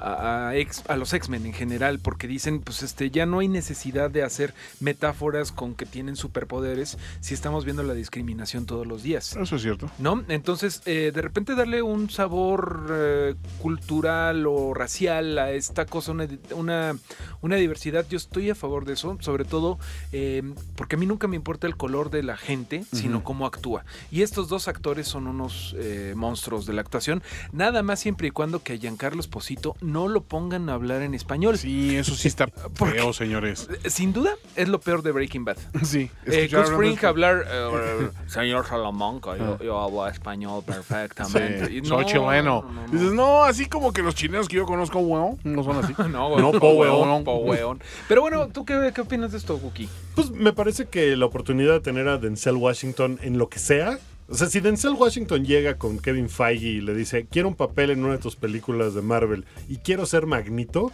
a, 0.00 0.48
a 0.48 0.56
ex- 0.56 0.84
a 0.88 0.96
los 0.96 1.12
X-Men 1.12 1.46
en 1.46 1.52
general 1.52 1.98
porque 1.98 2.26
dicen 2.26 2.60
pues 2.60 2.82
este 2.82 3.10
ya 3.10 3.26
no 3.26 3.38
hay 3.40 3.48
necesidad 3.48 4.10
de 4.10 4.22
hacer 4.22 4.54
metáforas 4.80 5.52
con 5.52 5.74
que 5.74 5.86
tienen 5.86 6.16
superpoderes 6.16 6.98
si 7.20 7.34
estamos 7.34 7.64
viendo 7.64 7.82
la 7.82 7.94
discriminación 7.94 8.66
todos 8.66 8.86
los 8.86 9.02
días. 9.02 9.36
Eso 9.36 9.56
es 9.56 9.62
cierto. 9.62 9.90
¿No? 9.98 10.24
Entonces, 10.28 10.82
eh, 10.86 11.12
de 11.14 11.22
repente 11.22 11.54
darle 11.54 11.82
un 11.82 12.10
sabor 12.10 12.86
eh, 12.90 13.34
cultural 13.60 14.46
o 14.46 14.74
racial 14.74 15.38
a 15.38 15.50
esta 15.50 15.86
cosa, 15.86 16.12
una, 16.12 16.28
una, 16.54 16.96
una 17.40 17.56
diversidad, 17.56 18.06
yo 18.08 18.16
estoy 18.16 18.50
a 18.50 18.54
favor 18.54 18.84
de 18.84 18.92
eso, 18.94 19.16
sobre 19.20 19.44
todo 19.44 19.78
eh, 20.12 20.42
porque 20.76 20.96
a 20.96 20.98
mí 20.98 21.06
nunca 21.06 21.28
me 21.28 21.36
importa 21.36 21.66
el 21.66 21.76
color 21.76 22.10
de 22.10 22.22
la 22.22 22.36
gente, 22.36 22.84
sino 22.92 23.24
cómo 23.24 23.46
actúa. 23.46 23.84
Y 24.10 24.22
estos 24.22 24.48
dos 24.48 24.68
actores 24.68 25.08
son 25.08 25.26
unos 25.26 25.74
eh, 25.78 26.14
monstruos 26.16 26.66
de 26.66 26.72
la 26.72 26.80
actuación, 26.82 27.22
nada 27.52 27.82
más 27.82 28.00
siempre 28.00 28.28
y 28.28 28.30
cuando 28.30 28.62
que 28.62 28.74
a 28.74 28.76
Giancarlo 28.76 29.20
Esposito 29.20 29.76
no 29.84 30.08
lo 30.08 30.22
pongan 30.22 30.68
a 30.68 30.74
hablar 30.74 31.02
en 31.02 31.14
español. 31.14 31.58
Sí, 31.58 31.96
eso 31.96 32.14
sí 32.14 32.28
está 32.28 32.46
Porque- 32.46 32.94
feo, 32.94 33.12
señores. 33.12 33.68
Sin 33.86 34.12
duda, 34.12 34.32
es 34.56 34.68
lo 34.68 34.80
peor 34.80 35.02
de 35.02 35.12
Breaking 35.12 35.44
Bad. 35.44 35.58
Sí. 35.82 36.10
Eh, 36.26 36.48
Gus 36.50 37.04
hablar, 37.04 37.44
eh, 37.50 38.08
señor 38.26 38.66
Salamanca, 38.66 39.36
yo, 39.36 39.58
yo 39.62 39.80
hablo 39.80 40.06
español 40.08 40.62
perfectamente. 40.64 41.66
Sí, 41.66 41.78
Y 41.78 41.84
soy 41.84 42.04
no, 42.04 42.08
chileno. 42.08 42.62
no, 42.62 42.62
no, 42.72 42.86
no. 42.86 42.92
Dices, 42.92 43.12
no, 43.12 43.44
así 43.44 43.66
como 43.66 43.92
que 43.92 44.02
los 44.02 44.14
chilenos 44.14 44.48
que 44.48 44.56
yo 44.56 44.66
conozco, 44.66 44.98
weón, 44.98 45.38
no 45.44 45.62
son 45.64 45.76
así. 45.84 45.94
No, 46.14 46.28
güey, 46.28 46.42
No, 46.42 46.52
po 46.52 46.70
weón, 46.72 47.08
weón. 47.08 47.24
po 47.24 47.36
weón. 47.36 47.80
Pero 48.08 48.20
bueno, 48.20 48.48
¿tú 48.48 48.64
qué, 48.64 48.92
qué 48.94 49.00
opinas 49.00 49.32
de 49.32 49.38
esto, 49.38 49.56
Guki? 49.58 49.88
Pues 50.14 50.30
me 50.30 50.52
parece 50.52 50.86
que 50.86 51.16
la 51.16 51.26
oportunidad 51.26 51.72
de 51.72 51.80
tener 51.80 52.08
a 52.08 52.18
Denzel 52.18 52.56
Washington 52.56 53.18
en 53.22 53.38
lo 53.38 53.48
que 53.48 53.58
sea. 53.58 53.98
O 54.28 54.34
sea, 54.34 54.48
si 54.48 54.60
Denzel 54.60 54.92
Washington 54.94 55.44
llega 55.44 55.76
con 55.76 55.98
Kevin 55.98 56.28
Feige 56.30 56.66
y 56.66 56.80
le 56.80 56.94
dice, 56.94 57.26
quiero 57.30 57.48
un 57.48 57.54
papel 57.54 57.90
en 57.90 58.02
una 58.04 58.12
de 58.14 58.18
tus 58.18 58.36
películas 58.36 58.94
de 58.94 59.02
Marvel 59.02 59.44
y 59.68 59.76
quiero 59.76 60.06
ser 60.06 60.24
Magnito, 60.26 60.90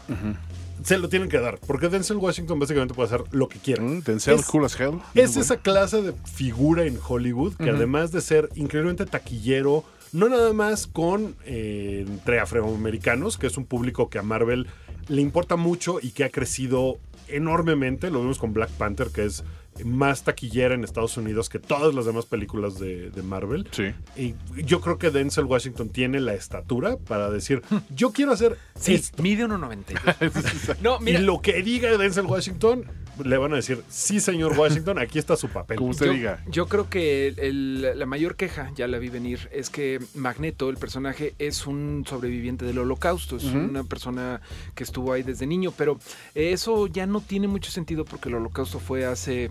se 0.82 0.98
lo 0.98 1.08
tienen 1.08 1.28
que 1.28 1.38
dar. 1.38 1.58
Porque 1.64 1.88
Denzel 1.88 2.16
Washington 2.16 2.58
básicamente 2.58 2.92
puede 2.94 3.06
hacer 3.14 3.22
lo 3.30 3.48
que 3.48 3.58
quiera. 3.60 3.82
Mm, 3.82 4.00
Denzel, 4.02 4.34
Es- 4.40 4.46
cool 4.46 4.64
as 4.64 4.78
hell. 4.80 4.98
Es 5.14 5.36
esa 5.36 5.58
clase 5.58 6.02
de 6.02 6.12
figura 6.34 6.84
en 6.84 6.98
Hollywood 7.06 7.54
que 7.54 7.70
además 7.70 8.10
de 8.12 8.20
ser 8.20 8.48
increíblemente 8.56 9.06
taquillero, 9.06 9.84
no 10.12 10.28
nada 10.28 10.52
más 10.52 10.88
con 10.88 11.36
eh, 11.44 12.04
entre 12.08 12.40
afroamericanos, 12.40 13.38
que 13.38 13.46
es 13.46 13.56
un 13.56 13.64
público 13.64 14.10
que 14.10 14.18
a 14.18 14.22
Marvel 14.22 14.66
le 15.06 15.22
importa 15.22 15.54
mucho 15.54 15.98
y 16.02 16.10
que 16.10 16.24
ha 16.24 16.30
crecido 16.30 16.98
enormemente. 17.28 18.10
Lo 18.10 18.20
vimos 18.20 18.38
con 18.38 18.52
Black 18.52 18.70
Panther, 18.70 19.08
que 19.10 19.24
es 19.24 19.44
más 19.84 20.22
taquillera 20.24 20.74
en 20.74 20.84
Estados 20.84 21.16
Unidos 21.16 21.48
que 21.48 21.58
todas 21.58 21.94
las 21.94 22.06
demás 22.06 22.26
películas 22.26 22.78
de, 22.78 23.10
de 23.10 23.22
Marvel. 23.22 23.68
Sí. 23.72 23.92
Y 24.16 24.34
yo 24.64 24.80
creo 24.80 24.98
que 24.98 25.10
Denzel 25.10 25.44
Washington 25.44 25.88
tiene 25.90 26.20
la 26.20 26.34
estatura 26.34 26.96
para 26.96 27.30
decir, 27.30 27.62
yo 27.94 28.12
quiero 28.12 28.32
hacer 28.32 28.56
Sí, 28.78 28.94
esto. 28.94 29.22
mide 29.22 29.44
1.92. 29.46 30.76
no, 30.82 30.98
Y 31.00 31.04
mira, 31.04 31.20
lo 31.20 31.40
que 31.40 31.62
diga 31.62 31.96
Denzel 31.96 32.26
Washington, 32.26 32.84
le 33.24 33.36
van 33.38 33.52
a 33.52 33.56
decir, 33.56 33.82
sí, 33.88 34.20
señor 34.20 34.58
Washington, 34.58 34.98
aquí 34.98 35.18
está 35.18 35.36
su 35.36 35.48
papel. 35.48 35.76
Como 35.78 35.90
usted 35.90 36.06
yo, 36.06 36.12
diga. 36.12 36.44
yo 36.50 36.66
creo 36.66 36.88
que 36.90 37.28
el- 37.28 37.38
el- 37.38 37.98
la 37.98 38.06
mayor 38.06 38.36
queja, 38.36 38.70
ya 38.74 38.86
la 38.88 38.98
vi 38.98 39.08
venir, 39.08 39.48
es 39.52 39.70
que 39.70 40.00
Magneto, 40.14 40.68
el 40.70 40.76
personaje, 40.76 41.34
es 41.38 41.66
un 41.66 42.04
sobreviviente 42.08 42.64
del 42.64 42.78
holocausto, 42.78 43.36
es 43.36 43.44
una 43.44 43.84
persona 43.84 44.40
que 44.74 44.84
estuvo 44.84 45.12
ahí 45.12 45.22
desde 45.22 45.46
niño, 45.46 45.72
pero 45.76 45.98
eso 46.34 46.86
ya 46.86 47.06
no 47.06 47.20
tiene 47.20 47.48
mucho 47.48 47.70
sentido 47.70 48.04
porque 48.04 48.28
el 48.28 48.36
holocausto 48.36 48.78
fue 48.80 49.04
hace, 49.06 49.50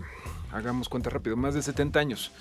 hagamos 0.52 0.88
cuenta 0.88 1.10
rápido, 1.10 1.36
más 1.36 1.54
de 1.54 1.62
70 1.62 2.00
años. 2.00 2.32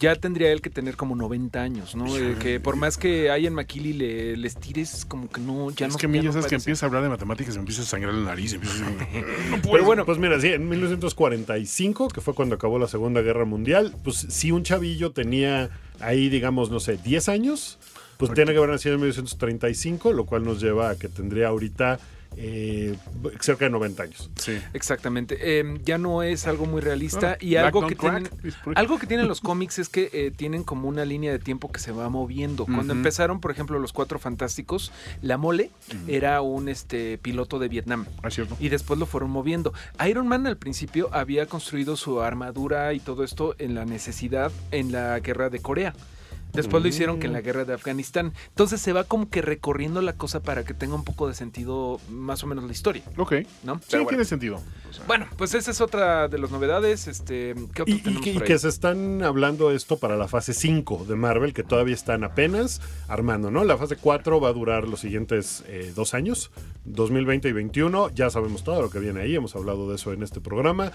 Ya 0.00 0.14
tendría 0.14 0.52
él 0.52 0.60
que 0.60 0.70
tener 0.70 0.96
como 0.96 1.16
90 1.16 1.60
años, 1.60 1.96
¿no? 1.96 2.06
Eh, 2.16 2.36
que 2.38 2.60
por 2.60 2.76
más 2.76 2.96
que 2.96 3.24
Ian 3.40 3.54
McKinley 3.54 3.92
le, 3.94 4.36
les 4.36 4.54
tires, 4.54 5.04
como 5.04 5.28
que 5.28 5.40
no, 5.40 5.70
ya 5.70 5.86
es 5.88 5.94
no 5.94 5.98
que 5.98 6.06
a 6.06 6.08
mí 6.08 6.18
ya 6.18 6.22
ya 6.22 6.26
no 6.28 6.32
sabes 6.34 6.46
que 6.46 6.54
empieza 6.54 6.84
a 6.84 6.88
hablar 6.88 7.02
de 7.02 7.08
matemáticas 7.08 7.54
y 7.54 7.58
me 7.58 7.62
empieza 7.62 7.82
a 7.82 7.84
sangrar 7.84 8.14
la 8.14 8.24
nariz. 8.26 8.52
empieza 8.52 8.86
a- 8.86 9.60
Pero 9.62 9.84
bueno, 9.84 10.06
pues 10.06 10.18
mira, 10.18 10.40
sí, 10.40 10.48
en 10.48 10.68
1945, 10.68 12.08
que 12.08 12.20
fue 12.20 12.34
cuando 12.34 12.54
acabó 12.54 12.78
la 12.78 12.86
Segunda 12.86 13.22
Guerra 13.22 13.44
Mundial, 13.44 13.92
pues 14.04 14.16
si 14.28 14.52
un 14.52 14.62
chavillo 14.62 15.10
tenía 15.10 15.70
ahí, 16.00 16.28
digamos, 16.28 16.70
no 16.70 16.78
sé, 16.78 16.96
10 16.98 17.28
años, 17.28 17.78
pues 18.18 18.32
tiene 18.34 18.52
que 18.52 18.58
haber 18.58 18.70
nacido 18.70 18.94
en 18.94 19.00
1935, 19.00 20.12
lo 20.12 20.26
cual 20.26 20.44
nos 20.44 20.60
lleva 20.60 20.90
a 20.90 20.96
que 20.96 21.08
tendría 21.08 21.48
ahorita 21.48 21.98
eh, 22.40 22.96
cerca 23.40 23.64
de 23.64 23.70
90 23.72 24.02
años. 24.04 24.30
Sí. 24.36 24.58
Exactamente. 24.72 25.36
Eh, 25.40 25.80
ya 25.84 25.98
no 25.98 26.22
es 26.22 26.46
algo 26.46 26.66
muy 26.66 26.80
realista 26.80 27.36
No, 27.40 27.46
y 27.46 27.56
algo 27.56 27.84
que 27.88 27.96
tienen, 27.96 28.28
algo 28.76 28.98
que 29.00 29.08
tienen 29.08 29.26
los 29.26 29.40
cómics 29.40 29.80
es 29.80 29.88
que 29.88 30.08
eh, 30.12 30.30
tienen 30.30 30.62
como 30.62 30.88
una 30.88 31.04
línea 31.04 31.32
de 31.32 31.40
tiempo 31.40 31.72
que 31.72 31.80
se 31.80 31.90
va 31.90 32.08
moviendo. 32.08 32.64
Cuando 32.64 32.92
empezaron, 32.92 33.40
por 33.40 33.50
ejemplo, 33.50 33.80
los 33.80 33.92
Cuatro 33.92 34.20
Fantásticos, 34.20 34.92
la 35.20 35.36
mole 35.36 35.72
era 36.06 36.40
un 36.40 36.68
este 36.68 37.18
piloto 37.18 37.58
de 37.58 37.66
Vietnam. 37.66 38.06
Ah, 38.22 38.30
cierto. 38.30 38.56
Y 38.60 38.68
después 38.68 39.00
lo 39.00 39.06
fueron 39.06 39.30
moviendo. 39.30 39.72
Iron 40.08 40.28
Man 40.28 40.46
al 40.46 40.58
principio 40.58 41.08
había 41.12 41.46
construido 41.46 41.96
su 41.96 42.20
armadura 42.20 42.92
y 42.92 43.00
todo 43.00 43.24
esto 43.24 43.56
en 43.58 43.74
la 43.74 43.84
necesidad 43.84 44.52
en 44.70 44.92
la 44.92 45.18
guerra 45.18 45.50
de 45.50 45.58
Corea. 45.58 45.92
Después 46.52 46.82
lo 46.82 46.88
hicieron 46.88 47.18
que 47.20 47.26
en 47.26 47.32
la 47.32 47.40
guerra 47.40 47.64
de 47.64 47.74
Afganistán. 47.74 48.32
Entonces 48.48 48.80
se 48.80 48.92
va 48.92 49.04
como 49.04 49.28
que 49.30 49.42
recorriendo 49.42 50.00
la 50.02 50.14
cosa 50.14 50.40
para 50.40 50.64
que 50.64 50.74
tenga 50.74 50.94
un 50.94 51.04
poco 51.04 51.28
de 51.28 51.34
sentido 51.34 52.00
más 52.10 52.42
o 52.42 52.46
menos 52.46 52.64
la 52.64 52.72
historia, 52.72 53.02
Ok. 53.16 53.34
¿no? 53.64 53.76
Sí, 53.86 53.96
bueno. 53.96 54.08
tiene 54.08 54.24
sentido. 54.24 54.60
O 54.88 54.92
sea, 54.92 55.04
Bueno, 55.06 55.26
pues 55.36 55.54
esa 55.54 55.70
es 55.70 55.80
otra 55.80 56.28
de 56.28 56.38
las 56.38 56.50
novedades. 56.50 57.06
Este, 57.06 57.54
¿Qué 57.74 57.82
otro 57.82 57.94
Y, 57.94 57.98
y 57.98 58.00
tenemos 58.00 58.24
que, 58.24 58.30
y 58.30 58.34
por 58.34 58.42
ahí? 58.42 58.48
que 58.48 58.58
se 58.58 58.68
están 58.68 59.22
hablando 59.22 59.70
esto 59.70 59.98
para 59.98 60.16
la 60.16 60.26
fase 60.28 60.54
5 60.54 61.04
de 61.08 61.14
Marvel, 61.16 61.52
que 61.52 61.62
todavía 61.62 61.94
están 61.94 62.24
apenas 62.24 62.80
armando, 63.08 63.50
¿no? 63.50 63.64
La 63.64 63.76
fase 63.76 63.96
4 63.96 64.40
va 64.40 64.48
a 64.48 64.52
durar 64.52 64.88
los 64.88 65.00
siguientes 65.00 65.64
eh, 65.68 65.92
dos 65.94 66.14
años, 66.14 66.50
2020 66.86 67.48
y 67.48 67.52
21. 67.52 68.10
Ya 68.14 68.30
sabemos 68.30 68.64
todo 68.64 68.82
lo 68.82 68.90
que 68.90 68.98
viene 68.98 69.20
ahí, 69.20 69.36
hemos 69.36 69.54
hablado 69.54 69.88
de 69.88 69.96
eso 69.96 70.12
en 70.12 70.22
este 70.22 70.40
programa. 70.40 70.92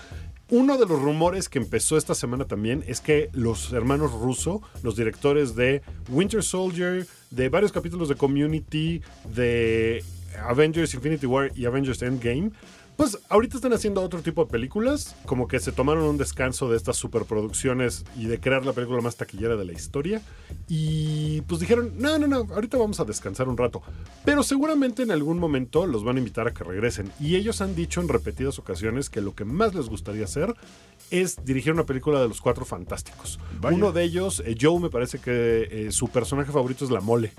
Uno 0.54 0.78
de 0.78 0.86
los 0.86 1.02
rumores 1.02 1.50
que 1.50 1.58
empezó 1.58 1.98
esta 1.98 2.14
semana 2.14 2.46
también 2.46 2.84
es 2.86 3.02
que 3.02 3.32
los 3.34 3.74
hermanos 3.74 4.12
Russo, 4.12 4.62
los 4.84 4.96
directores 4.96 5.56
de 5.56 5.82
Winter 6.10 6.44
Soldier, 6.44 7.08
de 7.32 7.50
varios 7.50 7.72
capítulos 7.72 8.08
de 8.08 8.14
Community, 8.14 9.02
de 9.34 10.04
Avengers 10.48 10.94
Infinity 10.94 11.26
War 11.26 11.52
y 11.56 11.66
Avengers 11.66 12.04
Endgame, 12.04 12.52
pues 12.96 13.18
ahorita 13.30 13.58
están 13.58 13.74
haciendo 13.74 14.02
otro 14.02 14.22
tipo 14.22 14.46
de 14.46 14.52
películas, 14.52 15.16
como 15.26 15.48
que 15.48 15.60
se 15.60 15.72
tomaron 15.72 16.04
un 16.04 16.18
descanso 16.18 16.70
de 16.70 16.78
estas 16.78 16.98
superproducciones 16.98 18.06
y 18.16 18.26
de 18.26 18.40
crear 18.40 18.66
la 18.66 18.74
película 18.74 19.02
más 19.02 19.16
taquillera 19.16 19.56
de 19.56 19.66
la 19.66 19.74
historia. 19.74 20.22
Y 20.68 21.42
pues 21.42 21.60
dijeron, 21.60 21.94
no, 21.98 22.18
no, 22.20 22.28
no, 22.28 22.48
ahorita 22.54 22.78
vamos 22.78 23.00
a 23.00 23.06
descansar 23.06 23.50
un 23.50 23.58
rato. 23.58 23.82
Pero 24.24 24.44
seguramente 24.44 25.04
en 25.04 25.12
algún 25.12 25.40
momento 25.40 25.88
los 25.88 26.04
van 26.04 26.18
a 26.18 26.20
invitar 26.20 26.48
a 26.48 26.54
que 26.54 26.64
regresen. 26.64 27.12
Y 27.20 27.36
ellos 27.36 27.62
han 27.62 27.76
dicho 27.76 28.00
en 28.00 28.10
repetidas 28.10 28.60
ocasiones 28.60 29.10
que 29.10 29.22
lo 29.22 29.34
que 29.34 29.46
más 29.46 29.74
les 29.74 29.90
gustaría 29.90 30.26
hacer 30.26 30.54
es 31.10 31.44
dirigir 31.44 31.74
una 31.74 31.86
película 31.86 32.22
de 32.22 32.28
los 32.28 32.42
cuatro 32.42 32.66
fantásticos. 32.66 33.40
Vaya. 33.60 33.76
Uno 33.76 33.92
de 33.92 34.04
ellos, 34.04 34.42
eh, 34.46 34.56
Joe, 34.60 34.80
me 34.80 34.90
parece 34.90 35.20
que 35.20 35.68
eh, 35.70 35.92
su 35.92 36.10
personaje 36.10 36.52
favorito 36.52 36.86
es 36.86 36.92
la 36.92 37.02
mole. 37.02 37.34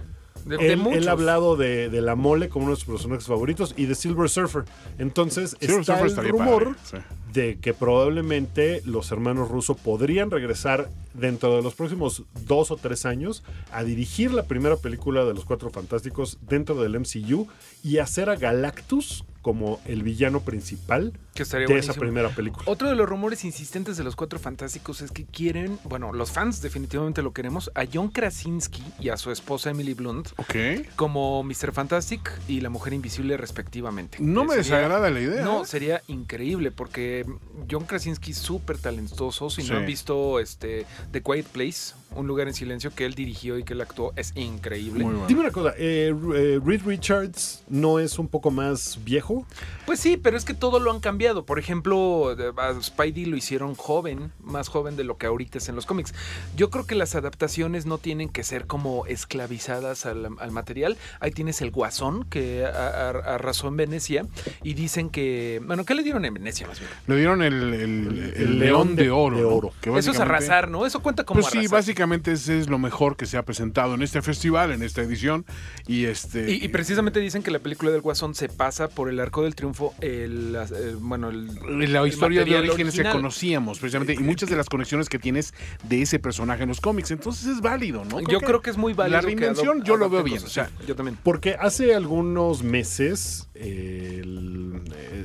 De- 0.44 0.72
él, 0.72 1.08
ha 1.08 1.12
hablado 1.12 1.56
de, 1.56 1.88
de 1.88 2.00
la 2.02 2.14
mole 2.16 2.48
como 2.48 2.66
uno 2.66 2.74
de 2.74 2.80
sus 2.80 2.88
personajes 2.88 3.26
favoritos 3.26 3.74
y 3.76 3.86
de 3.86 3.94
Silver 3.94 4.28
Surfer. 4.28 4.64
Entonces 4.98 5.56
Silver 5.60 5.80
está 5.80 5.98
Surfer 5.98 6.24
el 6.24 6.30
rumor 6.30 6.76
padre, 6.76 6.78
sí. 6.84 6.96
de 7.32 7.58
que 7.58 7.72
probablemente 7.74 8.82
los 8.84 9.10
hermanos 9.10 9.48
Russo 9.48 9.74
podrían 9.74 10.30
regresar 10.30 10.90
dentro 11.14 11.56
de 11.56 11.62
los 11.62 11.74
próximos 11.74 12.24
dos 12.46 12.70
o 12.70 12.76
tres 12.76 13.06
años 13.06 13.42
a 13.72 13.84
dirigir 13.84 14.32
la 14.32 14.44
primera 14.44 14.76
película 14.76 15.24
de 15.24 15.32
los 15.34 15.44
Cuatro 15.44 15.70
Fantásticos 15.70 16.38
dentro 16.42 16.74
del 16.82 16.98
MCU 17.00 17.46
y 17.82 17.98
hacer 17.98 18.28
a 18.30 18.36
Galactus 18.36 19.24
como 19.44 19.78
el 19.84 20.02
villano 20.02 20.40
principal 20.40 21.12
Que 21.34 21.42
estaría 21.42 21.66
de 21.68 21.78
esa 21.78 21.92
primera 21.92 22.30
película. 22.30 22.64
Otro 22.66 22.88
de 22.88 22.94
los 22.96 23.06
rumores 23.06 23.44
insistentes 23.44 23.98
de 23.98 24.02
los 24.04 24.16
Cuatro 24.16 24.38
Fantásticos 24.38 25.02
es 25.02 25.10
que 25.12 25.26
quieren, 25.26 25.78
bueno, 25.84 26.12
los 26.14 26.32
fans 26.32 26.62
definitivamente 26.62 27.20
lo 27.20 27.32
queremos, 27.34 27.70
a 27.74 27.84
John 27.92 28.08
Krasinski 28.08 28.82
y 28.98 29.10
a 29.10 29.18
su 29.18 29.30
esposa 29.30 29.70
Emily 29.70 29.92
Blunt 29.92 30.28
Ok. 30.38 30.54
como 30.96 31.42
Mr. 31.44 31.72
Fantastic 31.72 32.32
y 32.48 32.62
la 32.62 32.70
Mujer 32.70 32.94
Invisible 32.94 33.36
respectivamente. 33.36 34.16
No 34.20 34.42
Que 34.42 34.46
me 34.56 34.62
sería- 34.62 34.76
desagrada 34.78 35.10
la 35.10 35.20
idea. 35.20 35.44
No, 35.44 35.62
¿eh? 35.62 35.66
sería 35.66 36.02
increíble 36.08 36.70
porque 36.70 37.26
John 37.70 37.84
Krasinski 37.84 38.30
es 38.30 38.38
súper 38.38 38.78
talentoso. 38.78 39.50
Si 39.50 39.60
Sí. 39.62 39.70
no 39.70 39.76
han 39.76 39.84
visto 39.86 40.40
este 40.40 40.86
The 41.12 41.20
Quiet 41.22 41.46
Place, 41.48 41.92
un 42.16 42.26
lugar 42.26 42.48
en 42.48 42.54
silencio 42.54 42.90
que 42.94 43.04
él 43.06 43.14
dirigió 43.14 43.58
y 43.58 43.64
que 43.64 43.72
él 43.74 43.80
actuó, 43.80 44.12
es 44.16 44.32
increíble. 44.36 45.04
Muy 45.04 45.12
bueno. 45.14 45.26
Dime 45.28 45.40
una 45.40 45.50
cosa, 45.50 45.74
eh, 45.78 46.14
eh, 46.34 46.60
Reed 46.64 46.82
Richards 46.84 47.62
no 47.68 47.98
es 47.98 48.18
un 48.18 48.28
poco 48.28 48.50
más 48.50 48.98
viejo. 49.04 49.46
Pues 49.86 50.00
sí, 50.00 50.16
pero 50.16 50.36
es 50.36 50.44
que 50.44 50.54
todo 50.54 50.80
lo 50.80 50.90
han 50.90 51.00
cambiado. 51.00 51.44
Por 51.44 51.58
ejemplo, 51.58 52.34
a 52.56 52.82
Spidey 52.82 53.26
lo 53.26 53.36
hicieron 53.36 53.74
joven, 53.74 54.32
más 54.42 54.68
joven 54.68 54.96
de 54.96 55.04
lo 55.04 55.18
que 55.18 55.26
ahorita 55.26 55.58
es 55.58 55.68
en 55.68 55.74
los 55.76 55.86
cómics. 55.86 56.14
Yo 56.56 56.70
creo 56.70 56.86
que 56.86 56.94
las 56.94 57.14
adaptaciones 57.14 57.84
no 57.86 57.98
tienen 57.98 58.28
que 58.28 58.44
ser 58.44 58.66
como 58.66 59.04
esclavizadas 59.06 60.06
al, 60.06 60.26
al 60.38 60.50
material. 60.50 60.96
Ahí 61.20 61.30
tienes 61.32 61.60
el 61.60 61.70
Guasón 61.70 62.24
que 62.24 62.64
arrasó 62.66 63.68
en 63.68 63.76
Venecia 63.76 64.26
y 64.62 64.74
dicen 64.74 65.10
que... 65.10 65.60
Bueno, 65.66 65.84
¿qué 65.84 65.94
le 65.94 66.02
dieron 66.02 66.24
en 66.24 66.34
Venecia 66.34 66.66
más 66.66 66.78
bien? 66.80 66.90
Le 67.06 67.16
dieron 67.16 67.42
el, 67.42 67.74
el- 67.74 68.32
el 68.36 68.58
león 68.58 68.96
de 68.96 69.10
oro. 69.10 69.36
de 69.36 69.42
¿no? 69.42 69.48
oro. 69.48 69.72
Que 69.80 69.90
Eso 69.90 69.98
es 69.98 70.06
básicamente- 70.06 70.22
arrasar, 70.34 70.70
¿no? 70.70 70.86
Eso 70.86 71.00
cuenta 71.02 71.24
como 71.24 71.40
Pues 71.40 71.52
sí, 71.52 71.58
arrasar. 71.58 71.70
Ese 72.12 72.58
es 72.58 72.68
lo 72.68 72.78
mejor 72.78 73.16
que 73.16 73.26
se 73.26 73.36
ha 73.36 73.44
presentado 73.44 73.94
en 73.94 74.02
este 74.02 74.20
festival, 74.22 74.72
en 74.72 74.82
esta 74.82 75.02
edición. 75.02 75.44
Y 75.86 76.04
este. 76.04 76.50
Y, 76.52 76.64
y 76.64 76.68
precisamente 76.68 77.20
dicen 77.20 77.42
que 77.42 77.50
la 77.50 77.58
película 77.58 77.90
del 77.90 78.00
Guasón 78.00 78.34
se 78.34 78.48
pasa 78.48 78.88
por 78.88 79.08
el 79.08 79.18
arco 79.20 79.42
del 79.44 79.54
triunfo, 79.54 79.94
el, 80.00 80.56
el- 80.56 80.96
bueno, 80.96 81.30
el, 81.30 81.46
la 81.92 82.00
el 82.02 82.08
historia 82.08 82.44
de 82.44 82.56
orígenes 82.58 82.94
que 82.94 83.04
conocíamos, 83.10 83.78
precisamente, 83.78 84.14
y 84.14 84.18
muchas 84.18 84.48
de 84.50 84.56
las 84.56 84.68
conexiones 84.68 85.08
que 85.08 85.18
tienes 85.18 85.54
de 85.88 86.02
ese 86.02 86.18
personaje 86.18 86.62
en 86.62 86.68
los 86.68 86.80
cómics. 86.80 87.10
Entonces 87.10 87.46
es 87.46 87.60
válido, 87.60 88.04
¿no? 88.04 88.20
Yo 88.20 88.40
creo 88.40 88.60
que 88.60 88.70
es 88.70 88.76
muy 88.76 88.92
válido. 88.92 89.16
La 89.16 89.20
reinvención 89.22 89.82
yo 89.84 89.96
lo 89.96 90.08
veo 90.10 90.22
bien. 90.22 90.36
cosas, 90.38 90.50
O 90.50 90.52
sea, 90.54 90.66
sí, 90.66 90.84
yo 90.88 90.94
también. 90.96 91.18
Porque 91.22 91.56
hace 91.58 91.94
algunos 91.94 92.62
meses 92.62 93.48
el- 93.54 94.82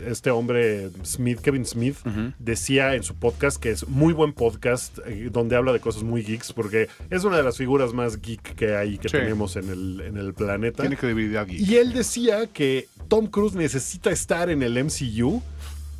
este 0.07 0.31
hombre 0.31 0.89
Smith, 1.03 1.39
Kevin 1.39 1.65
Smith, 1.65 1.97
decía 2.39 2.95
en 2.95 3.03
su 3.03 3.15
podcast 3.15 3.61
que 3.61 3.71
es 3.71 3.87
muy 3.87 4.13
buen 4.13 4.33
podcast 4.33 4.99
eh, 5.05 5.29
donde 5.31 5.55
habla 5.55 5.71
de 5.73 5.79
cosas 5.79 6.03
muy 6.03 6.23
geeks 6.23 6.53
porque 6.59 6.89
es 7.09 7.23
una 7.23 7.37
de 7.37 7.43
las 7.43 7.55
figuras 7.55 7.93
más 7.93 8.21
geek 8.21 8.53
que 8.55 8.75
hay 8.75 8.97
que 8.97 9.07
Sí. 9.07 9.15
tenemos 9.15 9.55
en 9.55 9.69
el, 9.69 10.01
en 10.01 10.17
el 10.17 10.33
planeta. 10.33 10.83
tiene 10.83 10.97
credibilidad 10.97 11.47
geek. 11.47 11.61
Y 11.65 11.77
él 11.77 11.93
decía 11.93 12.47
que 12.47 12.89
Tom 13.07 13.27
Cruise 13.27 13.55
necesita 13.55 14.09
estar 14.09 14.49
en 14.49 14.61
el 14.61 14.73
MCU 14.77 15.41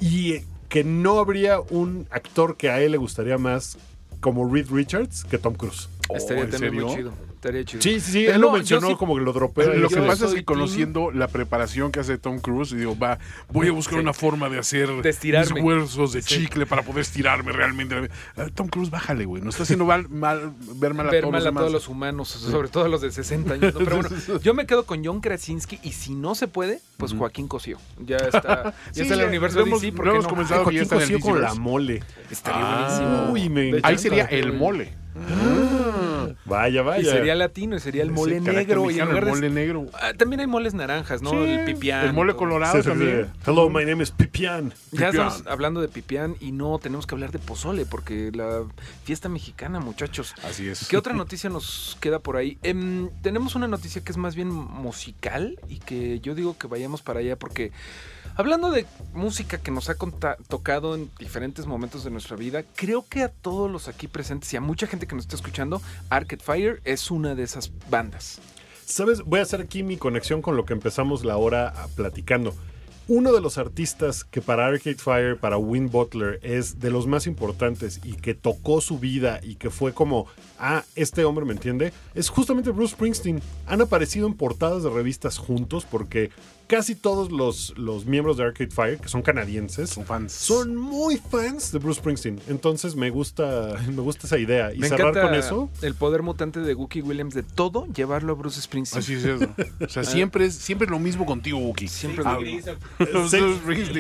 y 0.01 0.41
que 0.67 0.83
no 0.83 1.19
habría 1.19 1.61
un 1.61 2.07
actor 2.11 2.57
que 2.57 2.69
a 2.69 2.81
él 2.81 2.91
le 2.91 2.97
gustaría 2.97 3.37
más 3.37 3.77
como 4.19 4.53
Reed 4.53 4.67
Richards 4.69 5.23
que 5.23 5.37
Tom 5.37 5.53
Cruise. 5.53 5.87
Estaría 6.13 6.43
¿en 6.43 6.49
también 6.49 6.73
muy 6.75 6.93
chido. 6.93 7.13
Estaría 7.39 7.63
chido. 7.63 7.81
Sí, 7.81 8.01
sí, 8.01 8.25
él 8.25 8.33
no, 8.41 8.47
lo 8.47 8.51
mencionó 8.51 8.89
sí- 8.89 8.95
como 8.95 9.15
que 9.15 9.21
lo 9.21 9.31
dropea. 9.31 9.73
Lo 9.75 9.87
que 9.87 10.01
pasa 10.01 10.25
es 10.25 10.33
que 10.33 10.43
conociendo 10.43 11.09
la 11.09 11.29
preparación 11.29 11.89
que 11.89 12.01
hace 12.01 12.17
Tom 12.17 12.39
Cruise, 12.39 12.75
digo, 12.75 12.99
va, 12.99 13.17
voy 13.47 13.69
a 13.69 13.71
buscar 13.71 13.93
Sí. 13.95 14.01
una 14.01 14.11
forma 14.11 14.49
de 14.49 14.59
hacer 14.59 14.89
De 15.01 15.09
estirarme. 15.09 15.53
mis 15.53 15.63
huesos 15.63 16.11
de 16.11 16.21
Sí. 16.21 16.39
chicle 16.41 16.65
para 16.65 16.81
poder 16.83 16.99
estirarme 17.03 17.53
realmente. 17.53 18.09
Tom 18.55 18.67
Cruise, 18.67 18.89
bájale, 18.89 19.23
güey. 19.23 19.41
No 19.41 19.51
está 19.51 19.63
haciendo 19.63 19.85
mal, 19.85 20.09
mal- 20.09 20.51
ver 20.75 20.93
mal 20.93 21.07
a 21.07 21.11
ver 21.11 21.21
todos 21.21 21.31
mal 21.31 21.43
los 21.45 21.47
a 21.53 21.57
todos 21.57 21.71
los 21.71 21.87
humanos, 21.87 22.27
sobre 22.27 22.67
todo 22.67 22.83
a 22.83 22.89
los 22.89 22.99
de 22.99 23.09
60 23.09 23.53
años. 23.53 23.73
¿no? 23.73 23.79
Pero 23.85 23.95
bueno, 24.01 24.09
yo 24.43 24.53
me 24.53 24.65
quedo 24.65 24.85
con 24.85 25.05
John 25.05 25.21
Krasinski 25.21 25.79
y 25.81 25.93
si 25.93 26.15
no 26.15 26.35
se 26.35 26.49
puede, 26.49 26.81
pues 26.97 27.13
Joaquín 27.13 27.47
Cosío. 27.47 27.77
Ya 28.05 28.17
está, 28.17 28.63
ya 28.63 28.73
Sí, 28.91 29.01
está 29.03 29.13
en 29.13 29.21
el 29.21 29.27
universo 29.27 29.59
lo 29.59 29.65
hemos- 29.65 29.79
DC, 29.81 29.91
lo 29.91 29.95
¿por 29.95 30.05
qué 30.05 30.11
hemos 30.11 30.23
no? 30.25 30.29
comenzado. 30.29 30.63
Joaquín 30.65 30.85
Cosío 30.89 31.19
con 31.21 31.41
la 31.41 31.53
mole. 31.55 32.03
Estaría 32.29 32.61
Ah. 32.61 32.99
buenísimo. 32.99 33.31
Uy, 33.31 33.49
me 33.49 33.61
De 33.77 33.79
Ahí 33.83 33.97
sería 33.97 34.25
el 34.25 34.51
mole. 34.51 34.93
Ah, 35.15 35.68
Vaya, 36.45 36.81
vaya. 36.81 37.01
Y 37.01 37.05
sería 37.05 37.35
latino, 37.35 37.75
y 37.75 37.79
sería 37.79 38.03
el 38.03 38.11
mole 38.11 38.39
negro. 38.39 38.89
Y 38.91 38.99
en 38.99 39.05
lugar 39.07 39.23
el 39.23 39.25
de- 39.25 39.31
mole 39.31 39.49
negro. 39.49 39.85
Ah, 39.93 40.13
también 40.17 40.39
hay 40.41 40.47
moles 40.47 40.73
naranjas, 40.73 41.21
¿no? 41.21 41.31
Sí, 41.31 41.37
el 41.37 41.65
pipián. 41.65 42.05
El 42.05 42.13
mole 42.13 42.35
colorado 42.35 42.81
también. 42.83 43.27
Hello, 43.45 43.69
my 43.69 43.85
name 43.85 44.03
is 44.03 44.11
Pipián. 44.11 44.73
Ya 44.91 45.09
estamos 45.09 45.43
hablando 45.47 45.81
de 45.81 45.87
pipián 45.87 46.35
y 46.39 46.51
no 46.51 46.79
tenemos 46.79 47.05
que 47.07 47.15
hablar 47.15 47.31
de 47.31 47.39
pozole 47.39 47.85
porque 47.85 48.31
la 48.33 48.63
fiesta 49.03 49.29
mexicana, 49.29 49.79
muchachos. 49.79 50.33
Así 50.43 50.67
es. 50.67 50.87
¿Qué 50.87 50.97
otra 50.97 51.13
noticia 51.13 51.49
nos 51.49 51.97
queda 51.99 52.19
por 52.19 52.37
ahí? 52.37 52.57
Em, 52.63 53.09
tenemos 53.21 53.55
una 53.55 53.67
noticia 53.67 54.01
que 54.03 54.11
es 54.11 54.17
más 54.17 54.35
bien 54.35 54.49
musical 54.49 55.59
y 55.67 55.79
que 55.79 56.19
yo 56.19 56.35
digo 56.35 56.57
que 56.57 56.67
vayamos 56.67 57.01
para 57.01 57.19
allá 57.19 57.35
porque 57.37 57.71
hablando 58.35 58.71
de 58.71 58.85
música 59.13 59.57
que 59.57 59.71
nos 59.71 59.89
ha 59.89 59.95
tocado 60.47 60.95
en 60.95 61.09
diferentes 61.19 61.65
momentos 61.65 62.03
de 62.03 62.11
nuestra 62.11 62.35
vida, 62.35 62.63
creo 62.75 63.05
que 63.07 63.23
a 63.23 63.29
todos 63.29 63.69
los 63.69 63.87
aquí 63.87 64.07
presentes 64.07 64.53
y 64.53 64.57
a 64.57 64.61
mucha 64.61 64.87
gente 64.87 65.07
que 65.07 65.15
nos 65.15 65.25
está 65.25 65.35
escuchando, 65.35 65.81
Arcade 66.09 66.43
Fire 66.43 66.81
es 66.83 67.11
una 67.11 67.35
de 67.35 67.43
esas 67.43 67.71
bandas. 67.89 68.39
¿Sabes? 68.85 69.21
Voy 69.21 69.39
a 69.39 69.43
hacer 69.43 69.61
aquí 69.61 69.83
mi 69.83 69.97
conexión 69.97 70.41
con 70.41 70.57
lo 70.57 70.65
que 70.65 70.73
empezamos 70.73 71.23
la 71.23 71.37
hora 71.37 71.71
ah, 71.75 71.87
platicando. 71.95 72.55
Uno 73.07 73.33
de 73.33 73.41
los 73.41 73.57
artistas 73.57 74.23
que 74.23 74.39
para 74.39 74.67
Arcade 74.67 74.95
Fire, 74.95 75.35
para 75.35 75.57
Win 75.57 75.89
Butler, 75.89 76.39
es 76.43 76.79
de 76.79 76.91
los 76.91 77.07
más 77.07 77.25
importantes 77.25 78.01
y 78.03 78.13
que 78.13 78.35
tocó 78.35 78.81
su 78.81 78.99
vida 78.99 79.39
y 79.41 79.55
que 79.55 79.71
fue 79.71 79.93
como, 79.93 80.27
ah, 80.59 80.83
este 80.95 81.25
hombre 81.25 81.43
me 81.43 81.53
entiende, 81.53 81.91
es 82.13 82.29
justamente 82.29 82.69
Bruce 82.69 82.93
Springsteen. 82.93 83.41
Han 83.65 83.81
aparecido 83.81 84.27
en 84.27 84.35
portadas 84.35 84.83
de 84.83 84.91
revistas 84.91 85.39
juntos 85.39 85.87
porque 85.89 86.29
casi 86.69 86.93
todos 86.95 87.31
los, 87.31 87.73
los 87.77 88.05
miembros 88.05 88.37
de 88.37 88.43
Arcade 88.43 88.69
Fire, 88.69 88.99
que 88.99 89.09
son 89.09 89.21
canadienses, 89.23 89.89
Son 89.89 90.05
fans. 90.05 90.31
son 90.31 90.75
muy 90.75 91.17
fans 91.17 91.71
de 91.71 91.79
Bruce 91.79 91.99
Springsteen. 91.99 92.39
Entonces 92.47 92.95
me 92.95 93.09
gusta, 93.09 93.75
me 93.87 94.01
gusta 94.01 94.27
esa 94.27 94.37
idea. 94.37 94.71
Y 94.73 94.77
Me 94.77 94.87
cerrar 94.87 95.09
encanta 95.09 95.21
con 95.29 95.33
eso. 95.35 95.69
el 95.81 95.95
poder 95.95 96.21
mutante 96.21 96.59
de 96.59 96.75
Wookie 96.75 97.01
Williams 97.01 97.33
de 97.33 97.41
todo 97.43 97.87
llevarlo 97.87 98.33
a 98.33 98.35
Bruce 98.35 98.61
Springsteen. 98.61 99.01
Así 99.01 99.13
es 99.15 99.25
eso. 99.25 99.47
O 99.83 99.89
sea, 99.89 100.03
siempre 100.03 100.45
es, 100.45 100.53
siempre 100.55 100.85
es 100.85 100.91
lo 100.91 100.99
mismo 100.99 101.25
contigo, 101.25 101.57
Wookie. 101.57 101.87
Siempre 101.87 102.23
Ah, 102.25 102.33
lo 102.35 102.41
mismo. 102.41 102.73
Los 103.11 103.31
Sí, 103.31 103.39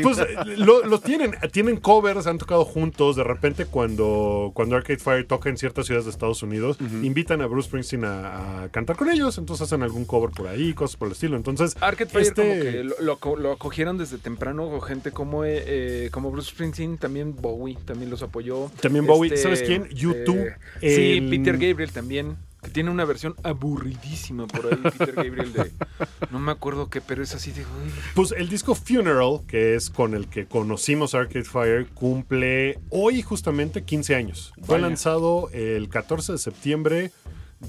pues 0.03 0.19
eh, 0.19 0.27
lo, 0.57 0.85
lo 0.85 0.99
tienen, 0.99 1.35
tienen 1.51 1.77
covers, 1.77 2.27
han 2.27 2.37
tocado 2.37 2.65
juntos. 2.65 3.15
De 3.15 3.23
repente, 3.23 3.65
cuando, 3.65 4.51
cuando 4.53 4.75
Arcade 4.75 4.99
Fire 4.99 5.25
toca 5.25 5.49
en 5.49 5.57
ciertas 5.57 5.87
ciudades 5.87 6.05
de 6.05 6.11
Estados 6.11 6.43
Unidos, 6.43 6.77
invitan 7.01 7.41
a 7.41 7.47
Bruce 7.47 7.67
Springsteen 7.67 8.05
a, 8.05 8.63
a 8.63 8.69
cantar 8.69 8.95
con 8.95 9.09
ellos. 9.09 9.37
Entonces 9.39 9.63
hacen 9.65 9.81
algún 9.81 10.05
cover 10.05 10.29
por 10.29 10.47
ahí, 10.47 10.73
cosas 10.73 10.97
por 10.97 11.07
el 11.07 11.13
estilo. 11.13 11.35
Entonces, 11.35 11.75
Arcade 11.81 12.09
Fire 12.11 12.27
este- 12.27 12.41
como 12.41 12.58
que 12.61 12.83
lo, 12.83 12.95
lo 13.01 13.13
aco- 13.13 13.37
lo 13.37 13.51
acogieron 13.51 13.97
desde 13.97 14.17
temprano 14.17 14.79
gente 14.81 15.11
como, 15.11 15.43
eh, 15.45 15.63
eh, 15.65 16.09
como 16.11 16.31
Bruce 16.31 16.51
Springsteen, 16.51 16.97
también 16.97 17.35
Bowie 17.35 17.77
también 17.85 18.09
los 18.09 18.21
apoyó. 18.23 18.69
También 18.81 19.05
Bowie, 19.05 19.35
¿sabes 19.37 19.61
quién? 19.63 19.89
U2, 19.89 20.55
eh, 20.81 20.95
sí, 20.95 21.17
en- 21.17 21.29
Peter 21.29 21.57
Gabriel 21.57 21.91
también, 21.91 22.37
que 22.61 22.69
tiene 22.71 22.89
una 22.91 23.05
versión 23.05 23.35
aburridísima 23.43 24.45
por 24.47 24.65
ahí, 24.67 24.79
Peter 24.97 25.15
Gabriel 25.15 25.53
de... 25.53 25.71
No 26.31 26.39
me 26.39 26.51
acuerdo 26.51 26.89
qué, 26.89 26.99
pero 27.01 27.23
es 27.23 27.33
así 27.33 27.51
de... 27.51 27.61
uy. 27.61 27.91
Pues 28.15 28.33
el 28.33 28.49
disco 28.49 28.75
Funeral, 28.75 29.39
que 29.47 29.75
es 29.75 29.89
con 29.89 30.13
el 30.13 30.27
que 30.27 30.45
conocimos 30.45 31.15
Arcade 31.15 31.45
Fire, 31.45 31.87
cumple 31.93 32.77
hoy 32.89 33.21
justamente 33.21 33.83
15 33.83 34.15
años. 34.15 34.53
Fue 34.61 34.77
lanzado 34.79 35.49
el 35.53 35.87
14 35.89 36.33
de 36.33 36.37
septiembre 36.37 37.11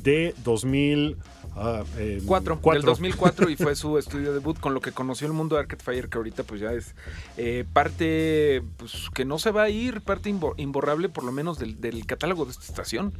de 0.03 0.35
2000. 0.45 1.17
Ah, 1.56 1.85
eh, 1.98 2.20
Cuatro, 2.27 2.55
del 2.56 2.62
cuatro. 2.62 2.82
2004 2.82 3.51
y 3.51 3.56
fue 3.56 3.74
su 3.77 3.98
estudio 3.98 4.32
debut 4.32 4.59
con 4.59 4.74
lo 4.74 4.81
que 4.81 4.93
conoció 4.93 5.27
el 5.27 5.32
mundo 5.32 5.56
de 5.56 5.62
Arcade 5.62 5.82
Fire 5.82 6.09
que 6.09 6.18
ahorita 6.18 6.44
pues 6.44 6.60
ya 6.60 6.72
es 6.72 6.94
eh, 7.36 7.64
parte 7.72 8.62
pues 8.77 9.09
que 9.14 9.24
no 9.24 9.39
se 9.39 9.51
va 9.51 9.62
a 9.64 9.68
ir, 9.70 10.01
parte 10.01 10.31
imbo- 10.31 10.55
imborrable 10.56 11.09
por 11.09 11.24
lo 11.24 11.32
menos 11.32 11.59
del, 11.59 11.81
del 11.81 12.06
catálogo 12.06 12.44
de 12.44 12.52
esta 12.52 12.64
estación. 12.64 13.12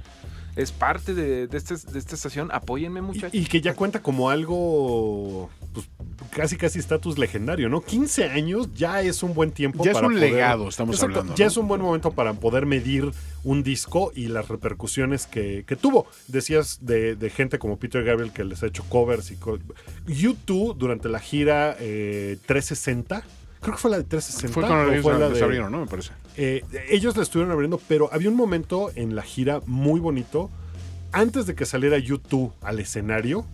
Es 0.57 0.73
parte 0.73 1.15
de, 1.15 1.47
de, 1.47 1.57
este- 1.57 1.77
de 1.77 1.99
esta 1.99 2.15
estación, 2.17 2.51
apóyenme 2.53 3.01
muchachos. 3.03 3.33
Y, 3.35 3.39
y 3.43 3.47
que 3.47 3.61
ya 3.61 3.75
cuenta 3.75 4.03
como 4.03 4.31
algo, 4.31 5.49
pues 5.73 5.89
casi 6.31 6.57
casi 6.57 6.79
estatus 6.79 7.19
legendario, 7.19 7.69
¿no? 7.69 7.81
15 7.81 8.25
años 8.31 8.69
ya 8.75 9.03
es 9.03 9.23
un 9.23 9.35
buen 9.35 9.51
tiempo 9.53 9.85
Ya 9.85 9.91
es 9.93 9.95
para 9.97 10.07
un 10.09 10.15
poder- 10.15 10.31
legado, 10.33 10.69
estamos 10.69 11.03
hablando, 11.03 11.35
Ya 11.35 11.45
¿no? 11.45 11.51
es 11.51 11.57
un 11.57 11.69
buen 11.69 11.81
momento 11.81 12.11
para 12.13 12.33
poder 12.35 12.67
medir 12.67 13.11
un 13.45 13.63
disco 13.63 14.13
y 14.15 14.29
las 14.29 14.49
repercusiones 14.49 15.27
que, 15.27 15.65
que 15.67 15.77
tuvo. 15.77 16.07
Decías 16.29 16.79
de, 16.83 17.17
de 17.17 17.31
gente 17.31 17.59
como 17.59 17.79
Peter 17.79 18.03
Gabriel 18.05 18.33
que 18.33 18.45
les 18.45 18.63
ha 18.63 18.67
hecho 18.67 18.85
covers 18.89 19.31
y 19.31 19.37
co- 19.37 19.59
YouTube 20.07 20.77
durante 20.77 21.09
la 21.09 21.21
gira 21.21 21.77
eh, 21.81 22.37
360. 22.47 23.23
Creo 23.61 23.75
que 23.75 23.81
fue 23.81 23.91
la 23.91 23.99
de 23.99 24.05
360. 24.05 24.53
Fue 25.03 25.13
la 25.19 25.29
les 25.29 25.39
de- 25.39 25.45
abrieron, 25.45 25.71
¿no? 25.73 25.81
Me 25.81 25.87
parece. 25.87 26.11
eh, 26.37 26.65
ellos 26.89 27.17
la 27.17 27.23
estuvieron 27.23 27.53
abriendo, 27.53 27.81
pero 27.89 28.09
había 28.13 28.29
un 28.31 28.37
momento 28.37 28.91
en 28.95 29.15
la 29.15 29.23
gira 29.23 29.61
muy 29.67 30.01
bonito. 30.01 30.51
Antes 31.13 31.47
de 31.47 31.55
que 31.55 31.67
saliera 31.67 31.99
YouTube 31.99 32.53
al 32.63 32.79
escenario, 32.79 33.45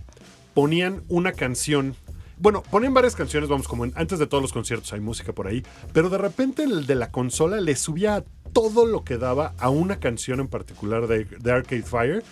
ponían 0.54 1.02
una 1.08 1.32
canción. 1.32 1.94
Bueno, 2.38 2.62
ponían 2.62 2.92
varias 2.92 3.16
canciones, 3.16 3.48
vamos, 3.48 3.66
como 3.66 3.84
antes 3.84 4.18
de 4.18 4.26
todos 4.26 4.42
los 4.42 4.52
conciertos 4.52 4.92
hay 4.92 5.00
música 5.00 5.32
por 5.32 5.46
ahí. 5.46 5.64
Pero 5.92 6.10
de 6.10 6.18
repente 6.18 6.64
el 6.64 6.86
de 6.86 6.94
la 6.94 7.10
consola 7.10 7.60
le 7.60 7.74
subía 7.76 8.24
todo 8.52 8.86
lo 8.86 9.04
que 9.04 9.16
daba 9.16 9.54
a 9.58 9.70
una 9.70 10.00
canción 10.00 10.40
en 10.40 10.48
particular 10.48 11.06
de, 11.06 11.24
de 11.24 11.52
Arcade 11.52 11.82
Fire. 11.82 12.22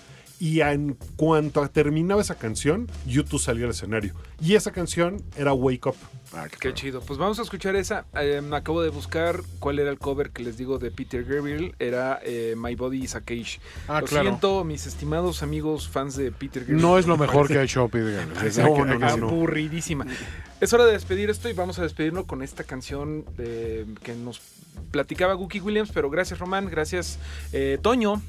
Y 0.44 0.60
en 0.60 0.98
cuanto 1.16 1.66
terminaba 1.70 2.20
esa 2.20 2.34
canción, 2.34 2.86
YouTube 3.06 3.40
salió 3.40 3.64
al 3.64 3.70
escenario. 3.70 4.12
Y 4.42 4.56
esa 4.56 4.72
canción 4.72 5.22
era 5.38 5.54
Wake 5.54 5.86
Up. 5.86 5.96
Ah, 6.34 6.48
Qué 6.60 6.74
chido. 6.74 7.00
Pues 7.00 7.18
vamos 7.18 7.38
a 7.38 7.42
escuchar 7.42 7.76
esa. 7.76 8.04
Eh, 8.20 8.42
me 8.42 8.54
acabo 8.54 8.82
de 8.82 8.90
buscar 8.90 9.40
cuál 9.58 9.78
era 9.78 9.88
el 9.88 9.98
cover 9.98 10.32
que 10.32 10.42
les 10.42 10.58
digo 10.58 10.78
de 10.78 10.90
Peter 10.90 11.24
Gabriel. 11.24 11.74
Era 11.78 12.20
eh, 12.22 12.56
My 12.58 12.74
Body 12.74 13.04
is 13.04 13.14
a 13.14 13.22
Cage. 13.22 13.58
Ah, 13.88 14.02
lo 14.02 14.06
claro. 14.06 14.28
siento, 14.28 14.64
mis 14.64 14.86
estimados 14.86 15.42
amigos 15.42 15.88
fans 15.88 16.14
de 16.14 16.30
Peter 16.30 16.64
Gabriel. 16.64 16.82
No 16.82 16.98
es 16.98 17.06
lo 17.06 17.16
mejor 17.16 17.48
que 17.48 17.56
ha 17.56 17.62
hecho 17.62 17.88
Peter 17.88 18.26
Gabriel. 18.34 19.20
No, 19.20 19.28
aburridísima. 19.28 20.04
Es 20.60 20.74
hora 20.74 20.84
de 20.84 20.92
despedir 20.92 21.30
esto 21.30 21.48
y 21.48 21.54
vamos 21.54 21.78
a 21.78 21.82
despedirnos 21.84 22.26
con 22.26 22.42
esta 22.42 22.64
canción 22.64 23.24
eh, 23.38 23.86
que 24.02 24.14
nos 24.14 24.42
platicaba 24.90 25.32
Gookie 25.32 25.60
Williams. 25.60 25.90
Pero 25.90 26.10
gracias, 26.10 26.38
Román. 26.38 26.68
Gracias, 26.68 27.18
eh, 27.54 27.78
Toño. 27.80 28.20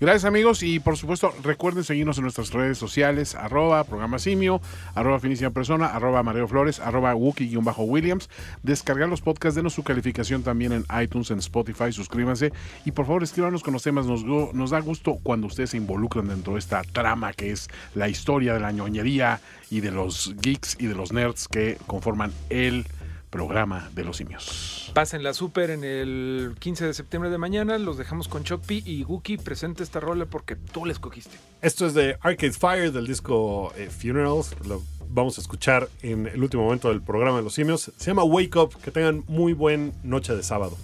Gracias 0.00 0.26
amigos 0.26 0.62
y 0.62 0.78
por 0.78 0.96
supuesto 0.96 1.34
recuerden 1.42 1.82
seguirnos 1.82 2.18
en 2.18 2.22
nuestras 2.22 2.52
redes 2.52 2.78
sociales, 2.78 3.34
arroba 3.34 3.82
programa 3.82 4.20
simio, 4.20 4.60
arroba 4.94 5.18
finísima 5.18 5.50
persona, 5.50 5.86
arroba 5.86 6.22
Mario 6.22 6.46
Flores, 6.46 6.78
arroba 6.78 7.16
Wookie-Williams. 7.16 8.28
Descargar 8.62 9.08
los 9.08 9.22
podcasts, 9.22 9.56
denos 9.56 9.74
su 9.74 9.82
calificación 9.82 10.44
también 10.44 10.70
en 10.70 10.84
iTunes, 11.02 11.32
en 11.32 11.40
Spotify, 11.40 11.90
suscríbanse 11.90 12.52
y 12.84 12.92
por 12.92 13.06
favor 13.06 13.24
escríbanos 13.24 13.64
con 13.64 13.72
los 13.72 13.82
temas. 13.82 14.06
Nos, 14.06 14.24
nos 14.24 14.70
da 14.70 14.78
gusto 14.78 15.18
cuando 15.20 15.48
ustedes 15.48 15.70
se 15.70 15.78
involucran 15.78 16.28
dentro 16.28 16.52
de 16.52 16.60
esta 16.60 16.84
trama 16.84 17.32
que 17.32 17.50
es 17.50 17.66
la 17.96 18.08
historia 18.08 18.54
de 18.54 18.60
la 18.60 18.70
ñoñería 18.70 19.40
y 19.68 19.80
de 19.80 19.90
los 19.90 20.36
geeks 20.40 20.76
y 20.78 20.86
de 20.86 20.94
los 20.94 21.12
nerds 21.12 21.48
que 21.48 21.76
conforman 21.88 22.32
el 22.50 22.86
programa 23.30 23.90
de 23.94 24.04
los 24.04 24.16
simios. 24.16 24.90
Pásenla 24.94 25.34
súper 25.34 25.70
en 25.70 25.84
el 25.84 26.54
15 26.58 26.86
de 26.86 26.94
septiembre 26.94 27.30
de 27.30 27.38
mañana. 27.38 27.78
Los 27.78 27.98
dejamos 27.98 28.28
con 28.28 28.44
Choppy 28.44 28.82
y 28.84 29.02
Gookie. 29.02 29.38
Presente 29.38 29.82
esta 29.82 30.00
rola 30.00 30.26
porque 30.26 30.56
tú 30.56 30.84
la 30.84 30.92
escogiste. 30.92 31.36
Esto 31.62 31.86
es 31.86 31.94
de 31.94 32.16
Arcade 32.20 32.52
Fire 32.52 32.92
del 32.92 33.06
disco 33.06 33.72
eh, 33.76 33.90
Funerals. 33.90 34.54
Lo 34.66 34.82
vamos 35.08 35.38
a 35.38 35.40
escuchar 35.40 35.88
en 36.02 36.26
el 36.26 36.42
último 36.42 36.64
momento 36.64 36.88
del 36.88 37.02
programa 37.02 37.38
de 37.38 37.44
los 37.44 37.54
simios. 37.54 37.92
Se 37.96 38.10
llama 38.10 38.24
Wake 38.24 38.56
Up. 38.56 38.76
Que 38.82 38.90
tengan 38.90 39.24
muy 39.28 39.52
buen 39.52 39.92
noche 40.02 40.34
de 40.34 40.42
sábado. 40.42 40.76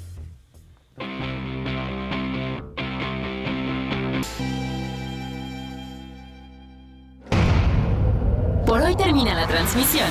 Por 8.67 8.81
hoy 8.81 8.97
termina 8.97 9.35
la 9.35 9.47
transmisión 9.47 10.11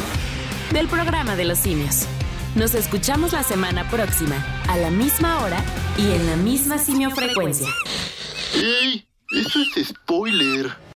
del 0.71 0.87
programa 0.87 1.35
de 1.35 1.45
los 1.45 1.59
simios. 1.59 2.07
Nos 2.55 2.75
escuchamos 2.75 3.33
la 3.33 3.41
semana 3.41 3.89
próxima, 3.89 4.35
a 4.69 4.77
la 4.77 4.91
misma 4.91 5.43
hora 5.43 5.57
y 5.97 6.11
en 6.11 6.27
la 6.27 6.35
misma 6.35 6.77
simiofrecuencia. 6.77 7.67
¡Ey! 8.53 9.07
Eso 9.31 9.59
es 9.75 9.87
spoiler. 9.87 10.83